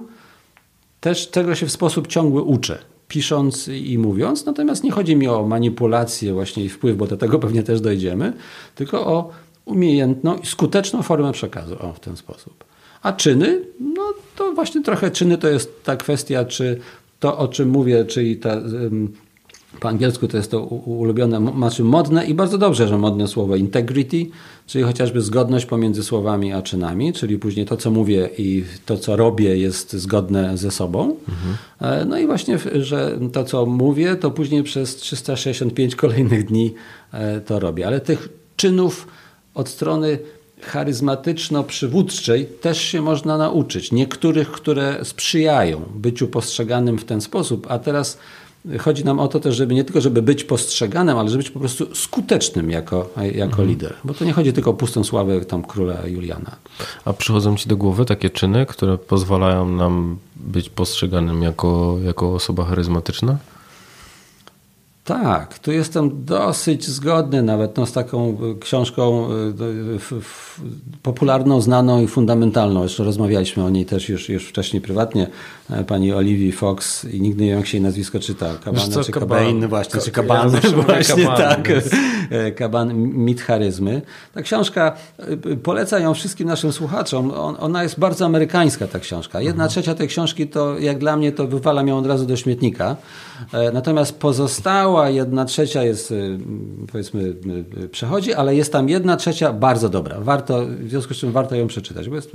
też 1.01 1.27
tego 1.27 1.55
się 1.55 1.65
w 1.65 1.71
sposób 1.71 2.07
ciągły 2.07 2.41
uczę, 2.41 2.79
pisząc 3.07 3.67
i 3.67 3.97
mówiąc. 3.97 4.45
Natomiast 4.45 4.83
nie 4.83 4.91
chodzi 4.91 5.15
mi 5.15 5.27
o 5.27 5.47
manipulację 5.47 6.33
właśnie 6.33 6.63
i 6.63 6.69
wpływ, 6.69 6.97
bo 6.97 7.07
do 7.07 7.17
tego 7.17 7.39
pewnie 7.39 7.63
też 7.63 7.81
dojdziemy, 7.81 8.33
tylko 8.75 9.05
o 9.07 9.29
umiejętną 9.65 10.37
i 10.37 10.45
skuteczną 10.45 11.01
formę 11.01 11.31
przekazu. 11.31 11.75
O, 11.79 11.93
w 11.93 11.99
ten 11.99 12.17
sposób. 12.17 12.63
A 13.01 13.13
czyny, 13.13 13.61
no 13.79 14.13
to 14.35 14.53
właśnie 14.53 14.83
trochę 14.83 15.11
czyny 15.11 15.37
to 15.37 15.47
jest 15.47 15.83
ta 15.83 15.95
kwestia, 15.95 16.45
czy 16.45 16.79
to, 17.19 17.37
o 17.37 17.47
czym 17.47 17.69
mówię, 17.69 18.05
czyli 18.05 18.37
ta 18.37 18.61
po 19.79 19.89
angielsku 19.89 20.27
to 20.27 20.37
jest 20.37 20.51
to 20.51 20.59
ulubione, 20.63 21.51
znaczy 21.57 21.83
modne 21.83 22.25
i 22.25 22.33
bardzo 22.33 22.57
dobrze, 22.57 22.87
że 22.87 22.97
modne 22.97 23.27
słowo 23.27 23.55
integrity, 23.55 24.25
czyli 24.67 24.83
chociażby 24.83 25.21
zgodność 25.21 25.65
pomiędzy 25.65 26.03
słowami 26.03 26.53
a 26.53 26.61
czynami, 26.61 27.13
czyli 27.13 27.39
później 27.39 27.65
to, 27.65 27.77
co 27.77 27.91
mówię 27.91 28.29
i 28.37 28.63
to, 28.85 28.97
co 28.97 29.15
robię 29.15 29.57
jest 29.57 29.93
zgodne 29.93 30.57
ze 30.57 30.71
sobą. 30.71 31.15
Mhm. 31.29 32.09
No 32.09 32.19
i 32.19 32.25
właśnie, 32.25 32.57
że 32.73 33.19
to, 33.33 33.43
co 33.43 33.65
mówię, 33.65 34.15
to 34.15 34.31
później 34.31 34.63
przez 34.63 34.95
365 34.95 35.95
kolejnych 35.95 36.45
dni 36.45 36.73
e, 37.11 37.41
to 37.41 37.59
robię. 37.59 37.87
Ale 37.87 37.99
tych 37.99 38.29
czynów 38.55 39.07
od 39.53 39.69
strony 39.69 40.19
charyzmatyczno-przywódczej 40.61 42.45
też 42.45 42.81
się 42.81 43.01
można 43.01 43.37
nauczyć. 43.37 43.91
Niektórych, 43.91 44.51
które 44.51 45.05
sprzyjają 45.05 45.81
byciu 45.95 46.27
postrzeganym 46.27 46.97
w 46.97 47.05
ten 47.05 47.21
sposób, 47.21 47.67
a 47.69 47.79
teraz 47.79 48.17
chodzi 48.79 49.05
nam 49.05 49.19
o 49.19 49.27
to 49.27 49.39
też, 49.39 49.55
żeby 49.55 49.73
nie 49.73 49.83
tylko 49.83 50.01
żeby 50.01 50.21
być 50.21 50.43
postrzeganym, 50.43 51.17
ale 51.17 51.29
żeby 51.29 51.43
być 51.43 51.51
po 51.51 51.59
prostu 51.59 51.95
skutecznym 51.95 52.71
jako, 52.71 53.09
jako 53.17 53.43
mhm. 53.43 53.67
lider. 53.67 53.93
Bo 54.03 54.13
to 54.13 54.25
nie 54.25 54.33
chodzi 54.33 54.53
tylko 54.53 54.69
o 54.69 54.73
pustą 54.73 55.03
sławę 55.03 55.45
tam 55.45 55.63
króla 55.63 56.07
Juliana. 56.07 56.55
A 57.05 57.13
przychodzą 57.13 57.57
ci 57.57 57.69
do 57.69 57.77
głowy 57.77 58.05
takie 58.05 58.29
czyny, 58.29 58.65
które 58.65 58.97
pozwalają 58.97 59.69
nam 59.69 60.17
być 60.35 60.69
postrzeganym 60.69 61.41
jako, 61.41 61.97
jako 62.05 62.33
osoba 62.33 62.65
charyzmatyczna? 62.65 63.37
Tak, 65.05 65.59
tu 65.59 65.71
jestem 65.71 66.25
dosyć 66.25 66.87
zgodny 66.87 67.43
nawet 67.43 67.77
no, 67.77 67.85
z 67.85 67.91
taką 67.91 68.29
e, 68.29 68.59
książką 68.59 69.27
y, 69.31 70.19
popularną, 71.03 71.61
znaną 71.61 72.01
i 72.01 72.07
fundamentalną. 72.07 72.83
Jeszcze 72.83 73.03
rozmawialiśmy 73.03 73.63
o 73.63 73.69
niej 73.69 73.85
też 73.85 74.09
już, 74.09 74.29
już 74.29 74.47
wcześniej 74.47 74.81
prywatnie. 74.81 75.27
E, 75.69 75.83
pani 75.83 76.13
Olivii 76.13 76.51
Fox 76.51 77.05
i 77.05 77.21
nigdy 77.21 77.43
nie 77.43 77.49
wiem 77.49 77.59
jak 77.59 77.67
się 77.67 77.77
jej 77.77 77.83
nazwisko 77.83 78.19
czyta. 78.19 78.53
Kabane 78.63 79.03
czy 79.03 79.11
Kabain 79.11 79.67
właśnie, 79.67 80.01
czy 80.01 80.11
Kaban. 80.11 80.53
Ja 80.53 80.69
właśnie 80.69 81.25
tak. 81.25 81.69
Kaban, 82.55 82.93
mit 82.97 83.41
charyzmy. 83.41 84.01
Ta 84.33 84.41
książka, 84.41 84.95
polecam 85.63 86.01
ją 86.01 86.13
wszystkim 86.13 86.47
naszym 86.47 86.71
słuchaczom. 86.71 87.31
On, 87.31 87.55
ona 87.59 87.83
jest 87.83 87.99
bardzo 87.99 88.25
amerykańska 88.25 88.87
ta 88.87 88.99
książka. 88.99 89.41
Jedna 89.41 89.63
mhm. 89.63 89.69
trzecia 89.69 89.95
tej 89.95 90.07
książki 90.07 90.47
to 90.47 90.79
jak 90.79 90.97
dla 90.97 91.17
mnie 91.17 91.31
to 91.31 91.47
wywalam 91.47 91.87
ją 91.87 91.97
od 91.97 92.05
razu 92.05 92.25
do 92.25 92.35
śmietnika. 92.35 92.95
Natomiast 93.73 94.19
pozostała 94.19 95.09
jedna 95.09 95.45
trzecia 95.45 95.83
jest, 95.83 96.11
y, 96.11 96.39
powiedzmy, 96.91 97.35
y, 97.83 97.89
przechodzi, 97.89 98.33
ale 98.33 98.55
jest 98.55 98.71
tam 98.71 98.89
jedna 98.89 99.17
trzecia 99.17 99.53
bardzo 99.53 99.89
dobra. 99.89 100.19
Warto, 100.19 100.65
w 100.79 100.89
związku 100.89 101.13
z 101.13 101.17
czym 101.17 101.31
warto 101.31 101.55
ją 101.55 101.67
przeczytać. 101.67 102.09
Bo 102.09 102.15
jest, 102.15 102.31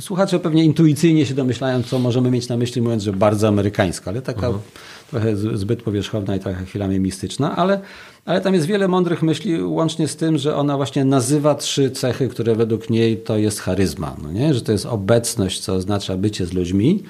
słuchacze 0.00 0.38
pewnie 0.38 0.64
intuicyjnie 0.64 1.26
się 1.26 1.34
domyślają, 1.34 1.82
co 1.82 1.98
możemy 1.98 2.30
mieć 2.30 2.48
na 2.48 2.56
myśli, 2.56 2.82
mówiąc, 2.82 3.02
że 3.02 3.12
bardzo 3.12 3.48
amerykańska, 3.48 4.10
ale 4.10 4.22
taka 4.22 4.46
mhm. 4.46 4.64
trochę 5.10 5.36
zbyt 5.36 5.82
powierzchowna 5.82 6.36
i 6.36 6.40
trochę 6.40 6.64
chwilami 6.64 7.00
mistyczna, 7.00 7.56
ale, 7.56 7.80
ale 8.24 8.40
tam 8.40 8.54
jest 8.54 8.66
wiele 8.66 8.88
mądrych 8.88 9.22
myśli, 9.22 9.62
łącznie 9.62 10.08
z 10.08 10.16
tym, 10.16 10.38
że 10.38 10.56
ona 10.56 10.76
właśnie 10.76 11.04
nazywa 11.04 11.54
trzy 11.54 11.90
cechy, 11.90 12.28
które 12.28 12.54
według 12.54 12.90
niej 12.90 13.16
to 13.16 13.36
jest 13.36 13.60
charyzma. 13.60 14.16
No 14.22 14.32
nie? 14.32 14.54
Że 14.54 14.60
to 14.60 14.72
jest 14.72 14.86
obecność, 14.86 15.60
co 15.60 15.74
oznacza 15.74 16.16
bycie 16.16 16.46
z 16.46 16.52
ludźmi, 16.52 17.02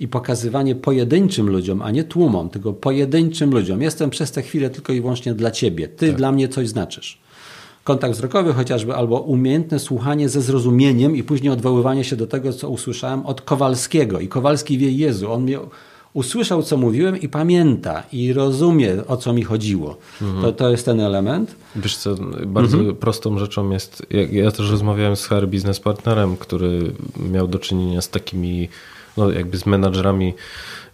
i 0.00 0.08
pokazywanie 0.08 0.74
pojedynczym 0.74 1.50
ludziom, 1.50 1.82
a 1.82 1.90
nie 1.90 2.04
tłumom, 2.04 2.48
tylko 2.48 2.72
pojedynczym 2.72 3.50
ludziom. 3.50 3.82
Jestem 3.82 4.10
przez 4.10 4.32
tę 4.32 4.42
chwilę 4.42 4.70
tylko 4.70 4.92
i 4.92 5.00
wyłącznie 5.00 5.34
dla 5.34 5.50
ciebie. 5.50 5.88
Ty 5.88 6.06
tak. 6.06 6.16
dla 6.16 6.32
mnie 6.32 6.48
coś 6.48 6.68
znaczysz. 6.68 7.18
Kontakt 7.84 8.14
wzrokowy 8.14 8.52
chociażby, 8.52 8.94
albo 8.94 9.20
umiejętne 9.20 9.78
słuchanie 9.78 10.28
ze 10.28 10.40
zrozumieniem 10.40 11.16
i 11.16 11.22
później 11.22 11.52
odwoływanie 11.52 12.04
się 12.04 12.16
do 12.16 12.26
tego, 12.26 12.52
co 12.52 12.70
usłyszałem 12.70 13.26
od 13.26 13.40
Kowalskiego. 13.40 14.20
I 14.20 14.28
Kowalski 14.28 14.78
wie, 14.78 14.92
Jezu, 14.92 15.32
on 15.32 15.42
mnie 15.42 15.58
usłyszał, 16.14 16.62
co 16.62 16.76
mówiłem 16.76 17.20
i 17.20 17.28
pamięta 17.28 18.02
i 18.12 18.32
rozumie, 18.32 19.06
o 19.08 19.16
co 19.16 19.32
mi 19.32 19.42
chodziło. 19.42 19.96
Mhm. 20.22 20.42
To, 20.42 20.52
to 20.52 20.70
jest 20.70 20.84
ten 20.84 21.00
element. 21.00 21.54
Wiesz 21.76 21.96
co, 21.96 22.14
bardzo 22.46 22.78
mhm. 22.78 22.96
prostą 22.96 23.38
rzeczą 23.38 23.70
jest, 23.70 24.06
ja, 24.10 24.42
ja, 24.42 24.50
też 24.50 24.70
rozmawiałem 24.70 25.16
z 25.16 25.26
HR 25.26 25.46
Business 25.48 25.80
Partnerem, 25.80 26.36
który 26.36 26.92
miał 27.32 27.48
do 27.48 27.58
czynienia 27.58 28.02
z 28.02 28.08
takimi 28.08 28.68
no, 29.16 29.30
jakby 29.30 29.58
z 29.58 29.66
menadżerami 29.66 30.34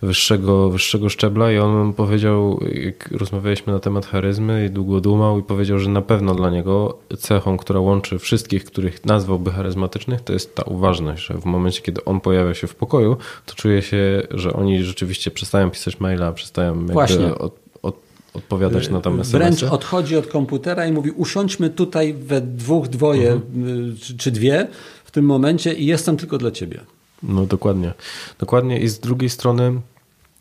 wyższego, 0.03 0.71
wyższego 0.71 1.09
szczebla 1.09 1.53
i 1.53 1.59
on 1.59 1.93
powiedział, 1.93 2.61
jak 2.73 3.09
rozmawialiśmy 3.11 3.73
na 3.73 3.79
temat 3.79 4.07
charyzmy 4.07 4.67
i 4.67 4.71
długo 4.71 5.01
dumał 5.01 5.39
i 5.39 5.43
powiedział, 5.43 5.79
że 5.79 5.91
na 5.91 6.03
pewno 6.03 6.35
dla 6.35 6.51
niego 6.51 6.99
cechą, 7.19 7.57
która 7.57 7.81
łączy 7.81 8.19
wszystkich, 8.19 8.65
których 8.65 9.05
nazwałby 9.05 9.51
charyzmatycznych, 9.51 10.21
to 10.21 10.33
jest 10.33 10.55
ta 10.55 10.63
uważność, 10.63 11.27
że 11.27 11.35
w 11.35 11.45
momencie, 11.45 11.83
kiedy 11.83 12.05
on 12.05 12.21
pojawia 12.21 12.55
się 12.55 12.67
w 12.67 12.75
pokoju, 12.75 13.17
to 13.47 13.55
czuje 13.55 13.83
się, 13.83 14.23
że 14.31 14.53
oni 14.53 14.85
rzeczywiście 14.85 15.31
przestają 15.31 15.71
pisać 15.71 16.01
maila, 16.01 16.33
przestają 16.33 16.87
Właśnie. 16.87 17.35
Od, 17.35 17.59
od, 17.83 17.97
odpowiadać 18.35 18.89
na 18.89 19.01
tam 19.01 19.21
SMS. 19.21 19.31
Wręcz 19.31 19.63
odchodzi 19.73 20.17
od 20.17 20.27
komputera 20.27 20.87
i 20.87 20.93
mówi 20.93 21.11
usiądźmy 21.11 21.71
tutaj 21.71 22.15
we 22.15 22.41
dwóch, 22.41 22.89
dwoje 22.89 23.33
Mhm. 23.33 23.97
czy, 24.01 24.17
czy 24.17 24.31
dwie 24.31 24.69
w 25.05 25.11
tym 25.11 25.25
momencie 25.25 25.75
i 25.75 25.87
jestem 25.87 26.17
tylko 26.17 26.39
dla 26.39 26.51
ciebie. 26.51 26.81
No 27.23 27.47
dokładnie. 27.47 27.93
Dokładnie 28.39 28.81
i 28.81 28.89
z 28.89 28.99
drugiej 28.99 29.31
strony 29.31 29.81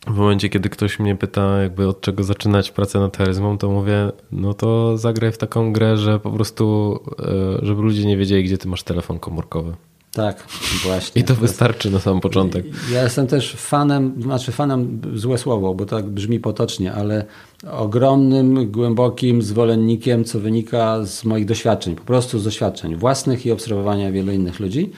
w 0.07 0.15
momencie, 0.15 0.49
kiedy 0.49 0.69
ktoś 0.69 0.99
mnie 0.99 1.15
pyta 1.15 1.61
jakby 1.61 1.87
od 1.87 2.01
czego 2.01 2.23
zaczynać 2.23 2.71
pracę 2.71 2.99
nad 2.99 3.17
charyzmą, 3.17 3.57
to 3.57 3.69
mówię, 3.69 4.11
no 4.31 4.53
to 4.53 4.97
zagraj 4.97 5.31
w 5.31 5.37
taką 5.37 5.73
grę, 5.73 5.97
że 5.97 6.19
po 6.19 6.31
prostu, 6.31 6.99
e, 7.19 7.65
żeby 7.65 7.81
ludzie 7.81 8.05
nie 8.05 8.17
wiedzieli, 8.17 8.43
gdzie 8.43 8.57
ty 8.57 8.67
masz 8.67 8.83
telefon 8.83 9.19
komórkowy. 9.19 9.73
Tak, 10.11 10.47
właśnie. 10.83 11.21
I 11.21 11.25
to 11.25 11.35
wystarczy 11.35 11.91
na 11.91 11.99
sam 11.99 12.21
początek. 12.21 12.65
Ja 12.91 13.03
jestem 13.03 13.27
też 13.27 13.55
fanem, 13.55 14.21
znaczy 14.21 14.51
fanem 14.51 15.01
złe 15.15 15.37
słowo, 15.37 15.73
bo 15.73 15.85
tak 15.85 16.05
brzmi 16.05 16.39
potocznie, 16.39 16.93
ale 16.93 17.25
ogromnym, 17.71 18.71
głębokim 18.71 19.41
zwolennikiem, 19.41 20.23
co 20.23 20.39
wynika 20.39 21.05
z 21.05 21.25
moich 21.25 21.45
doświadczeń, 21.45 21.95
po 21.95 22.03
prostu 22.03 22.39
z 22.39 22.43
doświadczeń 22.43 22.95
własnych 22.95 23.45
i 23.45 23.51
obserwowania 23.51 24.11
wielu 24.11 24.31
innych 24.31 24.59
ludzi. 24.59 24.91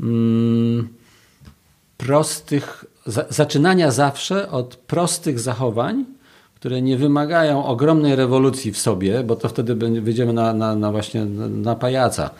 Mm, 0.00 0.88
prostych, 1.96 2.84
za, 3.06 3.24
zaczynania 3.28 3.90
zawsze 3.90 4.50
od 4.50 4.76
prostych 4.76 5.40
zachowań, 5.40 6.04
które 6.54 6.82
nie 6.82 6.96
wymagają 6.96 7.64
ogromnej 7.64 8.16
rewolucji 8.16 8.72
w 8.72 8.78
sobie, 8.78 9.24
bo 9.24 9.36
to 9.36 9.48
wtedy 9.48 9.74
wyjdziemy 10.00 10.32
na, 10.32 10.54
na, 10.54 10.76
na 10.76 10.92
właśnie 10.92 11.24
na 11.48 11.74
pajaca 11.74 12.30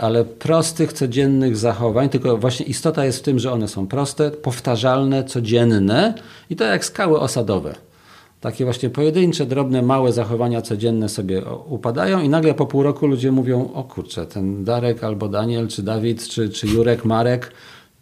ale 0.00 0.24
prostych, 0.24 0.92
codziennych 0.92 1.56
zachowań, 1.56 2.08
tylko 2.08 2.36
właśnie 2.36 2.66
istota 2.66 3.04
jest 3.04 3.18
w 3.18 3.22
tym, 3.22 3.38
że 3.38 3.52
one 3.52 3.68
są 3.68 3.86
proste, 3.86 4.30
powtarzalne, 4.30 5.24
codzienne 5.24 6.14
i 6.50 6.56
to 6.56 6.64
jak 6.64 6.84
skały 6.84 7.20
osadowe. 7.20 7.74
Takie 8.40 8.64
właśnie 8.64 8.90
pojedyncze, 8.90 9.46
drobne, 9.46 9.82
małe 9.82 10.12
zachowania 10.12 10.62
codzienne 10.62 11.08
sobie 11.08 11.42
upadają 11.68 12.20
i 12.20 12.28
nagle 12.28 12.54
po 12.54 12.66
pół 12.66 12.82
roku 12.82 13.06
ludzie 13.06 13.32
mówią, 13.32 13.70
o 13.74 13.84
kurczę, 13.84 14.26
ten 14.26 14.64
Darek 14.64 15.04
albo 15.04 15.28
Daniel, 15.28 15.68
czy 15.68 15.82
Dawid, 15.82 16.28
czy, 16.28 16.50
czy 16.50 16.66
Jurek, 16.66 17.04
Marek, 17.04 17.52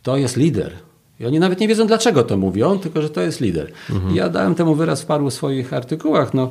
to 0.02 0.16
jest 0.16 0.36
lider. 0.36 0.72
I 1.20 1.26
oni 1.26 1.38
nawet 1.38 1.60
nie 1.60 1.68
wiedzą, 1.68 1.86
dlaczego 1.86 2.22
to 2.24 2.36
mówią, 2.36 2.78
tylko 2.78 3.02
że 3.02 3.10
to 3.10 3.20
jest 3.20 3.40
lider. 3.40 3.72
Mhm. 3.90 4.16
Ja 4.16 4.28
dałem 4.28 4.54
temu 4.54 4.74
wyraz 4.74 5.02
w 5.02 5.06
paru 5.06 5.30
swoich 5.30 5.72
artykułach. 5.72 6.34
No, 6.34 6.50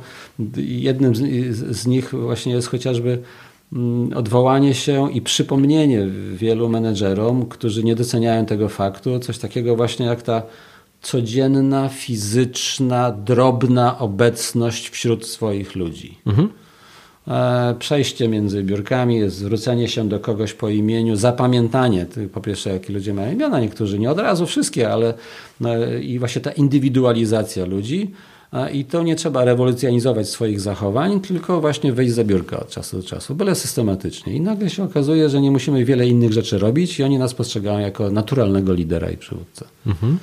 jednym 0.56 1.16
z, 1.16 1.20
z 1.76 1.86
nich 1.86 2.10
właśnie 2.14 2.52
jest 2.52 2.68
chociażby 2.68 3.18
odwołanie 4.14 4.74
się 4.74 5.12
i 5.12 5.22
przypomnienie 5.22 6.06
wielu 6.34 6.68
menedżerom, 6.68 7.46
którzy 7.46 7.84
nie 7.84 7.94
doceniają 7.94 8.46
tego 8.46 8.68
faktu, 8.68 9.18
coś 9.18 9.38
takiego 9.38 9.76
właśnie 9.76 10.06
jak 10.06 10.22
ta 10.22 10.42
codzienna, 11.02 11.88
fizyczna, 11.88 13.12
drobna 13.12 13.98
obecność 13.98 14.88
wśród 14.88 15.26
swoich 15.26 15.74
ludzi. 15.74 16.18
Mhm. 16.26 16.48
Przejście 17.78 18.28
między 18.28 18.62
biurkami, 18.62 19.30
zwrócenie 19.30 19.88
się 19.88 20.08
do 20.08 20.20
kogoś 20.20 20.52
po 20.52 20.68
imieniu, 20.68 21.16
zapamiętanie, 21.16 22.06
po 22.32 22.40
pierwsze, 22.40 22.70
jakie 22.70 22.92
ludzie 22.92 23.14
mają 23.14 23.32
imiona, 23.32 23.60
niektórzy 23.60 23.98
nie 23.98 24.10
od 24.10 24.18
razu 24.18 24.46
wszystkie, 24.46 24.90
ale 24.92 25.14
i 26.02 26.18
właśnie 26.18 26.42
ta 26.42 26.50
indywidualizacja 26.50 27.64
ludzi. 27.64 28.10
I 28.72 28.84
to 28.84 29.02
nie 29.02 29.16
trzeba 29.16 29.44
rewolucjonizować 29.44 30.28
swoich 30.28 30.60
zachowań, 30.60 31.20
tylko 31.20 31.60
właśnie 31.60 31.92
wejść 31.92 32.14
za 32.14 32.24
biurka 32.24 32.60
od 32.60 32.68
czasu 32.68 32.96
do 32.96 33.02
czasu, 33.02 33.34
byle 33.34 33.54
systematycznie. 33.54 34.32
I 34.32 34.40
nagle 34.40 34.70
się 34.70 34.84
okazuje, 34.84 35.28
że 35.28 35.40
nie 35.40 35.50
musimy 35.50 35.84
wiele 35.84 36.06
innych 36.06 36.32
rzeczy 36.32 36.58
robić 36.58 36.98
i 36.98 37.04
oni 37.04 37.18
nas 37.18 37.34
postrzegają 37.34 37.78
jako 37.78 38.10
naturalnego 38.10 38.72
lidera 38.72 39.10
i 39.10 39.16
przywódcę. 39.16 39.64
Mhm. 39.86 40.18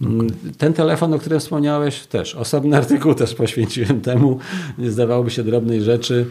Okay. 0.00 0.52
Ten 0.58 0.72
telefon, 0.72 1.14
o 1.14 1.18
którym 1.18 1.40
wspomniałeś, 1.40 2.06
też 2.06 2.34
osobny 2.34 2.76
artykuł 2.80 3.14
też 3.14 3.34
poświęciłem 3.34 4.00
temu. 4.00 4.38
Zdawałoby 4.78 5.30
się 5.30 5.44
drobnej 5.44 5.82
rzeczy. 5.82 6.26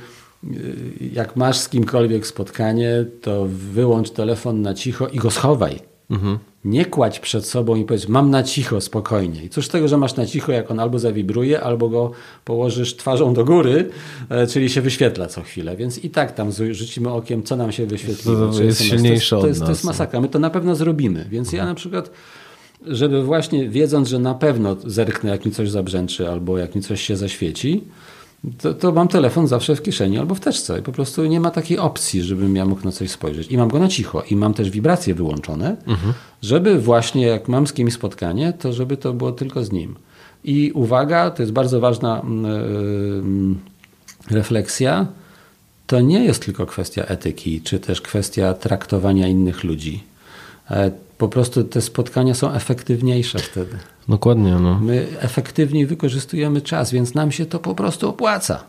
Jak 1.14 1.36
masz 1.36 1.58
z 1.58 1.70
kimkolwiek 1.70 2.28
spotkanie, 2.28 3.06
to 3.22 3.48
wyłącz 3.74 4.10
telefon 4.10 4.62
na 4.62 4.74
cicho 4.74 5.08
i 5.08 5.18
go 5.18 5.32
schowaj. 5.32 5.80
Mhm. 6.10 6.40
Nie 6.66 6.86
kładź 6.86 7.20
przed 7.20 7.46
sobą 7.46 7.76
i 7.76 7.86
powiedz, 7.86 8.08
mam 8.08 8.30
na 8.30 8.44
cicho, 8.44 8.82
spokojnie. 8.82 9.44
I 9.44 9.50
cóż 9.50 9.66
z 9.66 9.70
tego, 9.70 9.88
że 9.88 9.98
masz 9.98 10.16
na 10.16 10.26
cicho, 10.26 10.52
jak 10.52 10.72
on 10.72 10.80
albo 10.80 11.00
zawibruje, 11.00 11.62
albo 11.62 11.90
go 11.90 12.12
położysz 12.46 12.96
twarzą 12.96 13.34
do 13.34 13.46
góry, 13.46 13.90
e, 14.30 14.48
czyli 14.48 14.70
się 14.70 14.82
wyświetla 14.82 15.28
co 15.28 15.42
chwilę. 15.42 15.76
Więc 15.76 16.04
i 16.04 16.10
tak 16.10 16.32
tam 16.32 16.52
rzucimy 16.72 17.10
okiem, 17.10 17.44
co 17.44 17.56
nam 17.56 17.72
się 17.72 17.86
wyświetli. 17.86 18.24
To, 18.24 18.52
to 18.52 18.64
jest 18.64 18.82
silniejsze 18.82 19.40
to, 19.40 19.48
jest, 19.48 19.62
to 19.62 19.70
jest 19.70 19.84
no. 19.84 19.90
masakra. 19.90 20.22
My 20.22 20.30
to 20.30 20.40
na 20.40 20.50
pewno 20.50 20.76
zrobimy. 20.76 21.26
Więc 21.30 21.54
ja 21.54 21.66
na 21.66 21.76
przykład 21.76 22.12
żeby 22.88 23.24
właśnie 23.24 23.70
wiedząc, 23.70 24.08
że 24.08 24.20
na 24.20 24.34
pewno 24.34 24.76
zerknę, 24.86 25.30
jak 25.30 25.46
mi 25.46 25.52
coś 25.52 25.70
zabrzęczy 25.70 26.30
albo 26.30 26.58
jak 26.58 26.76
mi 26.76 26.82
coś 26.82 27.02
się 27.02 27.18
zaświeci, 27.18 27.84
to, 28.58 28.74
to, 28.74 28.92
mam 28.92 29.08
telefon 29.08 29.48
zawsze 29.48 29.76
w 29.76 29.82
kieszeni 29.82 30.18
albo 30.18 30.36
w 30.36 30.40
teczce. 30.40 30.80
I 30.80 30.82
po 30.82 30.92
prostu 30.92 31.26
nie 31.26 31.40
ma 31.40 31.52
takiej 31.52 31.80
opcji, 31.80 32.22
żebym 32.22 32.56
ja 32.56 32.66
mógł 32.66 32.86
na 32.86 32.92
coś 32.92 33.12
spojrzeć. 33.12 33.52
I 33.52 33.58
mam 33.58 33.70
go 33.70 33.80
na 33.80 33.88
cicho. 33.88 34.24
I 34.30 34.36
mam 34.36 34.54
też 34.54 34.70
wibracje 34.70 35.16
wyłączone, 35.16 35.76
mhm. 35.88 36.14
żeby 36.42 36.80
właśnie 36.80 37.26
jak 37.26 37.48
mam 37.48 37.68
z 37.68 37.74
kimś 37.74 37.94
spotkanie, 37.94 38.54
to 38.54 38.74
żeby 38.74 38.98
to 38.98 39.14
było 39.14 39.32
tylko 39.32 39.64
z 39.64 39.72
nim. 39.72 39.96
I 40.44 40.72
uwaga, 40.72 41.32
to 41.32 41.44
jest 41.44 41.54
bardzo 41.54 41.80
ważna 41.80 42.22
yy, 44.30 44.36
refleksja. 44.38 45.08
To 45.88 46.02
nie 46.02 46.26
jest 46.26 46.46
tylko 46.46 46.66
kwestia 46.66 47.04
etyki, 47.04 47.62
czy 47.62 47.80
też 47.80 48.02
kwestia 48.02 48.54
traktowania 48.54 49.28
innych 49.28 49.64
ludzi. 49.64 50.04
Po 51.18 51.28
prostu 51.28 51.64
te 51.64 51.82
spotkania 51.82 52.34
są 52.34 52.52
efektywniejsze 52.52 53.40
wtedy. 53.40 53.78
Dokładnie. 54.10 54.52
No. 54.52 54.80
My 54.80 55.08
efektywniej 55.20 55.86
wykorzystujemy 55.86 56.62
czas, 56.62 56.92
więc 56.92 57.14
nam 57.14 57.32
się 57.32 57.46
to 57.46 57.60
po 57.60 57.76
prostu 57.76 58.10
opłaca. 58.10 58.64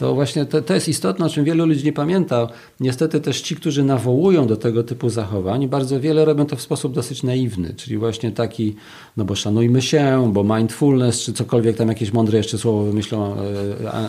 To 0.00 0.14
właśnie 0.14 0.46
to, 0.46 0.62
to 0.62 0.74
jest 0.74 0.88
istotne, 0.88 1.26
o 1.26 1.28
czym 1.28 1.44
wielu 1.44 1.66
ludzi 1.66 1.84
nie 1.84 1.92
pamięta. 1.92 2.48
Niestety 2.80 3.20
też 3.20 3.40
ci, 3.40 3.56
którzy 3.56 3.84
nawołują 3.84 4.46
do 4.46 4.56
tego 4.56 4.82
typu 4.82 5.08
zachowań, 5.08 5.68
bardzo 5.68 6.00
wiele 6.00 6.24
robią 6.24 6.46
to 6.46 6.56
w 6.56 6.62
sposób 6.62 6.94
dosyć 6.94 7.22
naiwny, 7.22 7.74
czyli 7.76 7.98
właśnie 7.98 8.32
taki, 8.32 8.76
no 9.16 9.24
bo 9.24 9.34
szanujmy 9.34 9.82
się, 9.82 10.30
bo 10.32 10.44
mindfulness, 10.44 11.22
czy 11.22 11.32
cokolwiek 11.32 11.76
tam 11.76 11.88
jakieś 11.88 12.12
mądre 12.12 12.38
jeszcze 12.38 12.58
słowo 12.58 12.84
wymyślą 12.84 13.34
e, 13.34 13.38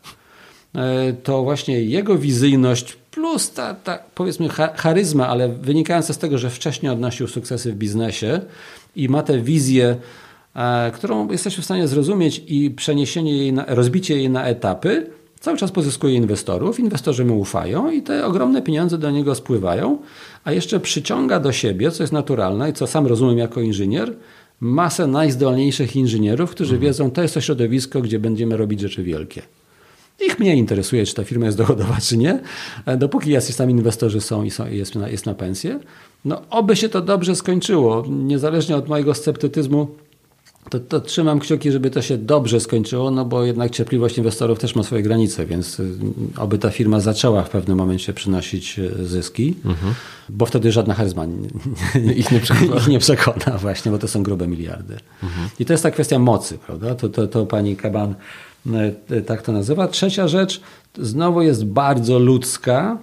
to 1.23 1.43
właśnie 1.43 1.81
jego 1.81 2.17
wizyjność 2.17 2.97
plus 3.11 3.51
ta, 3.51 3.73
ta 3.73 3.99
powiedzmy 4.15 4.49
charyzma, 4.75 5.27
ale 5.27 5.49
wynikająca 5.49 6.13
z 6.13 6.17
tego, 6.17 6.37
że 6.37 6.49
wcześniej 6.49 6.91
odnosił 6.91 7.27
sukcesy 7.27 7.73
w 7.73 7.75
biznesie 7.75 8.41
i 8.95 9.09
ma 9.09 9.23
tę 9.23 9.39
wizję, 9.39 9.95
e, 10.55 10.91
którą 10.91 11.31
jesteśmy 11.31 11.61
w 11.61 11.65
stanie 11.65 11.87
zrozumieć 11.87 12.43
i 12.47 12.71
przeniesienie 12.71 13.37
jej, 13.37 13.53
na, 13.53 13.65
rozbicie 13.67 14.17
jej 14.17 14.29
na 14.29 14.45
etapy, 14.45 15.09
cały 15.39 15.57
czas 15.57 15.71
pozyskuje 15.71 16.15
inwestorów, 16.15 16.79
inwestorzy 16.79 17.25
mu 17.25 17.39
ufają 17.39 17.91
i 17.91 18.01
te 18.01 18.25
ogromne 18.25 18.61
pieniądze 18.61 18.97
do 18.97 19.11
niego 19.11 19.35
spływają, 19.35 19.97
a 20.43 20.51
jeszcze 20.51 20.79
przyciąga 20.79 21.39
do 21.39 21.51
siebie, 21.51 21.91
co 21.91 22.03
jest 22.03 22.13
naturalne 22.13 22.69
i 22.69 22.73
co 22.73 22.87
sam 22.87 23.07
rozumiem 23.07 23.37
jako 23.37 23.61
inżynier, 23.61 24.13
masę 24.59 25.07
najzdolniejszych 25.07 25.95
inżynierów, 25.95 26.51
którzy 26.51 26.73
mhm. 26.73 26.81
wiedzą, 26.81 27.11
to 27.11 27.21
jest 27.21 27.33
to 27.33 27.41
środowisko, 27.41 28.01
gdzie 28.01 28.19
będziemy 28.19 28.57
robić 28.57 28.79
rzeczy 28.79 29.03
wielkie. 29.03 29.41
Ich 30.25 30.39
mnie 30.39 30.55
interesuje, 30.55 31.05
czy 31.05 31.15
ta 31.15 31.23
firma 31.23 31.45
jest 31.45 31.57
dochodowa, 31.63 31.97
czy 32.01 32.17
nie. 32.17 32.39
E, 32.85 32.97
dopóki 32.97 33.31
jacyś 33.31 33.55
tam 33.55 33.69
inwestorzy 33.69 34.21
są 34.21 34.43
i 34.43 34.51
są, 34.51 34.67
jest, 34.67 34.95
na, 34.95 35.09
jest 35.09 35.25
na 35.25 35.33
pensję. 35.33 35.79
No, 36.25 36.41
oby 36.49 36.75
się 36.75 36.89
to 36.89 37.01
dobrze 37.01 37.35
skończyło. 37.35 38.05
Niezależnie 38.09 38.75
od 38.75 38.87
mojego 38.87 39.13
sceptycyzmu, 39.13 39.87
to, 40.69 40.79
to, 40.79 40.99
trzymam 40.99 41.39
kciuki, 41.39 41.71
żeby 41.71 41.89
to 41.89 42.01
się 42.01 42.17
dobrze 42.17 42.59
skończyło, 42.59 43.11
no 43.11 43.25
bo 43.25 43.43
jednak 43.43 43.71
cierpliwość 43.71 44.17
inwestorów 44.17 44.59
też 44.59 44.75
ma 44.75 44.83
swoje 44.83 45.03
granice, 45.03 45.45
więc 45.45 45.79
y, 45.79 45.95
oby 46.37 46.57
ta 46.57 46.69
firma 46.69 46.99
zaczęła 46.99 47.43
w 47.43 47.49
pewnym 47.49 47.77
momencie 47.77 48.13
przynosić 48.13 48.79
y, 48.79 49.07
zyski, 49.07 49.55
mhm. 49.65 49.93
bo 50.29 50.45
wtedy 50.45 50.71
żadna 50.71 50.93
charyzma 50.93 51.25
ich 52.15 52.31
nie, 52.31 52.39
przekona. 52.39 52.75
ich 52.75 52.87
nie 52.87 52.99
przekona 52.99 53.57
właśnie, 53.57 53.91
bo 53.91 53.97
to 53.97 54.07
są 54.07 54.23
grube 54.23 54.47
miliardy. 54.47 54.97
Mhm. 55.23 55.49
I 55.59 55.65
to 55.65 55.73
jest 55.73 55.83
ta 55.83 55.91
kwestia 55.91 56.19
mocy, 56.19 56.57
prawda? 56.57 56.95
To, 56.95 57.09
to, 57.09 57.27
to 57.27 57.45
pani 57.45 57.75
Kaban 57.75 58.15
y, 59.11 59.21
tak 59.21 59.41
to 59.41 59.51
nazywa. 59.51 59.87
Trzecia 59.87 60.27
rzecz 60.27 60.61
znowu 60.97 61.41
jest 61.41 61.65
bardzo 61.65 62.19
ludzka 62.19 62.97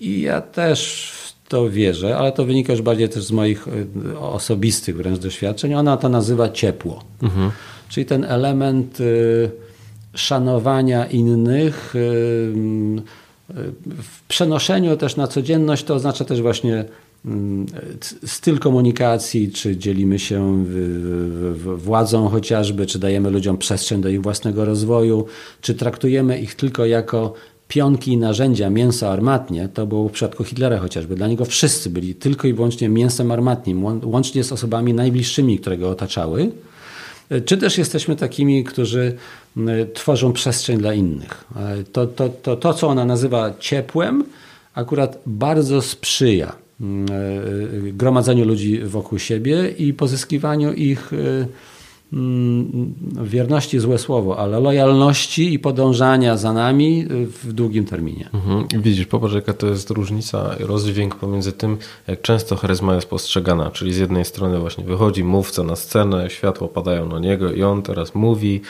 i 0.00 0.20
ja 0.20 0.40
też 0.40 1.12
to 1.48 1.70
wierzę, 1.70 2.16
ale 2.16 2.32
to 2.32 2.44
wynika 2.44 2.72
już 2.72 2.82
bardziej 2.82 3.08
też 3.08 3.24
z 3.24 3.30
moich 3.30 3.68
e, 3.68 4.18
osobistych 4.18 4.96
wręcz 4.96 5.18
doświadczeń. 5.18 5.74
Ona 5.74 5.96
to 5.96 6.08
nazywa 6.08 6.48
ciepło. 6.48 7.04
Mhm. 7.22 7.50
Czyli 7.88 8.06
ten 8.06 8.24
element 8.24 8.98
e, 9.00 9.04
szanowania 10.14 11.06
innych 11.06 11.94
e, 11.96 11.98
w 14.02 14.22
przenoszeniu 14.28 14.96
też 14.96 15.16
na 15.16 15.26
codzienność 15.26 15.84
to 15.84 15.94
oznacza 15.94 16.24
też 16.24 16.42
właśnie 16.42 16.84
mm, 17.24 17.66
styl 18.26 18.58
komunikacji, 18.58 19.52
czy 19.52 19.76
dzielimy 19.76 20.18
się 20.18 20.64
władzą 21.76 22.28
chociażby, 22.28 22.86
czy 22.86 22.98
dajemy 22.98 23.30
ludziom 23.30 23.58
przestrzeń 23.58 24.00
do 24.00 24.08
ich 24.08 24.22
własnego 24.22 24.64
rozwoju, 24.64 25.26
czy 25.60 25.74
traktujemy 25.74 26.40
ich 26.40 26.54
tylko 26.54 26.86
jako 26.86 27.34
pionki 27.68 28.12
i 28.12 28.16
narzędzia 28.16 28.70
mięsa 28.70 29.10
armatnie, 29.10 29.68
to 29.68 29.86
było 29.86 30.08
w 30.08 30.12
przypadku 30.12 30.44
Hitlera 30.44 30.78
chociażby. 30.78 31.14
Dla 31.14 31.28
niego 31.28 31.44
wszyscy 31.44 31.90
byli 31.90 32.14
tylko 32.14 32.48
i 32.48 32.52
wyłącznie 32.52 32.88
mięsem 32.88 33.32
armatnim, 33.32 33.84
łącznie 34.04 34.44
z 34.44 34.52
osobami 34.52 34.94
najbliższymi, 34.94 35.58
które 35.58 35.78
go 35.78 35.90
otaczały. 35.90 36.50
Czy 37.44 37.56
też 37.56 37.78
jesteśmy 37.78 38.16
takimi, 38.16 38.64
którzy 38.64 39.16
tworzą 39.94 40.32
przestrzeń 40.32 40.78
dla 40.78 40.94
innych. 40.94 41.44
To, 41.92 42.06
to, 42.06 42.28
to, 42.28 42.56
to 42.56 42.74
co 42.74 42.88
ona 42.88 43.04
nazywa 43.04 43.54
ciepłem, 43.60 44.24
akurat 44.74 45.18
bardzo 45.26 45.82
sprzyja 45.82 46.52
gromadzeniu 47.92 48.44
ludzi 48.44 48.80
wokół 48.84 49.18
siebie 49.18 49.68
i 49.78 49.94
pozyskiwaniu 49.94 50.72
ich 50.72 51.10
wierności 53.22 53.78
złe 53.78 53.98
słowo, 53.98 54.38
ale 54.38 54.60
lojalności 54.60 55.54
i 55.54 55.58
podążania 55.58 56.36
za 56.36 56.52
nami 56.52 57.06
w 57.44 57.52
długim 57.52 57.84
terminie. 57.84 58.28
Mhm. 58.34 58.82
Widzisz, 58.82 59.06
popatrz 59.06 59.34
jaka 59.34 59.52
to 59.52 59.66
jest 59.66 59.90
różnica, 59.90 60.56
rozdźwięk 60.60 61.14
pomiędzy 61.14 61.52
tym, 61.52 61.78
jak 62.06 62.22
często 62.22 62.56
charyzma 62.56 62.94
jest 62.94 63.10
postrzegana, 63.10 63.70
czyli 63.70 63.92
z 63.92 63.98
jednej 63.98 64.24
strony 64.24 64.58
właśnie 64.58 64.84
wychodzi 64.84 65.24
mówca 65.24 65.62
na 65.62 65.76
scenę, 65.76 66.30
światło 66.30 66.68
padają 66.68 67.08
na 67.08 67.18
niego 67.18 67.52
i 67.52 67.62
on 67.62 67.82
teraz 67.82 68.14
mówi, 68.14 68.60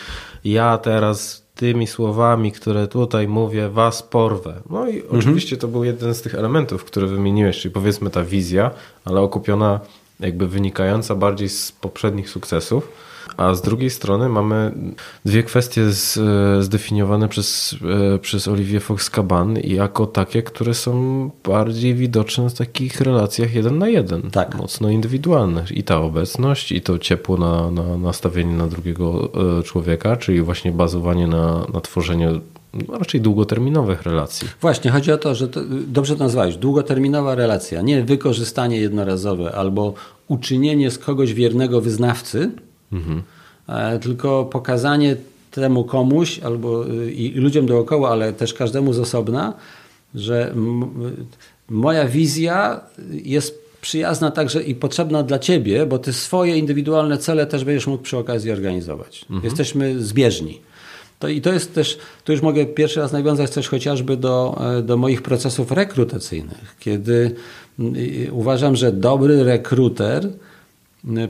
ja 0.45 0.79
teraz 0.79 1.49
tymi 1.55 1.87
słowami, 1.87 2.53
które 2.53 2.89
tutaj 2.89 3.29
mówię, 3.29 3.69
was 3.69 4.03
porwę. 4.03 4.55
No 4.71 4.89
i 4.89 4.97
mhm. 5.01 5.19
oczywiście 5.19 5.57
to 5.57 5.69
był 5.69 5.85
jeden 5.85 6.15
z 6.15 6.23
tych 6.23 6.35
elementów, 6.35 6.85
które 6.85 7.07
wymieniłeś, 7.07 7.61
czyli 7.61 7.75
powiedzmy 7.75 8.11
ta 8.11 8.25
wizja, 8.25 8.71
ale 9.05 9.21
okupiona 9.21 9.81
jakby 10.21 10.49
wynikająca 10.49 11.15
bardziej 11.15 11.49
z 11.49 11.73
poprzednich 11.73 12.31
sukcesów 12.31 13.08
a 13.37 13.55
z 13.55 13.63
drugiej 13.63 13.91
strony 13.91 14.29
mamy 14.29 14.73
dwie 15.25 15.43
kwestie 15.43 15.93
z, 15.93 16.17
e, 16.17 16.63
zdefiniowane 16.63 17.29
przez, 17.29 17.77
e, 18.15 18.19
przez 18.19 18.49
Olivier 18.49 18.83
Fox-Caban 18.83 19.59
jako 19.65 20.07
takie, 20.07 20.43
które 20.43 20.75
są 20.75 21.31
bardziej 21.45 21.95
widoczne 21.95 22.51
w 22.51 22.55
takich 22.55 23.01
relacjach 23.01 23.55
jeden 23.55 23.79
na 23.79 23.89
jeden. 23.89 24.31
Tak. 24.31 24.55
Mocno 24.55 24.91
indywidualnych. 24.91 25.73
I 25.73 25.83
ta 25.83 26.01
obecność, 26.01 26.73
i 26.73 26.81
to 26.81 26.99
ciepło 26.99 27.37
na, 27.37 27.71
na 27.71 27.97
nastawienie 27.97 28.55
na 28.55 28.67
drugiego 28.67 29.31
e, 29.59 29.63
człowieka, 29.63 30.17
czyli 30.17 30.43
właśnie 30.43 30.73
bazowanie 30.73 31.27
na, 31.27 31.67
na 31.75 31.81
tworzeniu 31.81 32.41
no, 32.75 32.99
raczej 32.99 33.21
długoterminowych 33.21 34.03
relacji. 34.03 34.49
Właśnie, 34.61 34.91
chodzi 34.91 35.13
o 35.13 35.19
to, 35.19 35.35
że 35.35 35.49
to, 35.49 35.61
dobrze 35.87 36.17
to 36.17 36.25
nazwałeś, 36.25 36.57
długoterminowa 36.57 37.35
relacja, 37.35 37.83
nie 37.83 38.05
wykorzystanie 38.05 38.77
jednorazowe 38.77 39.55
albo 39.55 39.95
uczynienie 40.29 40.91
z 40.91 40.99
kogoś 40.99 41.35
wiernego 41.35 41.81
wyznawcy, 41.81 42.51
Mhm. 42.93 43.23
Tylko 44.01 44.45
pokazanie 44.45 45.17
temu 45.51 45.85
komuś 45.85 46.39
albo 46.39 46.91
y, 46.91 47.13
i 47.13 47.31
ludziom 47.31 47.67
dookoła, 47.67 48.11
ale 48.11 48.33
też 48.33 48.55
każdemu 48.55 48.93
z 48.93 48.99
osobna, 48.99 49.55
że 50.15 50.55
moja 51.71 52.09
wizja 52.09 52.81
jest 53.11 53.69
przyjazna 53.81 54.31
także 54.31 54.63
i 54.63 54.75
potrzebna 54.75 55.23
dla 55.23 55.39
ciebie, 55.39 55.87
bo 55.87 55.99
ty 55.99 56.13
swoje 56.13 56.57
indywidualne 56.57 57.19
cele 57.19 57.47
też 57.47 57.65
będziesz 57.65 57.87
mógł 57.87 58.03
przy 58.03 58.17
okazji 58.17 58.53
organizować. 58.53 59.23
Mhm. 59.23 59.45
Jesteśmy 59.45 60.03
zbieżni. 60.03 60.61
To, 61.19 61.29
I 61.29 61.41
to 61.41 61.53
jest 61.53 61.75
też, 61.75 61.99
tu 62.25 62.33
już 62.33 62.43
mogę 62.43 62.67
pierwszy 62.67 63.01
raz 63.01 63.13
nawiązać 63.13 63.51
też 63.51 63.69
chociażby 63.69 64.17
do, 64.17 64.61
e, 64.79 64.83
do 64.83 64.97
moich 64.97 65.23
procesów 65.23 65.73
rekrutacyjnych, 65.73 66.77
kiedy 66.81 67.35
uważam, 68.33 68.77
że 68.77 68.93
dobry 68.93 69.45
rekruter 69.45 70.31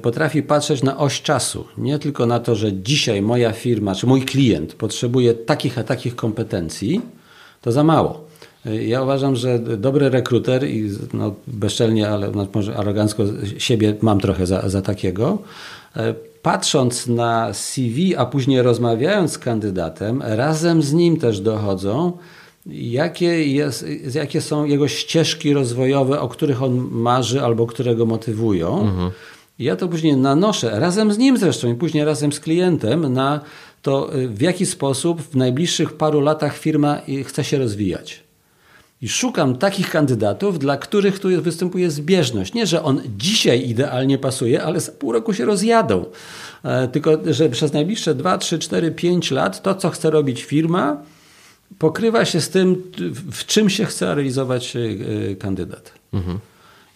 potrafi 0.03 0.43
patrzeć 0.43 0.83
na 0.83 0.99
oś 0.99 1.22
czasu. 1.22 1.64
Nie 1.79 1.99
tylko 1.99 2.26
na 2.26 2.41
to, 2.41 2.55
że 2.55 2.72
dzisiaj 2.72 3.22
moja 3.22 3.53
firma, 3.53 3.95
czy 3.95 4.07
mój 4.07 4.22
klient 4.22 4.74
potrzebuje 4.74 5.35
takich 5.35 5.79
a 5.79 5.85
takich 5.85 6.16
kompetencji, 6.16 7.01
to 7.62 7.72
za 7.72 7.85
mało. 7.85 8.29
Ja 8.64 9.03
uważam, 9.03 9.37
że 9.37 9.59
dobry 9.59 10.11
rekruter 10.11 10.68
i 10.68 10.91
no, 11.12 11.35
bezczelnie, 11.47 12.09
ale 12.09 12.33
może 12.55 12.76
arogancko 12.76 13.24
siebie 13.59 13.95
mam 14.03 14.20
trochę 14.20 14.47
za, 14.47 14.68
za 14.68 14.83
takiego, 14.83 15.39
y, 15.97 16.01
patrząc 16.43 17.07
na 17.07 17.53
CV, 17.53 18.16
a 18.16 18.26
później 18.26 18.62
rozmawiając 18.62 19.33
z 19.33 19.39
kandydatem, 19.39 20.22
razem 20.26 20.83
z 20.83 20.93
nim 20.93 21.16
też 21.16 21.41
dochodzą, 21.41 22.12
jakie, 22.66 23.47
jest, 23.47 23.87
jakie 24.14 24.41
są 24.41 24.64
jego 24.64 24.89
ścieżki 24.89 25.53
rozwojowe, 25.53 26.20
o 26.20 26.29
których 26.29 26.62
on 26.62 26.89
marzy 26.91 27.43
albo 27.43 27.66
które 27.66 27.95
go 27.95 28.07
motywują. 28.07 28.81
Mhm 28.81 29.11
ja 29.59 29.77
to 29.77 29.89
później 29.89 30.17
nanoszę, 30.17 30.81
razem 30.81 31.13
z 31.13 31.19
nim 31.19 31.37
zresztą 31.37 31.73
i 31.73 31.75
później 31.75 32.05
razem 32.05 32.33
z 32.33 32.41
klientem, 32.41 33.13
na 33.13 33.41
to, 33.83 34.17
y, 34.17 34.29
w 34.29 34.41
jaki 34.41 34.67
sposób 34.67 35.23
w 35.23 35.37
najbliższych 35.37 35.93
paru 35.93 36.21
latach 36.21 36.59
firma 36.59 37.01
y, 37.09 37.25
chce 37.25 37.45
się 37.45 37.59
rozwijać. 37.59 38.29
I 39.03 39.09
szukam 39.09 39.57
takich 39.57 39.91
kandydatów, 39.91 40.59
dla 40.59 40.77
których 40.77 41.21
tu 41.21 41.29
występuje 41.43 41.91
zbieżność. 41.91 42.55
Nie, 42.55 42.67
że 42.67 42.83
on 42.83 43.01
dzisiaj 43.19 43.69
idealnie 43.69 44.19
pasuje, 44.19 44.63
ale 44.63 44.81
za 44.81 44.93
pół 44.93 45.13
roku 45.13 45.35
się 45.35 45.45
rozjadą. 45.45 46.05
E, 46.65 46.89
tylko, 46.89 47.19
że 47.27 47.49
przez 47.49 47.73
najbliższe 47.73 48.15
2, 48.15 48.39
3, 48.39 48.59
4, 48.59 48.91
5 48.91 49.31
lat 49.31 49.63
to, 49.63 49.75
co 49.75 49.91
chce 49.91 50.11
robić 50.11 50.45
firma, 50.45 51.03
pokrywa 51.79 52.25
się 52.25 52.41
z 52.41 52.49
tym, 52.49 52.83
w 53.33 53.47
czym 53.47 53.71
się 53.71 53.85
chce 53.85 54.15
realizować 54.15 54.77
y, 54.77 55.37
kandydat. 55.41 55.93
Mhm. 56.13 56.39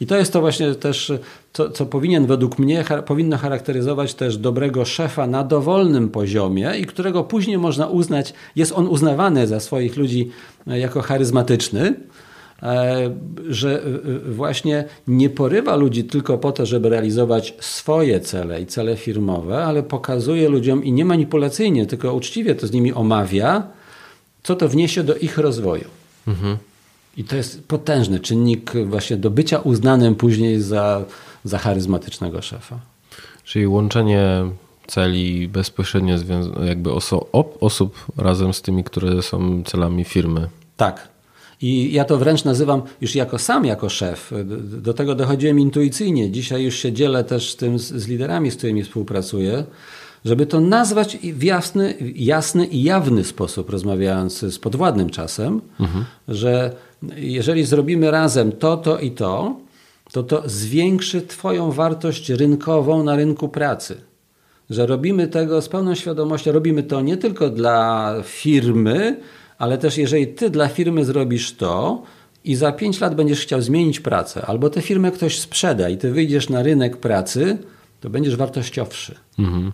I 0.02 0.06
to 0.06 0.16
jest 0.16 0.32
to 0.32 0.40
właśnie 0.40 0.74
też, 0.74 1.12
co, 1.52 1.70
co 1.70 1.86
powinien 1.86 2.26
według 2.26 2.58
mnie, 2.58 2.84
powinno 3.06 3.36
charakteryzować 3.38 4.14
też 4.14 4.36
dobrego 4.36 4.84
szefa 4.84 5.26
na 5.26 5.44
dowolnym 5.44 6.08
poziomie 6.08 6.72
i 6.80 6.86
którego 6.86 7.24
później 7.24 7.58
można 7.58 7.86
uznać, 7.86 8.34
jest 8.56 8.72
on 8.72 8.88
uznawany 8.88 9.46
za 9.46 9.60
swoich 9.60 9.96
ludzi 9.96 10.30
e, 10.66 10.78
jako 10.78 11.02
charyzmatyczny, 11.02 11.94
e, 12.62 13.14
że 13.48 13.82
e, 13.82 14.32
właśnie 14.32 14.84
nie 15.06 15.30
porywa 15.30 15.76
ludzi 15.76 16.04
tylko 16.04 16.38
po 16.38 16.52
to, 16.52 16.66
żeby 16.66 16.88
realizować 16.88 17.54
swoje 17.60 18.20
cele 18.20 18.60
i 18.60 18.66
cele 18.66 18.96
firmowe, 18.96 19.64
ale 19.64 19.82
pokazuje 19.82 20.48
ludziom 20.48 20.84
i 20.84 20.92
nie 20.92 21.04
manipulacyjnie, 21.04 21.86
tylko 21.86 22.14
uczciwie 22.14 22.54
to 22.54 22.66
z 22.66 22.72
nimi 22.72 22.92
omawia, 22.92 23.62
co 24.42 24.56
to 24.56 24.68
wniesie 24.68 25.02
do 25.02 25.16
ich 25.16 25.38
rozwoju. 25.38 25.88
Mhm. 26.28 26.71
I 27.16 27.24
to 27.24 27.36
jest 27.36 27.68
potężny 27.68 28.20
czynnik 28.20 28.72
właśnie 28.86 29.16
do 29.16 29.30
bycia 29.30 29.58
uznanym 29.58 30.14
później 30.14 30.60
za, 30.60 31.04
za 31.44 31.58
charyzmatycznego 31.58 32.42
szefa. 32.42 32.78
Czyli 33.44 33.66
łączenie 33.66 34.44
celi 34.86 35.48
bezpośrednio 35.48 36.16
jakby 36.64 36.92
oso 36.92 37.26
osób 37.60 38.06
razem 38.16 38.52
z 38.54 38.62
tymi, 38.62 38.84
które 38.84 39.22
są 39.22 39.62
celami 39.64 40.04
firmy. 40.04 40.48
Tak. 40.76 41.08
I 41.62 41.92
ja 41.92 42.04
to 42.04 42.18
wręcz 42.18 42.44
nazywam 42.44 42.82
już 43.00 43.14
jako 43.14 43.38
sam, 43.38 43.64
jako 43.64 43.88
szef. 43.88 44.32
Do 44.62 44.94
tego 44.94 45.14
dochodziłem 45.14 45.60
intuicyjnie. 45.60 46.30
Dzisiaj 46.30 46.64
już 46.64 46.76
się 46.76 46.92
dzielę 46.92 47.24
też 47.24 47.50
z 47.50 47.56
tym 47.56 47.78
z 47.78 48.08
liderami, 48.08 48.50
z 48.50 48.56
którymi 48.56 48.82
współpracuję, 48.82 49.64
żeby 50.24 50.46
to 50.46 50.60
nazwać 50.60 51.16
w 51.16 51.42
jasny, 51.42 51.94
jasny 52.14 52.66
i 52.66 52.82
jawny 52.82 53.24
sposób, 53.24 53.70
rozmawiając 53.70 54.38
z 54.38 54.58
podwładnym 54.58 55.10
czasem, 55.10 55.60
mhm. 55.80 56.04
że 56.28 56.72
jeżeli 57.16 57.64
zrobimy 57.64 58.10
razem 58.10 58.52
to, 58.52 58.76
to 58.76 58.98
i 58.98 59.10
to, 59.10 59.56
to 60.12 60.22
to 60.22 60.42
zwiększy 60.46 61.22
Twoją 61.22 61.72
wartość 61.72 62.30
rynkową 62.30 63.04
na 63.04 63.16
rynku 63.16 63.48
pracy. 63.48 64.00
Że 64.70 64.86
robimy 64.86 65.28
tego 65.28 65.62
z 65.62 65.68
pełną 65.68 65.94
świadomością, 65.94 66.52
robimy 66.52 66.82
to 66.82 67.00
nie 67.00 67.16
tylko 67.16 67.50
dla 67.50 68.14
firmy, 68.24 69.20
ale 69.58 69.78
też 69.78 69.98
jeżeli 69.98 70.26
Ty 70.26 70.50
dla 70.50 70.68
firmy 70.68 71.04
zrobisz 71.04 71.52
to 71.52 72.02
i 72.44 72.54
za 72.54 72.72
5 72.72 73.00
lat 73.00 73.14
będziesz 73.14 73.40
chciał 73.40 73.62
zmienić 73.62 74.00
pracę, 74.00 74.46
albo 74.46 74.70
tę 74.70 74.82
firmę 74.82 75.10
ktoś 75.10 75.38
sprzeda 75.38 75.88
i 75.88 75.96
Ty 75.96 76.10
wyjdziesz 76.10 76.48
na 76.48 76.62
rynek 76.62 76.96
pracy, 76.96 77.58
to 78.00 78.10
będziesz 78.10 78.36
wartościowszy. 78.36 79.14
Mhm. 79.38 79.72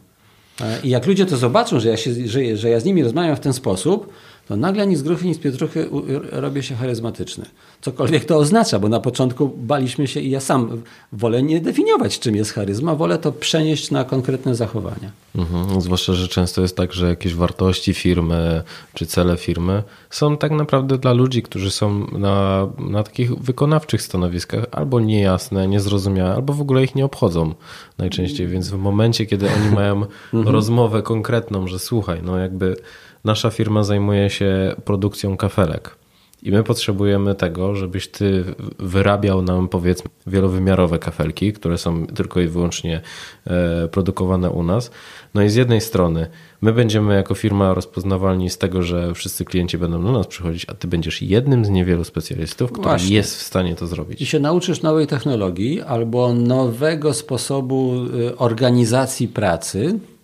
E, 0.60 0.80
I 0.84 0.88
jak 0.88 1.06
ludzie 1.06 1.26
to 1.26 1.36
zobaczą, 1.36 1.80
że 1.80 1.88
ja, 1.88 1.96
się, 1.96 2.10
że, 2.26 2.56
że 2.56 2.68
ja 2.68 2.80
z 2.80 2.84
nimi 2.84 3.02
rozmawiam 3.02 3.36
w 3.36 3.40
ten 3.40 3.52
sposób, 3.52 4.12
to 4.48 4.56
nagle 4.56 4.86
nic 4.86 4.98
z 4.98 5.02
gruchy, 5.02 5.26
nic 5.26 5.36
z 5.36 5.40
pietruchy 5.40 5.88
robię 6.32 6.62
się 6.62 6.74
charyzmatyczny. 6.74 7.44
Cokolwiek 7.80 8.24
to 8.24 8.36
oznacza, 8.36 8.78
bo 8.78 8.88
na 8.88 9.00
początku 9.00 9.48
baliśmy 9.48 10.06
się 10.06 10.20
i 10.20 10.30
ja 10.30 10.40
sam 10.40 10.82
wolę 11.12 11.42
nie 11.42 11.60
definiować, 11.60 12.18
czym 12.18 12.36
jest 12.36 12.52
charyzma, 12.52 12.94
wolę 12.94 13.18
to 13.18 13.32
przenieść 13.32 13.90
na 13.90 14.04
konkretne 14.04 14.54
zachowania. 14.54 15.10
Mhm. 15.36 15.80
Zwłaszcza, 15.80 16.12
że 16.12 16.28
często 16.28 16.62
jest 16.62 16.76
tak, 16.76 16.92
że 16.92 17.08
jakieś 17.08 17.34
wartości 17.34 17.94
firmy 17.94 18.62
czy 18.94 19.06
cele 19.06 19.36
firmy 19.36 19.82
są 20.10 20.36
tak 20.36 20.52
naprawdę 20.52 20.98
dla 20.98 21.12
ludzi, 21.12 21.42
którzy 21.42 21.70
są 21.70 22.06
na, 22.18 22.68
na 22.78 23.02
takich 23.02 23.34
wykonawczych 23.34 24.02
stanowiskach 24.02 24.64
albo 24.72 25.00
niejasne, 25.00 25.68
niezrozumiałe, 25.68 26.34
albo 26.34 26.52
w 26.52 26.60
ogóle 26.60 26.84
ich 26.84 26.94
nie 26.94 27.04
obchodzą 27.04 27.54
najczęściej. 27.98 28.46
Więc 28.46 28.68
w 28.68 28.78
momencie, 28.78 29.26
kiedy 29.26 29.46
oni 29.46 29.74
mają 29.74 29.94
mhm. 30.34 30.48
rozmowę 30.48 31.02
konkretną, 31.02 31.66
że 31.66 31.78
słuchaj, 31.78 32.20
no 32.22 32.38
jakby 32.38 32.76
nasza 33.24 33.50
firma 33.50 33.82
zajmuje 33.82 34.30
się 34.30 34.74
produkcją 34.84 35.36
kafelek. 35.36 35.98
I 36.42 36.50
my 36.50 36.64
potrzebujemy 36.64 37.34
tego, 37.34 37.74
żebyś 37.74 38.08
ty 38.08 38.44
wyrabiał 38.78 39.42
nam, 39.42 39.68
powiedzmy, 39.68 40.10
wielowymiarowe 40.26 40.98
kafelki, 40.98 41.52
które 41.52 41.78
są 41.78 42.06
tylko 42.06 42.40
i 42.40 42.48
wyłącznie 42.48 43.00
e, 43.46 43.88
produkowane 43.88 44.50
u 44.50 44.62
nas. 44.62 44.90
No 45.34 45.42
i 45.42 45.48
z 45.48 45.54
jednej 45.54 45.80
strony 45.80 46.26
my 46.60 46.72
będziemy 46.72 47.14
jako 47.14 47.34
firma 47.34 47.74
rozpoznawalni 47.74 48.50
z 48.50 48.58
tego, 48.58 48.82
że 48.82 49.14
wszyscy 49.14 49.44
klienci 49.44 49.78
będą 49.78 50.04
do 50.04 50.12
nas 50.12 50.26
przychodzić, 50.26 50.66
a 50.68 50.74
ty 50.74 50.88
będziesz 50.88 51.22
jednym 51.22 51.64
z 51.64 51.70
niewielu 51.70 52.04
specjalistów, 52.04 52.72
który 52.72 52.88
Właśnie. 52.88 53.16
jest 53.16 53.36
w 53.36 53.42
stanie 53.42 53.74
to 53.74 53.86
zrobić. 53.86 54.20
I 54.20 54.26
się 54.26 54.40
nauczysz 54.40 54.82
nowej 54.82 55.06
technologii 55.06 55.80
albo 55.80 56.34
nowego 56.34 57.14
sposobu 57.14 57.94
y, 58.14 58.36
organizacji 58.36 59.28
pracy, 59.28 59.98
E, 59.98 60.17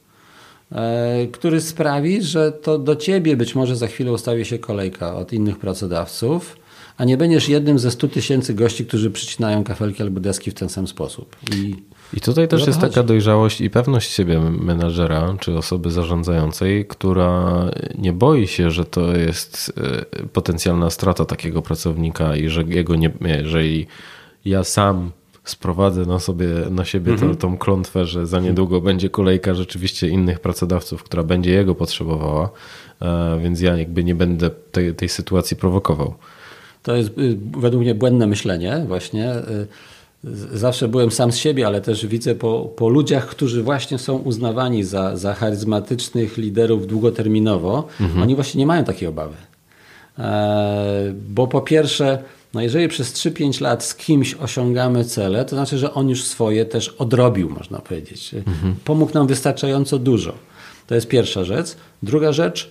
który 1.32 1.60
sprawi, 1.60 2.22
że 2.22 2.52
to 2.52 2.78
do 2.78 2.96
ciebie 2.96 3.36
być 3.36 3.54
może 3.54 3.76
za 3.76 3.86
chwilę 3.86 4.12
ustawi 4.12 4.44
się 4.44 4.58
kolejka 4.58 5.14
od 5.14 5.32
innych 5.32 5.58
pracodawców, 5.58 6.56
a 6.96 7.04
nie 7.04 7.16
będziesz 7.16 7.48
jednym 7.48 7.78
ze 7.78 7.90
100 7.90 8.08
tysięcy 8.08 8.54
gości, 8.54 8.86
którzy 8.86 9.10
przycinają 9.10 9.64
kafelki 9.64 10.02
albo 10.02 10.20
deski 10.20 10.50
w 10.50 10.54
ten 10.54 10.68
sam 10.68 10.86
sposób. 10.86 11.36
I, 11.56 11.74
I 12.16 12.20
tutaj 12.20 12.48
też 12.48 12.66
jest 12.66 12.80
taka 12.80 13.02
dojrzałość 13.02 13.60
i 13.60 13.70
pewność 13.70 14.12
siebie 14.12 14.40
menadżera 14.40 15.36
czy 15.40 15.56
osoby 15.56 15.90
zarządzającej, 15.90 16.86
która 16.86 17.64
nie 17.98 18.12
boi 18.12 18.46
się, 18.46 18.70
że 18.70 18.84
to 18.84 19.16
jest 19.16 19.72
e, 20.22 20.26
potencjalna 20.26 20.90
strata 20.90 21.24
takiego 21.24 21.62
pracownika 21.62 22.36
i 22.36 22.48
że 22.48 22.62
jego 22.62 22.96
nie, 22.96 23.10
jeżeli 23.20 23.86
ja 24.44 24.64
sam 24.64 25.10
sprowadzę 25.44 26.06
na, 26.06 26.18
sobie, 26.18 26.48
na 26.70 26.84
siebie 26.84 27.12
mhm. 27.12 27.36
tą 27.36 27.58
klątwę, 27.58 28.06
że 28.06 28.26
za 28.26 28.40
niedługo 28.40 28.80
będzie 28.80 29.10
kolejka 29.10 29.54
rzeczywiście 29.54 30.08
innych 30.08 30.40
pracodawców, 30.40 31.02
która 31.02 31.22
będzie 31.22 31.50
jego 31.50 31.74
potrzebowała, 31.74 32.50
e, 33.02 33.38
więc 33.42 33.60
ja 33.60 33.76
jakby 33.76 34.04
nie 34.04 34.14
będę 34.14 34.50
tej, 34.50 34.94
tej 34.94 35.08
sytuacji 35.08 35.56
prowokował. 35.56 36.14
To 36.82 36.96
jest 36.96 37.18
y, 37.18 37.36
według 37.56 37.82
mnie 37.82 37.94
błędne 37.94 38.26
myślenie 38.26 38.84
właśnie. 38.88 39.34
Y, 39.34 39.66
zawsze 40.52 40.88
byłem 40.88 41.10
sam 41.10 41.32
z 41.32 41.36
siebie, 41.36 41.66
ale 41.66 41.80
też 41.80 42.06
widzę 42.06 42.34
po, 42.34 42.72
po 42.76 42.88
ludziach, 42.88 43.26
którzy 43.26 43.62
właśnie 43.62 43.98
są 43.98 44.16
uznawani 44.16 44.84
za, 44.84 45.16
za 45.16 45.34
charyzmatycznych 45.34 46.36
liderów 46.36 46.86
długoterminowo, 46.86 47.88
mhm. 48.00 48.22
oni 48.22 48.34
właśnie 48.34 48.58
nie 48.58 48.66
mają 48.66 48.84
takiej 48.84 49.08
obawy. 49.08 49.34
E, 50.18 51.14
bo 51.28 51.46
po 51.46 51.60
pierwsze, 51.60 52.22
no 52.54 52.60
jeżeli 52.60 52.88
przez 52.88 53.12
3-5 53.12 53.60
lat 53.60 53.84
z 53.84 53.94
kimś 53.94 54.34
osiągamy 54.34 55.04
cele, 55.04 55.44
to 55.44 55.56
znaczy, 55.56 55.78
że 55.78 55.94
on 55.94 56.08
już 56.08 56.24
swoje 56.24 56.64
też 56.64 56.88
odrobił, 56.88 57.50
można 57.50 57.78
powiedzieć. 57.78 58.34
Mhm. 58.34 58.74
Pomógł 58.84 59.14
nam 59.14 59.26
wystarczająco 59.26 59.98
dużo. 59.98 60.34
To 60.86 60.94
jest 60.94 61.08
pierwsza 61.08 61.44
rzecz. 61.44 61.76
Druga 62.02 62.32
rzecz, 62.32 62.70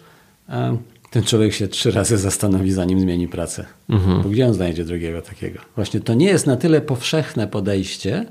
e, 0.49 0.77
ten 1.11 1.23
człowiek 1.23 1.53
się 1.53 1.67
trzy 1.67 1.91
razy 1.91 2.17
zastanowi, 2.17 2.71
zanim 2.71 2.99
zmieni 2.99 3.27
pracę. 3.27 3.65
Mhm. 3.89 4.21
Bo 4.21 4.29
gdzie 4.29 4.47
on 4.47 4.53
znajdzie 4.53 4.85
drugiego 4.85 5.21
takiego? 5.21 5.59
Właśnie 5.75 5.99
to 5.99 6.13
nie 6.13 6.25
jest 6.25 6.47
na 6.47 6.57
tyle 6.57 6.81
powszechne 6.81 7.47
podejście, 7.47 8.25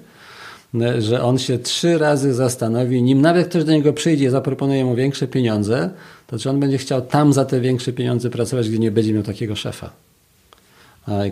e, 0.80 1.03
że 1.03 1.22
on 1.22 1.38
się 1.38 1.59
trzy 1.59 1.98
razy 1.98 2.34
zastanowi, 2.34 3.03
nim 3.03 3.20
nawet 3.20 3.48
ktoś 3.48 3.64
do 3.64 3.72
niego 3.72 3.92
przyjdzie 3.92 4.24
i 4.24 4.30
zaproponuje 4.30 4.84
mu 4.84 4.94
większe 4.94 5.28
pieniądze, 5.28 5.90
to 6.26 6.38
czy 6.38 6.50
on 6.50 6.61
będzie 6.61 6.78
chciał 6.78 7.03
tam 7.03 7.32
za 7.32 7.44
te 7.44 7.61
większe 7.61 7.92
pieniądze 7.92 8.30
pracować, 8.30 8.68
gdzie 8.68 8.78
nie 8.78 8.90
będzie 8.90 9.12
miał 9.12 9.22
takiego 9.22 9.57
szefa 9.57 10.12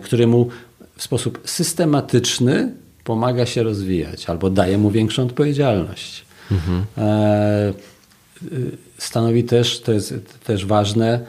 który 0.03 0.27
mu 0.27 0.47
w 0.97 1.03
sposób 1.03 1.41
systematyczny 1.45 2.73
pomaga 3.03 3.45
się 3.45 3.63
rozwijać 3.63 4.29
albo 4.29 4.49
daje 4.49 4.77
mu 4.77 4.91
większą 4.91 5.23
odpowiedzialność. 5.23 6.25
Mhm. 6.51 6.85
E, 6.97 7.73
stanowi 8.97 9.43
też, 9.43 9.79
to 9.81 9.91
jest 9.91 10.39
też 10.43 10.65
ważne, 10.65 11.25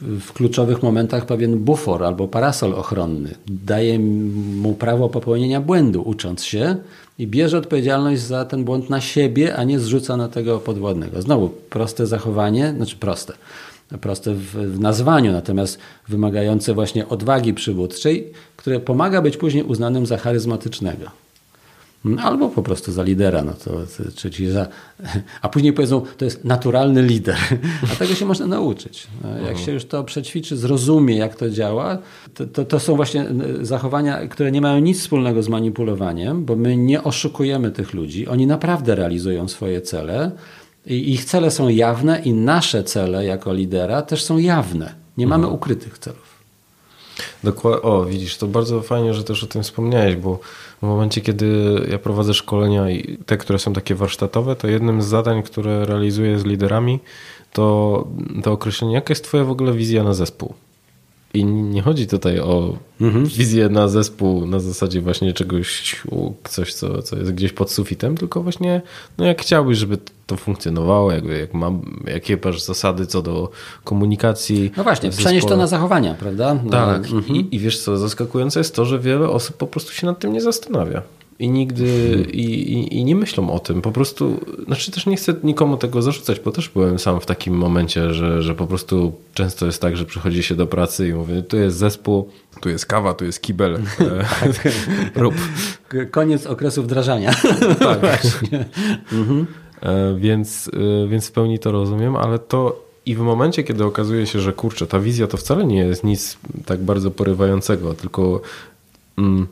w 0.00 0.32
kluczowych 0.32 0.82
momentach 0.82 1.26
pewien 1.26 1.58
bufor 1.58 2.04
albo 2.04 2.28
parasol 2.28 2.74
ochronny. 2.74 3.34
Daje 3.46 3.98
mu 3.98 4.74
prawo 4.74 5.08
popełnienia 5.08 5.60
błędu, 5.60 6.02
ucząc 6.02 6.44
się 6.44 6.76
i 7.18 7.26
bierze 7.26 7.58
odpowiedzialność 7.58 8.22
za 8.22 8.44
ten 8.44 8.64
błąd 8.64 8.90
na 8.90 9.00
siebie, 9.00 9.56
a 9.56 9.64
nie 9.64 9.80
zrzuca 9.80 10.16
na 10.16 10.28
tego 10.28 10.58
podwodnego. 10.58 11.22
Znowu 11.22 11.48
proste 11.48 12.06
zachowanie, 12.06 12.74
znaczy 12.76 12.96
proste 12.96 13.32
proste 14.00 14.34
w, 14.34 14.44
w 14.44 14.80
nazwaniu, 14.80 15.32
natomiast 15.32 15.78
wymagające 16.08 16.74
właśnie 16.74 17.08
odwagi 17.08 17.54
przywódczej, 17.54 18.32
które 18.56 18.80
pomaga 18.80 19.22
być 19.22 19.36
później 19.36 19.62
uznanym 19.64 20.06
za 20.06 20.18
charyzmatycznego. 20.18 21.10
Mm, 22.04 22.18
albo 22.18 22.48
po 22.48 22.62
prostu 22.62 22.92
za 22.92 23.02
lidera, 23.02 23.42
no 23.42 23.52
to, 23.64 23.72
czyli 24.14 24.50
za, 24.50 24.66
a 25.42 25.48
później 25.48 25.72
powiedzą, 25.72 26.02
to 26.16 26.24
jest 26.24 26.44
naturalny 26.44 27.02
lider. 27.02 27.36
A 27.92 27.96
tego 27.96 28.14
się 28.14 28.26
można 28.26 28.46
nauczyć. 28.46 29.06
No, 29.22 29.28
jak 29.28 29.40
mhm. 29.40 29.58
się 29.58 29.72
już 29.72 29.84
to 29.84 30.04
przećwiczy, 30.04 30.56
zrozumie, 30.56 31.16
jak 31.16 31.34
to 31.34 31.50
działa, 31.50 31.98
to, 32.34 32.46
to, 32.46 32.64
to, 32.64 32.80
są 32.80 32.96
właśnie 32.96 33.26
zachowania, 33.62 34.26
które 34.28 34.52
nie 34.52 34.60
mają 34.60 34.78
nic 34.78 35.00
wspólnego 35.00 35.42
z 35.42 35.48
manipulowaniem, 35.48 36.44
bo 36.44 36.56
my 36.56 36.76
nie 36.76 37.04
oszukujemy 37.04 37.70
tych 37.70 37.94
ludzi. 37.94 38.28
Oni 38.28 38.46
naprawdę 38.46 38.94
realizują 38.94 39.48
swoje 39.48 39.80
cele, 39.80 40.30
ich 40.86 41.24
cele 41.24 41.50
są 41.50 41.68
jawne 41.68 42.22
i 42.24 42.32
nasze 42.32 42.84
cele 42.84 43.24
jako 43.24 43.52
lidera 43.52 44.02
też 44.02 44.24
są 44.24 44.38
jawne. 44.38 44.94
Nie 45.16 45.26
mamy 45.26 45.44
mhm. 45.44 45.54
ukrytych 45.54 45.98
celów. 45.98 46.38
Dokładnie. 47.44 47.82
O, 47.82 48.04
widzisz, 48.04 48.36
to 48.36 48.46
bardzo 48.46 48.82
fajnie, 48.82 49.14
że 49.14 49.24
też 49.24 49.44
o 49.44 49.46
tym 49.46 49.62
wspomniałeś, 49.62 50.16
bo 50.16 50.38
w 50.82 50.86
momencie, 50.86 51.20
kiedy 51.20 51.80
ja 51.90 51.98
prowadzę 51.98 52.34
szkolenia 52.34 52.90
i 52.90 53.18
te, 53.26 53.36
które 53.36 53.58
są 53.58 53.72
takie 53.72 53.94
warsztatowe, 53.94 54.56
to 54.56 54.68
jednym 54.68 55.02
z 55.02 55.06
zadań, 55.06 55.42
które 55.42 55.84
realizuję 55.84 56.38
z 56.38 56.44
liderami, 56.44 57.00
to, 57.52 58.08
to 58.42 58.52
określenie, 58.52 58.94
jaka 58.94 59.12
jest 59.12 59.24
Twoja 59.24 59.44
w 59.44 59.50
ogóle 59.50 59.72
wizja 59.72 60.04
na 60.04 60.14
zespół. 60.14 60.54
I 61.38 61.44
nie 61.44 61.82
chodzi 61.82 62.06
tutaj 62.06 62.40
o 62.40 62.76
mhm. 63.00 63.26
wizję 63.26 63.68
na 63.68 63.88
zespół 63.88 64.46
na 64.46 64.60
zasadzie 64.60 65.00
właśnie 65.00 65.32
czegoś, 65.32 65.96
coś, 66.44 66.74
co, 66.74 67.02
co 67.02 67.16
jest 67.16 67.32
gdzieś 67.32 67.52
pod 67.52 67.70
sufitem, 67.70 68.16
tylko 68.16 68.42
właśnie, 68.42 68.82
no 69.18 69.24
jak 69.24 69.42
chciałbyś, 69.42 69.78
żeby 69.78 69.98
to 70.26 70.36
funkcjonowało, 70.36 71.12
jakby, 71.12 71.38
jak 71.38 71.54
mam, 71.54 72.00
jakie 72.06 72.38
masz 72.44 72.62
zasady 72.62 73.06
co 73.06 73.22
do 73.22 73.50
komunikacji. 73.84 74.70
No 74.76 74.82
właśnie, 74.82 75.10
przenieść 75.10 75.46
to 75.46 75.56
na 75.56 75.66
zachowania, 75.66 76.14
prawda? 76.14 76.58
Tak. 76.70 77.04
Mhm. 77.04 77.36
I, 77.36 77.48
I 77.50 77.58
wiesz 77.58 77.78
co, 77.78 77.96
zaskakujące 77.96 78.60
jest 78.60 78.74
to, 78.74 78.84
że 78.84 78.98
wiele 78.98 79.28
osób 79.28 79.56
po 79.56 79.66
prostu 79.66 79.92
się 79.92 80.06
nad 80.06 80.18
tym 80.18 80.32
nie 80.32 80.40
zastanawia 80.40 81.02
i 81.38 81.50
nigdy 81.50 81.86
i, 82.32 82.72
i, 82.72 82.98
i, 82.98 83.04
nie 83.04 83.16
myślą 83.16 83.50
o 83.50 83.58
tym. 83.58 83.82
Po 83.82 83.92
prostu, 83.92 84.40
znaczy 84.66 84.90
też 84.90 85.06
nie 85.06 85.16
chcę 85.16 85.34
nikomu 85.42 85.76
tego 85.76 86.02
zarzucać, 86.02 86.40
bo 86.40 86.52
też 86.52 86.68
byłem 86.68 86.98
sam 86.98 87.20
w 87.20 87.26
takim 87.26 87.54
momencie, 87.54 88.14
że, 88.14 88.42
że 88.42 88.54
po 88.54 88.66
prostu 88.66 89.12
często 89.34 89.66
jest 89.66 89.82
tak, 89.82 89.96
że 89.96 90.04
przychodzi 90.04 90.42
się 90.42 90.54
do 90.54 90.66
pracy 90.66 91.08
i 91.08 91.14
mówię, 91.14 91.42
tu 91.42 91.56
jest 91.56 91.76
zespół, 91.76 92.28
tu 92.60 92.68
jest 92.68 92.86
kawa, 92.86 93.14
tu 93.14 93.24
jest 93.24 93.42
kibel, 93.42 93.78
tak. 94.40 94.68
rób. 95.14 95.34
Koniec 96.10 96.46
okresu 96.46 96.82
wdrażania. 96.82 97.32
Tak. 97.78 98.26
mhm. 99.12 99.46
E, 99.80 100.14
więc, 100.18 100.70
e, 101.04 101.08
więc 101.08 101.28
w 101.28 101.32
pełni 101.32 101.58
to 101.58 101.72
rozumiem, 101.72 102.16
ale 102.16 102.38
to 102.38 102.88
I 103.06 103.14
w 103.14 103.20
momencie, 103.20 103.64
kiedy 103.64 103.84
okazuje 103.84 104.26
się, 104.26 104.40
że 104.40 104.52
kurczę, 104.52 104.86
ta 104.86 105.00
wizja 105.00 105.26
to 105.26 105.36
wcale 105.36 105.64
nie 105.64 105.78
jest 105.78 106.04
nic 106.04 106.38
tak 106.66 106.80
bardzo 106.82 107.10
porywającego, 107.10 107.94
tylko 107.94 108.40
mm, 109.18 109.46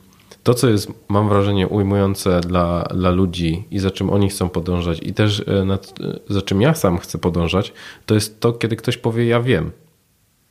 to, 0.47 0.55
co 0.55 0.69
jest, 0.69 0.93
mam 1.09 1.29
wrażenie, 1.29 1.69
ujmujące 1.69 2.41
dla, 2.41 2.83
dla 2.83 3.11
ludzi 3.11 3.65
i 3.71 3.79
za 3.79 3.91
czym 3.91 4.11
oni 4.11 4.29
chcą 4.29 4.49
podążać, 4.49 4.99
i 5.03 5.15
też 5.15 5.43
e, 5.47 5.65
nad, 5.65 5.95
za 6.29 6.43
czym 6.43 6.61
ja 6.61 6.75
sam 6.75 6.99
chcę 6.99 7.19
podążać, 7.19 7.73
to 8.07 8.15
jest 8.15 8.41
to, 8.41 8.53
kiedy 8.53 8.77
ktoś 8.77 8.97
powie: 8.97 9.27
Ja 9.27 9.41
wiem. 9.41 9.71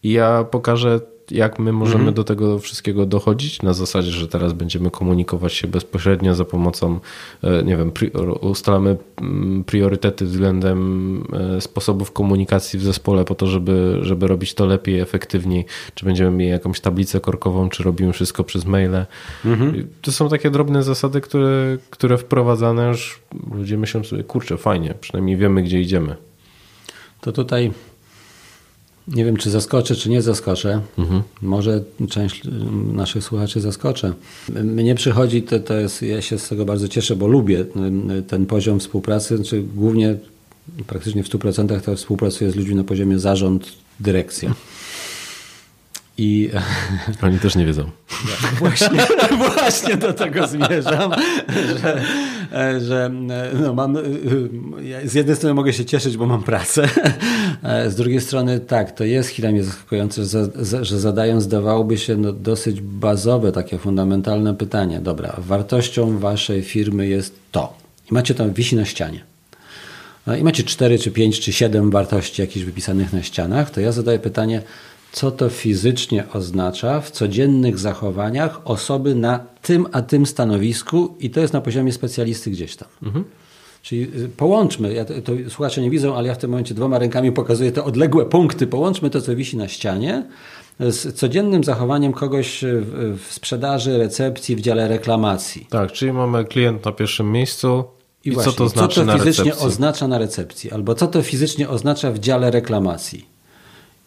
I 0.04 0.12
ja 0.12 0.43
pokażę 0.43 1.00
jak 1.32 1.59
my 1.59 1.71
możemy 1.71 1.99
mhm. 1.99 2.13
do 2.13 2.23
tego 2.23 2.59
wszystkiego 2.59 3.05
dochodzić 3.05 3.61
na 3.61 3.73
zasadzie, 3.73 4.11
że 4.11 4.28
teraz 4.28 4.53
będziemy 4.53 4.91
komunikować 4.91 5.53
się 5.53 5.67
bezpośrednio 5.67 6.36
za 6.36 6.45
pomocą, 6.45 6.99
e, 7.43 7.63
nie 7.63 7.78
wiem, 7.78 7.91
ustalamy 8.41 8.97
mm, 9.21 9.63
priorytety 9.63 10.26
względem 10.26 11.23
e, 11.34 11.61
sposobów 11.61 12.11
komunikacji 12.11 12.80
w 12.80 12.84
zespole 12.84 13.26
po 13.26 13.36
to, 13.36 13.47
żeby, 13.47 13.99
żeby 14.01 14.28
robić 14.28 14.53
to 14.53 14.65
lepiej, 14.65 14.99
efektywniej, 14.99 15.65
czy 15.95 16.05
będziemy 16.05 16.32
mieli 16.32 16.51
jakąś 16.51 16.80
tablicę 16.80 17.19
korkową, 17.19 17.69
czy 17.69 17.84
robimy 17.84 18.13
wszystko 18.13 18.43
przez 18.43 18.65
maile. 18.65 19.05
Mhm. 19.45 19.88
To 20.01 20.11
są 20.11 20.30
takie 20.30 20.49
drobne 20.51 20.84
zasady, 20.84 21.21
które, 21.21 21.78
które 21.89 22.17
wprowadzane 22.17 22.88
już 22.88 23.19
ludzie 23.51 23.78
myślą 23.78 24.03
sobie, 24.03 24.23
kurczę, 24.23 24.57
fajnie, 24.57 24.93
przynajmniej 25.01 25.38
wiemy, 25.38 25.63
gdzie 25.63 25.82
idziemy. 25.82 26.15
To 27.21 27.32
tutaj 27.32 27.71
nie 29.08 29.26
wiem, 29.26 29.38
czy 29.38 29.49
zaskoczę, 29.49 29.95
czy 29.95 30.10
nie 30.10 30.22
zaskoczę. 30.22 30.82
Mhm. 30.97 31.22
Może 31.41 31.84
część 32.10 32.41
naszych 32.93 33.24
słuchaczy 33.24 33.62
zaskoczę. 33.62 34.14
Mnie 34.49 34.95
przychodzi, 34.95 35.43
to, 35.43 35.60
to 35.60 35.74
jest, 35.74 36.01
ja 36.01 36.22
się 36.22 36.39
z 36.39 36.49
tego 36.49 36.66
bardzo 36.66 36.88
cieszę, 36.88 37.16
bo 37.16 37.28
lubię 37.28 37.66
ten 38.28 38.45
poziom 38.45 38.80
współpracy, 38.80 39.38
znaczy 39.38 39.64
głównie 39.76 40.16
praktycznie 40.88 41.24
w 41.24 41.30
100% 41.30 41.82
to 41.82 41.95
współpracuję 41.95 42.51
z 42.51 42.56
ludźmi 42.56 42.76
na 42.76 42.84
poziomie 42.84 43.20
zarząd, 43.20 43.72
dyrekcja. 43.99 44.53
I... 46.18 46.49
Oni 47.22 47.39
też 47.39 47.55
nie 47.55 47.66
wiedzą. 47.66 47.89
Właśnie, 48.59 49.07
właśnie 49.38 49.97
do 49.97 50.13
tego 50.13 50.47
zmierzam, 50.47 51.11
że, 51.82 52.01
że 52.80 53.11
no 53.59 53.74
mam, 53.74 53.97
z 55.05 55.13
jednej 55.13 55.36
strony 55.36 55.53
mogę 55.53 55.74
się 55.74 55.86
cieszyć, 55.86 56.18
bo 56.18 56.26
mam 56.26 56.43
pracę, 56.43 56.89
z 57.88 57.95
drugiej 57.95 58.22
strony 58.22 58.59
tak, 58.59 58.91
to 58.91 59.03
jest 59.03 59.30
chwilę 59.30 59.51
mnie 59.51 59.63
zaskakujące, 59.63 60.26
że, 60.26 60.86
że 60.86 60.99
zadają 60.99 61.41
zdawałoby 61.41 61.97
się 61.97 62.18
no, 62.18 62.34
dosyć 62.34 62.82
bazowe, 62.82 63.51
takie 63.51 63.78
fundamentalne 63.78 64.55
pytanie. 64.55 64.99
Dobra, 64.99 65.36
wartością 65.38 66.20
waszej 66.20 66.61
firmy 66.61 67.07
jest 67.07 67.36
to. 67.51 67.74
I 68.11 68.13
macie 68.13 68.36
tam, 68.36 68.53
wisi 68.53 68.76
na 68.76 68.86
ścianie. 68.86 69.24
No 70.28 70.36
I 70.36 70.43
macie 70.43 70.63
cztery, 70.63 70.99
czy 70.99 71.11
pięć, 71.11 71.39
czy 71.39 71.53
siedem 71.53 71.91
wartości 71.91 72.41
jakichś 72.41 72.66
wypisanych 72.66 73.13
na 73.13 73.24
ścianach, 73.24 73.70
to 73.72 73.82
ja 73.82 73.91
zadaję 73.91 74.20
pytanie, 74.20 74.61
co 75.16 75.32
to 75.32 75.49
fizycznie 75.49 76.24
oznacza 76.34 77.01
w 77.01 77.11
codziennych 77.11 77.80
zachowaniach 77.80 78.61
osoby 78.66 79.16
na 79.16 79.39
tym 79.61 79.88
a 79.91 80.01
tym 80.01 80.26
stanowisku 80.26 81.16
i 81.20 81.30
to 81.30 81.39
jest 81.39 81.53
na 81.53 81.61
poziomie 81.61 81.91
specjalisty 81.91 82.51
gdzieś 82.51 82.76
tam. 82.76 82.88
Mhm. 83.03 83.26
Czyli 83.82 84.01
y, 84.01 84.30
połączmy, 84.38 84.93
ja 84.93 85.05
to, 85.05 85.13
to, 85.22 85.32
słuchacze 85.49 85.82
nie 85.82 85.89
widzą, 85.89 86.16
ale 86.16 86.28
ja 86.28 86.36
w 86.36 86.38
tym 86.38 86.49
momencie 86.49 86.74
dwoma 86.74 86.99
rękami 86.99 87.32
pokazuję 87.32 87.72
te 87.72 87.84
odległe 87.84 88.26
punkty, 88.26 88.68
połączmy 88.68 89.09
to, 89.09 89.22
co 89.22 89.36
wisi 89.36 89.57
na 89.57 89.68
ścianie 89.68 90.26
z 90.80 91.16
codziennym 91.16 91.63
zachowaniem 91.63 92.13
kogoś 92.13 92.63
w, 92.63 93.18
w 93.20 93.34
sprzedaży, 93.34 93.97
recepcji, 93.97 94.55
w 94.55 94.61
dziale 94.61 94.88
reklamacji. 94.88 95.68
Tak, 95.70 95.91
czyli 95.91 96.13
mamy 96.13 96.45
klient 96.45 96.86
na 96.86 96.91
pierwszym 96.91 97.32
miejscu, 97.32 97.84
i, 98.26 98.30
I 98.30 98.32
właśnie, 98.32 98.51
co 98.51 98.57
to 98.57 98.70
znaczy 98.70 99.05
co 99.05 99.11
to 99.11 99.18
fizycznie 99.18 99.55
oznacza 99.55 100.07
na 100.07 100.18
recepcji, 100.18 100.72
albo 100.72 100.95
co 100.95 101.07
to 101.07 101.22
fizycznie 101.22 101.70
oznacza 101.70 102.11
w 102.11 102.20
dziale 102.20 102.51
reklamacji. 102.51 103.34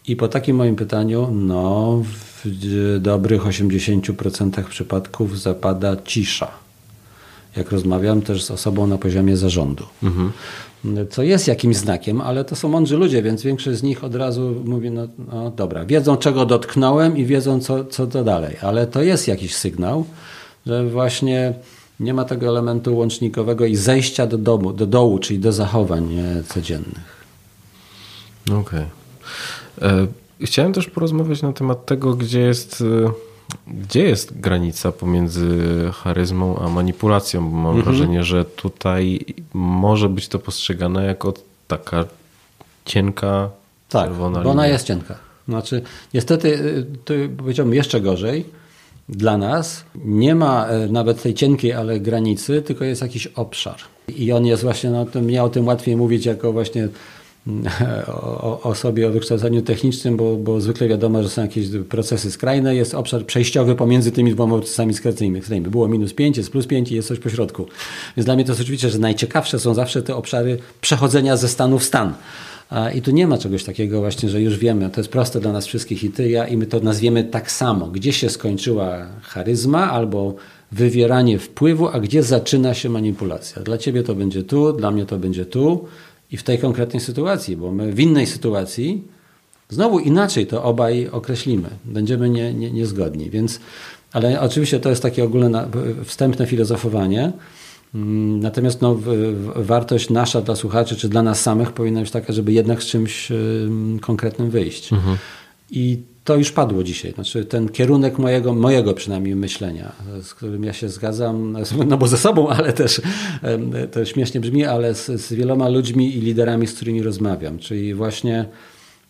I 0.08 0.16
po 0.16 0.28
takim 0.28 0.56
moim 0.56 0.76
pytaniu, 0.76 1.28
no, 1.32 2.02
w 2.44 2.98
dobrych 3.00 3.42
80% 3.42 4.64
przypadków 4.64 5.40
zapada 5.40 5.96
cisza. 6.04 6.50
Jak 7.56 7.72
rozmawiam 7.72 8.22
też 8.22 8.44
z 8.44 8.50
osobą 8.50 8.86
na 8.86 8.98
poziomie 8.98 9.36
zarządu. 9.36 9.84
Mhm. 10.02 10.32
Co 11.10 11.22
jest 11.22 11.48
jakimś 11.48 11.76
znakiem, 11.76 12.20
ale 12.20 12.44
to 12.44 12.56
są 12.56 12.68
mądrzy 12.68 12.96
ludzie, 12.96 13.22
więc 13.22 13.42
większość 13.42 13.78
z 13.78 13.82
nich 13.82 14.04
od 14.04 14.14
razu 14.14 14.54
mówi, 14.64 14.90
no, 14.90 15.08
no 15.32 15.50
dobra, 15.50 15.84
wiedzą 15.84 16.16
czego 16.16 16.46
dotknąłem 16.46 17.16
i 17.16 17.24
wiedzą 17.24 17.60
co, 17.60 17.84
co 17.84 18.06
to 18.06 18.24
dalej. 18.24 18.56
Ale 18.62 18.86
to 18.86 19.02
jest 19.02 19.28
jakiś 19.28 19.54
sygnał, 19.54 20.04
że 20.66 20.88
właśnie 20.88 21.54
nie 22.00 22.14
ma 22.14 22.24
tego 22.24 22.48
elementu 22.48 22.96
łącznikowego 22.96 23.66
i 23.66 23.76
zejścia 23.76 24.26
do 24.26 24.38
domu, 24.38 24.72
do 24.72 24.86
dołu, 24.86 25.18
czyli 25.18 25.38
do 25.38 25.52
zachowań 25.52 26.16
codziennych. 26.48 27.24
Okej. 28.46 28.60
Okay. 28.60 28.86
E, 29.82 30.06
chciałem 30.40 30.72
też 30.72 30.86
porozmawiać 30.86 31.42
na 31.42 31.52
temat 31.52 31.86
tego, 31.86 32.14
gdzie 32.14 32.40
jest, 32.40 32.84
e, 33.06 33.10
gdzie 33.66 34.02
jest 34.02 34.40
granica 34.40 34.92
pomiędzy 34.92 35.48
charyzmą 35.94 36.58
a 36.58 36.68
manipulacją, 36.68 37.50
bo 37.50 37.56
mam 37.56 37.76
mhm. 37.76 37.84
wrażenie, 37.84 38.22
że 38.22 38.44
tutaj 38.44 39.24
może 39.54 40.08
być 40.08 40.28
to 40.28 40.38
postrzegane 40.38 41.04
jako 41.04 41.34
taka 41.68 42.04
cienka, 42.84 43.50
tak, 43.88 44.04
czerwona 44.04 44.40
bo 44.40 44.50
ona 44.50 44.66
jest 44.66 44.86
cienka. 44.86 45.14
Znaczy, 45.48 45.82
niestety, 46.14 46.58
e, 46.58 46.96
to 47.04 47.14
powiedziałbym 47.36 47.74
jeszcze 47.74 48.00
gorzej, 48.00 48.44
dla 49.08 49.38
nas 49.38 49.84
nie 50.04 50.34
ma 50.34 50.66
nawet 50.90 51.22
tej 51.22 51.34
cienkiej, 51.34 51.72
ale 51.72 52.00
granicy, 52.00 52.62
tylko 52.62 52.84
jest 52.84 53.02
jakiś 53.02 53.26
obszar. 53.26 53.76
I 54.08 54.32
on 54.32 54.46
jest 54.46 54.62
właśnie, 54.62 54.90
no, 54.90 55.06
to 55.06 55.20
mnie 55.20 55.42
o 55.42 55.48
tym 55.48 55.66
łatwiej 55.66 55.96
mówić 55.96 56.26
jako 56.26 56.52
właśnie 56.52 56.88
o, 58.62 58.74
sobie, 58.74 59.08
o 59.08 59.10
wykształceniu 59.10 59.62
technicznym, 59.62 60.16
bo, 60.16 60.36
bo 60.36 60.60
zwykle 60.60 60.88
wiadomo, 60.88 61.22
że 61.22 61.28
są 61.28 61.42
jakieś 61.42 61.66
procesy 61.88 62.30
skrajne, 62.30 62.74
jest 62.74 62.94
obszar 62.94 63.26
przejściowy 63.26 63.74
pomiędzy 63.74 64.12
tymi 64.12 64.32
dwoma 64.32 64.56
procesami 64.56 64.94
skrajnymi. 64.94 65.40
Było 65.60 65.88
minus 65.88 66.14
5, 66.14 66.36
jest 66.36 66.50
plus 66.50 66.66
5 66.66 66.92
i 66.92 66.94
jest 66.94 67.08
coś 67.08 67.18
pośrodku. 67.18 67.66
Więc 68.16 68.24
dla 68.24 68.34
mnie 68.34 68.44
to 68.44 68.52
jest 68.52 68.60
oczywiście, 68.60 68.90
że 68.90 68.98
najciekawsze 68.98 69.58
są 69.58 69.74
zawsze 69.74 70.02
te 70.02 70.16
obszary 70.16 70.58
przechodzenia 70.80 71.36
ze 71.36 71.48
stanu 71.48 71.78
w 71.78 71.84
stan. 71.84 72.14
I 72.94 73.02
tu 73.02 73.10
nie 73.10 73.26
ma 73.26 73.38
czegoś 73.38 73.64
takiego 73.64 74.00
właśnie, 74.00 74.28
że 74.28 74.40
już 74.40 74.58
wiemy, 74.58 74.90
to 74.90 75.00
jest 75.00 75.10
proste 75.10 75.40
dla 75.40 75.52
nas 75.52 75.66
wszystkich 75.66 76.04
i 76.04 76.10
ty, 76.10 76.30
ja 76.30 76.46
i 76.46 76.56
my 76.56 76.66
to 76.66 76.80
nazwiemy 76.80 77.24
tak 77.24 77.50
samo. 77.50 77.86
Gdzie 77.86 78.12
się 78.12 78.30
skończyła 78.30 79.06
charyzma 79.22 79.90
albo 79.90 80.34
wywieranie 80.72 81.38
wpływu, 81.38 81.88
a 81.88 82.00
gdzie 82.00 82.22
zaczyna 82.22 82.74
się 82.74 82.88
manipulacja. 82.88 83.62
Dla 83.62 83.78
ciebie 83.78 84.02
to 84.02 84.14
będzie 84.14 84.42
tu, 84.42 84.72
dla 84.72 84.90
mnie 84.90 85.06
to 85.06 85.18
będzie 85.18 85.46
tu 85.46 85.84
i 86.32 86.36
w 86.36 86.42
tej 86.42 86.58
konkretnej 86.58 87.00
sytuacji, 87.00 87.56
bo 87.56 87.72
my 87.72 87.92
w 87.92 88.00
innej 88.00 88.26
sytuacji 88.26 89.02
znowu 89.68 89.98
inaczej 89.98 90.46
to 90.46 90.64
obaj 90.64 91.08
określimy. 91.08 91.68
Będziemy 91.84 92.30
nie, 92.30 92.54
nie, 92.54 92.70
niezgodni. 92.70 93.30
Więc, 93.30 93.60
ale 94.12 94.40
oczywiście 94.40 94.80
to 94.80 94.90
jest 94.90 95.02
takie 95.02 95.24
ogólne 95.24 95.68
wstępne 96.04 96.46
filozofowanie. 96.46 97.32
Mm, 97.94 98.40
natomiast 98.40 98.80
no, 98.80 98.98
wartość 99.56 100.10
nasza 100.10 100.40
dla 100.40 100.56
słuchaczy, 100.56 100.96
czy 100.96 101.08
dla 101.08 101.22
nas 101.22 101.42
samych 101.42 101.72
powinna 101.72 102.00
być 102.00 102.10
taka, 102.10 102.32
żeby 102.32 102.52
jednak 102.52 102.82
z 102.82 102.86
czymś 102.86 103.28
konkretnym 104.00 104.50
wyjść. 104.50 104.92
Mhm. 104.92 105.16
I 105.70 105.98
to 106.28 106.36
już 106.36 106.52
padło 106.52 106.84
dzisiaj. 106.84 107.12
Znaczy 107.12 107.44
ten 107.44 107.68
kierunek 107.68 108.18
mojego, 108.18 108.54
mojego 108.54 108.94
przynajmniej 108.94 109.36
myślenia, 109.36 109.92
z 110.22 110.34
którym 110.34 110.64
ja 110.64 110.72
się 110.72 110.88
zgadzam, 110.88 111.56
no 111.86 111.98
bo 111.98 112.08
ze 112.08 112.16
sobą, 112.16 112.48
ale 112.48 112.72
też 112.72 113.00
to 113.92 114.04
śmiesznie 114.04 114.40
brzmi, 114.40 114.64
ale 114.64 114.94
z, 114.94 115.06
z 115.06 115.32
wieloma 115.32 115.68
ludźmi 115.68 116.16
i 116.16 116.20
liderami, 116.20 116.66
z 116.66 116.74
którymi 116.74 117.02
rozmawiam. 117.02 117.58
Czyli 117.58 117.94
właśnie, 117.94 118.44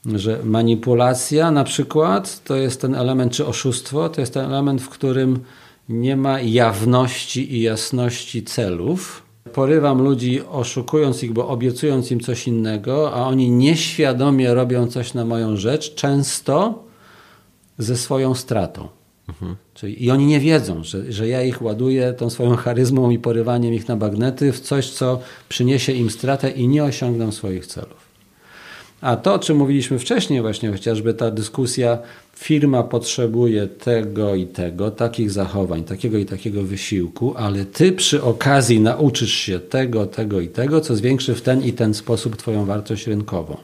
że 0.07 0.39
manipulacja 0.45 1.51
na 1.51 1.65
przykład 1.65 2.45
to 2.45 2.57
jest 2.57 2.81
ten 2.81 2.95
element, 2.95 3.33
czy 3.33 3.47
oszustwo, 3.47 4.09
to 4.09 4.21
jest 4.21 4.35
ten 4.35 4.45
element, 4.45 4.83
w 4.83 4.89
którym 4.89 5.39
nie 5.89 6.17
ma 6.17 6.41
jawności 6.41 7.55
i 7.55 7.63
jasności 7.63 8.43
celów. 8.43 9.23
Porywam 9.53 10.03
ludzi, 10.03 10.41
oszukując 10.51 11.23
ich, 11.23 11.33
bo 11.33 11.49
obiecując 11.49 12.11
im 12.11 12.21
coś 12.21 12.49
innego, 12.49 13.13
a 13.15 13.27
oni 13.27 13.51
nieświadomie 13.51 14.55
robią 14.55 14.87
coś 14.87 15.15
na 15.15 15.25
moją 15.25 15.57
rzecz, 15.57 15.95
często 15.95 16.88
ze 17.79 17.97
swoją 17.97 18.35
stratą. 18.35 18.89
Mhm. 19.29 19.57
Czyli, 19.75 20.05
I 20.05 20.11
oni 20.11 20.27
nie 20.27 20.41
wiedzą, 20.41 20.85
że, 20.85 21.13
że 21.13 21.29
ja 21.29 21.43
ich 21.43 21.63
ładuję 21.63 22.13
tą 22.13 22.31
swoją 22.31 22.57
charyzmą 22.57 23.11
i 23.11 23.19
porywaniem 23.19 23.75
ich 23.75 23.89
na 23.89 23.97
bagnety 23.97 24.53
w 24.53 24.61
coś, 24.61 24.91
co 24.91 25.21
przyniesie 25.49 25.93
im 25.93 26.11
stratę 26.11 26.51
i 26.51 26.69
nie 26.69 26.85
osiągną 26.85 27.33
swoich 27.33 27.67
celów. 27.67 28.09
A 29.01 29.17
to, 29.17 29.35
o 29.35 29.39
czym 29.39 29.57
mówiliśmy 29.57 29.99
wcześniej, 29.99 30.41
właśnie 30.41 30.73
chociażby 30.73 31.15
ta 31.15 31.31
dyskusja, 31.31 31.99
firma 32.37 32.83
potrzebuje 32.83 33.67
tego 33.67 34.35
i 34.35 34.47
tego, 34.47 34.91
takich 34.91 35.31
zachowań, 35.31 35.85
takiego 35.85 36.19
i 36.19 36.27
takiego 36.27 36.63
wysiłku, 36.63 37.35
ale 37.37 37.65
ty 37.65 37.93
przy 37.93 38.23
okazji 38.23 38.81
nauczysz 38.81 39.33
się 39.33 39.61
tego, 39.61 40.07
tego 40.07 40.41
i 40.41 40.49
tego, 40.49 40.81
co 40.81 40.97
zwiększy 40.97 41.35
w 41.35 41.43
ten 41.43 41.65
i 41.65 41.73
ten 41.73 41.95
sposób 41.95 42.37
Twoją 42.37 42.65
wartość 42.65 43.07
rynkową. 43.07 43.57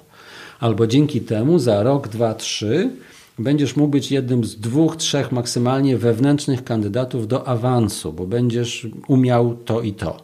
Albo 0.61 0.87
dzięki 0.87 1.21
temu 1.21 1.59
za 1.59 1.83
rok, 1.83 2.09
dwa, 2.09 2.35
trzy 2.35 2.91
będziesz 3.39 3.77
mógł 3.77 3.91
być 3.91 4.11
jednym 4.11 4.45
z 4.45 4.57
dwóch, 4.57 4.97
trzech 4.97 5.33
maksymalnie 5.33 5.99
wewnętrznych 5.99 6.65
kandydatów 6.65 7.29
do 7.29 7.49
awansu, 7.49 8.13
bo 8.13 8.27
będziesz 8.27 8.87
umiał 9.09 9.57
to 9.65 9.81
i 9.81 9.93
to. 9.93 10.23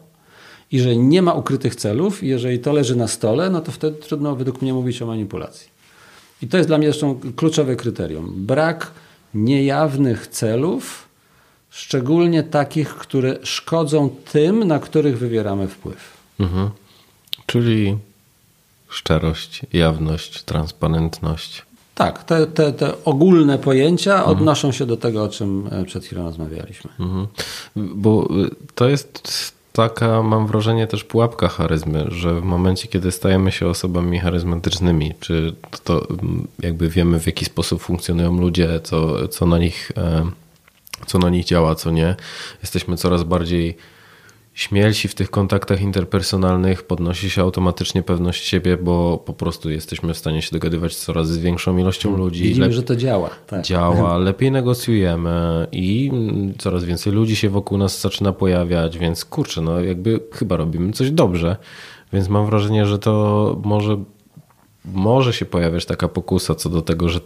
I 0.71 0.79
że 0.79 0.95
nie 0.95 1.21
ma 1.21 1.33
ukrytych 1.33 1.75
celów, 1.75 2.23
jeżeli 2.23 2.59
to 2.59 2.73
leży 2.73 2.95
na 2.95 3.07
stole, 3.07 3.49
no 3.49 3.61
to 3.61 3.71
wtedy 3.71 3.97
trudno 3.97 4.35
według 4.35 4.61
mnie 4.61 4.73
mówić 4.73 5.01
o 5.01 5.05
manipulacji. 5.05 5.69
I 6.41 6.47
to 6.47 6.57
jest 6.57 6.69
dla 6.69 6.77
mnie 6.77 6.87
zresztą 6.87 7.19
kluczowe 7.35 7.75
kryterium. 7.75 8.33
Brak 8.45 8.91
niejawnych 9.33 10.27
celów, 10.27 11.07
szczególnie 11.69 12.43
takich, 12.43 12.89
które 12.89 13.37
szkodzą 13.43 14.09
tym, 14.31 14.63
na 14.63 14.79
których 14.79 15.17
wywieramy 15.17 15.67
wpływ. 15.67 16.17
Mhm. 16.39 16.69
Czyli 17.45 17.97
szczerość, 18.89 19.61
jawność, 19.73 20.43
transparentność. 20.43 21.65
Tak, 22.01 22.23
te, 22.23 22.47
te, 22.47 22.73
te 22.73 22.93
ogólne 23.05 23.57
pojęcia 23.57 24.15
mhm. 24.15 24.37
odnoszą 24.37 24.71
się 24.71 24.85
do 24.85 24.97
tego, 24.97 25.23
o 25.23 25.29
czym 25.29 25.69
e, 25.71 25.85
przed 25.85 26.05
chwilą 26.05 26.23
rozmawialiśmy. 26.23 26.91
Mhm. 26.99 27.27
Bo 27.75 28.23
e, 28.23 28.49
to 28.75 28.89
jest 28.89 29.21
taka, 29.73 30.23
mam 30.23 30.47
wrażenie, 30.47 30.87
też 30.87 31.03
pułapka 31.03 31.47
charyzmy, 31.47 32.05
że 32.09 32.41
w 32.41 32.43
momencie, 32.43 32.87
kiedy 32.87 33.11
stajemy 33.11 33.51
się 33.51 33.67
osobami 33.67 34.19
charyzmatycznymi, 34.19 35.13
czy 35.19 35.55
to 35.83 36.07
jakby 36.59 36.89
wiemy, 36.89 37.19
w 37.19 37.25
jaki 37.25 37.45
sposób 37.45 37.81
funkcjonują 37.81 38.37
ludzie, 38.37 38.79
co, 38.83 39.27
co 39.27 39.45
na 39.45 39.57
nich 39.57 39.91
e, 39.97 40.31
co 41.05 41.19
na 41.19 41.29
nich 41.29 41.45
działa, 41.45 41.75
co 41.75 41.91
nie. 41.91 42.15
Jesteśmy 42.61 42.97
coraz 42.97 43.23
bardziej 43.23 43.77
śmielsi 44.53 45.07
w 45.07 45.15
tych 45.15 45.31
kontaktach 45.31 45.81
interpersonalnych, 45.81 46.83
podnosi 46.83 47.29
się 47.29 47.41
automatycznie 47.41 48.03
pewność 48.03 48.45
siebie, 48.45 48.77
bo 48.77 49.17
po 49.17 49.33
prostu 49.33 49.69
jesteśmy 49.69 50.13
w 50.13 50.17
stanie 50.17 50.41
się 50.41 50.49
dogadywać 50.51 50.95
coraz 50.95 51.27
z 51.27 51.37
większą 51.37 51.77
ilością 51.77 52.09
hmm. 52.09 52.25
ludzi. 52.25 52.43
Widzimy, 52.43 52.65
Lep... 52.65 52.75
że 52.75 52.83
to 52.83 52.95
działa. 52.95 53.29
Tak. 53.47 53.61
Działa, 53.61 54.17
lepiej 54.27 54.51
negocjujemy 54.51 55.67
i 55.71 56.11
coraz 56.57 56.83
więcej 56.83 57.13
ludzi 57.13 57.35
się 57.35 57.49
wokół 57.49 57.77
nas 57.77 58.01
zaczyna 58.01 58.33
pojawiać, 58.33 58.97
więc 58.97 59.25
kurczę, 59.25 59.61
no 59.61 59.79
jakby 59.79 60.19
chyba 60.33 60.55
robimy 60.55 60.93
coś 60.93 61.11
dobrze. 61.11 61.55
Więc 62.13 62.29
mam 62.29 62.45
wrażenie, 62.45 62.85
że 62.85 62.99
to 62.99 63.61
może 63.63 64.03
może 64.85 65.33
się 65.33 65.45
pojawiać 65.45 65.85
taka 65.85 66.07
pokusa 66.07 66.55
co 66.55 66.69
do 66.69 66.81
tego, 66.81 67.09
że, 67.09 67.19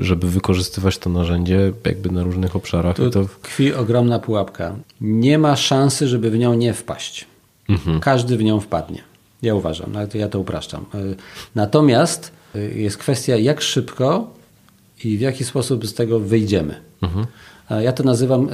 żeby 0.00 0.30
wykorzystywać 0.30 0.98
to 0.98 1.10
narzędzie 1.10 1.72
jakby 1.86 2.10
na 2.10 2.22
różnych 2.22 2.56
obszarach. 2.56 2.96
Tu 2.96 3.10
to 3.10 3.24
tkwi 3.24 3.74
ogromna 3.74 4.18
pułapka. 4.18 4.76
Nie 5.00 5.38
ma 5.38 5.56
szansy, 5.56 6.08
żeby 6.08 6.30
w 6.30 6.38
nią 6.38 6.54
nie 6.54 6.74
wpaść. 6.74 7.26
Mhm. 7.68 8.00
Każdy 8.00 8.36
w 8.36 8.42
nią 8.42 8.60
wpadnie. 8.60 9.02
Ja 9.42 9.54
uważam, 9.54 9.92
ja 10.14 10.28
to 10.28 10.40
upraszczam. 10.40 10.84
E, 10.94 10.98
natomiast 11.54 12.32
e, 12.54 12.58
jest 12.58 12.96
kwestia, 12.96 13.36
jak 13.36 13.60
szybko 13.60 14.34
i 15.04 15.18
w 15.18 15.20
jaki 15.20 15.44
sposób 15.44 15.86
z 15.86 15.94
tego 15.94 16.20
wyjdziemy. 16.20 16.80
Mhm. 17.02 17.26
Ja 17.70 17.92
to 17.92 18.02
nazywam, 18.02 18.48
e, 18.48 18.52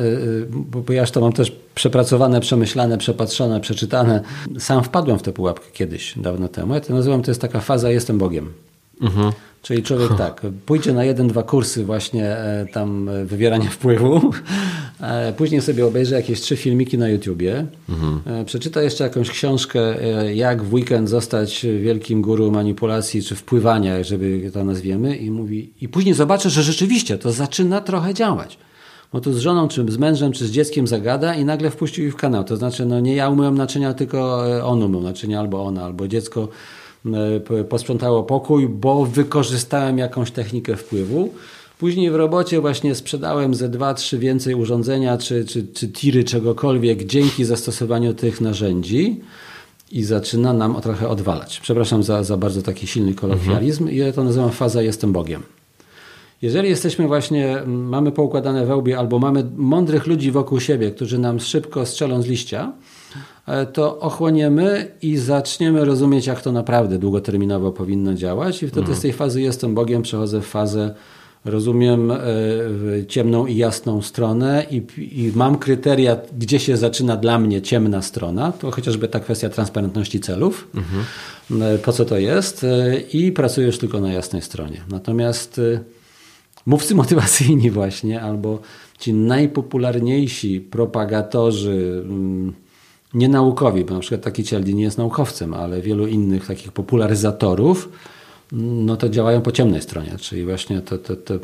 bo 0.51 0.93
ja 0.93 1.07
to 1.07 1.21
mam 1.21 1.33
też 1.33 1.53
przepracowane, 1.75 2.41
przemyślane, 2.41 2.99
przepatrzone, 2.99 3.61
przeczytane. 3.61 4.21
Sam 4.59 4.85
wpadłem 4.85 5.19
w 5.19 5.23
tę 5.23 5.33
pułapkę 5.33 5.67
kiedyś, 5.73 6.19
dawno 6.19 6.49
temu. 6.49 6.75
Ja 6.75 6.81
to 6.81 6.95
nazywam, 6.95 7.23
to 7.23 7.31
jest 7.31 7.41
taka 7.41 7.61
faza 7.61 7.91
jestem 7.91 8.19
Bogiem. 8.19 8.53
Mhm. 9.01 9.33
Czyli 9.63 9.83
człowiek 9.83 10.15
tak, 10.19 10.43
pójdzie 10.67 10.93
na 10.93 11.05
jeden, 11.05 11.29
dwa 11.29 11.43
kursy 11.43 11.85
właśnie 11.85 12.27
e, 12.27 12.67
tam 12.73 13.09
e, 13.09 13.25
wywierania 13.25 13.71
wpływu, 13.71 14.31
później 15.37 15.61
sobie 15.61 15.87
obejrzy 15.87 16.15
jakieś 16.15 16.41
trzy 16.41 16.57
filmiki 16.57 16.99
na 16.99 17.09
YouTubie, 17.09 17.67
mhm. 17.89 18.45
przeczyta 18.45 18.83
jeszcze 18.83 19.05
jakąś 19.05 19.31
książkę, 19.31 19.81
jak 20.35 20.63
w 20.63 20.75
weekend 20.75 21.09
zostać 21.09 21.67
wielkim 21.83 22.23
guru 22.23 22.51
manipulacji 22.51 23.23
czy 23.23 23.35
wpływania, 23.35 24.05
żeby 24.05 24.51
to 24.55 24.65
nazwiemy 24.65 25.17
i 25.17 25.31
mówi, 25.31 25.71
i 25.81 25.89
później 25.89 26.15
zobaczy, 26.15 26.51
że 26.51 26.63
rzeczywiście 26.63 27.19
to 27.19 27.33
zaczyna 27.33 27.81
trochę 27.81 28.15
działać 28.15 28.59
bo 29.13 29.21
tu 29.21 29.33
z 29.33 29.39
żoną, 29.39 29.69
czy 29.69 29.93
z 29.93 29.99
mężem, 29.99 30.33
czy 30.33 30.47
z 30.47 30.51
dzieckiem 30.51 30.87
zagada 30.87 31.35
i 31.35 31.45
nagle 31.45 31.71
wpuścił 31.71 32.07
ich 32.07 32.13
w 32.13 32.17
kanał. 32.17 32.45
To 32.45 32.57
znaczy, 32.57 32.87
no 32.87 33.01
nie 33.01 33.15
ja 33.15 33.29
umyłem 33.31 33.59
naczynia, 33.59 33.95
tylko 33.95 34.49
e, 34.57 34.65
on 34.65 34.83
umył 34.83 35.01
naczynia, 35.01 35.41
albo 35.41 35.65
ona, 35.65 35.85
albo 35.85 36.09
dziecko 36.09 36.49
e, 37.59 37.65
posprzątało 37.65 38.23
pokój, 38.23 38.69
bo 38.69 39.05
wykorzystałem 39.05 39.99
jakąś 39.99 40.31
technikę 40.31 40.77
wpływu. 40.77 41.31
Później 41.79 42.11
w 42.11 42.15
robocie 42.15 42.61
właśnie 42.61 42.95
sprzedałem 42.95 43.55
ze 43.55 43.69
dwa, 43.69 43.95
trzy 43.95 44.19
więcej 44.19 44.55
urządzenia, 44.55 45.19
czy, 45.19 45.45
czy, 45.45 45.67
czy 45.67 45.89
tiry 45.89 46.25
czegokolwiek 46.25 47.07
dzięki 47.07 47.45
zastosowaniu 47.45 48.15
tych 48.15 48.41
narzędzi 48.41 49.21
i 49.93 50.03
zaczyna 50.03 50.53
nam 50.53 50.81
trochę 50.81 51.09
odwalać. 51.09 51.61
Przepraszam 51.61 52.03
za, 52.03 52.25
za 52.25 52.37
bardzo 52.37 52.63
taki 52.63 52.87
silny 52.87 53.15
kolokwializm. 53.15 53.83
Mhm. 53.83 53.99
Ja 53.99 54.13
to 54.13 54.25
nazywam 54.25 54.51
faza 54.51 54.83
jestem 54.83 55.13
Bogiem. 55.13 55.43
Jeżeli 56.43 56.69
jesteśmy 56.69 57.07
właśnie, 57.07 57.63
mamy 57.67 58.13
poukładane 58.13 58.67
wełbie 58.67 58.99
albo 58.99 59.19
mamy 59.19 59.45
mądrych 59.57 60.07
ludzi 60.07 60.31
wokół 60.31 60.61
siebie, 60.61 60.91
którzy 60.91 61.19
nam 61.19 61.41
szybko 61.41 61.87
strzelą 61.87 62.23
z 62.23 62.27
liścia, 62.27 62.73
e, 63.47 63.67
to 63.67 63.99
ochłoniemy 63.99 64.91
i 65.03 65.17
zaczniemy 65.17 65.85
rozumieć, 65.85 66.27
jak 66.27 66.43
to 66.43 66.53
naprawdę 66.53 66.99
długoterminowo 66.99 67.73
powinno 67.73 68.15
działać 68.15 68.63
i 68.63 68.67
wtedy 68.67 68.81
mhm. 68.81 68.99
z 68.99 69.01
tej 69.01 69.13
fazy 69.13 69.43
jestem 69.43 69.75
Bogiem 69.75 70.03
przechodzę 70.03 70.41
w 70.41 70.47
fazę 70.47 70.95
rozumiem 71.45 72.11
e, 72.11 72.17
ciemną 73.09 73.47
i 73.47 73.57
jasną 73.57 74.03
stronę 74.03 74.67
i, 74.71 74.83
i, 74.99 75.33
mam 75.35 75.59
kryteria, 75.59 76.17
gdzie 76.39 76.59
się 76.59 76.77
zaczyna 76.77 77.17
dla 77.17 77.39
mnie 77.39 77.63
ciemna 77.63 78.03
strona, 78.03 78.53
to 78.53 78.71
chociażby 78.71 79.09
ta 79.09 79.21
kwestia 79.21 79.49
transparentności 79.49 80.21
celów, 80.21 80.69
mhm. 80.75 81.05
E, 81.63 81.79
po 81.79 81.93
co 81.93 82.05
to 82.05 82.19
jest 82.19 82.67
i 83.13 83.33
pracuję 83.33 83.67
już 83.67 83.79
tylko 83.79 84.01
na 84.01 84.13
jasnej 84.13 84.43
stronie. 84.43 84.81
Natomiast 84.91 85.61
mówcy 86.69 86.95
motywacyjni 86.95 87.71
właśnie, 87.71 88.23
albo 88.23 88.59
ci 88.99 89.15
najpopularniejsi 89.15 90.61
propagatorzy 90.61 92.03
mm, 92.05 92.53
nienaukowi, 93.15 93.85
bo 93.85 93.95
na 93.95 94.01
przykład 94.01 94.23
taki 94.23 94.45
Cialdini 94.45 94.83
jest 94.83 94.99
naukowcem, 94.99 95.55
ale 95.55 95.83
wielu 95.83 96.07
innych 96.07 96.47
takich 96.47 96.73
popularyzatorów, 96.73 97.89
mm, 98.53 98.87
no 98.87 98.97
to 98.97 99.09
działają 99.09 99.41
po 99.41 99.53
ciemnej 99.53 99.83
stronie, 99.83 100.17
czyli 100.21 100.45
właśnie 100.45 100.81
te, 100.81 100.99
te, 100.99 101.17
te 101.17 101.39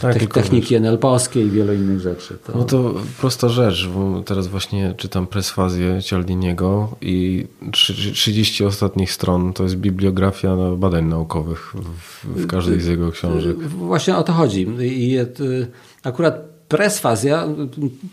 tak, 0.00 0.14
te, 0.14 0.26
techniki 0.26 0.76
NLP-owskie 0.76 1.46
i 1.46 1.50
wiele 1.50 1.74
innych 1.74 2.00
rzeczy. 2.00 2.38
To... 2.46 2.58
No 2.58 2.64
to 2.64 2.94
prosta 3.20 3.48
rzecz, 3.48 3.88
bo 3.88 4.22
teraz 4.22 4.46
właśnie 4.46 4.94
czytam 4.96 5.26
presfazję 5.26 6.02
Cialdiniego 6.02 6.96
i 7.00 7.46
30 7.72 8.64
ostatnich 8.64 9.12
stron 9.12 9.52
to 9.52 9.62
jest 9.62 9.76
bibliografia 9.76 10.56
badań 10.76 11.04
naukowych 11.04 11.74
w, 11.98 12.26
w 12.26 12.46
każdej 12.46 12.80
z 12.80 12.86
jego 12.86 13.12
książek. 13.12 13.56
Właśnie 13.58 14.16
o 14.16 14.22
to 14.22 14.32
chodzi. 14.32 14.66
I 14.80 15.18
akurat 16.02 16.56
presfazja 16.68 17.48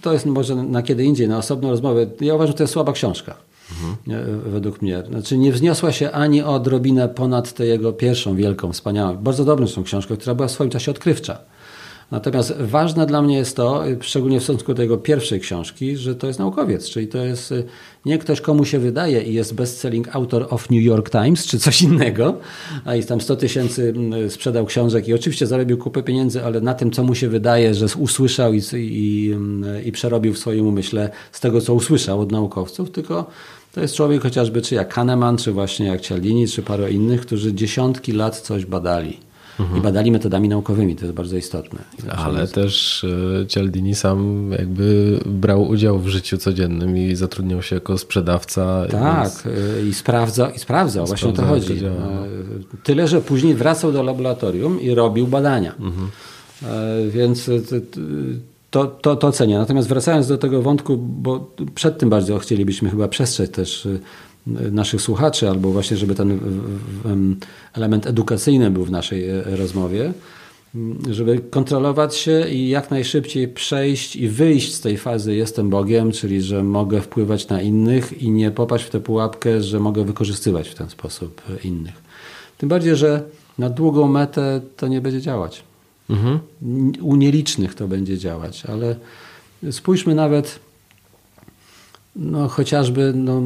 to 0.02 0.14
jest 0.14 0.26
może 0.26 0.56
na 0.56 0.82
kiedy 0.82 1.04
indziej, 1.04 1.28
na 1.28 1.38
osobną 1.38 1.70
rozmowę. 1.70 2.08
Ja 2.22 2.36
uważam, 2.36 2.52
że 2.52 2.58
to 2.58 2.64
jest 2.64 2.74
słaba 2.74 2.94
książka. 2.94 3.36
Mhm. 3.72 4.42
według 4.52 4.82
mnie. 4.82 5.04
Znaczy 5.10 5.38
nie 5.38 5.52
wzniosła 5.52 5.92
się 5.92 6.12
ani 6.12 6.42
odrobinę 6.42 7.10
ponad 7.10 7.54
tę 7.54 7.66
jego 7.66 7.94
pierwszą 7.94 8.36
wielką, 8.36 8.74
wspaniałą, 8.74 9.18
bardzo 9.18 9.46
dobrą 9.46 9.68
tą 9.68 9.84
książkę, 9.84 10.18
która 10.18 10.36
była 10.36 10.48
w 10.48 10.52
swoim 10.52 10.70
czasie 10.70 10.92
odkrywcza. 10.92 11.40
Natomiast 12.14 12.54
ważne 12.60 13.06
dla 13.06 13.22
mnie 13.22 13.38
jest 13.38 13.56
to, 13.56 13.84
szczególnie 14.02 14.40
w 14.40 14.44
stosunku 14.44 14.74
do 14.74 14.82
jego 14.82 14.98
pierwszej 14.98 15.40
książki, 15.40 15.98
że 15.98 16.16
to 16.16 16.28
jest 16.28 16.40
naukowiec, 16.40 16.90
czyli 16.90 17.08
to 17.08 17.18
jest 17.18 17.52
y, 17.52 17.64
nie 18.06 18.18
ktoś, 18.18 18.42
komu 18.42 18.66
się 18.66 18.80
wydaje 18.80 19.22
i 19.22 19.34
jest 19.34 19.54
bestselling 19.56 20.16
autor 20.16 20.48
of 20.50 20.70
New 20.70 20.84
York 20.84 21.10
Times 21.10 21.46
czy 21.46 21.60
coś 21.60 21.82
innego, 21.82 22.38
a 22.86 22.96
jest 22.96 23.10
tam 23.10 23.22
100 23.22 23.36
tysięcy 23.36 23.94
sprzedał 24.30 24.66
książek 24.66 25.08
i 25.08 25.14
oczywiście 25.14 25.48
zarobił 25.48 25.78
kupę 25.78 26.04
pieniędzy, 26.04 26.46
ale 26.46 26.62
na 26.62 26.74
tym, 26.74 26.92
co 26.92 27.04
mu 27.04 27.16
się 27.16 27.30
wydaje, 27.30 27.74
że 27.74 27.86
usłyszał 27.98 28.54
i, 28.54 28.62
i, 28.74 29.36
i 29.86 29.92
przerobił 29.92 30.34
w 30.34 30.38
swoim 30.38 30.68
umyśle 30.68 31.10
z 31.32 31.40
tego, 31.40 31.62
co 31.62 31.74
usłyszał 31.74 32.20
od 32.20 32.32
naukowców, 32.32 32.92
tylko 32.92 33.26
to 33.74 33.82
jest 33.82 33.96
człowiek 33.96 34.22
chociażby 34.22 34.62
czy 34.62 34.76
jak 34.76 34.94
Kahneman, 34.94 35.38
czy 35.38 35.52
właśnie 35.52 35.86
jak 35.86 36.02
Cialdini, 36.02 36.48
czy 36.48 36.62
paru 36.62 36.88
innych, 36.88 37.22
którzy 37.22 37.54
dziesiątki 37.54 38.12
lat 38.12 38.40
coś 38.40 38.66
badali. 38.66 39.33
Mhm. 39.60 39.80
I 39.80 39.82
badali 39.82 40.12
metodami 40.12 40.50
naukowymi, 40.50 40.96
to 40.96 41.06
jest 41.06 41.16
bardzo 41.16 41.38
istotne. 41.38 41.80
Ale 42.18 42.48
też 42.48 43.04
e, 43.44 43.48
Cialdini 43.48 43.96
sam 43.96 44.50
jakby 44.60 45.20
brał 45.26 45.68
udział 45.68 46.00
w 46.00 46.08
życiu 46.08 46.38
codziennym 46.38 46.98
i 46.98 47.16
zatrudniał 47.16 47.62
się 47.62 47.76
jako 47.76 47.98
sprzedawca. 47.98 48.86
Tak, 48.92 49.24
więc... 49.24 49.46
E, 49.46 49.86
i 49.86 49.94
sprawdzał, 49.94 50.52
i 50.52 50.60
sprawdzał, 50.60 51.06
właśnie 51.06 51.30
o 51.30 51.34
to 51.34 51.46
chodzi. 51.46 51.80
To 51.80 51.88
e, 51.88 51.92
Tyle, 52.84 53.08
że 53.08 53.22
później 53.22 53.56
wracał 53.56 53.92
do 53.92 54.04
laboratorium 54.04 54.82
i 54.82 54.96
robił 54.96 55.28
badania. 55.28 55.76
Mhm. 55.80 56.10
Więc 57.10 57.50
to, 58.72 58.86
to, 58.88 59.16
to 59.16 59.32
cenię. 59.32 59.58
Natomiast 59.58 59.90
wracając 59.90 60.28
do 60.28 60.38
tego 60.38 60.62
wątku, 60.62 60.98
bo 60.98 61.52
przed 61.76 61.98
tym 61.98 62.10
bardzo 62.10 62.40
chcielibyśmy 62.40 62.90
chyba 62.90 63.08
przestrzec 63.08 63.52
też 63.52 63.88
naszych 64.48 65.02
słuchaczy, 65.02 65.50
albo 65.50 65.70
właśnie, 65.70 65.98
żeby 65.98 66.16
ten 66.16 66.40
element 67.74 68.08
edukacyjny 68.08 68.72
był 68.72 68.86
w 68.86 68.92
naszej 68.92 69.30
e, 69.30 69.44
rozmowie, 69.44 70.14
żeby 71.10 71.40
kontrolować 71.40 72.16
się 72.16 72.50
i 72.50 72.70
jak 72.70 72.92
najszybciej 72.92 73.48
przejść 73.48 74.16
i 74.16 74.30
wyjść 74.30 74.74
z 74.74 74.82
tej 74.82 74.98
fazy 74.98 75.36
jestem 75.36 75.70
Bogiem, 75.70 76.12
czyli 76.12 76.42
że 76.42 76.64
mogę 76.64 77.02
wpływać 77.02 77.48
na 77.48 77.62
innych 77.62 78.22
i 78.22 78.32
nie 78.32 78.52
popaść 78.52 78.86
w 78.86 78.90
tę 78.90 79.00
pułapkę, 79.00 79.62
że 79.62 79.80
mogę 79.80 80.04
wykorzystywać 80.04 80.70
w 80.70 80.76
ten 80.76 80.90
sposób 80.90 81.42
innych. 81.64 81.96
Tym 82.58 82.70
bardziej, 82.70 82.96
że 82.96 83.24
na 83.58 83.70
długą 83.70 84.08
metę 84.08 84.62
to 84.78 84.88
nie 84.88 85.02
będzie 85.02 85.22
działać. 85.22 85.64
Mhm. 86.10 86.40
U 87.02 87.16
nielicznych 87.16 87.76
to 87.76 87.88
będzie 87.88 88.18
działać, 88.18 88.66
ale 88.66 88.96
spójrzmy 89.72 90.16
nawet 90.16 90.60
no, 92.16 92.48
chociażby 92.48 93.14
no, 93.16 93.42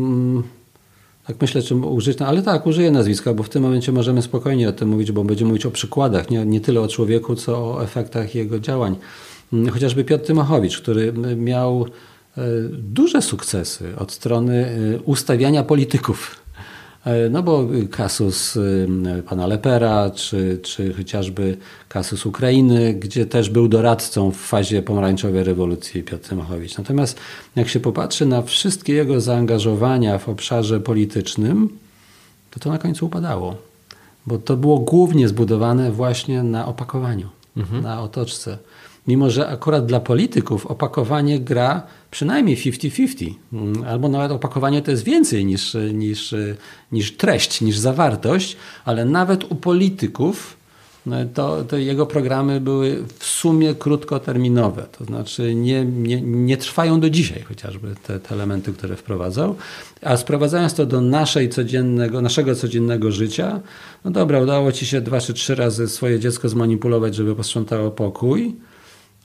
Tak 1.28 1.41
myślę, 1.41 1.61
czy 1.61 1.75
użyć, 1.75 2.21
ale 2.21 2.41
tak, 2.41 2.67
użyję 2.67 2.91
nazwiska, 2.91 3.34
bo 3.34 3.43
w 3.43 3.49
tym 3.49 3.63
momencie 3.63 3.91
możemy 3.91 4.21
spokojnie 4.21 4.69
o 4.69 4.71
tym 4.71 4.89
mówić, 4.89 5.11
bo 5.11 5.23
będziemy 5.23 5.47
mówić 5.47 5.65
o 5.65 5.71
przykładach, 5.71 6.30
nie, 6.30 6.45
nie 6.45 6.61
tyle 6.61 6.82
o 6.82 6.88
człowieku, 6.88 7.36
co 7.36 7.57
o 7.57 7.84
efektach 7.84 8.36
jego 8.36 8.59
działań. 8.59 8.95
Mm, 9.53 9.69
chociażby 9.69 10.03
Piotr 10.03 10.25
Tymachowicz, 10.25 10.82
który 10.82 11.13
miał 11.36 11.86
e, 12.38 12.41
duże 12.69 13.21
sukcesy 13.21 13.95
od 13.97 14.11
strony 14.11 14.65
e, 14.95 14.99
ustawiania 14.99 15.63
polityków. 15.63 16.36
E, 17.08 17.30
no 17.30 17.43
bo 17.43 17.68
kasus 17.91 18.60
pana 19.30 19.47
Lepera, 19.47 20.10
czy, 20.10 20.60
czy 20.64 20.93
chociażby 20.93 21.58
kasus 21.89 22.26
Ukrainy, 22.26 22.93
gdzie 22.93 23.26
też 23.26 23.49
był 23.49 23.68
doradcą 23.68 24.32
w 24.32 24.38
fazie 24.38 24.82
pomarańczowej 24.82 25.43
rewolucji 25.43 26.03
Piotr 26.03 26.30
Tymachowicz. 26.30 26.78
Natomiast 26.78 27.20
jak 27.55 27.70
się 27.70 27.80
popatrzy 27.80 28.26
na 28.26 28.41
wszystkie 28.41 28.93
jego 28.93 29.22
zaangażowania 29.22 30.18
w 30.18 30.30
obszarze 30.30 30.80
politycznym, 30.80 31.70
to 32.51 32.60
to 32.60 32.70
na 32.70 32.78
końcu 32.78 33.05
upadało. 33.05 33.55
Bo 34.26 34.38
to 34.38 34.58
było 34.58 34.80
głównie 34.80 35.28
zbudowane 35.28 35.91
właśnie 35.91 36.43
na 36.43 36.66
opakowaniu, 36.66 37.30
mhm. 37.58 37.84
na 37.84 38.01
otoczce 38.01 38.58
mimo 39.08 39.30
że 39.30 39.47
akurat 39.47 39.86
dla 39.86 39.99
polityków 39.99 40.66
opakowanie 40.66 41.39
gra 41.39 41.84
przynajmniej 42.12 42.58
50-50, 42.58 43.34
mm, 43.53 43.84
albo 43.84 44.10
nawet 44.10 44.32
opakowanie 44.32 44.82
to 44.82 44.91
jest 44.91 45.03
więcej 45.03 45.45
niż, 45.45 45.78
niż, 45.93 46.36
niż 46.91 47.18
treść, 47.18 47.62
niż 47.62 47.78
zawartość, 47.78 48.58
ale 48.86 49.05
nawet 49.05 49.51
u 49.51 49.55
polityków 49.55 50.58
no, 51.08 51.16
to, 51.34 51.64
to, 51.64 51.78
jego 51.78 52.05
programy 52.05 52.62
były 52.62 53.03
w 53.20 53.26
sumie 53.26 53.76
krótkoterminowe, 53.76 54.86
to 54.97 55.05
znaczy 55.05 55.55
nie, 55.55 55.86
nie, 55.86 56.22
nie 56.22 56.58
trwają 56.58 56.99
do 56.99 57.10
dzisiaj 57.10 57.43
chociażby 57.43 57.95
te, 58.08 58.20
te, 58.20 58.36
elementy, 58.36 58.74
które 58.74 58.95
wprowadzał, 58.95 59.55
a 60.01 60.18
sprowadzając 60.18 60.74
to 60.74 60.86
do 60.86 61.01
naszej 61.01 61.49
codziennego, 61.49 62.22
naszego 62.22 62.55
codziennego 62.55 63.12
życia, 63.12 63.60
no 64.05 64.12
dobra, 64.12 64.39
udało 64.39 64.72
ci 64.72 64.86
się 64.86 65.01
dwa 65.01 65.22
czy 65.22 65.34
trzy 65.34 65.55
razy 65.55 65.88
swoje 65.88 66.20
dziecko 66.20 66.49
zmanipulować, 66.49 67.16
żeby 67.16 67.36
posprzątało 67.36 67.91
pokój, 67.91 68.55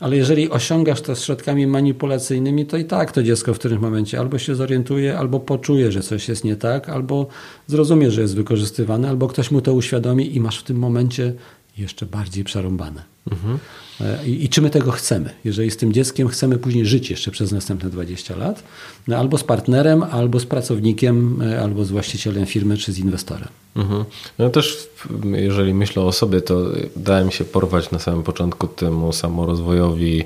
ale 0.01 0.17
jeżeli 0.17 0.51
osiągasz 0.51 1.01
to 1.01 1.15
środkami 1.15 1.67
manipulacyjnymi, 1.67 2.67
to 2.67 2.77
i 2.77 2.85
tak 2.85 3.13
to 3.13 3.23
dziecko 3.23 3.55
w 3.55 3.59
którymś 3.59 3.83
momencie 3.83 4.19
albo 4.21 4.39
się 4.39 4.55
zorientuje, 4.55 5.19
albo 5.19 5.41
poczuje, 5.41 5.93
że 5.93 6.01
coś 6.01 6.29
jest 6.29 6.45
nie 6.45 6.57
tak, 6.57 6.89
albo 6.89 7.27
zrozumie, 7.67 8.11
że 8.11 8.21
jest 8.21 8.37
wykorzystywane, 8.37 9.09
albo 9.09 9.29
ktoś 9.29 9.51
mu 9.51 9.61
to 9.61 9.75
uświadomi 9.75 10.37
i 10.37 10.41
masz 10.41 10.59
w 10.59 10.63
tym 10.63 10.79
momencie 10.79 11.35
jeszcze 11.79 12.07
bardziej 12.07 12.45
przerąbane. 12.45 13.12
Mhm. 13.31 13.59
E, 14.01 14.27
I, 14.27 14.45
I, 14.45 14.49
czy 14.49 14.63
my 14.63 14.71
tego 14.71 14.91
chcemy? 14.91 15.31
Jeżeli 15.45 15.71
z 15.71 15.77
tym 15.77 15.93
dzieckiem 15.93 16.29
chcemy 16.29 16.59
później 16.59 16.87
żyć 16.87 17.11
jeszcze 17.11 17.31
przez 17.31 17.53
następne 17.53 17.91
20 17.91 18.37
lat, 18.37 18.63
no 19.09 19.17
albo 19.17 19.39
z 19.39 19.45
partnerem, 19.45 20.03
albo 20.03 20.41
z 20.41 20.47
pracownikiem, 20.47 21.43
e, 21.43 21.63
albo 21.63 21.85
z 21.85 21.91
właścicielem 21.91 22.47
firmy, 22.47 22.77
czy 22.77 22.93
z 22.93 22.99
inwestorem. 22.99 23.49
Mhm. 23.77 24.05
No 24.39 24.51
też, 24.51 24.89
jeżeli 25.33 25.75
myślę 25.75 26.03
o 26.03 26.13
sobie, 26.13 26.41
to 26.41 26.65
dałem 26.97 27.31
się 27.31 27.45
porwać 27.45 27.91
na 27.91 27.99
samym 27.99 28.23
początku 28.23 28.67
temu 28.67 29.13
samorozwojowi, 29.13 30.25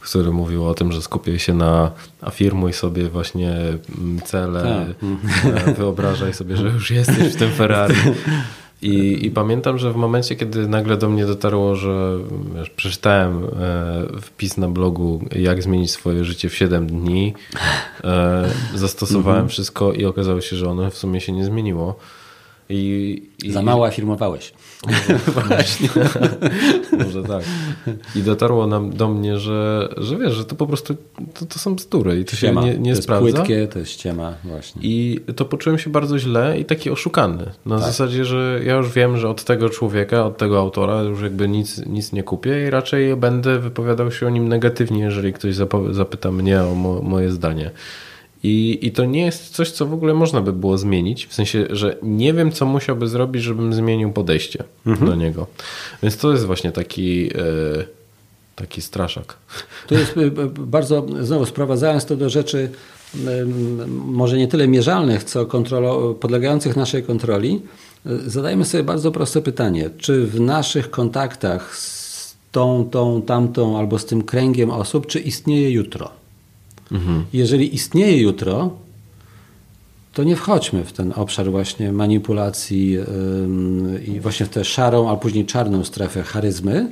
który 0.00 0.32
mówił 0.32 0.66
o 0.66 0.74
tym, 0.74 0.92
że 0.92 1.02
skupię 1.02 1.38
się 1.38 1.54
na 1.54 1.90
afirmuj 2.20 2.72
sobie 2.72 3.08
właśnie 3.08 3.56
mm, 3.98 4.20
cele, 4.24 4.94
tak. 5.64 5.74
Wyobrażaj 5.78 6.34
sobie, 6.34 6.56
że 6.56 6.68
już 6.68 6.90
jesteś 6.90 7.34
w 7.34 7.36
tym 7.36 7.50
Ferrari. 7.50 7.94
I, 8.82 9.26
I, 9.26 9.30
pamiętam, 9.30 9.78
że 9.78 9.92
w 9.92 9.96
momencie, 9.96 10.36
kiedy 10.36 10.68
nagle 10.68 10.96
do 10.96 11.08
mnie 11.08 11.26
dotarło, 11.26 11.76
że 11.76 12.18
wiesz, 12.56 12.70
przeczytałem 12.70 13.44
e, 13.44 14.20
wpis 14.20 14.56
na 14.56 14.68
blogu, 14.68 15.24
jak 15.34 15.62
zmienić 15.62 15.90
swoje 15.90 16.24
życie 16.24 16.48
w 16.48 16.54
7 16.54 16.86
dni, 16.86 17.34
e, 18.04 18.48
zastosowałem 18.74 19.38
mhm. 19.38 19.48
wszystko 19.48 19.92
i 19.92 20.04
okazało 20.04 20.40
się, 20.40 20.56
że 20.56 20.70
ono 20.70 20.90
w 20.90 20.96
sumie 20.96 21.20
się 21.20 21.32
nie 21.32 21.44
zmieniło. 21.44 21.96
I, 22.72 23.22
i, 23.42 23.52
Za 23.52 23.62
mało 23.62 23.86
afirmowałeś. 23.86 24.52
Właśnie. 25.48 25.88
Może 27.04 27.22
tak. 27.22 27.44
I 28.16 28.22
dotarło 28.22 28.66
nam 28.66 28.90
do 28.90 29.08
mnie, 29.08 29.38
że, 29.38 29.88
że 29.96 30.18
wiesz, 30.18 30.32
że 30.32 30.44
to 30.44 30.54
po 30.54 30.66
prostu 30.66 30.96
to, 31.34 31.46
to 31.46 31.58
są 31.58 31.74
bzdury 31.74 32.20
i 32.20 32.24
to 32.24 32.36
ściema. 32.36 32.62
się 32.62 32.68
nie, 32.68 32.78
nie 32.78 32.96
to 32.96 33.02
sprawdza. 33.02 33.26
jest 33.26 33.36
płytkie, 33.36 33.68
to 33.68 33.78
jest 33.78 33.90
ściema 33.90 34.34
właśnie. 34.44 34.82
I 34.84 35.20
to 35.36 35.44
poczułem 35.44 35.78
się 35.78 35.90
bardzo 35.90 36.18
źle 36.18 36.60
i 36.60 36.64
taki 36.64 36.90
oszukany. 36.90 37.50
Na 37.66 37.76
tak. 37.76 37.86
zasadzie, 37.86 38.24
że 38.24 38.60
ja 38.64 38.74
już 38.74 38.92
wiem, 38.92 39.16
że 39.16 39.28
od 39.28 39.44
tego 39.44 39.70
człowieka, 39.70 40.26
od 40.26 40.38
tego 40.38 40.58
autora 40.58 41.02
już 41.02 41.22
jakby 41.22 41.48
nic, 41.48 41.86
nic 41.86 42.12
nie 42.12 42.22
kupię 42.22 42.66
i 42.66 42.70
raczej 42.70 43.16
będę 43.16 43.58
wypowiadał 43.58 44.12
się 44.12 44.26
o 44.26 44.30
nim 44.30 44.48
negatywnie, 44.48 45.00
jeżeli 45.00 45.32
ktoś 45.32 45.54
zapyta 45.90 46.32
mnie 46.32 46.62
o 46.62 46.74
mo 46.74 47.02
moje 47.02 47.30
zdanie. 47.30 47.70
I, 48.42 48.78
I 48.82 48.92
to 48.92 49.04
nie 49.04 49.24
jest 49.24 49.50
coś, 49.50 49.70
co 49.70 49.86
w 49.86 49.92
ogóle 49.92 50.14
można 50.14 50.40
by 50.40 50.52
było 50.52 50.78
zmienić. 50.78 51.26
W 51.26 51.34
sensie, 51.34 51.66
że 51.70 51.96
nie 52.02 52.34
wiem, 52.34 52.52
co 52.52 52.66
musiałby 52.66 53.08
zrobić, 53.08 53.42
żebym 53.42 53.72
zmienił 53.72 54.12
podejście 54.12 54.64
mhm. 54.86 55.10
do 55.10 55.16
niego. 55.16 55.46
Więc 56.02 56.16
to 56.16 56.32
jest 56.32 56.44
właśnie 56.44 56.72
taki. 56.72 57.24
Yy, 57.24 57.86
taki 58.56 58.82
straszak. 58.82 59.36
To 59.88 59.94
jest 59.94 60.16
e, 60.16 60.30
bardzo, 60.60 61.06
znowu 61.20 61.46
sprowadzając 61.46 62.04
to 62.04 62.16
do 62.16 62.30
rzeczy 62.30 62.70
może 63.88 64.38
nie 64.38 64.48
tyle 64.48 64.68
mierzalnych, 64.68 65.24
co 65.24 65.46
podlegających 66.20 66.76
naszej 66.76 67.02
kontroli, 67.02 67.62
zadajmy 68.26 68.64
sobie 68.64 68.84
bardzo 68.84 69.12
proste 69.12 69.42
pytanie. 69.42 69.90
Czy 69.98 70.26
w 70.26 70.40
naszych 70.40 70.90
kontaktach 70.90 71.76
z 71.76 72.36
tą, 72.52 72.88
tą, 72.90 73.22
tamtą 73.22 73.78
albo 73.78 73.98
z 73.98 74.06
tym 74.06 74.22
kręgiem 74.22 74.70
osób, 74.70 75.06
czy 75.06 75.20
istnieje 75.20 75.70
jutro? 75.70 76.10
Mhm. 76.92 77.24
Jeżeli 77.32 77.74
istnieje 77.74 78.20
jutro, 78.20 78.70
to 80.14 80.24
nie 80.24 80.36
wchodźmy 80.36 80.84
w 80.84 80.92
ten 80.92 81.12
obszar 81.16 81.50
właśnie 81.50 81.92
manipulacji 81.92 82.90
yy, 82.90 83.04
i 84.06 84.20
właśnie 84.20 84.46
w 84.46 84.48
tę 84.48 84.64
szarą, 84.64 85.10
a 85.10 85.16
później 85.16 85.46
czarną 85.46 85.84
strefę 85.84 86.22
charyzmy, 86.22 86.90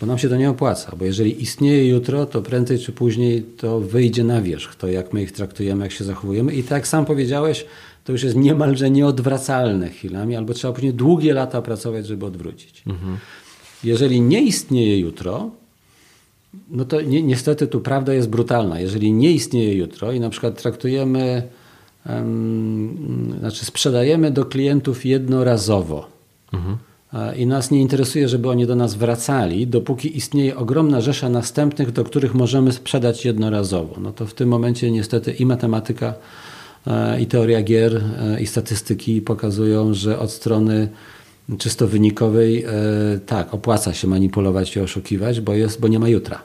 bo 0.00 0.06
nam 0.06 0.18
się 0.18 0.28
to 0.28 0.36
nie 0.36 0.50
opłaca. 0.50 0.96
Bo 0.96 1.04
jeżeli 1.04 1.42
istnieje 1.42 1.88
jutro, 1.88 2.26
to 2.26 2.42
prędzej 2.42 2.78
czy 2.78 2.92
później 2.92 3.42
to 3.42 3.80
wyjdzie 3.80 4.24
na 4.24 4.42
wierzch, 4.42 4.74
to 4.74 4.88
jak 4.88 5.12
my 5.12 5.22
ich 5.22 5.32
traktujemy, 5.32 5.84
jak 5.84 5.92
się 5.92 6.04
zachowujemy. 6.04 6.54
I 6.54 6.62
tak 6.62 6.70
jak 6.70 6.88
sam 6.88 7.04
powiedziałeś, 7.04 7.66
to 8.04 8.12
już 8.12 8.22
jest 8.22 8.36
niemalże 8.36 8.90
nieodwracalne 8.90 9.90
chwilami, 9.90 10.36
albo 10.36 10.54
trzeba 10.54 10.72
później 10.72 10.94
długie 10.94 11.34
lata 11.34 11.62
pracować, 11.62 12.06
żeby 12.06 12.26
odwrócić. 12.26 12.82
Mhm. 12.86 13.18
Jeżeli 13.84 14.20
nie 14.20 14.42
istnieje 14.42 14.98
jutro, 14.98 15.50
no 16.70 16.84
to 16.84 17.00
ni 17.00 17.24
niestety 17.24 17.66
tu 17.66 17.80
prawda 17.80 18.14
jest 18.14 18.28
brutalna. 18.28 18.80
Jeżeli 18.80 19.12
nie 19.12 19.32
istnieje 19.32 19.74
jutro 19.74 20.12
i 20.12 20.20
na 20.20 20.30
przykład 20.30 20.62
traktujemy, 20.62 21.42
um, 22.08 23.34
znaczy 23.38 23.64
sprzedajemy 23.64 24.30
do 24.30 24.44
klientów 24.44 25.04
jednorazowo 25.04 26.08
mhm. 26.52 26.76
i 27.36 27.46
nas 27.46 27.70
nie 27.70 27.80
interesuje, 27.80 28.28
żeby 28.28 28.48
oni 28.48 28.66
do 28.66 28.76
nas 28.76 28.94
wracali, 28.94 29.66
dopóki 29.66 30.16
istnieje 30.16 30.56
ogromna 30.56 31.00
rzesza 31.00 31.28
następnych, 31.28 31.92
do 31.92 32.04
których 32.04 32.34
możemy 32.34 32.72
sprzedać 32.72 33.24
jednorazowo. 33.24 34.00
No 34.00 34.12
to 34.12 34.26
w 34.26 34.34
tym 34.34 34.48
momencie 34.48 34.90
niestety 34.90 35.32
i 35.32 35.46
matematyka, 35.46 36.14
e, 36.86 37.20
i 37.20 37.26
teoria 37.26 37.62
gier, 37.62 37.96
e, 37.96 38.40
i 38.40 38.46
statystyki 38.46 39.22
pokazują, 39.22 39.94
że 39.94 40.18
od 40.18 40.30
strony 40.30 40.88
czysto 41.58 41.88
wynikowej, 41.88 42.64
e, 42.64 42.70
tak, 43.26 43.54
opłaca 43.54 43.94
się 43.94 44.08
manipulować 44.08 44.76
i 44.76 44.80
oszukiwać, 44.80 45.40
bo, 45.40 45.54
jest, 45.54 45.80
bo 45.80 45.88
nie 45.88 45.98
ma 45.98 46.08
jutra. 46.08 46.42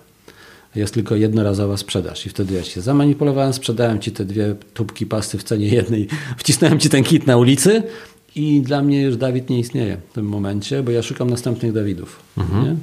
Jest 0.76 0.94
tylko 0.94 1.16
jednorazowa 1.16 1.78
sprzedaż 1.78 2.26
i 2.26 2.30
wtedy 2.30 2.56
ja 2.56 2.64
się 2.64 2.82
zamanipulowałem, 2.82 3.54
sprzedałem 3.54 4.00
ci 4.00 4.12
te 4.12 4.26
dwie 4.26 4.56
tubki 4.74 5.06
pasty 5.06 5.38
w 5.38 5.44
cenie 5.44 5.68
jednej, 5.68 6.08
wcisnąłem 6.38 6.80
ci 6.80 6.90
ten 6.90 7.04
kit 7.04 7.28
na 7.28 7.38
ulicy 7.38 7.84
i 8.36 8.62
dla 8.62 8.82
mnie 8.82 9.02
już 9.02 9.18
Dawid 9.18 9.50
nie 9.50 9.60
istnieje 9.60 9.98
w 10.10 10.14
tym 10.14 10.26
momencie, 10.26 10.84
bo 10.84 10.92
ja 10.92 11.02
szukam 11.02 11.30
następnych 11.30 11.74
Dawidów. 11.74 12.20
Mhm. 12.38 12.78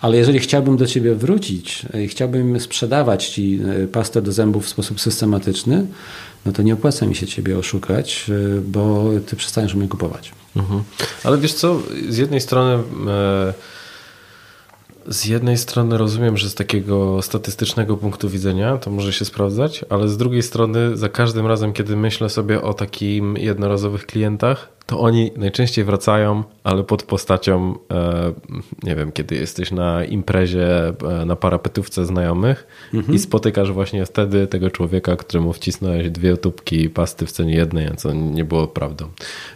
Ale 0.00 0.16
jeżeli 0.16 0.38
chciałbym 0.38 0.76
do 0.76 0.86
ciebie 0.86 1.14
wrócić 1.14 1.86
i 2.04 2.08
chciałbym 2.08 2.60
sprzedawać 2.60 3.28
ci 3.28 3.60
e, 3.84 3.86
pastę 3.86 4.22
do 4.22 4.32
zębów 4.32 4.64
w 4.64 4.68
sposób 4.68 5.00
systematyczny, 5.00 5.86
no 6.46 6.52
to 6.52 6.62
nie 6.62 6.74
opłaca 6.74 7.06
mi 7.06 7.14
się 7.14 7.26
ciebie 7.26 7.58
oszukać, 7.58 8.30
e, 8.30 8.60
bo 8.60 9.10
ty 9.26 9.36
przestaniesz 9.36 9.74
mnie 9.74 9.88
kupować. 9.88 10.32
Mhm. 10.56 10.82
Ale 11.24 11.38
wiesz 11.38 11.54
co, 11.54 11.78
z 12.08 12.16
jednej 12.16 12.40
strony 12.40 12.82
e, 13.08 13.52
z 15.08 15.24
jednej 15.24 15.58
strony 15.58 15.98
rozumiem, 15.98 16.36
że 16.36 16.50
z 16.50 16.54
takiego 16.54 17.22
statystycznego 17.22 17.96
punktu 17.96 18.28
widzenia 18.28 18.78
to 18.78 18.90
może 18.90 19.12
się 19.12 19.24
sprawdzać, 19.24 19.84
ale 19.88 20.08
z 20.08 20.16
drugiej 20.16 20.42
strony 20.42 20.96
za 20.96 21.08
każdym 21.08 21.46
razem, 21.46 21.72
kiedy 21.72 21.96
myślę 21.96 22.28
sobie 22.28 22.62
o 22.62 22.74
takim 22.74 23.36
jednorazowych 23.36 24.06
klientach, 24.06 24.68
to 24.92 25.00
oni 25.00 25.30
najczęściej 25.36 25.84
wracają, 25.84 26.44
ale 26.64 26.84
pod 26.84 27.02
postacią, 27.02 27.74
e, 27.92 28.32
nie 28.82 28.96
wiem, 28.96 29.12
kiedy 29.12 29.34
jesteś 29.34 29.70
na 29.70 30.04
imprezie, 30.04 30.88
e, 30.88 31.24
na 31.26 31.36
parapetówce 31.36 32.06
znajomych 32.06 32.66
mhm. 32.94 33.14
i 33.14 33.18
spotykasz 33.18 33.72
właśnie 33.72 34.06
wtedy 34.06 34.46
tego 34.46 34.70
człowieka, 34.70 35.16
któremu 35.16 35.52
wcisnąłeś 35.52 36.10
dwie 36.10 36.36
tubki 36.36 36.90
pasty 36.90 37.26
w 37.26 37.32
cenie 37.32 37.54
jednej, 37.54 37.86
a 37.86 37.94
co 37.94 38.12
nie 38.12 38.44
było 38.44 38.68
prawdą. 38.68 39.08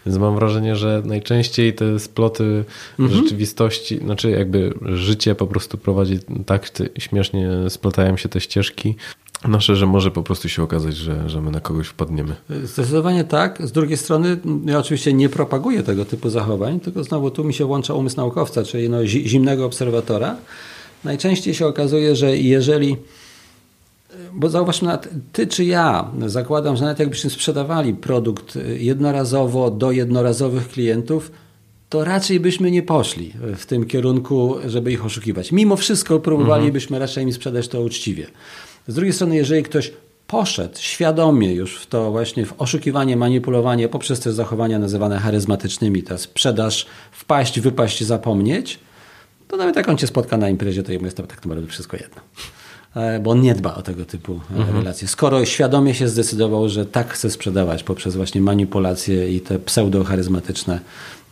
Więc 0.07 0.19
mam 0.19 0.35
wrażenie, 0.35 0.77
że 0.77 1.03
najczęściej 1.05 1.75
te 1.75 1.99
sploty 1.99 2.65
mhm. 2.99 3.23
rzeczywistości, 3.23 3.99
znaczy 3.99 4.31
jakby 4.31 4.75
życie 4.83 5.35
po 5.35 5.47
prostu 5.47 5.79
prowadzi 5.79 6.19
tak 6.47 6.71
śmiesznie 6.99 7.51
splatają 7.69 8.17
się 8.17 8.29
te 8.29 8.41
ścieżki, 8.41 8.97
nasze, 9.45 9.77
że 9.77 9.87
może 9.87 10.11
po 10.11 10.23
prostu 10.23 10.49
się 10.49 10.63
okazać, 10.63 10.97
że, 10.97 11.29
że 11.29 11.41
my 11.41 11.51
na 11.51 11.61
kogoś 11.61 11.87
wpadniemy. 11.87 12.37
Zdecydowanie 12.65 13.25
tak. 13.25 13.67
Z 13.67 13.73
drugiej 13.73 13.97
strony, 13.97 14.37
ja 14.65 14.79
oczywiście 14.79 15.13
nie 15.13 15.29
propaguję 15.29 15.83
tego 15.83 16.05
typu 16.05 16.31
zachowań, 16.31 16.81
tylko 16.81 17.05
znowu 17.05 17.31
tu 17.31 17.45
mi 17.45 17.55
się 17.55 17.65
włącza 17.65 17.95
umysł 17.95 18.17
naukowca, 18.17 18.65
czyli 18.65 18.89
no 18.89 19.07
zimnego 19.07 19.67
obserwatora. 19.67 20.37
Najczęściej 21.05 21.55
się 21.55 21.67
okazuje, 21.67 22.17
że 22.17 22.37
jeżeli 22.37 22.97
bo 24.33 24.51
zauważmy, 24.51 24.99
ty 25.33 25.47
czy 25.47 25.65
ja, 25.65 26.11
zakładam, 26.27 26.77
że 26.77 26.83
nawet 26.83 26.99
jakbyśmy 26.99 27.31
sprzedawali 27.31 27.95
produkt 27.95 28.59
jednorazowo 28.79 29.71
do 29.71 29.91
jednorazowych 29.91 30.69
klientów, 30.69 31.31
to 31.89 32.05
raczej 32.05 32.41
byśmy 32.41 32.71
nie 32.71 32.83
poszli 32.83 33.33
w 33.57 33.67
tym 33.67 33.85
kierunku, 33.85 34.57
żeby 34.67 34.93
ich 34.93 35.05
oszukiwać. 35.05 35.53
Mimo 35.53 35.77
wszystko 35.77 36.21
próbowalibyśmy 36.21 36.99
raczej 36.99 37.25
im 37.25 37.33
sprzedać 37.33 37.69
to 37.69 37.81
uczciwie. 37.81 38.27
Z 38.89 38.95
drugiej 38.95 39.13
strony, 39.13 39.37
jeżeli 39.37 39.63
ktoś 39.63 39.93
poszedł 40.27 40.79
świadomie 40.79 41.55
już 41.55 41.79
w 41.79 41.87
to 41.87 42.11
właśnie 42.11 42.47
w 42.47 42.55
oszukiwanie, 42.59 43.17
manipulowanie 43.17 43.89
poprzez 43.89 44.21
te 44.21 44.33
zachowania 44.33 44.79
nazywane 44.79 45.19
charyzmatycznymi, 45.19 46.03
ta 46.03 46.19
sprzedaż, 46.19 46.87
wpaść, 47.13 47.61
wypaść, 47.61 48.05
zapomnieć, 48.05 48.79
to 49.49 49.57
nawet 49.57 49.77
jak 49.77 49.89
on 49.89 49.97
cię 49.97 50.07
spotka 50.07 50.37
na 50.37 50.49
imprezie, 50.49 50.83
to 50.83 50.93
jemu 50.93 51.05
jest 51.05 51.17
to 51.17 51.23
tak 51.23 51.45
naprawdę 51.45 51.67
wszystko 51.67 51.97
jedno. 51.97 52.23
E, 52.95 53.21
bo 53.21 53.31
on 53.31 53.41
nie 53.41 53.55
dba 53.55 53.75
o 53.75 53.83
tego 53.83 54.05
typu 54.05 54.41
e, 54.51 54.57
mhm. 54.57 54.79
relacje. 54.79 55.09
Skoro 55.09 55.45
świadomie 55.45 55.95
się 55.95 56.09
zdecydował, 56.09 56.69
że 56.69 56.87
tak 56.87 57.13
chce 57.13 57.31
sprzedawać 57.31 57.83
poprzez 57.83 58.17
właśnie 58.17 58.41
manipulacje 58.41 59.37
i 59.37 59.41
te 59.41 59.59
pseudo-charyzmatyczne 59.59 60.81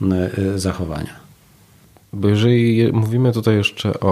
e, 0.02 0.58
zachowania. 0.58 1.24
Bo 2.12 2.28
jeżeli 2.28 2.92
mówimy 2.92 3.32
tutaj 3.32 3.56
jeszcze 3.56 4.00
o, 4.00 4.10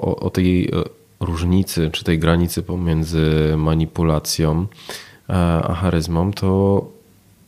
o, 0.00 0.16
o 0.16 0.30
tej 0.30 0.70
różnicy, 1.20 1.90
czy 1.92 2.04
tej 2.04 2.18
granicy 2.18 2.62
pomiędzy 2.62 3.54
manipulacją 3.56 4.66
a 5.62 5.74
charyzmą, 5.74 6.32
to 6.32 6.80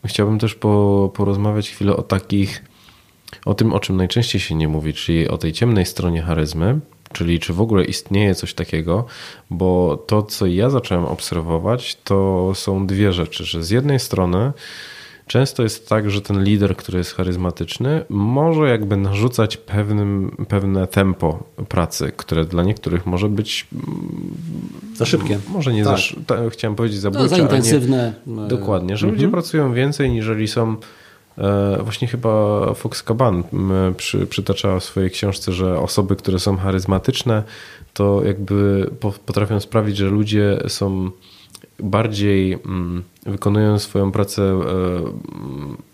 chciałbym 0.05 0.39
też 0.39 0.55
po, 0.55 1.11
porozmawiać 1.15 1.69
chwilę 1.69 1.95
o 1.95 2.03
takich, 2.03 2.65
o 3.45 3.53
tym, 3.53 3.73
o 3.73 3.79
czym 3.79 3.97
najczęściej 3.97 4.41
się 4.41 4.55
nie 4.55 4.67
mówi, 4.67 4.93
czyli 4.93 5.27
o 5.27 5.37
tej 5.37 5.53
ciemnej 5.53 5.85
stronie 5.85 6.21
charyzmy, 6.21 6.79
czyli 7.13 7.39
czy 7.39 7.53
w 7.53 7.61
ogóle 7.61 7.85
istnieje 7.85 8.35
coś 8.35 8.53
takiego, 8.53 9.05
bo 9.49 9.97
to, 10.07 10.23
co 10.23 10.45
ja 10.45 10.69
zacząłem 10.69 11.05
obserwować, 11.05 11.97
to 12.03 12.51
są 12.55 12.87
dwie 12.87 13.13
rzeczy, 13.13 13.45
że 13.45 13.63
z 13.63 13.69
jednej 13.69 13.99
strony 13.99 14.51
często 15.27 15.63
jest 15.63 15.89
tak, 15.89 16.09
że 16.09 16.21
ten 16.21 16.43
lider, 16.43 16.75
który 16.75 16.97
jest 16.97 17.15
charyzmatyczny, 17.15 18.05
może 18.09 18.69
jakby 18.69 18.97
narzucać 18.97 19.57
pewnym, 19.57 20.45
pewne 20.49 20.87
tempo 20.87 21.43
pracy, 21.69 22.11
które 22.17 22.45
dla 22.45 22.63
niektórych 22.63 23.05
może 23.05 23.29
być 23.29 23.67
za 24.95 25.05
szybkie. 25.05 25.39
Może 25.49 25.73
nie 25.73 25.83
tak. 25.83 25.97
za, 26.27 26.49
chciałem 26.49 26.75
powiedzieć 26.75 26.99
zabójcze, 26.99 27.23
no, 27.23 27.37
za 27.37 27.37
intensywne. 27.37 28.13
Nie, 28.27 28.47
dokładnie, 28.47 28.97
że 28.97 29.07
mhm. 29.07 29.13
ludzie 29.13 29.31
pracują 29.31 29.73
więcej, 29.73 30.11
niżeli 30.11 30.47
są 30.47 30.75
E, 31.37 31.77
właśnie 31.83 32.07
chyba 32.07 32.73
Fox 32.73 33.03
Caban 33.03 33.43
przy, 33.97 34.27
przytacza 34.27 34.79
w 34.79 34.83
swojej 34.83 35.11
książce, 35.11 35.51
że 35.51 35.79
osoby, 35.79 36.15
które 36.15 36.39
są 36.39 36.57
charyzmatyczne, 36.57 37.43
to 37.93 38.21
jakby 38.25 38.89
potrafią 39.25 39.59
sprawić, 39.59 39.97
że 39.97 40.09
ludzie 40.09 40.59
są 40.67 41.11
bardziej 41.79 42.59
wykonują 43.25 43.79
swoją 43.79 44.11
pracę 44.11 44.43
e, 44.43 44.57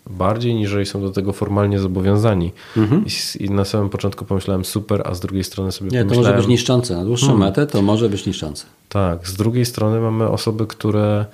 bardziej, 0.10 0.56
niżeli 0.56 0.86
są 0.86 1.02
do 1.02 1.10
tego 1.10 1.34
formalnie 1.34 1.80
zobowiązani. 1.80 2.52
Mhm. 2.78 3.06
I, 3.40 3.50
na 3.50 3.66
samym 3.66 3.90
początku 3.90 4.26
pomyślałem 4.26 4.66
super, 4.66 5.02
a 5.06 5.14
z 5.14 5.20
drugiej 5.20 5.44
strony 5.44 5.72
sobie 5.72 5.90
Nie, 5.92 6.00
pomyślałem... 6.00 6.24
to 6.24 6.32
może 6.32 6.38
być 6.38 6.48
niszczące. 6.48 6.96
Na 6.96 7.06
dłuższą 7.06 7.28
hmm. 7.28 7.46
metę 7.46 7.68
to 7.68 7.82
może 7.82 8.10
być 8.10 8.26
niszczące. 8.26 8.66
Tak. 8.90 9.28
Z 9.28 9.34
drugiej 9.34 9.66
strony 9.66 10.00
mamy 10.00 10.30
osoby, 10.30 10.68
które 10.68 11.26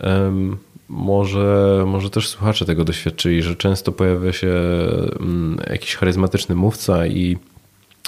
um, 0.00 0.56
może, 0.88 1.84
może 1.86 2.10
też 2.10 2.28
słuchacze 2.28 2.64
tego 2.64 2.84
doświadczyli, 2.84 3.42
że 3.42 3.56
często 3.56 3.92
pojawia 3.92 4.32
się 4.32 4.52
mm, 5.20 5.58
jakiś 5.70 5.96
charyzmatyczny 5.96 6.54
mówca 6.54 7.06
i 7.06 7.36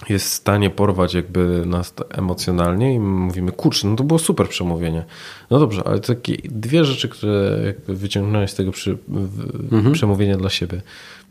jest 0.09 0.27
w 0.27 0.33
stanie 0.33 0.71
porwać 0.71 1.15
jakby 1.15 1.63
nas 1.67 1.95
emocjonalnie 2.11 2.95
i 2.95 3.01
mówimy, 3.01 3.53
kurczę, 3.53 3.89
no 3.89 3.97
to 3.97 4.05
było 4.05 4.19
super 4.19 4.49
przemówienie. 4.49 5.05
No 5.51 5.59
dobrze, 5.59 5.83
ale 5.87 6.01
takie 6.01 6.37
dwie 6.45 6.85
rzeczy, 6.85 7.09
które 7.09 7.61
jakby 7.67 7.95
wyciągnąłeś 7.95 8.51
z 8.51 8.55
tego 8.55 8.73
przy, 8.73 8.99
mhm. 9.73 9.93
przemówienia 9.93 10.37
dla 10.37 10.51
siebie. 10.51 10.83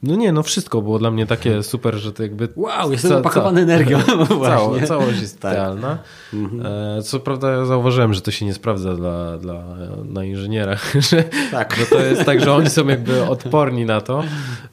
No 0.03 0.15
nie, 0.15 0.31
no 0.31 0.43
wszystko 0.43 0.81
było 0.81 0.99
dla 0.99 1.11
mnie 1.11 1.25
takie 1.25 1.63
super, 1.63 1.95
że 1.95 2.13
to 2.13 2.23
jakby... 2.23 2.47
Wow, 2.55 2.91
jestem 2.91 3.11
ca, 3.11 3.17
opakowany 3.17 3.61
energią. 3.61 3.99
Cało, 4.43 4.81
całość 4.81 5.21
jest 5.21 5.39
tak. 5.39 5.53
idealna. 5.53 5.97
Mhm. 6.33 6.65
E, 6.97 7.01
co 7.01 7.19
prawda 7.19 7.51
ja 7.51 7.65
zauważyłem, 7.65 8.13
że 8.13 8.21
to 8.21 8.31
się 8.31 8.45
nie 8.45 8.53
sprawdza 8.53 8.95
dla, 8.95 9.37
dla, 9.37 9.63
na 10.05 10.23
inżynierach, 10.23 10.93
że, 11.09 11.23
tak. 11.51 11.75
że 11.75 11.85
to 11.85 11.99
jest 11.99 12.25
tak, 12.25 12.41
że 12.41 12.53
oni 12.53 12.69
są 12.69 12.87
jakby 12.87 13.23
odporni 13.23 13.85
na 13.85 14.01
to, 14.01 14.23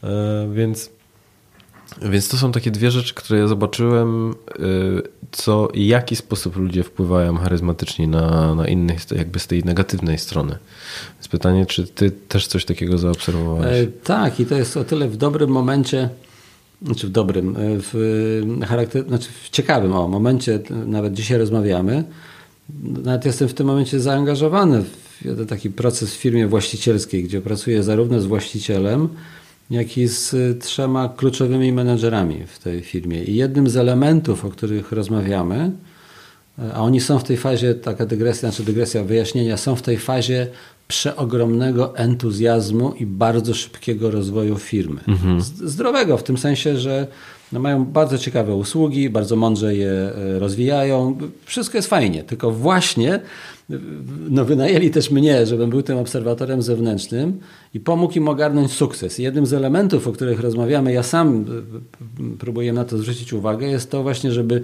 e, 0.03 0.49
więc 0.53 0.91
więc 2.03 2.29
to 2.29 2.37
są 2.37 2.53
takie 2.53 2.71
dwie 2.71 2.91
rzeczy, 2.91 3.15
które 3.15 3.39
ja 3.39 3.47
zobaczyłem, 3.47 4.31
y, 4.31 4.35
co 5.33 5.69
i 5.75 5.87
jaki 5.87 6.17
sposób 6.17 6.57
ludzie 6.57 6.83
wpływają 6.83 7.37
charyzmatycznie 7.37 8.09
na, 8.09 8.55
na 8.55 8.69
innych, 8.69 9.11
jakby 9.11 9.39
z 9.39 9.47
tej 9.47 9.65
negatywnej 9.65 10.19
strony. 10.19 10.59
Więc 11.15 11.29
pytanie, 11.29 11.67
czy 11.67 11.87
ty 11.87 12.11
też 12.11 12.47
coś 12.47 12.65
takiego 12.65 12.99
zaobserwowałeś? 12.99 13.81
E, 13.81 13.87
tak, 13.87 14.41
i 14.41 14.47
to 14.47 14.55
jest 14.55 14.77
o 14.77 14.85
tyle 14.85 15.09
w 15.09 15.17
dobrym 15.17 15.51
momencie, 15.51 16.09
znaczy 16.83 17.07
w 17.07 17.11
dobrym, 17.11 17.57
e, 17.57 17.61
w, 17.61 18.59
charakter, 18.69 19.09
znaczy 19.09 19.29
w 19.43 19.51
ciekawym 19.51 19.93
o, 19.93 20.09
momencie, 20.09 20.61
nawet 20.87 21.13
dzisiaj 21.15 21.39
rozmawiamy. 21.39 22.05
Nawet 22.83 23.25
jestem 23.25 23.49
w 23.49 23.55
tym 23.55 23.67
momencie 23.67 24.01
zaangażowany 24.01 24.83
w 24.83 25.47
taki 25.49 25.71
proces 25.71 26.15
w 26.15 26.19
firmie 26.19 26.47
właścicielskiej, 26.47 27.25
gdzie 27.25 27.41
pracuję 27.41 27.83
zarówno 27.83 28.21
z 28.21 28.27
właścicielem, 28.27 29.09
jak 29.71 29.99
i 29.99 30.09
z 30.09 30.35
y, 30.35 30.55
trzema 30.61 31.09
kluczowymi 31.09 31.73
menedżerami 31.73 32.45
w 32.47 32.59
tej 32.59 32.83
firmie. 32.83 33.25
I 33.25 33.37
jednym 33.37 33.69
z 33.69 33.77
elementów, 33.77 34.45
o 34.45 34.51
których 34.51 34.93
rozmawiamy, 34.93 35.71
y, 36.59 36.75
a 36.75 36.81
oni 36.81 37.01
są 37.01 37.19
w 37.19 37.25
tej 37.25 37.37
fazie, 37.37 37.75
taka 37.75 38.07
dygresja, 38.07 38.51
znaczy 38.51 38.65
dygresja 38.65 39.05
wyjaśnienia, 39.05 39.57
są 39.57 39.77
w 39.77 39.83
tej 39.83 39.99
fazie 39.99 40.47
przeogromnego 40.89 41.97
entuzjazmu 41.97 42.93
i 42.93 43.07
bardzo 43.07 43.55
szybkiego 43.55 44.11
rozwoju 44.11 44.59
firmy. 44.59 45.01
Mhm. 45.09 45.41
Zdrowego 45.41 46.17
w 46.17 46.23
tym 46.23 46.39
sensie, 46.39 46.77
że 46.77 47.07
no 47.53 47.61
mają 47.61 47.85
bardzo 47.85 48.19
ciekawe 48.19 48.55
usługi, 48.55 49.11
bardzo 49.11 49.37
mądrze 49.37 49.75
je 49.75 50.13
y, 50.37 50.39
rozwijają. 50.39 51.19
Wszystko 51.45 51.79
jest 51.79 51.89
fajnie, 51.89 52.23
tylko 52.25 52.51
właśnie 52.51 53.21
no, 54.31 54.45
wynajęli 54.45 54.91
też 54.91 55.11
mnie, 55.11 55.47
żebym 55.47 55.71
był 55.71 55.83
tym 55.83 55.99
obserwatorem 55.99 56.63
zewnętrznym 56.63 57.41
i 57.75 57.81
pomógł 57.81 58.15
im 58.15 58.29
ogarnąć 58.29 58.73
sukces. 58.73 59.19
Jednym 59.19 59.47
z 59.47 59.53
elementów, 59.53 60.07
o 60.07 60.13
których 60.13 60.41
rozmawiamy, 60.41 60.93
ja 60.93 61.03
sam 61.03 61.45
e, 62.21 62.23
próbuję 62.39 62.73
na 62.73 62.85
to 62.85 62.99
zwrócić 62.99 63.33
uwagę, 63.33 63.67
jest 63.67 63.91
to 63.91 64.03
właśnie, 64.03 64.33
żeby 64.33 64.63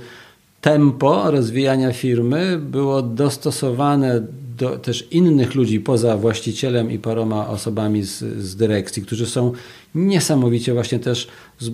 tempo 0.61 1.31
rozwijania 1.31 1.93
firmy 1.93 2.59
było 2.71 3.03
dostosowane 3.03 4.23
do 4.59 4.79
też 4.79 5.09
innych 5.11 5.55
ludzi 5.55 5.81
poza 5.81 6.17
właścicielem 6.17 6.91
i 6.91 6.99
paroma 6.99 7.49
osobami 7.49 8.03
z, 8.03 8.19
z 8.39 8.57
dyrekcji, 8.57 9.03
którzy 9.03 9.27
są 9.27 9.53
niesamowicie 9.95 10.75
właśnie 10.75 10.99
też 10.99 11.29
e, 11.63 11.69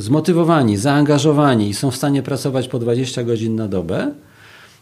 zmotywowani, 0.00 0.76
zaangażowani 0.76 1.68
i 1.68 1.74
są 1.74 1.90
w 1.90 1.96
stanie 1.96 2.22
pracować 2.22 2.68
po 2.68 2.78
20 2.78 3.24
godzin 3.24 3.56
na 3.56 3.68
dobę 3.68 4.12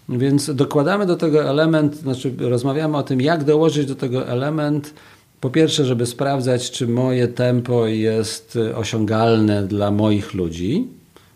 więc 0.08 0.54
dokładamy 0.54 1.06
do 1.06 1.16
tego 1.16 1.50
element, 1.50 1.96
znaczy 1.96 2.34
rozmawiamy 2.38 2.96
o 2.96 3.02
tym, 3.02 3.20
jak 3.20 3.44
dołożyć 3.44 3.86
do 3.86 3.94
tego 3.94 4.28
element. 4.28 4.94
Po 5.40 5.50
pierwsze, 5.50 5.84
żeby 5.84 6.06
sprawdzać, 6.06 6.70
czy 6.70 6.88
moje 6.88 7.28
tempo 7.28 7.86
jest 7.86 8.58
osiągalne 8.74 9.66
dla 9.66 9.90
moich 9.90 10.34
ludzi, 10.34 10.86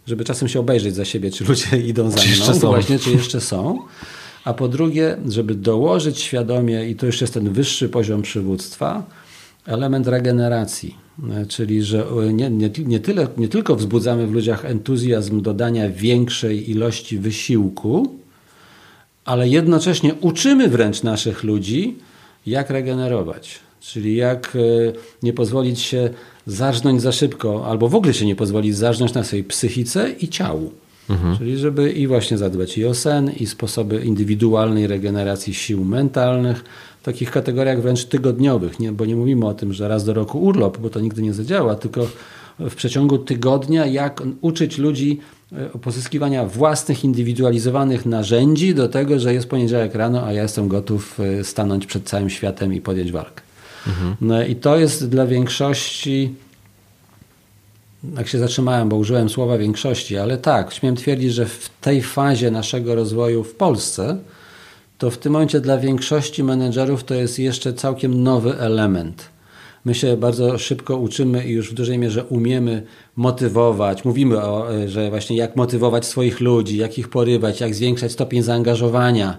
żeby 0.06 0.24
czasem 0.24 0.48
się 0.48 0.60
obejrzeć 0.60 0.94
za 0.94 1.04
siebie, 1.04 1.30
czy 1.30 1.44
ludzie 1.44 1.76
idą 1.90 2.10
za 2.10 2.20
mną, 2.20 2.30
jeszcze 2.30 2.54
są. 2.54 2.68
właśnie, 2.68 2.98
czy 2.98 3.10
jeszcze 3.10 3.40
są. 3.40 3.78
A 4.44 4.54
po 4.54 4.68
drugie, 4.68 5.16
żeby 5.28 5.54
dołożyć 5.54 6.18
świadomie, 6.18 6.90
i 6.90 6.96
to 6.96 7.06
już 7.06 7.20
jest 7.20 7.34
ten 7.34 7.52
wyższy 7.52 7.88
poziom 7.88 8.22
przywództwa, 8.22 9.02
element 9.66 10.06
regeneracji. 10.06 10.96
Czyli, 11.48 11.82
że 11.82 12.06
nie, 12.32 12.50
nie, 12.50 12.70
nie, 12.78 13.00
tyle, 13.00 13.26
nie 13.36 13.48
tylko 13.48 13.76
wzbudzamy 13.76 14.26
w 14.26 14.32
ludziach 14.32 14.64
entuzjazm 14.64 15.42
dodania 15.42 15.90
większej 15.90 16.70
ilości 16.70 17.18
wysiłku, 17.18 18.19
ale 19.30 19.48
jednocześnie 19.48 20.14
uczymy 20.14 20.68
wręcz 20.68 21.02
naszych 21.02 21.44
ludzi, 21.44 21.96
jak 22.46 22.70
regenerować. 22.70 23.58
Czyli 23.80 24.16
jak 24.16 24.56
e, 24.56 24.58
nie 25.22 25.32
pozwolić 25.32 25.80
się 25.80 26.10
zarżnąć 26.46 27.02
za 27.02 27.12
szybko, 27.12 27.66
albo 27.66 27.88
w 27.88 27.94
ogóle 27.94 28.14
się 28.14 28.26
nie 28.26 28.36
pozwolić 28.36 28.76
zarżnąć 28.76 29.14
na 29.14 29.24
swojej 29.24 29.44
psychice 29.44 30.10
i 30.20 30.28
ciału. 30.28 30.70
Mhm. 31.10 31.38
Czyli 31.38 31.58
żeby 31.58 31.92
i 31.92 32.06
właśnie 32.06 32.38
zadbać 32.38 32.78
i 32.78 32.84
o 32.86 32.94
sen, 32.94 33.30
i 33.40 33.46
sposoby 33.46 34.04
indywidualnej 34.04 34.86
regeneracji 34.86 35.54
sił 35.54 35.84
mentalnych, 35.84 36.64
w 37.00 37.04
takich 37.04 37.30
kategoriach 37.30 37.82
wręcz 37.82 38.04
tygodniowych, 38.04 38.80
nie? 38.80 38.92
bo 38.92 39.06
nie 39.06 39.16
mówimy 39.16 39.46
o 39.46 39.54
tym, 39.54 39.72
że 39.72 39.88
raz 39.88 40.04
do 40.04 40.14
roku 40.14 40.42
urlop, 40.42 40.78
bo 40.78 40.90
to 40.90 41.00
nigdy 41.00 41.22
nie 41.22 41.32
zadziała, 41.32 41.74
tylko 41.74 42.06
w 42.58 42.74
przeciągu 42.74 43.18
tygodnia, 43.18 43.86
jak 43.86 44.22
uczyć 44.40 44.78
ludzi 44.78 45.20
pozyskiwania 45.82 46.44
własnych, 46.44 47.04
indywidualizowanych 47.04 48.06
narzędzi 48.06 48.74
do 48.74 48.88
tego, 48.88 49.18
że 49.18 49.34
jest 49.34 49.48
poniedziałek 49.48 49.94
rano, 49.94 50.26
a 50.26 50.32
ja 50.32 50.42
jestem 50.42 50.68
gotów 50.68 51.18
stanąć 51.42 51.86
przed 51.86 52.04
całym 52.04 52.30
światem 52.30 52.74
i 52.74 52.80
podjąć 52.80 53.12
walkę. 53.12 53.42
Mhm. 53.86 54.16
No 54.20 54.42
I 54.42 54.56
to 54.56 54.76
jest 54.76 55.08
dla 55.08 55.26
większości 55.26 56.34
jak 58.16 58.28
się 58.28 58.38
zatrzymałem, 58.38 58.88
bo 58.88 58.96
użyłem 58.96 59.30
słowa 59.30 59.58
większości, 59.58 60.18
ale 60.18 60.38
tak, 60.38 60.72
śmiem 60.72 60.96
twierdzić, 60.96 61.32
że 61.32 61.46
w 61.46 61.70
tej 61.80 62.02
fazie 62.02 62.50
naszego 62.50 62.94
rozwoju 62.94 63.44
w 63.44 63.54
Polsce, 63.54 64.16
to 64.98 65.10
w 65.10 65.18
tym 65.18 65.32
momencie 65.32 65.60
dla 65.60 65.78
większości 65.78 66.44
menedżerów 66.44 67.04
to 67.04 67.14
jest 67.14 67.38
jeszcze 67.38 67.72
całkiem 67.72 68.22
nowy 68.22 68.58
element. 68.58 69.28
My 69.84 69.94
się 69.94 70.16
bardzo 70.16 70.58
szybko 70.58 70.96
uczymy 70.96 71.44
i 71.44 71.52
już 71.52 71.70
w 71.70 71.74
dużej 71.74 71.98
mierze 71.98 72.24
umiemy 72.24 72.82
motywować. 73.16 74.04
Mówimy, 74.04 74.42
o, 74.42 74.66
że 74.86 75.10
właśnie 75.10 75.36
jak 75.36 75.56
motywować 75.56 76.06
swoich 76.06 76.40
ludzi, 76.40 76.76
jak 76.76 76.98
ich 76.98 77.08
porywać, 77.08 77.60
jak 77.60 77.74
zwiększać 77.74 78.12
stopień 78.12 78.42
zaangażowania. 78.42 79.38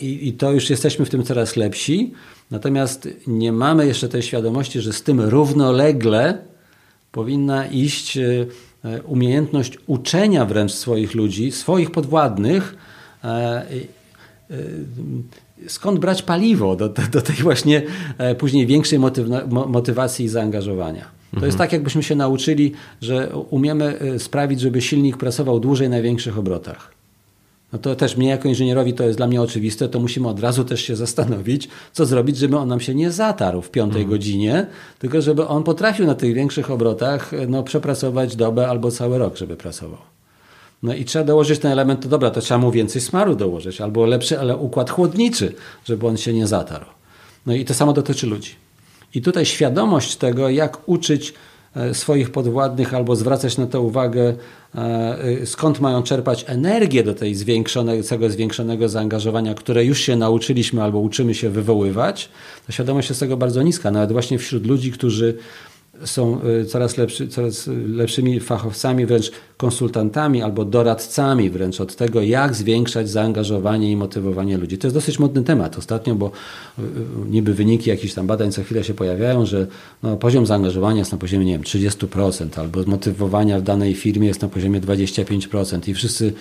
I, 0.00 0.32
to 0.32 0.52
już 0.52 0.70
jesteśmy 0.70 1.04
w 1.04 1.10
tym 1.10 1.22
coraz 1.22 1.56
lepsi. 1.56 2.12
Natomiast 2.50 3.08
nie 3.26 3.52
mamy 3.52 3.86
jeszcze 3.86 4.08
tej 4.08 4.22
świadomości, 4.22 4.80
że 4.80 4.92
z 4.92 5.02
tym 5.02 5.20
równolegle 5.20 6.38
powinna 7.12 7.66
iść 7.66 8.16
e, 8.16 8.46
e, 8.84 9.02
umiejętność 9.02 9.78
uczenia 9.86 10.44
wręcz 10.44 10.72
swoich 10.72 11.14
ludzi, 11.14 11.52
swoich 11.52 11.90
podwładnych, 11.90 12.76
e, 13.24 13.66
skąd 15.68 15.98
brać 15.98 16.22
paliwo 16.22 16.76
do, 16.76 16.88
do, 16.88 17.02
do 17.12 17.22
tej 17.22 17.36
właśnie 17.36 17.82
później 18.38 18.66
większej 18.66 18.98
motywacji 19.66 20.24
i 20.24 20.28
zaangażowania. 20.28 21.04
To 21.30 21.36
mhm. 21.36 21.46
jest 21.46 21.58
tak, 21.58 21.72
jakbyśmy 21.72 22.02
się 22.02 22.14
nauczyli, 22.14 22.72
że 23.00 23.36
umiemy 23.50 23.98
sprawić, 24.18 24.60
żeby 24.60 24.80
silnik 24.80 25.16
pracował 25.16 25.60
dłużej 25.60 25.88
na 25.88 26.02
większych 26.02 26.38
obrotach 26.38 27.02
no 27.72 27.78
to 27.78 27.94
też 27.94 28.16
mnie 28.16 28.28
jako 28.28 28.48
inżynierowi 28.48 28.94
to 28.94 29.04
jest 29.04 29.18
dla 29.18 29.26
mnie 29.26 29.42
oczywiste, 29.42 29.88
to 29.88 30.00
musimy 30.00 30.28
od 30.28 30.40
razu 30.40 30.64
też 30.64 30.80
się 30.80 30.96
zastanowić, 30.96 31.68
co 31.92 32.06
zrobić, 32.06 32.36
żeby 32.36 32.56
on 32.56 32.68
nam 32.68 32.80
się 32.80 32.94
nie 32.94 33.10
zatarł 33.10 33.62
w 33.62 33.70
piątej 33.70 34.02
mhm. 34.02 34.18
godzinie, 34.18 34.66
tylko 34.98 35.22
żeby 35.22 35.46
on 35.46 35.62
potrafił 35.62 36.06
na 36.06 36.14
tych 36.14 36.34
większych 36.34 36.70
obrotach 36.70 37.32
no, 37.48 37.62
przepracować 37.62 38.36
dobę 38.36 38.68
albo 38.68 38.90
cały 38.90 39.18
rok, 39.18 39.36
żeby 39.36 39.56
pracował. 39.56 39.98
No 40.82 40.94
i 40.94 41.04
trzeba 41.04 41.24
dołożyć 41.24 41.58
ten 41.58 41.72
element, 41.72 42.02
to 42.02 42.08
dobra, 42.08 42.30
to 42.30 42.40
trzeba 42.40 42.58
mu 42.58 42.70
więcej 42.70 43.02
smaru 43.02 43.36
dołożyć, 43.36 43.80
albo 43.80 44.06
lepszy 44.06 44.40
ale 44.40 44.56
układ 44.56 44.90
chłodniczy, 44.90 45.54
żeby 45.84 46.06
on 46.06 46.16
się 46.16 46.32
nie 46.32 46.46
zatarł. 46.46 46.86
No 47.46 47.54
i 47.54 47.64
to 47.64 47.74
samo 47.74 47.92
dotyczy 47.92 48.26
ludzi. 48.26 48.54
I 49.14 49.22
tutaj 49.22 49.46
świadomość 49.46 50.16
tego, 50.16 50.48
jak 50.48 50.88
uczyć 50.88 51.34
E, 51.76 51.94
swoich 51.94 52.30
podwładnych 52.30 52.94
albo 52.94 53.16
zwracać 53.16 53.58
na 53.58 53.66
to 53.66 53.82
uwagę, 53.82 54.34
e, 54.74 55.46
skąd 55.46 55.80
mają 55.80 56.02
czerpać 56.02 56.44
energię 56.48 57.02
do 57.02 57.14
tej 57.14 57.34
zwiększonego, 57.34 58.02
zwiększonego 58.28 58.88
zaangażowania, 58.88 59.54
które 59.54 59.84
już 59.84 60.00
się 60.00 60.16
nauczyliśmy 60.16 60.82
albo 60.82 60.98
uczymy 60.98 61.34
się 61.34 61.50
wywoływać, 61.50 62.28
to 62.66 62.72
świadomość 62.72 63.08
jest 63.08 63.20
tego 63.20 63.36
bardzo 63.36 63.62
niska. 63.62 63.90
Nawet 63.90 64.12
właśnie 64.12 64.38
wśród 64.38 64.66
ludzi, 64.66 64.92
którzy 64.92 65.34
są 66.04 66.40
y, 66.44 66.64
coraz, 66.64 66.96
lepszy, 66.96 67.28
coraz 67.28 67.66
lepszymi 67.86 68.40
fachowcami, 68.40 69.06
wręcz 69.06 69.32
konsultantami 69.62 70.42
albo 70.42 70.64
doradcami 70.64 71.50
wręcz 71.50 71.80
od 71.80 71.96
tego, 71.96 72.22
jak 72.22 72.54
zwiększać 72.54 73.10
zaangażowanie 73.10 73.92
i 73.92 73.96
motywowanie 73.96 74.58
ludzi. 74.58 74.78
To 74.78 74.86
jest 74.86 74.96
dosyć 74.96 75.18
modny 75.18 75.42
temat 75.42 75.78
ostatnio, 75.78 76.14
bo 76.14 76.26
y, 76.78 76.82
y, 76.82 76.86
niby 77.30 77.54
wyniki 77.54 77.90
jakichś 77.90 78.14
tam 78.14 78.26
badań 78.26 78.52
co 78.52 78.62
chwilę 78.62 78.84
się 78.84 78.94
pojawiają, 78.94 79.46
że 79.46 79.66
no, 80.02 80.16
poziom 80.16 80.46
zaangażowania 80.46 80.98
jest 80.98 81.12
na 81.12 81.18
poziomie, 81.18 81.46
nie 81.46 81.52
wiem, 81.52 81.62
30%, 81.62 82.60
albo 82.60 82.80
motywowania 82.86 83.58
w 83.58 83.62
danej 83.62 83.94
firmie 83.94 84.28
jest 84.28 84.42
na 84.42 84.48
poziomie 84.48 84.80
25% 84.80 85.88
i 85.88 85.94
wszyscy 85.94 86.32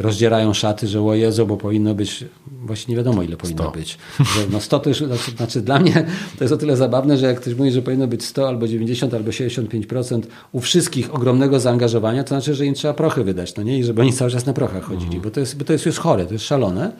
rozdzierają 0.00 0.54
szaty, 0.54 0.88
że 0.88 1.02
o 1.02 1.14
Jezu, 1.14 1.46
bo 1.46 1.56
powinno 1.56 1.94
być, 1.94 2.24
właśnie 2.46 2.92
nie 2.92 2.96
wiadomo 2.96 3.22
ile 3.22 3.36
powinno 3.36 3.62
100. 3.62 3.72
być. 3.72 3.98
Że 4.18 4.40
no 4.52 4.60
100 4.60 4.78
to 4.78 4.88
już, 4.88 4.98
znaczy, 4.98 5.30
znaczy 5.30 5.60
dla 5.60 5.78
mnie 5.78 6.06
to 6.38 6.44
jest 6.44 6.54
o 6.54 6.56
tyle 6.56 6.76
zabawne, 6.76 7.18
że 7.18 7.26
jak 7.26 7.40
ktoś 7.40 7.54
mówi, 7.54 7.70
że 7.70 7.82
powinno 7.82 8.06
być 8.06 8.24
100, 8.24 8.38
100 8.38 8.48
albo 8.48 8.68
90 8.68 9.14
albo 9.14 9.30
65% 9.30 10.22
u 10.52 10.60
wszystkich 10.60 11.14
ogromnego 11.14 11.60
zaangażowania, 11.60 12.07
to 12.22 12.28
znaczy, 12.28 12.54
że 12.54 12.66
im 12.66 12.74
trzeba 12.74 12.94
prochy 12.94 13.24
wydać, 13.24 13.56
no 13.56 13.62
nie? 13.62 13.78
I 13.78 13.84
żeby 13.84 14.00
oni 14.00 14.12
cały 14.12 14.30
czas 14.30 14.46
na 14.46 14.52
prochach 14.52 14.82
chodzili, 14.82 15.16
mhm. 15.16 15.22
bo, 15.22 15.30
to 15.30 15.40
jest, 15.40 15.58
bo 15.58 15.64
to 15.64 15.72
jest 15.72 15.86
już 15.86 15.98
chore, 15.98 16.26
to 16.26 16.32
jest 16.32 16.44
szalone. 16.44 16.92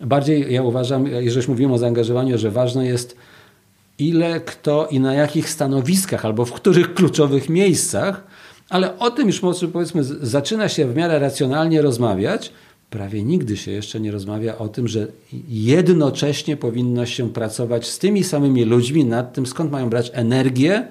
Bardziej 0.00 0.52
ja 0.52 0.62
uważam, 0.62 1.06
jeżeli 1.06 1.48
mówimy 1.48 1.74
o 1.74 1.78
zaangażowaniu, 1.78 2.38
że 2.38 2.50
ważne 2.50 2.86
jest 2.86 3.16
ile, 3.98 4.40
kto 4.40 4.88
i 4.90 5.00
na 5.00 5.14
jakich 5.14 5.50
stanowiskach 5.50 6.24
albo 6.24 6.44
w 6.44 6.52
których 6.52 6.94
kluczowych 6.94 7.48
miejscach, 7.48 8.24
ale 8.68 8.98
o 8.98 9.10
tym 9.10 9.26
już 9.26 9.42
może 9.42 9.68
powiedzmy 9.68 10.04
zaczyna 10.04 10.68
się 10.68 10.86
w 10.86 10.96
miarę 10.96 11.18
racjonalnie 11.18 11.82
rozmawiać, 11.82 12.52
prawie 12.90 13.22
nigdy 13.22 13.56
się 13.56 13.70
jeszcze 13.70 14.00
nie 14.00 14.12
rozmawia 14.12 14.58
o 14.58 14.68
tym, 14.68 14.88
że 14.88 15.06
jednocześnie 15.48 16.56
powinno 16.56 17.06
się 17.06 17.32
pracować 17.32 17.88
z 17.88 17.98
tymi 17.98 18.24
samymi 18.24 18.64
ludźmi 18.64 19.04
nad 19.04 19.32
tym, 19.32 19.46
skąd 19.46 19.72
mają 19.72 19.90
brać 19.90 20.10
energię 20.14 20.88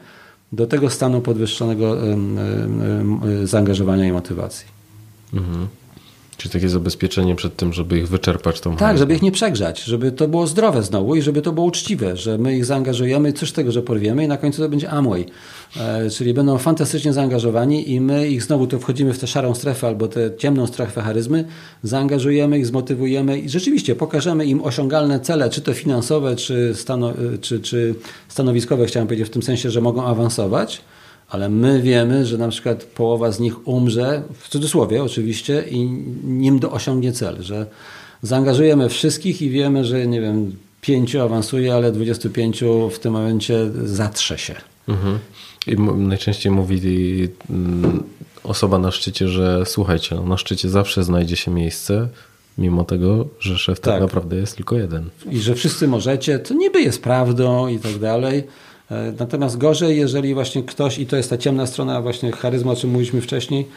do 0.52 0.68
tego 0.68 0.90
stanu 0.90 1.22
podwyższonego 1.22 1.98
zaangażowania 3.44 4.08
i 4.08 4.12
motywacji. 4.12 4.66
Mhm. 5.34 5.68
Czyli 6.40 6.52
takie 6.54 6.70
zabezpieczenie 6.70 7.36
przed 7.36 7.56
tym, 7.56 7.74
żeby 7.74 7.98
ich 7.98 8.08
wyczerpać 8.08 8.62
tą 8.62 8.78
Tak, 8.78 8.98
żeby 8.98 9.14
ich 9.14 9.22
nie 9.22 9.32
przegrzać, 9.32 9.84
żeby 9.84 10.12
to 10.12 10.28
było 10.28 10.48
zdrowe 10.48 10.84
znowu 10.84 11.16
i 11.16 11.22
żeby 11.22 11.42
to 11.42 11.52
było 11.52 11.66
uczciwe, 11.66 12.18
że 12.18 12.38
my 12.38 12.58
ich 12.58 12.66
zaangażujemy, 12.66 13.34
coś 13.34 13.50
z 13.50 13.54
tego, 13.54 13.72
że 13.72 13.82
porwiemy 13.82 14.24
i 14.24 14.28
na 14.28 14.38
końcu 14.38 14.62
to 14.62 14.70
będzie 14.70 14.90
Amway. 14.90 15.26
E, 15.78 16.10
czyli 16.10 16.34
będą 16.34 16.58
fantastycznie 16.58 17.14
zaangażowani 17.14 17.92
i 17.92 18.02
my 18.02 18.28
ich 18.28 18.44
znowu 18.44 18.68
tu 18.68 18.80
wchodzimy 18.80 19.14
w 19.14 19.20
tę 19.20 19.28
szarą 19.28 19.56
strefę 19.56 19.88
albo 19.88 20.08
tę 20.08 20.32
ciemną 20.38 20.68
strefę 20.68 21.02
charyzmy, 21.02 21.46
zaangażujemy 21.84 22.60
ich, 22.60 22.66
zmotywujemy 22.66 23.40
i 23.40 23.50
rzeczywiście 23.50 23.96
pokażemy 23.96 24.46
im 24.46 24.64
osiągalne 24.64 25.20
cele, 25.20 25.50
czy 25.50 25.62
to 25.62 25.74
finansowe, 25.74 26.36
czy, 26.36 26.76
stano, 26.76 27.14
czy, 27.42 27.60
czy 27.60 27.96
stanowiskowe, 28.28 28.86
chciałem 28.86 29.08
powiedzieć, 29.08 29.28
w 29.28 29.32
tym 29.32 29.44
sensie, 29.44 29.72
że 29.72 29.82
mogą 29.82 30.06
awansować 30.06 30.82
ale 31.30 31.50
my 31.50 31.82
wiemy, 31.82 32.26
że 32.26 32.38
na 32.38 32.48
przykład 32.48 32.84
połowa 32.84 33.32
z 33.32 33.40
nich 33.40 33.68
umrze, 33.68 34.24
w 34.40 34.50
cudzysłowie 34.50 35.04
oczywiście, 35.04 35.64
i 35.70 35.86
nim 36.24 36.60
do 36.60 36.72
osiągnie 36.72 37.12
cel, 37.12 37.44
że 37.44 37.66
zaangażujemy 38.22 38.90
wszystkich 38.90 39.42
i 39.42 39.50
wiemy, 39.50 39.86
że 39.86 40.08
nie 40.08 40.22
wiem, 40.22 40.56
pięciu 40.82 41.22
awansuje, 41.22 41.74
ale 41.74 41.92
25 41.92 42.64
w 42.92 43.00
tym 43.00 43.14
momencie 43.14 43.72
zatrze 43.84 44.38
się. 44.38 44.56
Mhm. 44.88 45.20
I 45.68 45.76
najczęściej 45.98 46.52
mówi 46.52 46.80
mm, 47.50 48.04
osoba 48.44 48.78
na 48.78 48.92
szczycie, 48.92 49.28
że 49.28 49.64
słuchajcie, 49.66 50.16
no, 50.16 50.24
na 50.24 50.38
szczycie 50.38 50.70
zawsze 50.70 51.04
znajdzie 51.04 51.36
się 51.36 51.52
miejsce, 51.52 52.08
mimo 52.58 52.84
tego, 52.84 53.28
że 53.40 53.58
szef 53.58 53.80
tak, 53.80 53.94
tak 53.94 54.02
naprawdę 54.02 54.36
jest 54.36 54.56
tylko 54.56 54.78
jeden. 54.78 55.10
I 55.32 55.40
że 55.40 55.56
wszyscy 55.56 55.88
możecie, 55.88 56.40
to 56.40 56.54
niby 56.54 56.82
jest 56.82 57.04
prawdą 57.04 57.68
i 57.68 57.80
tak 57.80 58.00
dalej. 58.00 58.44
E, 58.92 59.14
natomiast 59.20 59.58
gorzej, 59.58 59.98
jeżeli 59.98 60.34
właśnie 60.34 60.64
ktoś, 60.64 61.00
i 61.00 61.06
to 61.06 61.18
jest 61.18 61.30
ta 61.30 61.38
ciemna 61.38 61.66
strona 61.66 62.02
właśnie 62.02 62.32
charyzmu, 62.32 62.72
o 62.72 62.76
czym 62.76 62.90
mówiliśmy 62.90 63.22
wcześniej, 63.22 63.68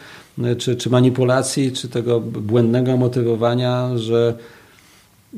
e, 0.43 0.55
czy, 0.55 0.75
czy 0.75 0.89
manipulacji, 0.89 1.71
czy 1.71 1.89
tego 1.89 2.19
błędnego 2.19 2.97
motywowania, 2.97 3.97
że 3.97 4.33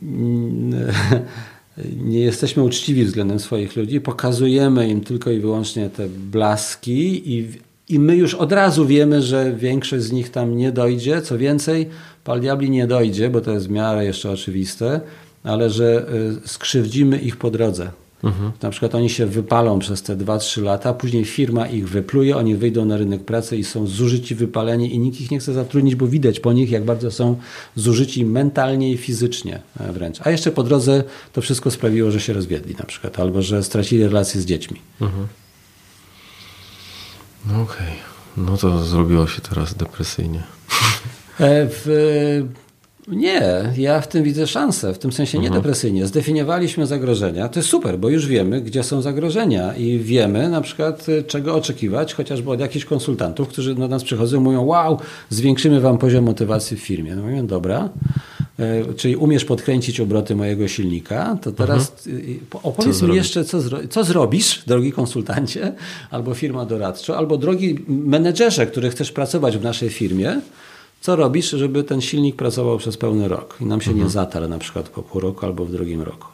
mm, 0.02 0.92
nie 2.12 2.20
jesteśmy 2.20 2.64
uczciwi 2.64 3.06
względem 3.06 3.40
swoich 3.40 3.76
ludzi, 3.76 4.02
pokazujemy 4.02 4.90
im 4.90 5.02
tylko 5.02 5.32
i 5.32 5.40
wyłącznie 5.40 5.90
te 5.90 6.08
blaski 6.10 7.32
i, 7.34 7.48
i 7.90 8.00
my 8.00 8.16
już 8.16 8.34
od 8.34 8.52
razu 8.52 8.86
wiemy, 8.86 9.22
że 9.22 9.54
większość 9.54 10.04
z 10.04 10.12
nich 10.12 10.30
tam 10.30 10.58
nie 10.58 10.72
dojdzie. 10.72 11.22
Co 11.22 11.38
więcej, 11.38 11.90
Pal 12.24 12.42
Diabli 12.42 12.70
nie 12.70 12.88
dojdzie, 12.88 13.30
bo 13.30 13.42
to 13.42 13.52
jest 13.52 13.68
w 13.68 13.72
miarę 13.72 14.06
jeszcze 14.06 14.32
oczywiste, 14.32 15.02
ale 15.44 15.70
że 15.70 16.08
e, 16.44 16.48
skrzywdzimy 16.48 17.18
ich 17.18 17.38
po 17.38 17.52
drodze. 17.52 17.92
Mhm. 18.26 18.52
Na 18.62 18.70
przykład 18.70 18.96
oni 18.96 19.10
się 19.10 19.26
wypalą 19.26 19.80
przez 19.80 20.02
te 20.02 20.18
2-3 20.18 20.64
lata, 20.64 20.94
później 20.94 21.26
firma 21.26 21.68
ich 21.68 21.90
wypluje, 21.90 22.38
oni 22.38 22.56
wyjdą 22.56 22.86
na 22.86 22.98
rynek 22.98 23.24
pracy 23.24 23.58
i 23.58 23.64
są 23.64 23.88
zużyci, 23.88 24.36
wypaleni 24.36 24.96
i 24.96 25.00
nikt 25.00 25.22
ich 25.22 25.32
nie 25.32 25.40
chce 25.40 25.54
zatrudnić, 25.54 25.96
bo 25.96 26.08
widać 26.08 26.40
po 26.40 26.54
nich, 26.54 26.72
jak 26.72 26.86
bardzo 26.86 27.12
są 27.12 27.36
zużyci 27.76 28.26
mentalnie 28.26 28.92
i 28.92 28.98
fizycznie 28.98 29.62
e, 29.80 29.94
wręcz. 29.94 30.20
A 30.24 30.30
jeszcze 30.30 30.52
po 30.52 30.64
drodze 30.64 31.04
to 31.34 31.42
wszystko 31.42 31.72
sprawiło, 31.72 32.12
że 32.12 32.20
się 32.20 32.34
rozwiedli 32.34 32.76
na 32.80 32.86
przykład, 32.86 33.20
albo 33.20 33.42
że 33.42 33.64
stracili 33.64 34.04
relacje 34.04 34.42
z 34.42 34.46
dziećmi. 34.46 34.82
Mhm. 35.02 35.28
No 37.46 37.62
okej. 37.62 37.88
Okay. 37.88 38.16
No 38.38 38.58
to 38.58 38.84
zrobiło 38.84 39.28
się 39.28 39.42
teraz 39.42 39.74
depresyjnie. 39.74 40.44
E, 41.40 41.68
w 41.70 41.86
nie, 43.08 43.74
ja 43.78 44.02
w 44.02 44.08
tym 44.08 44.24
widzę 44.24 44.48
szansę, 44.48 44.94
w 44.94 45.00
tym 45.00 45.12
sensie 45.12 45.38
nie 45.38 45.48
mhm. 45.48 45.64
depresyjnie. 45.64 46.08
Zdefiniowaliśmy 46.08 46.88
zagrożenia, 46.88 47.50
to 47.50 47.60
jest 47.60 47.70
super, 47.70 48.00
bo 48.00 48.10
już 48.10 48.28
wiemy, 48.28 48.62
gdzie 48.62 48.84
są 48.84 49.02
zagrożenia 49.02 49.76
i 49.76 50.00
wiemy 50.00 50.50
na 50.50 50.62
przykład, 50.62 51.10
y, 51.10 51.24
czego 51.24 51.56
oczekiwać, 51.56 52.14
chociażby 52.14 52.52
od 52.52 52.60
jakichś 52.60 52.86
konsultantów, 52.86 53.48
którzy 53.48 53.76
do 53.76 53.88
nas 53.88 54.04
przychodzą 54.04 54.38
i 54.38 54.40
mówią, 54.40 54.62
wow, 54.66 55.00
zwiększymy 55.30 55.82
wam 55.82 55.98
poziom 55.98 56.26
motywacji 56.26 56.78
w 56.78 56.80
firmie. 56.80 57.16
No 57.16 57.22
mówię, 57.22 57.44
dobra, 57.44 57.90
e, 58.60 58.94
czyli 58.94 59.16
umiesz 59.16 59.46
podkręcić 59.46 60.00
obroty 60.00 60.36
mojego 60.36 60.68
silnika, 60.68 61.38
to 61.42 61.52
teraz 61.52 62.08
mhm. 62.08 62.40
opowiedz 62.64 63.02
mi 63.02 63.16
jeszcze, 63.16 63.44
co, 63.44 63.62
zro 63.62 63.80
co 63.90 64.04
zrobisz, 64.04 64.64
drogi 64.68 64.92
konsultancie, 64.92 65.74
albo 66.12 66.34
firma 66.34 66.66
doradcza, 66.66 67.18
albo 67.18 67.38
drogi 67.38 67.86
menedżerze, 67.88 68.68
który 68.68 68.90
chcesz 68.90 69.12
pracować 69.12 69.58
w 69.58 69.64
naszej 69.64 69.90
firmie, 69.90 70.42
co 71.06 71.16
robisz, 71.16 71.50
żeby 71.50 71.84
ten 71.84 72.02
silnik 72.02 72.36
pracował 72.36 72.78
przez 72.78 72.98
pełny 72.98 73.28
rok 73.28 73.58
i 73.62 73.66
nam 73.66 73.82
się 73.82 73.92
mhm. 73.92 74.06
nie 74.06 74.12
zatarł 74.12 74.48
na 74.48 74.58
przykład 74.58 74.90
po 74.90 75.04
pół 75.04 75.22
roku 75.22 75.46
albo 75.46 75.66
w 75.66 75.72
drugim 75.72 76.02
roku. 76.02 76.28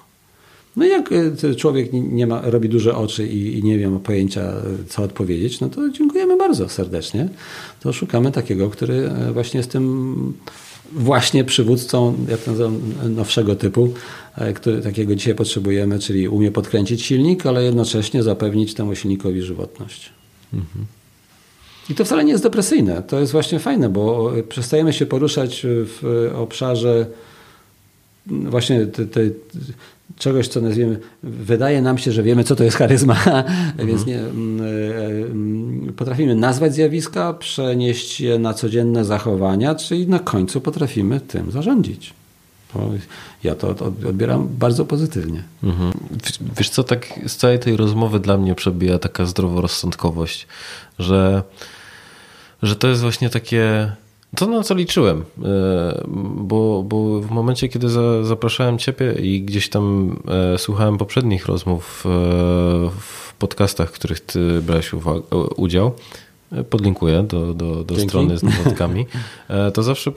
No 0.75 0.85
jak 0.85 1.09
człowiek 1.57 1.93
nie 1.93 2.27
ma, 2.27 2.41
robi 2.41 2.69
duże 2.69 2.95
oczy 2.95 3.27
i, 3.27 3.57
i 3.59 3.63
nie 3.63 3.77
wiem 3.77 3.99
pojęcia, 3.99 4.53
co 4.87 5.03
odpowiedzieć, 5.03 5.59
no 5.59 5.69
to 5.69 5.89
dziękujemy 5.89 6.37
bardzo 6.37 6.69
serdecznie. 6.69 7.29
To 7.79 7.93
szukamy 7.93 8.31
takiego, 8.31 8.69
który 8.69 9.11
właśnie 9.33 9.57
jest 9.57 9.71
tym 9.71 10.33
właśnie 10.91 11.43
przywódcą, 11.43 12.15
jak 12.29 12.47
nazywam, 12.47 12.79
nowszego 13.09 13.55
typu, 13.55 13.93
e, 14.35 14.53
który, 14.53 14.81
takiego 14.81 15.15
dzisiaj 15.15 15.35
potrzebujemy, 15.35 15.99
czyli 15.99 16.27
umie 16.27 16.51
podkręcić 16.51 17.01
silnik, 17.01 17.45
ale 17.45 17.63
jednocześnie 17.63 18.23
zapewnić 18.23 18.73
temu 18.73 18.95
silnikowi 18.95 19.41
żywotność. 19.41 20.09
Mhm. 20.53 20.85
I 21.91 21.95
to 21.95 22.05
wcale 22.05 22.23
nie 22.23 22.31
jest 22.31 22.43
depresyjne. 22.43 23.03
To 23.03 23.19
jest 23.19 23.31
właśnie 23.31 23.59
fajne, 23.59 23.89
bo 23.89 24.31
przestajemy 24.49 24.93
się 24.93 25.05
poruszać 25.05 25.61
w 25.65 26.29
obszarze 26.35 27.05
właśnie 28.25 28.85
te, 28.85 29.05
te, 29.05 29.21
czegoś, 30.17 30.47
co 30.47 30.61
nazwiemy, 30.61 30.99
wydaje 31.23 31.81
nam 31.81 31.97
się, 31.97 32.11
że 32.11 32.23
wiemy, 32.23 32.43
co 32.43 32.55
to 32.55 32.63
jest 32.63 32.77
charyzma, 32.77 33.15
mhm. 33.25 33.87
więc 33.87 34.05
nie, 34.05 34.19
e, 34.19 34.31
potrafimy 35.97 36.35
nazwać 36.35 36.73
zjawiska, 36.73 37.33
przenieść 37.33 38.21
je 38.21 38.39
na 38.39 38.53
codzienne 38.53 39.05
zachowania, 39.05 39.75
czyli 39.75 40.07
na 40.07 40.19
końcu 40.19 40.61
potrafimy 40.61 41.19
tym 41.19 41.51
zarządzić. 41.51 42.13
Ja 43.43 43.55
to 43.55 43.69
odbieram 44.07 44.47
bardzo 44.59 44.85
pozytywnie. 44.85 45.43
Mhm. 45.63 45.91
Wiesz 46.57 46.69
co, 46.69 46.83
tak 46.83 47.19
z 47.27 47.35
całej 47.35 47.59
tej 47.59 47.77
rozmowy 47.77 48.19
dla 48.19 48.37
mnie 48.37 48.55
przebija 48.55 48.99
taka 48.99 49.25
zdroworozsądkowość, 49.25 50.47
że, 50.99 51.43
że 52.63 52.75
to 52.75 52.87
jest 52.87 53.01
właśnie 53.01 53.29
takie 53.29 53.91
to 54.35 54.47
na 54.47 54.63
co 54.63 54.75
liczyłem, 54.75 55.23
e, 55.43 56.03
bo, 56.35 56.83
bo 56.83 57.21
w 57.21 57.31
momencie, 57.31 57.69
kiedy 57.69 57.89
zapraszałem 58.23 58.77
Ciebie 58.77 59.13
i 59.13 59.41
gdzieś 59.41 59.69
tam 59.69 60.15
e, 60.53 60.57
słuchałem 60.57 60.97
poprzednich 60.97 61.45
rozmów 61.45 62.05
e, 62.05 62.09
w 62.99 63.33
podcastach, 63.39 63.89
w 63.89 63.91
których 63.91 64.19
Ty 64.19 64.61
brałeś 64.61 64.91
udział, 65.55 65.91
podlinkuję 66.69 67.23
do, 67.23 67.53
do, 67.53 67.83
do 67.83 67.99
strony 67.99 68.37
z 68.37 68.43
notatkami, 68.43 69.05
to 69.73 69.83
zawsze 69.83 70.11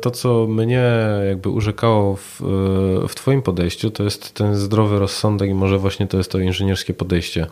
to, 0.00 0.10
co 0.10 0.46
mnie 0.46 0.84
jakby 1.28 1.48
urzekało 1.48 2.16
w, 2.16 2.40
w 3.08 3.14
Twoim 3.14 3.42
podejściu, 3.42 3.90
to 3.90 4.04
jest 4.04 4.34
ten 4.34 4.56
zdrowy 4.56 4.98
rozsądek 4.98 5.50
i 5.50 5.54
może 5.54 5.78
właśnie 5.78 6.06
to 6.06 6.16
jest 6.16 6.30
to 6.30 6.38
inżynierskie 6.38 6.94
podejście. 6.94 7.46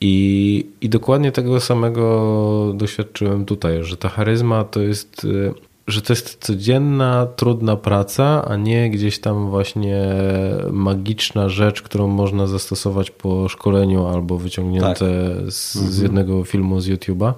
I, 0.00 0.66
I 0.80 0.88
dokładnie 0.88 1.32
tego 1.32 1.60
samego 1.60 2.72
doświadczyłem 2.74 3.44
tutaj, 3.44 3.84
że 3.84 3.96
ta 3.96 4.08
charyzma 4.08 4.64
to 4.64 4.80
jest, 4.80 5.24
y, 5.24 5.54
że 5.86 6.02
to 6.02 6.12
jest 6.12 6.44
codzienna, 6.44 7.26
trudna 7.36 7.76
praca, 7.76 8.44
a 8.48 8.56
nie 8.56 8.90
gdzieś 8.90 9.18
tam 9.18 9.50
właśnie 9.50 10.04
magiczna 10.72 11.48
rzecz, 11.48 11.82
którą 11.82 12.08
można 12.08 12.46
zastosować 12.46 13.10
po 13.10 13.48
szkoleniu 13.48 14.06
albo 14.06 14.38
wyciągnięte 14.38 14.94
tak. 14.94 15.52
z, 15.52 15.76
mhm. 15.76 15.92
z 15.92 15.98
jednego 15.98 16.44
filmu 16.44 16.80
z 16.80 16.88
YouTube'a 16.88 17.32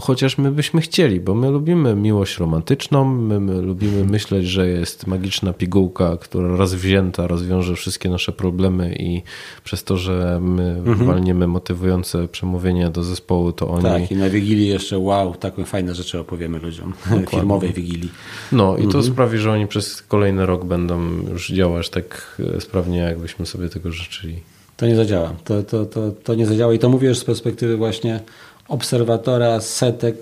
chociaż 0.00 0.38
my 0.38 0.50
byśmy 0.50 0.80
chcieli, 0.80 1.20
bo 1.20 1.34
my 1.34 1.50
lubimy 1.50 1.94
miłość 1.94 2.38
romantyczną, 2.38 3.04
my, 3.04 3.40
my, 3.40 3.62
lubimy 3.62 4.04
myśleć, 4.04 4.46
że 4.46 4.68
jest 4.68 5.06
magiczna 5.06 5.52
pigułka, 5.52 6.16
która 6.16 6.56
raz 6.56 6.74
wzięta 6.74 7.26
rozwiąże 7.26 7.76
wszystkie 7.76 8.10
nasze 8.10 8.32
problemy 8.32 8.96
i 8.98 9.22
przez 9.64 9.84
to, 9.84 9.96
że 9.96 10.38
my 10.42 10.82
mhm. 10.86 11.06
walniemy 11.06 11.46
motywujące 11.46 12.28
przemówienie 12.28 12.90
do 12.90 13.02
zespołu, 13.02 13.52
to 13.52 13.68
oni... 13.68 13.82
Tak, 13.82 14.10
i 14.10 14.16
na 14.16 14.30
Wigilii 14.30 14.68
jeszcze 14.68 14.98
wow, 14.98 15.34
takie 15.34 15.64
fajne 15.64 15.94
rzeczy 15.94 16.20
opowiemy 16.20 16.58
ludziom, 16.58 16.92
Dokładnie. 17.04 17.26
firmowej 17.26 17.72
Wigilii. 17.72 18.10
No 18.52 18.76
i 18.76 18.82
to 18.82 18.84
mhm. 18.84 19.04
sprawi, 19.04 19.38
że 19.38 19.52
oni 19.52 19.66
przez 19.66 20.02
kolejny 20.02 20.46
rok 20.46 20.64
będą 20.64 21.00
już 21.30 21.52
działać 21.52 21.90
tak 21.90 22.36
e, 22.56 22.60
sprawnie, 22.60 22.98
jakbyśmy 22.98 23.46
sobie 23.46 23.68
tego 23.68 23.92
życzyli. 23.92 24.40
To 24.78 24.86
nie 24.86 24.96
zadziała. 24.96 25.34
To, 25.44 25.62
to, 25.62 25.86
to, 25.86 26.12
to 26.24 26.34
nie 26.34 26.46
zadziała 26.46 26.74
i 26.74 26.78
to 26.78 26.88
mówię 26.88 27.08
już 27.08 27.18
z 27.18 27.24
perspektywy 27.24 27.76
właśnie 27.76 28.20
obserwatora 28.68 29.60
setek 29.60 30.16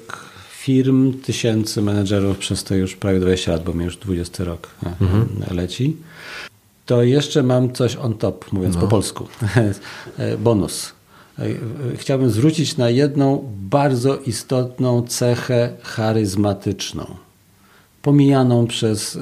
firm, 0.50 1.12
tysięcy 1.12 1.82
menedżerów 1.82 2.38
przez 2.38 2.64
to 2.64 2.74
już 2.74 2.96
prawie 2.96 3.20
20 3.20 3.52
lat, 3.52 3.64
bo 3.64 3.72
mi 3.72 3.84
już 3.84 3.96
20 3.96 4.44
rok 4.44 4.68
e, 4.82 4.86
mhm. 5.00 5.28
leci. 5.50 5.96
To 6.86 7.02
jeszcze 7.02 7.42
mam 7.42 7.72
coś 7.72 7.96
on 7.96 8.14
top, 8.14 8.52
mówiąc 8.52 8.74
no. 8.74 8.80
po 8.80 8.88
polsku. 8.88 9.28
E, 10.18 10.38
bonus. 10.38 10.92
E, 11.38 11.44
chciałbym 11.96 12.30
zwrócić 12.30 12.76
na 12.76 12.90
jedną 12.90 13.52
bardzo 13.56 14.16
istotną 14.16 15.02
cechę 15.02 15.70
charyzmatyczną, 15.82 17.06
pomijaną 18.02 18.66
przez 18.66 19.18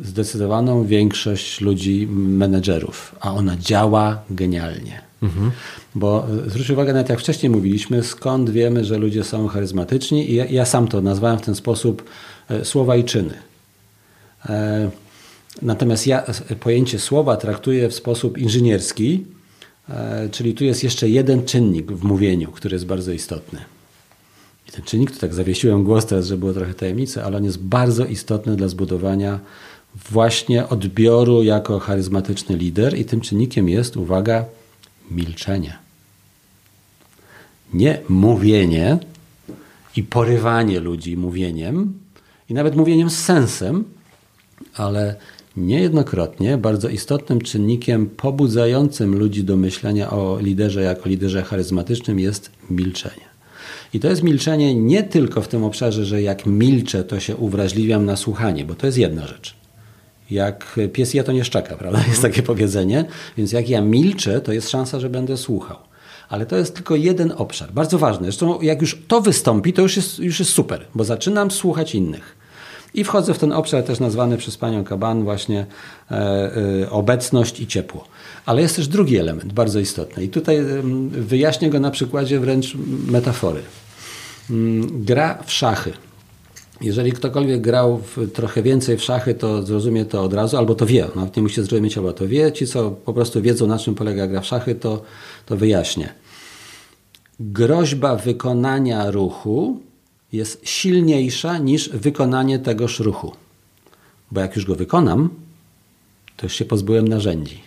zdecydowaną 0.00 0.84
większość 0.84 1.60
ludzi, 1.60 2.08
menedżerów, 2.10 3.14
a 3.20 3.34
ona 3.34 3.56
działa 3.56 4.22
genialnie. 4.30 5.09
Mhm. 5.22 5.50
Bo 5.94 6.26
e, 6.46 6.50
zwróć 6.50 6.70
uwagę, 6.70 6.92
nawet 6.92 7.08
jak 7.08 7.20
wcześniej 7.20 7.50
mówiliśmy, 7.50 8.02
skąd 8.02 8.50
wiemy, 8.50 8.84
że 8.84 8.98
ludzie 8.98 9.24
są 9.24 9.48
charyzmatyczni 9.48 10.30
i 10.30 10.34
ja, 10.34 10.44
ja 10.44 10.64
sam 10.64 10.88
to 10.88 11.00
nazwałem 11.00 11.38
w 11.38 11.42
ten 11.42 11.54
sposób 11.54 12.04
e, 12.48 12.64
słowa 12.64 12.96
i 12.96 13.04
czyny. 13.04 13.34
E, 14.48 14.90
natomiast 15.62 16.06
ja 16.06 16.22
pojęcie 16.60 16.98
słowa 16.98 17.36
traktuję 17.36 17.88
w 17.88 17.94
sposób 17.94 18.38
inżynierski, 18.38 19.24
czyli 20.30 20.54
tu 20.54 20.64
jest 20.64 20.84
jeszcze 20.84 21.08
jeden 21.08 21.44
czynnik 21.44 21.92
w 21.92 22.04
mówieniu, 22.04 22.50
który 22.52 22.74
jest 22.74 22.86
bardzo 22.86 23.12
istotny. 23.12 23.58
I 24.68 24.72
ten 24.72 24.84
czynnik, 24.84 25.10
to 25.10 25.20
tak 25.20 25.34
zawiesiłem 25.34 25.84
głos 25.84 26.06
teraz, 26.06 26.26
żeby 26.26 26.40
było 26.40 26.52
trochę 26.52 26.74
tajemnicy, 26.74 27.24
ale 27.24 27.36
on 27.36 27.44
jest 27.44 27.58
bardzo 27.58 28.04
istotny 28.04 28.56
dla 28.56 28.68
zbudowania 28.68 29.40
właśnie 30.10 30.68
odbioru 30.68 31.42
jako 31.42 31.78
charyzmatyczny 31.78 32.56
lider 32.56 32.98
i 32.98 33.04
tym 33.04 33.20
czynnikiem 33.20 33.68
jest, 33.68 33.96
uwaga, 33.96 34.44
milczenie. 35.10 35.78
Nie 37.74 38.00
mówienie 38.08 38.98
i 39.96 40.02
porywanie 40.02 40.80
ludzi 40.80 41.16
mówieniem, 41.16 41.92
i 42.48 42.54
nawet 42.54 42.76
mówieniem 42.76 43.10
z 43.10 43.18
sensem, 43.18 43.84
ale 44.74 45.16
niejednokrotnie 45.56 46.58
bardzo 46.58 46.88
istotnym 46.88 47.40
czynnikiem 47.40 48.06
pobudzającym 48.06 49.18
ludzi 49.18 49.44
do 49.44 49.56
myślenia 49.56 50.10
o 50.10 50.38
liderze 50.40 50.82
jako 50.82 51.08
liderze 51.08 51.42
charyzmatycznym 51.42 52.18
jest 52.18 52.50
milczenie. 52.70 53.30
I 53.94 54.00
to 54.00 54.08
jest 54.08 54.22
milczenie 54.22 54.74
nie 54.74 55.02
tylko 55.02 55.42
w 55.42 55.48
tym 55.48 55.64
obszarze, 55.64 56.04
że 56.04 56.22
jak 56.22 56.46
milczę, 56.46 57.04
to 57.04 57.20
się 57.20 57.36
uwrażliwiam 57.36 58.04
na 58.04 58.16
słuchanie, 58.16 58.64
bo 58.64 58.74
to 58.74 58.86
jest 58.86 58.98
jedna 58.98 59.26
rzecz 59.26 59.59
jak 60.30 60.80
pies 60.92 61.14
je, 61.14 61.24
to 61.24 61.32
nie 61.32 61.44
szczeka, 61.44 61.76
prawda? 61.76 62.00
Jest 62.08 62.22
takie 62.22 62.42
powiedzenie. 62.42 63.04
Więc 63.36 63.52
jak 63.52 63.68
ja 63.68 63.80
milczę, 63.80 64.40
to 64.40 64.52
jest 64.52 64.70
szansa, 64.70 65.00
że 65.00 65.10
będę 65.10 65.36
słuchał. 65.36 65.76
Ale 66.28 66.46
to 66.46 66.56
jest 66.56 66.74
tylko 66.74 66.96
jeden 66.96 67.32
obszar, 67.36 67.72
bardzo 67.72 67.98
ważny. 67.98 68.24
Zresztą 68.24 68.60
jak 68.60 68.80
już 68.80 68.98
to 69.08 69.20
wystąpi, 69.20 69.72
to 69.72 69.82
już 69.82 69.96
jest, 69.96 70.18
już 70.18 70.38
jest 70.38 70.52
super, 70.52 70.86
bo 70.94 71.04
zaczynam 71.04 71.50
słuchać 71.50 71.94
innych. 71.94 72.36
I 72.94 73.04
wchodzę 73.04 73.34
w 73.34 73.38
ten 73.38 73.52
obszar 73.52 73.82
też 73.82 74.00
nazwany 74.00 74.36
przez 74.36 74.56
panią 74.56 74.84
Kaban 74.84 75.24
właśnie 75.24 75.66
e, 76.10 76.16
e, 76.82 76.90
obecność 76.90 77.60
i 77.60 77.66
ciepło. 77.66 78.04
Ale 78.46 78.62
jest 78.62 78.76
też 78.76 78.88
drugi 78.88 79.16
element, 79.16 79.52
bardzo 79.52 79.80
istotny. 79.80 80.24
I 80.24 80.28
tutaj 80.28 80.56
e, 80.56 80.64
wyjaśnię 81.10 81.70
go 81.70 81.80
na 81.80 81.90
przykładzie 81.90 82.40
wręcz 82.40 82.74
metafory. 83.06 83.62
Mm, 84.50 85.04
gra 85.04 85.38
w 85.46 85.52
szachy 85.52 85.92
jeżeli 86.80 87.12
ktokolwiek 87.12 87.60
grał 87.60 87.98
w, 87.98 88.32
trochę 88.32 88.62
więcej 88.62 88.96
w 88.96 89.02
szachy, 89.02 89.34
to 89.34 89.62
zrozumie 89.62 90.04
to 90.04 90.22
od 90.22 90.34
razu, 90.34 90.56
albo 90.56 90.74
to 90.74 90.86
wie, 90.86 91.08
nawet 91.16 91.36
nie 91.36 91.42
musi 91.42 91.54
zrozumieć, 91.54 91.98
albo 91.98 92.12
to 92.12 92.28
wie. 92.28 92.52
Ci, 92.52 92.66
co 92.66 92.90
po 92.90 93.12
prostu 93.12 93.42
wiedzą, 93.42 93.66
na 93.66 93.78
czym 93.78 93.94
polega 93.94 94.26
gra 94.26 94.40
w 94.40 94.46
szachy, 94.46 94.74
to, 94.74 95.02
to 95.46 95.56
wyjaśnię. 95.56 96.14
Groźba 97.40 98.16
wykonania 98.16 99.10
ruchu 99.10 99.80
jest 100.32 100.60
silniejsza 100.64 101.58
niż 101.58 101.88
wykonanie 101.88 102.58
tegoż 102.58 103.00
ruchu. 103.00 103.32
Bo 104.30 104.40
jak 104.40 104.56
już 104.56 104.66
go 104.66 104.74
wykonam, 104.74 105.30
to 106.36 106.46
już 106.46 106.54
się 106.54 106.64
pozbyłem 106.64 107.08
narzędzi. 107.08 107.60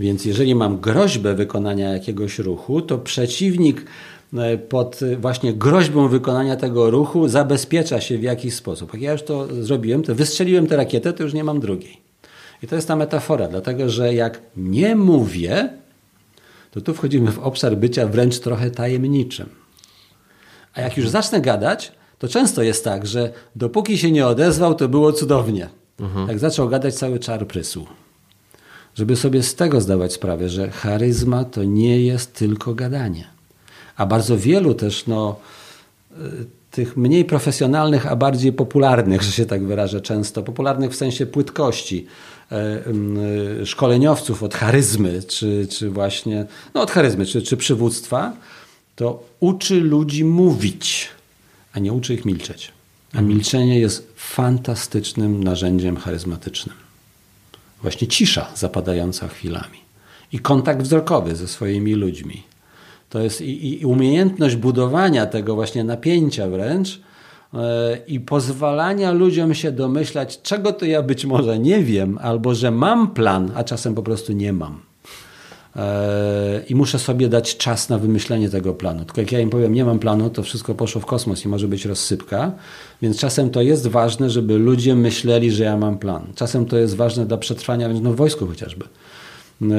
Więc 0.00 0.24
jeżeli 0.24 0.54
mam 0.54 0.80
groźbę 0.80 1.34
wykonania 1.34 1.92
jakiegoś 1.92 2.38
ruchu, 2.38 2.82
to 2.82 2.98
przeciwnik 2.98 3.84
pod 4.68 5.00
właśnie 5.18 5.54
groźbą 5.54 6.08
wykonania 6.08 6.56
tego 6.56 6.90
ruchu 6.90 7.28
zabezpiecza 7.28 8.00
się 8.00 8.18
w 8.18 8.22
jakiś 8.22 8.54
sposób. 8.54 8.92
Jak 8.92 9.02
ja 9.02 9.12
już 9.12 9.22
to 9.22 9.62
zrobiłem, 9.64 10.02
to 10.02 10.14
wystrzeliłem 10.14 10.66
tę 10.66 10.76
rakietę, 10.76 11.12
to 11.12 11.22
już 11.22 11.34
nie 11.34 11.44
mam 11.44 11.60
drugiej. 11.60 12.00
I 12.62 12.66
to 12.66 12.74
jest 12.76 12.88
ta 12.88 12.96
metafora, 12.96 13.48
dlatego 13.48 13.90
że 13.90 14.14
jak 14.14 14.40
nie 14.56 14.96
mówię, 14.96 15.68
to 16.70 16.80
tu 16.80 16.94
wchodzimy 16.94 17.32
w 17.32 17.38
obszar 17.38 17.76
bycia 17.76 18.06
wręcz 18.06 18.38
trochę 18.38 18.70
tajemniczym. 18.70 19.48
A 20.74 20.80
jak 20.80 20.96
już 20.96 21.08
zacznę 21.08 21.40
gadać, 21.40 21.92
to 22.18 22.28
często 22.28 22.62
jest 22.62 22.84
tak, 22.84 23.06
że 23.06 23.32
dopóki 23.56 23.98
się 23.98 24.10
nie 24.10 24.26
odezwał, 24.26 24.74
to 24.74 24.88
było 24.88 25.12
cudownie. 25.12 25.68
Mhm. 26.00 26.28
Jak 26.28 26.38
zaczął 26.38 26.68
gadać, 26.68 26.94
cały 26.94 27.18
czar 27.18 27.46
prysł. 27.46 27.86
Żeby 28.94 29.16
sobie 29.16 29.42
z 29.42 29.54
tego 29.54 29.80
zdawać 29.80 30.12
sprawę, 30.12 30.48
że 30.48 30.70
charyzma 30.70 31.44
to 31.44 31.64
nie 31.64 32.00
jest 32.00 32.34
tylko 32.34 32.74
gadanie. 32.74 33.37
A 33.98 34.06
bardzo 34.06 34.38
wielu 34.38 34.74
też 34.74 35.06
no, 35.06 35.36
y, 36.12 36.14
tych 36.70 36.96
mniej 36.96 37.24
profesjonalnych, 37.24 38.06
a 38.06 38.16
bardziej 38.16 38.52
popularnych, 38.52 39.22
że 39.22 39.32
się 39.32 39.46
tak 39.46 39.64
wyrażę 39.64 40.00
często, 40.00 40.42
popularnych 40.42 40.92
w 40.92 40.96
sensie 40.96 41.26
płytkości, 41.26 42.06
e, 42.52 42.86
y, 43.60 43.66
szkoleniowców 43.66 44.42
od 44.42 44.54
charyzmy, 44.54 45.22
czy, 45.22 45.66
czy 45.70 45.90
właśnie, 45.90 46.46
no 46.74 46.80
od 46.80 46.90
charyzmy, 46.90 47.26
czy, 47.26 47.42
czy 47.42 47.56
przywództwa, 47.56 48.32
to 48.96 49.22
uczy 49.40 49.80
ludzi 49.80 50.24
mówić, 50.24 51.08
a 51.72 51.78
nie 51.78 51.92
uczy 51.92 52.14
ich 52.14 52.24
milczeć. 52.24 52.72
A 53.14 53.20
milczenie 53.20 53.80
jest 53.80 54.12
fantastycznym 54.16 55.44
narzędziem 55.44 55.96
charyzmatycznym. 55.96 56.76
Właśnie 57.82 58.08
cisza 58.08 58.50
zapadająca 58.54 59.28
chwilami 59.28 59.78
i 60.32 60.38
kontakt 60.38 60.82
wzrokowy 60.82 61.36
ze 61.36 61.48
swoimi 61.48 61.94
ludźmi. 61.94 62.47
To 63.08 63.20
jest 63.20 63.40
i, 63.40 63.80
i 63.80 63.86
umiejętność 63.86 64.56
budowania 64.56 65.26
tego 65.26 65.54
właśnie 65.54 65.84
napięcia 65.84 66.48
wręcz 66.48 67.00
yy, 67.52 67.60
i 68.06 68.20
pozwalania 68.20 69.12
ludziom 69.12 69.54
się 69.54 69.72
domyślać, 69.72 70.42
czego 70.42 70.72
to 70.72 70.84
ja 70.84 71.02
być 71.02 71.24
może 71.24 71.58
nie 71.58 71.82
wiem, 71.82 72.18
albo 72.22 72.54
że 72.54 72.70
mam 72.70 73.10
plan, 73.14 73.50
a 73.54 73.64
czasem 73.64 73.94
po 73.94 74.02
prostu 74.02 74.32
nie 74.32 74.52
mam 74.52 74.88
i 76.68 76.74
muszę 76.74 76.98
sobie 76.98 77.28
dać 77.28 77.56
czas 77.56 77.88
na 77.88 77.98
wymyślenie 77.98 78.50
tego 78.50 78.74
planu. 78.74 79.04
Tylko 79.04 79.20
jak 79.20 79.32
ja 79.32 79.40
im 79.40 79.50
powiem, 79.50 79.74
nie 79.74 79.84
mam 79.84 79.98
planu, 79.98 80.30
to 80.30 80.42
wszystko 80.42 80.74
poszło 80.74 81.00
w 81.00 81.06
kosmos 81.06 81.44
i 81.44 81.48
może 81.48 81.68
być 81.68 81.84
rozsypka. 81.84 82.52
Więc 83.02 83.18
czasem 83.18 83.50
to 83.50 83.62
jest 83.62 83.86
ważne, 83.86 84.30
żeby 84.30 84.58
ludzie 84.58 84.94
myśleli, 84.94 85.50
że 85.50 85.64
ja 85.64 85.76
mam 85.76 85.98
plan. 85.98 86.22
Czasem 86.34 86.66
to 86.66 86.78
jest 86.78 86.96
ważne 86.96 87.26
dla 87.26 87.36
przetrwania 87.36 87.88
no 87.88 88.12
w 88.12 88.16
wojsku 88.16 88.46
chociażby. 88.46 88.84
E, 89.62 89.66
e, 89.66 89.76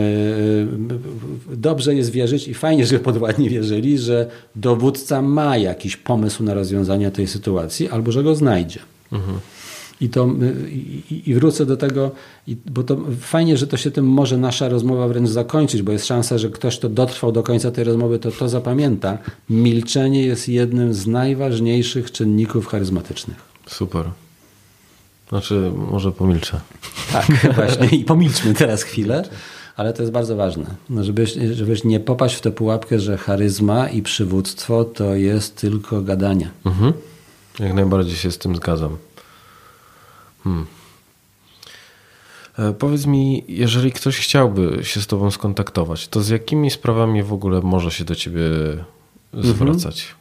dobrze 1.56 1.96
jest 1.96 2.12
wierzyć 2.12 2.48
i 2.48 2.54
fajnie, 2.54 2.86
żeby 2.86 3.04
podładnie 3.04 3.50
wierzyli, 3.50 3.98
że 3.98 4.30
dowódca 4.56 5.22
ma 5.22 5.58
jakiś 5.58 5.98
pomysł 5.98 6.44
na 6.44 6.54
rozwiązanie 6.54 7.12
tej 7.12 7.28
sytuacji 7.28 7.90
albo 7.90 8.12
że 8.12 8.24
go 8.24 8.36
znajdzie. 8.36 8.80
Mhm. 9.12 9.40
I, 10.02 10.10
to, 10.10 10.28
y, 10.42 10.70
i, 10.72 11.30
i, 11.30 11.34
wrócę 11.34 11.66
do 11.66 11.78
tego, 11.78 12.12
bo 12.66 12.84
to 12.84 12.98
fajnie, 13.20 13.58
że 13.58 13.68
to 13.68 13.78
się 13.78 13.92
tym 13.92 14.06
może 14.06 14.38
nasza 14.38 14.70
rozmowa 14.70 15.08
wręcz 15.08 15.30
zakończyć, 15.30 15.82
bo 15.82 15.92
jest 15.92 16.06
szansa, 16.06 16.38
że 16.38 16.50
ktoś, 16.50 16.78
kto 16.78 16.90
dotrwał 16.90 17.32
do 17.32 17.44
końca 17.44 17.72
tej 17.72 17.84
rozmowy, 17.84 18.20
to 18.20 18.32
to 18.32 18.50
zapamięta. 18.50 19.18
Milczenie 19.50 20.24
jest 20.24 20.50
jednym 20.50 20.94
z 20.94 21.08
najważniejszych 21.08 22.12
czynników 22.12 22.68
charyzmatycznych. 22.68 23.38
Super. 23.68 24.06
Znaczy, 25.30 25.72
może 25.92 26.12
pomilczę. 26.12 26.60
Tak, 27.12 27.26
właśnie. 27.56 27.98
I 27.98 28.04
pomilczmy 28.04 28.54
teraz 28.54 28.84
chwilę, 28.84 29.24
ale 29.80 29.94
to 29.94 30.02
jest 30.02 30.14
bardzo 30.14 30.36
ważne, 30.36 30.66
no 30.90 31.04
żebyś, 31.04 31.34
żebyś 31.52 31.84
nie 31.84 32.00
popaść 32.00 32.36
w 32.36 32.42
tę 32.42 32.52
pułapkę, 32.52 33.00
że 33.00 33.18
charyzma 33.18 33.90
i 33.90 34.02
przywództwo 34.02 34.86
to 34.86 35.16
jest 35.16 35.56
tylko 35.56 36.02
gadanie. 36.02 36.50
Mhm. 36.66 36.94
Jak 37.60 37.74
najbardziej 37.74 38.16
się 38.16 38.32
z 38.32 38.38
tym 38.38 38.56
zgadzam. 38.56 38.98
Hmm. 40.44 40.66
E, 42.58 42.74
powiedz 42.74 43.06
mi, 43.06 43.44
jeżeli 43.48 43.92
ktoś 43.92 44.18
chciałby 44.18 44.80
się 44.84 45.02
z 45.02 45.08
Tobą 45.08 45.32
skontaktować, 45.32 46.08
to 46.08 46.22
z 46.22 46.30
jakimi 46.30 46.72
sprawami 46.72 47.24
w 47.24 47.34
ogóle 47.34 47.62
może 47.62 47.92
się 47.92 48.06
do 48.06 48.16
Ciebie 48.16 48.42
zwracać? 49.34 50.08
Mm, 50.08 50.19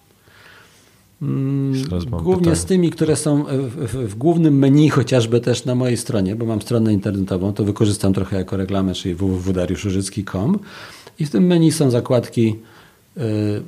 głównie 2.22 2.38
pytanie. 2.38 2.56
z 2.56 2.64
tymi, 2.64 2.90
które 2.90 3.16
są 3.16 3.44
w, 3.44 3.48
w, 3.48 4.10
w, 4.10 4.14
głównym 4.14 4.58
menu, 4.58 4.88
chociażby 4.88 5.40
też 5.40 5.64
na 5.64 5.74
mojej 5.74 5.96
stronie, 5.96 6.36
bo 6.36 6.46
mam 6.46 6.62
stronę 6.62 6.92
internetową, 6.92 7.52
to 7.52 7.64
wykorzystam 7.64 8.12
trochę 8.12 8.36
jako 8.36 8.56
reklamę, 8.56 8.94
czyli 8.94 9.14
www.dariuszużycki.com 9.14 10.58
i 11.18 11.26
w 11.26 11.30
tym 11.30 11.46
menu 11.46 11.72
są 11.72 11.90
zakładki 11.90 12.56
y, 13.16 13.20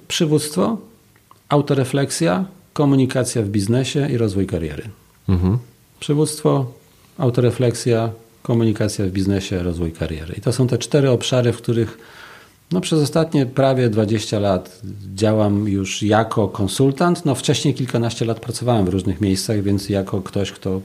przywództwo, 0.08 0.78
autorefleksja, 1.48 2.44
komunikacja 2.72 3.42
w 3.42 3.48
biznesie 3.48 4.08
i 4.10 4.16
rozwój 4.16 4.46
kariery. 4.46 4.82
Mhm. 5.28 5.58
Przywództwo, 6.00 6.72
autorefleksja, 7.18 8.10
komunikacja 8.42 9.06
w 9.06 9.08
biznesie, 9.08 9.62
rozwój 9.62 9.92
kariery. 9.92 10.34
I 10.38 10.40
to 10.40 10.52
są 10.52 10.66
te 10.66 10.78
cztery 10.78 11.10
obszary, 11.10 11.52
w 11.52 11.56
których 11.56 11.98
no, 12.72 12.80
przez 12.80 13.02
ostatnie 13.02 13.46
prawie 13.46 13.90
20 13.90 14.38
lat 14.38 14.82
działam 15.14 15.68
już 15.68 16.02
jako 16.02 16.48
konsultant. 16.48 17.24
No, 17.24 17.34
wcześniej 17.34 17.74
kilkanaście 17.74 18.24
lat 18.24 18.40
pracowałem 18.40 18.86
w 18.86 18.88
różnych 18.88 19.20
miejscach, 19.20 19.62
więc 19.62 19.88
jako 19.88 20.20
ktoś, 20.22 20.52
kto, 20.52 20.80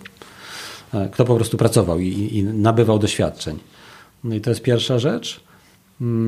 e, 0.94 1.10
kto 1.10 1.26
po 1.26 1.36
prostu 1.36 1.58
pracował 1.58 2.00
i, 2.00 2.30
i 2.38 2.44
nabywał 2.44 3.00
doświadczeń. 3.00 3.60
No 4.24 4.36
i 4.36 4.42
to 4.42 4.50
jest 4.50 4.62
pierwsza 4.62 5.00
rzecz. 5.00 5.46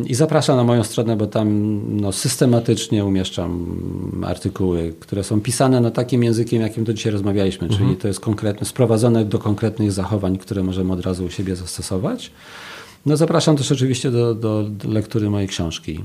I 0.05 0.15
zapraszam 0.15 0.57
na 0.57 0.63
moją 0.63 0.83
stronę, 0.83 1.15
bo 1.15 1.27
tam 1.27 1.79
no, 2.01 2.11
systematycznie 2.11 3.05
umieszczam 3.05 3.65
artykuły, 4.25 4.93
które 4.99 5.23
są 5.23 5.41
pisane 5.41 5.81
no, 5.81 5.91
takim 5.91 6.23
językiem, 6.23 6.61
jakim 6.61 6.85
to 6.85 6.93
dzisiaj 6.93 7.11
rozmawialiśmy, 7.11 7.67
mhm. 7.67 7.85
czyli 7.85 8.01
to 8.01 8.07
jest 8.07 8.19
konkretne, 8.19 8.67
sprowadzone 8.67 9.25
do 9.25 9.39
konkretnych 9.39 9.91
zachowań, 9.91 10.37
które 10.37 10.63
możemy 10.63 10.93
od 10.93 11.05
razu 11.05 11.25
u 11.25 11.29
siebie 11.29 11.55
zastosować. 11.55 12.31
No 13.07 13.17
zapraszam 13.17 13.57
też 13.57 13.71
oczywiście 13.71 14.11
do, 14.11 14.35
do, 14.35 14.63
do, 14.63 14.89
lektury 14.89 15.29
mojej 15.29 15.47
książki. 15.47 16.03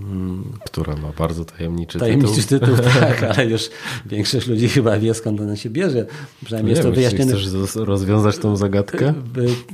Która 0.64 0.96
ma 0.96 1.12
bardzo 1.18 1.44
tajemniczy, 1.44 1.98
tajemniczy 1.98 2.42
tytuł. 2.42 2.76
Tajemniczy 2.76 2.84
tytuł, 2.90 3.00
tak, 3.00 3.22
ale 3.22 3.46
już 3.46 3.70
większość 4.06 4.46
ludzi 4.46 4.68
chyba 4.68 4.98
wie 4.98 5.14
skąd 5.14 5.40
ona 5.40 5.56
się 5.56 5.70
bierze. 5.70 6.06
Przynajmniej 6.44 6.70
jest 6.70 6.82
to 6.82 6.92
wyjaśnione. 6.92 7.32
Chcesz 7.32 7.74
rozwiązać 7.74 8.38
tą 8.38 8.56
zagadkę? 8.56 9.14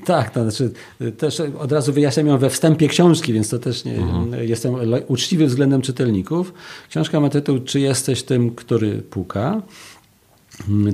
Tak, 0.04 0.30
to 0.30 0.42
znaczy 0.42 0.70
też 1.18 1.40
od 1.40 1.72
razu 1.72 1.92
wyjaśniam 1.92 2.26
ją 2.26 2.38
we 2.38 2.50
wstępie 2.50 2.88
książki, 2.88 3.32
więc 3.32 3.48
to 3.48 3.58
też 3.58 3.84
nie, 3.84 3.96
mhm. 3.96 4.48
jestem 4.48 4.74
uczciwy 5.08 5.46
względem 5.46 5.82
czytelników. 5.82 6.52
Książka 6.90 7.20
ma 7.20 7.28
tytuł 7.28 7.58
Czy 7.58 7.80
jesteś 7.80 8.22
tym, 8.22 8.50
który 8.50 9.02
puka? 9.02 9.62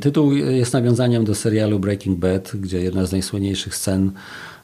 Tytuł 0.00 0.32
jest 0.32 0.72
nawiązaniem 0.72 1.24
do 1.24 1.34
serialu 1.34 1.78
Breaking 1.78 2.18
Bad, 2.18 2.52
gdzie 2.54 2.80
jedna 2.80 3.06
z 3.06 3.12
najsłynniejszych 3.12 3.74
scen 3.74 4.12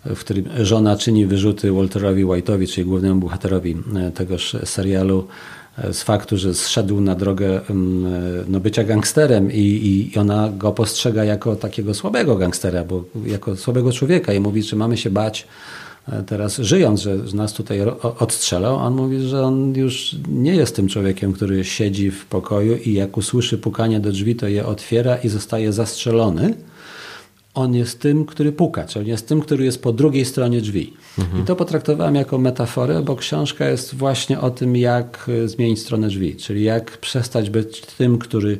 w 0.05 0.19
którym 0.21 0.45
żona 0.61 0.97
czyni 0.97 1.27
wyrzuty 1.27 1.73
Walterowi 1.73 2.25
White'owi, 2.25 2.73
czyli 2.73 2.87
głównemu 2.87 3.21
bohaterowi 3.21 3.77
e, 3.97 4.11
tegoż 4.11 4.57
serialu, 4.65 5.27
e, 5.79 5.93
z 5.93 6.03
faktu, 6.03 6.37
że 6.37 6.55
zszedł 6.55 7.01
na 7.01 7.15
drogę 7.15 7.61
mm, 7.71 8.07
e, 8.07 8.45
no, 8.49 8.61
bycia 8.61 8.85
gangsterem 8.85 9.53
i, 9.53 10.11
i 10.15 10.19
ona 10.19 10.49
go 10.59 10.73
postrzega 10.73 11.25
jako 11.25 11.57
takiego 11.57 11.95
słabego 11.95 12.37
gangstera, 12.37 12.85
bo 12.85 13.05
jako 13.27 13.57
słabego 13.57 13.93
człowieka 13.93 14.33
i 14.33 14.41
mówi, 14.41 14.63
czy 14.63 14.77
mamy 14.77 14.97
się 14.97 15.11
bać 15.11 15.47
teraz 16.27 16.59
żyjąc, 16.59 17.01
że 17.01 17.17
nas 17.35 17.53
tutaj 17.53 17.81
odstrzelał, 18.19 18.77
on 18.77 18.95
mówi, 18.95 19.21
że 19.21 19.43
on 19.43 19.75
już 19.75 20.17
nie 20.29 20.55
jest 20.55 20.77
tym 20.77 20.89
człowiekiem, 20.89 21.33
który 21.33 21.65
siedzi 21.65 22.11
w 22.11 22.27
pokoju 22.27 22.77
i 22.77 22.93
jak 22.93 23.17
usłyszy 23.17 23.59
pukanie 23.59 24.01
do 24.01 24.13
drzwi, 24.13 24.37
to 24.37 24.49
je 24.49 24.67
otwiera 24.67 25.17
i 25.17 25.29
zostaje 25.29 25.73
zastrzelony, 25.73 26.55
on 27.55 27.75
jest 27.75 28.01
tym, 28.01 28.25
który 28.25 28.53
puka, 28.53 28.85
czyli 28.85 29.05
on 29.05 29.09
jest 29.09 29.29
tym, 29.29 29.41
który 29.41 29.65
jest 29.65 29.83
po 29.83 29.93
drugiej 29.93 30.25
stronie 30.25 30.61
drzwi. 30.61 30.93
Mhm. 31.19 31.43
I 31.43 31.47
to 31.47 31.57
potraktowałem 31.57 32.15
jako 32.15 32.39
metaforę, 32.39 33.03
bo 33.03 33.17
książka 33.17 33.69
jest 33.69 33.95
właśnie 33.95 34.41
o 34.41 34.51
tym, 34.51 34.77
jak 34.77 35.31
e, 35.45 35.49
zmienić 35.49 35.81
stronę 35.81 36.09
drzwi, 36.09 36.37
czyli 36.37 36.65
jak 36.65 36.99
przestać 36.99 37.51
być 37.51 37.81
tym, 37.81 38.19
który 38.19 38.59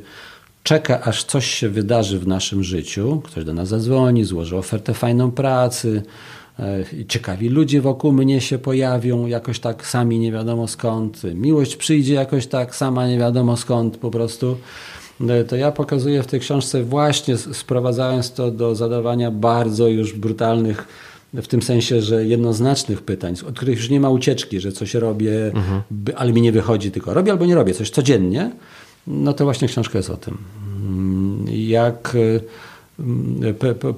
czeka, 0.63 1.01
aż 1.01 1.23
coś 1.23 1.45
się 1.45 1.69
wydarzy 1.69 2.19
w 2.19 2.27
naszym 2.27 2.63
życiu. 2.63 3.21
Ktoś 3.25 3.43
do 3.43 3.53
nas 3.53 3.67
zadzwoni, 3.67 4.23
złoży 4.23 4.57
ofertę 4.57 4.93
fajną 4.93 5.31
pracy, 5.31 6.01
e, 6.59 6.83
ciekawi 7.07 7.49
ludzie 7.49 7.81
wokół 7.81 8.11
mnie 8.11 8.41
się 8.41 8.57
pojawią, 8.57 9.27
jakoś 9.27 9.59
tak 9.59 9.87
sami 9.87 10.19
nie 10.19 10.31
wiadomo 10.31 10.67
skąd, 10.67 11.23
miłość 11.23 11.75
przyjdzie 11.75 12.13
jakoś 12.13 12.47
tak 12.47 12.75
sama 12.75 13.07
nie 13.07 13.17
wiadomo 13.17 13.57
skąd 13.57 13.97
po 13.97 14.11
prostu 14.11 14.57
to 15.47 15.55
ja 15.55 15.71
pokazuję 15.71 16.23
w 16.23 16.27
tej 16.27 16.39
książce 16.39 16.83
właśnie 16.83 17.37
sprowadzając 17.37 18.31
to 18.33 18.51
do 18.51 18.75
zadawania 18.75 19.31
bardzo 19.31 19.87
już 19.87 20.13
brutalnych 20.13 20.87
w 21.33 21.47
tym 21.47 21.61
sensie, 21.61 22.01
że 22.01 22.25
jednoznacznych 22.25 23.01
pytań, 23.01 23.35
od 23.47 23.55
których 23.55 23.77
już 23.77 23.89
nie 23.89 23.99
ma 23.99 24.09
ucieczki, 24.09 24.59
że 24.59 24.71
coś 24.71 24.93
robię, 24.93 25.45
mhm. 25.45 25.81
ale 26.15 26.33
mi 26.33 26.41
nie 26.41 26.51
wychodzi, 26.51 26.91
tylko 26.91 27.13
robię 27.13 27.31
albo 27.31 27.45
nie 27.45 27.55
robię 27.55 27.73
coś 27.73 27.89
codziennie, 27.89 28.51
no 29.07 29.33
to 29.33 29.43
właśnie 29.43 29.67
książka 29.67 29.97
jest 29.97 30.09
o 30.09 30.17
tym. 30.17 30.37
Mm, 30.81 31.45
jak 31.49 32.17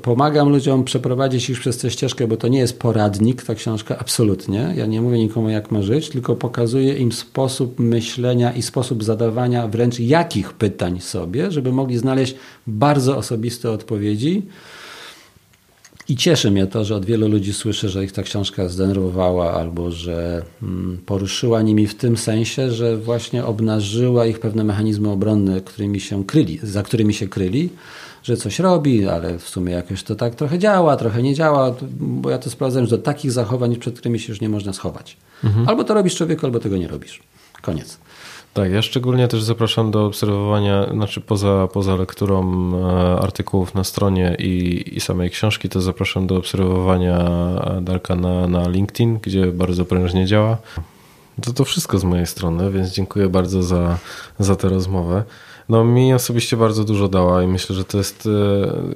pomagam 0.02 0.50
ludziom 0.50 0.84
przeprowadzić 0.84 1.50
ich 1.50 1.60
przez 1.60 1.78
tę 1.78 1.92
ścieżkę, 1.92 2.28
bo 2.28 2.38
to 2.38 2.48
nie 2.48 2.60
jest 2.60 2.80
poradnik, 2.80 3.44
ta 3.44 3.56
książka, 3.56 3.98
absolutnie. 4.00 4.74
Ja 4.76 4.86
nie 4.86 5.02
mówię 5.02 5.18
nikomu, 5.18 5.50
jak 5.50 5.72
ma 5.72 5.82
żyć, 5.82 6.10
tylko 6.10 6.36
pokazuję 6.36 6.94
im 6.94 7.12
sposób 7.12 7.80
myślenia 7.80 8.52
i 8.52 8.62
sposób 8.62 9.04
zadawania 9.04 9.68
wręcz 9.68 10.00
jakich 10.00 10.54
pytań 10.54 11.00
sobie, 11.00 11.52
żeby 11.52 11.72
mogli 11.72 11.98
znaleźć 11.98 12.36
bardzo 12.68 13.18
osobiste 13.18 13.72
odpowiedzi 13.72 14.44
I 16.10 16.16
cieszy 16.16 16.52
mnie 16.52 16.68
to, 16.68 16.86
że 16.86 16.96
od 16.96 17.06
wielu 17.06 17.28
ludzi 17.28 17.54
słyszę, 17.54 17.90
że 17.90 18.04
ich 18.04 18.12
ta 18.12 18.24
książka 18.24 18.70
zdenerwowała 18.70 19.54
albo 19.54 19.92
że 19.92 20.44
mm, 20.64 21.00
poruszyła 21.06 21.62
nimi 21.62 21.88
w 21.88 21.96
tym 21.96 22.18
sensie, 22.18 22.72
że 22.72 22.98
właśnie 22.98 23.46
obnażyła 23.46 24.26
ich 24.26 24.40
pewne 24.40 24.64
mechanizmy 24.64 25.10
obronne, 25.10 25.62
którymi 25.62 26.00
się 26.00 26.26
kryli, 26.26 26.60
za 26.64 26.84
którymi 26.84 27.14
się 27.14 27.28
kryli, 27.28 27.70
że 28.24 28.38
coś 28.38 28.60
robi, 28.60 29.08
ale 29.08 29.40
w 29.40 29.50
sumie 29.50 29.74
jakoś 29.74 30.04
to 30.04 30.16
tak 30.16 30.36
trochę 30.36 30.60
działa, 30.60 30.98
trochę 30.98 31.24
nie 31.24 31.34
działa, 31.34 31.76
bo 31.92 32.30
ja 32.30 32.38
to 32.38 32.50
sprawdzam, 32.50 32.86
że 32.86 32.98
do 32.98 33.04
takich 33.04 33.32
zachowań, 33.32 33.76
przed 33.76 34.00
którymi 34.00 34.20
się 34.20 34.32
już 34.32 34.42
nie 34.42 34.50
można 34.50 34.74
schować. 34.74 35.18
Mhm. 35.44 35.70
Albo 35.70 35.84
to 35.84 35.94
robisz 35.94 36.16
człowieku, 36.16 36.46
albo 36.46 36.60
tego 36.60 36.78
nie 36.78 36.88
robisz. 36.88 37.24
Koniec. 37.62 37.98
Tak, 38.54 38.72
ja 38.72 38.82
szczególnie 38.82 39.28
też 39.28 39.44
zapraszam 39.44 39.92
do 39.92 40.06
obserwowania, 40.06 40.90
znaczy 40.94 41.22
poza, 41.22 41.68
poza 41.74 41.96
lekturą 41.96 42.72
e, 42.74 43.20
artykułów 43.22 43.76
na 43.76 43.84
stronie 43.84 44.36
i, 44.40 44.84
i 44.98 45.00
samej 45.00 45.30
książki, 45.30 45.70
to 45.70 45.82
zapraszam 45.82 46.28
do 46.28 46.38
obserwowania 46.38 47.30
Darka 47.82 48.16
na, 48.16 48.48
na 48.48 48.70
LinkedIn, 48.70 49.20
gdzie 49.22 49.48
bardzo 49.48 49.86
prężnie 49.86 50.26
działa. 50.26 50.58
To 51.42 51.54
to 51.54 51.66
wszystko 51.66 52.00
z 52.00 52.04
mojej 52.04 52.28
strony, 52.28 52.72
więc 52.72 52.92
dziękuję 52.92 53.30
bardzo 53.30 53.64
za, 53.64 53.98
za 54.40 54.56
tę 54.56 54.70
rozmowę. 54.70 55.24
No 55.70 55.84
mi 55.84 56.14
osobiście 56.14 56.58
bardzo 56.58 56.84
dużo 56.84 57.08
dała 57.08 57.44
i 57.44 57.48
myślę, 57.48 57.76
że 57.76 57.84
to 57.84 57.98
jest, 57.98 58.30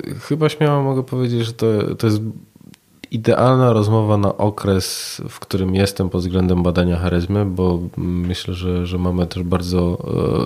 e, 0.10 0.20
chyba 0.20 0.50
śmiało 0.50 0.84
mogę 0.84 1.04
powiedzieć, 1.04 1.46
że 1.46 1.54
to, 1.54 1.96
to 1.96 2.08
jest 2.08 2.22
idealna 3.12 3.74
rozmowa 3.74 4.18
na 4.18 4.38
okres, 4.38 5.18
w 5.30 5.40
którym 5.40 5.76
jestem 5.76 6.10
pod 6.10 6.22
względem 6.22 6.64
badania 6.64 6.98
charyzmy, 6.98 7.46
bo 7.46 7.80
myślę, 7.98 8.54
że, 8.54 8.86
że 8.86 8.98
mamy 8.98 9.28
też 9.28 9.44
bardzo 9.44 9.98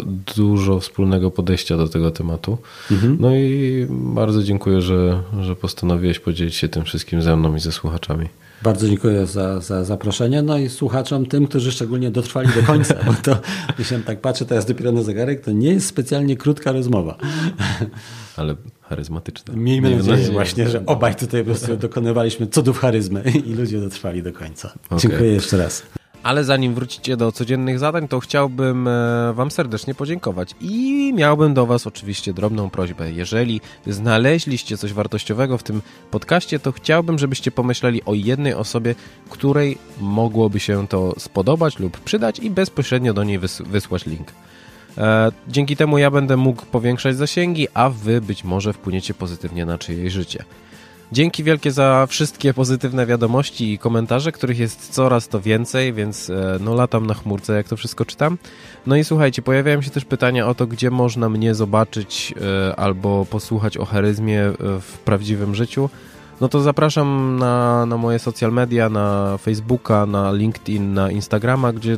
e, 0.06 0.36
dużo 0.36 0.80
wspólnego 0.80 1.32
podejścia 1.32 1.78
do 1.78 1.88
tego 1.88 2.12
tematu. 2.12 2.58
Mhm. 2.92 3.18
No 3.20 3.36
i 3.36 3.88
bardzo 3.90 4.44
dziękuję, 4.44 4.82
że, 4.82 5.24
że 5.42 5.56
postanowiłeś 5.56 6.20
podzielić 6.20 6.56
się 6.56 6.70
tym 6.70 6.84
wszystkim 6.84 7.22
ze 7.22 7.36
mną 7.36 7.56
i 7.56 7.60
ze 7.60 7.72
słuchaczami. 7.72 8.28
Bardzo 8.64 8.88
dziękuję 8.88 9.26
za, 9.26 9.60
za 9.60 9.84
zaproszenie. 9.84 10.42
No 10.42 10.58
i 10.58 10.70
słuchaczom, 10.70 11.26
tym, 11.26 11.48
którzy 11.48 11.72
szczególnie 11.72 12.12
dotrwali 12.12 12.50
do 12.56 12.64
końca, 12.64 12.96
bo 13.06 13.14
to, 13.14 13.38
jeśli 13.80 14.00
tak 14.00 14.22
patrzę 14.22 14.46
teraz 14.46 14.66
dopiero 14.66 14.92
na 14.92 15.04
zegarek, 15.04 15.46
to 15.46 15.52
nie 15.52 15.70
jest 15.74 15.88
specjalnie 15.88 16.38
krótka 16.38 16.72
rozmowa. 16.72 17.18
Ale 18.38 18.56
charyzmatyczna. 18.82 19.54
Miejmy 19.56 19.90
Nie 19.90 19.96
nadzieję 19.96 20.18
wiem, 20.18 20.32
właśnie, 20.32 20.70
że 20.70 20.86
obaj 20.86 21.16
tutaj 21.16 21.42
po 21.42 21.46
prostu 21.46 21.78
dokonywaliśmy 21.78 22.48
cudów 22.48 22.80
charyzmy 22.80 23.24
i 23.46 23.54
ludzie 23.54 23.80
dotrwali 23.80 24.24
do 24.24 24.34
końca. 24.34 24.74
Okay. 24.86 25.00
Dziękuję 25.00 25.32
jeszcze 25.32 25.58
raz. 25.58 25.84
Ale 26.24 26.44
zanim 26.44 26.74
wrócicie 26.74 27.18
do 27.18 27.32
codziennych 27.32 27.80
zadań, 27.80 28.08
to 28.08 28.20
chciałbym 28.20 28.88
e, 28.88 29.34
Wam 29.34 29.52
serdecznie 29.52 29.96
podziękować. 29.96 30.56
I 30.62 31.14
miałbym 31.16 31.54
do 31.54 31.66
Was 31.66 31.88
oczywiście 31.88 32.34
drobną 32.34 32.70
prośbę. 32.70 33.12
Jeżeli 33.12 33.62
znaleźliście 33.88 34.78
coś 34.78 34.94
wartościowego 34.94 35.58
w 35.58 35.64
tym 35.64 35.82
podcaście, 36.12 36.60
to 36.60 36.72
chciałbym, 36.72 37.20
żebyście 37.20 37.52
pomyśleli 37.52 38.04
o 38.06 38.14
jednej 38.14 38.54
osobie, 38.54 38.96
której 39.30 39.78
mogłoby 40.00 40.60
się 40.60 40.88
to 40.88 41.14
spodobać 41.20 41.80
lub 41.80 42.00
przydać 42.00 42.40
i 42.40 42.50
bezpośrednio 42.50 43.14
do 43.14 43.24
niej 43.24 43.40
wysłać 43.66 44.06
link. 44.06 44.32
E, 44.98 45.32
dzięki 45.48 45.76
temu 45.76 45.98
ja 45.98 46.12
będę 46.12 46.38
mógł 46.38 46.66
powiększać 46.66 47.16
zasięgi, 47.16 47.68
a 47.74 47.90
Wy 47.90 48.22
być 48.22 48.44
może 48.44 48.74
wpłyniecie 48.74 49.14
pozytywnie 49.14 49.66
na 49.66 49.78
czyjeś 49.78 50.14
życie. 50.14 50.44
Dzięki 51.14 51.44
wielkie 51.44 51.72
za 51.72 52.08
wszystkie 52.10 52.54
pozytywne 52.54 53.06
wiadomości 53.06 53.74
i 53.74 53.78
komentarze, 53.78 54.32
których 54.32 54.60
jest 54.60 54.90
coraz 54.90 55.28
to 55.28 55.42
więcej, 55.42 55.94
więc 55.94 56.30
e, 56.30 56.58
no 56.60 56.76
latam 56.76 57.08
na 57.08 57.14
chmurce, 57.14 57.54
jak 57.54 57.68
to 57.68 57.78
wszystko 57.78 58.06
czytam. 58.06 58.38
No 58.88 58.96
i 58.96 59.04
słuchajcie, 59.04 59.42
pojawiają 59.42 59.82
się 59.82 59.90
też 59.90 60.06
pytania 60.06 60.48
o 60.48 60.56
to, 60.56 60.68
gdzie 60.68 60.92
można 60.92 61.30
mnie 61.30 61.56
zobaczyć 61.56 62.34
e, 62.70 62.76
albo 62.76 63.26
posłuchać 63.26 63.78
o 63.78 63.86
charyzmie 63.86 64.42
e, 64.42 64.54
w 64.82 64.98
prawdziwym 65.06 65.56
życiu. 65.56 65.90
No 66.42 66.50
to 66.50 66.62
zapraszam 66.62 67.38
na, 67.40 67.86
na 67.86 67.98
moje 67.98 68.20
social 68.20 68.52
media, 68.52 68.90
na 68.90 69.38
Facebooka, 69.38 70.06
na 70.06 70.32
LinkedIn, 70.32 70.94
na 70.94 71.12
Instagrama, 71.12 71.74
gdzie 71.74 71.98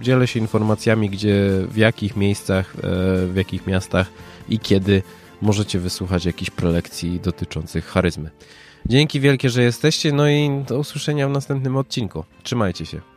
dzielę 0.00 0.26
się 0.26 0.40
informacjami, 0.40 1.10
gdzie, 1.10 1.36
w 1.68 1.76
jakich 1.76 2.16
miejscach, 2.16 2.76
w 3.28 3.32
jakich 3.36 3.66
miastach 3.66 4.06
i 4.48 4.58
kiedy 4.58 5.02
możecie 5.44 5.78
wysłuchać 5.78 6.24
jakichś 6.24 6.50
prelekcji 6.50 7.20
dotyczących 7.20 7.86
charyzmy. 7.86 8.30
Dzięki 8.86 9.20
wielkie, 9.20 9.50
że 9.50 9.62
jesteście, 9.62 10.12
no 10.12 10.28
i 10.28 10.50
do 10.68 10.78
usłyszenia 10.78 11.28
w 11.28 11.30
następnym 11.30 11.76
odcinku. 11.76 12.24
Trzymajcie 12.42 12.86
się. 12.86 13.13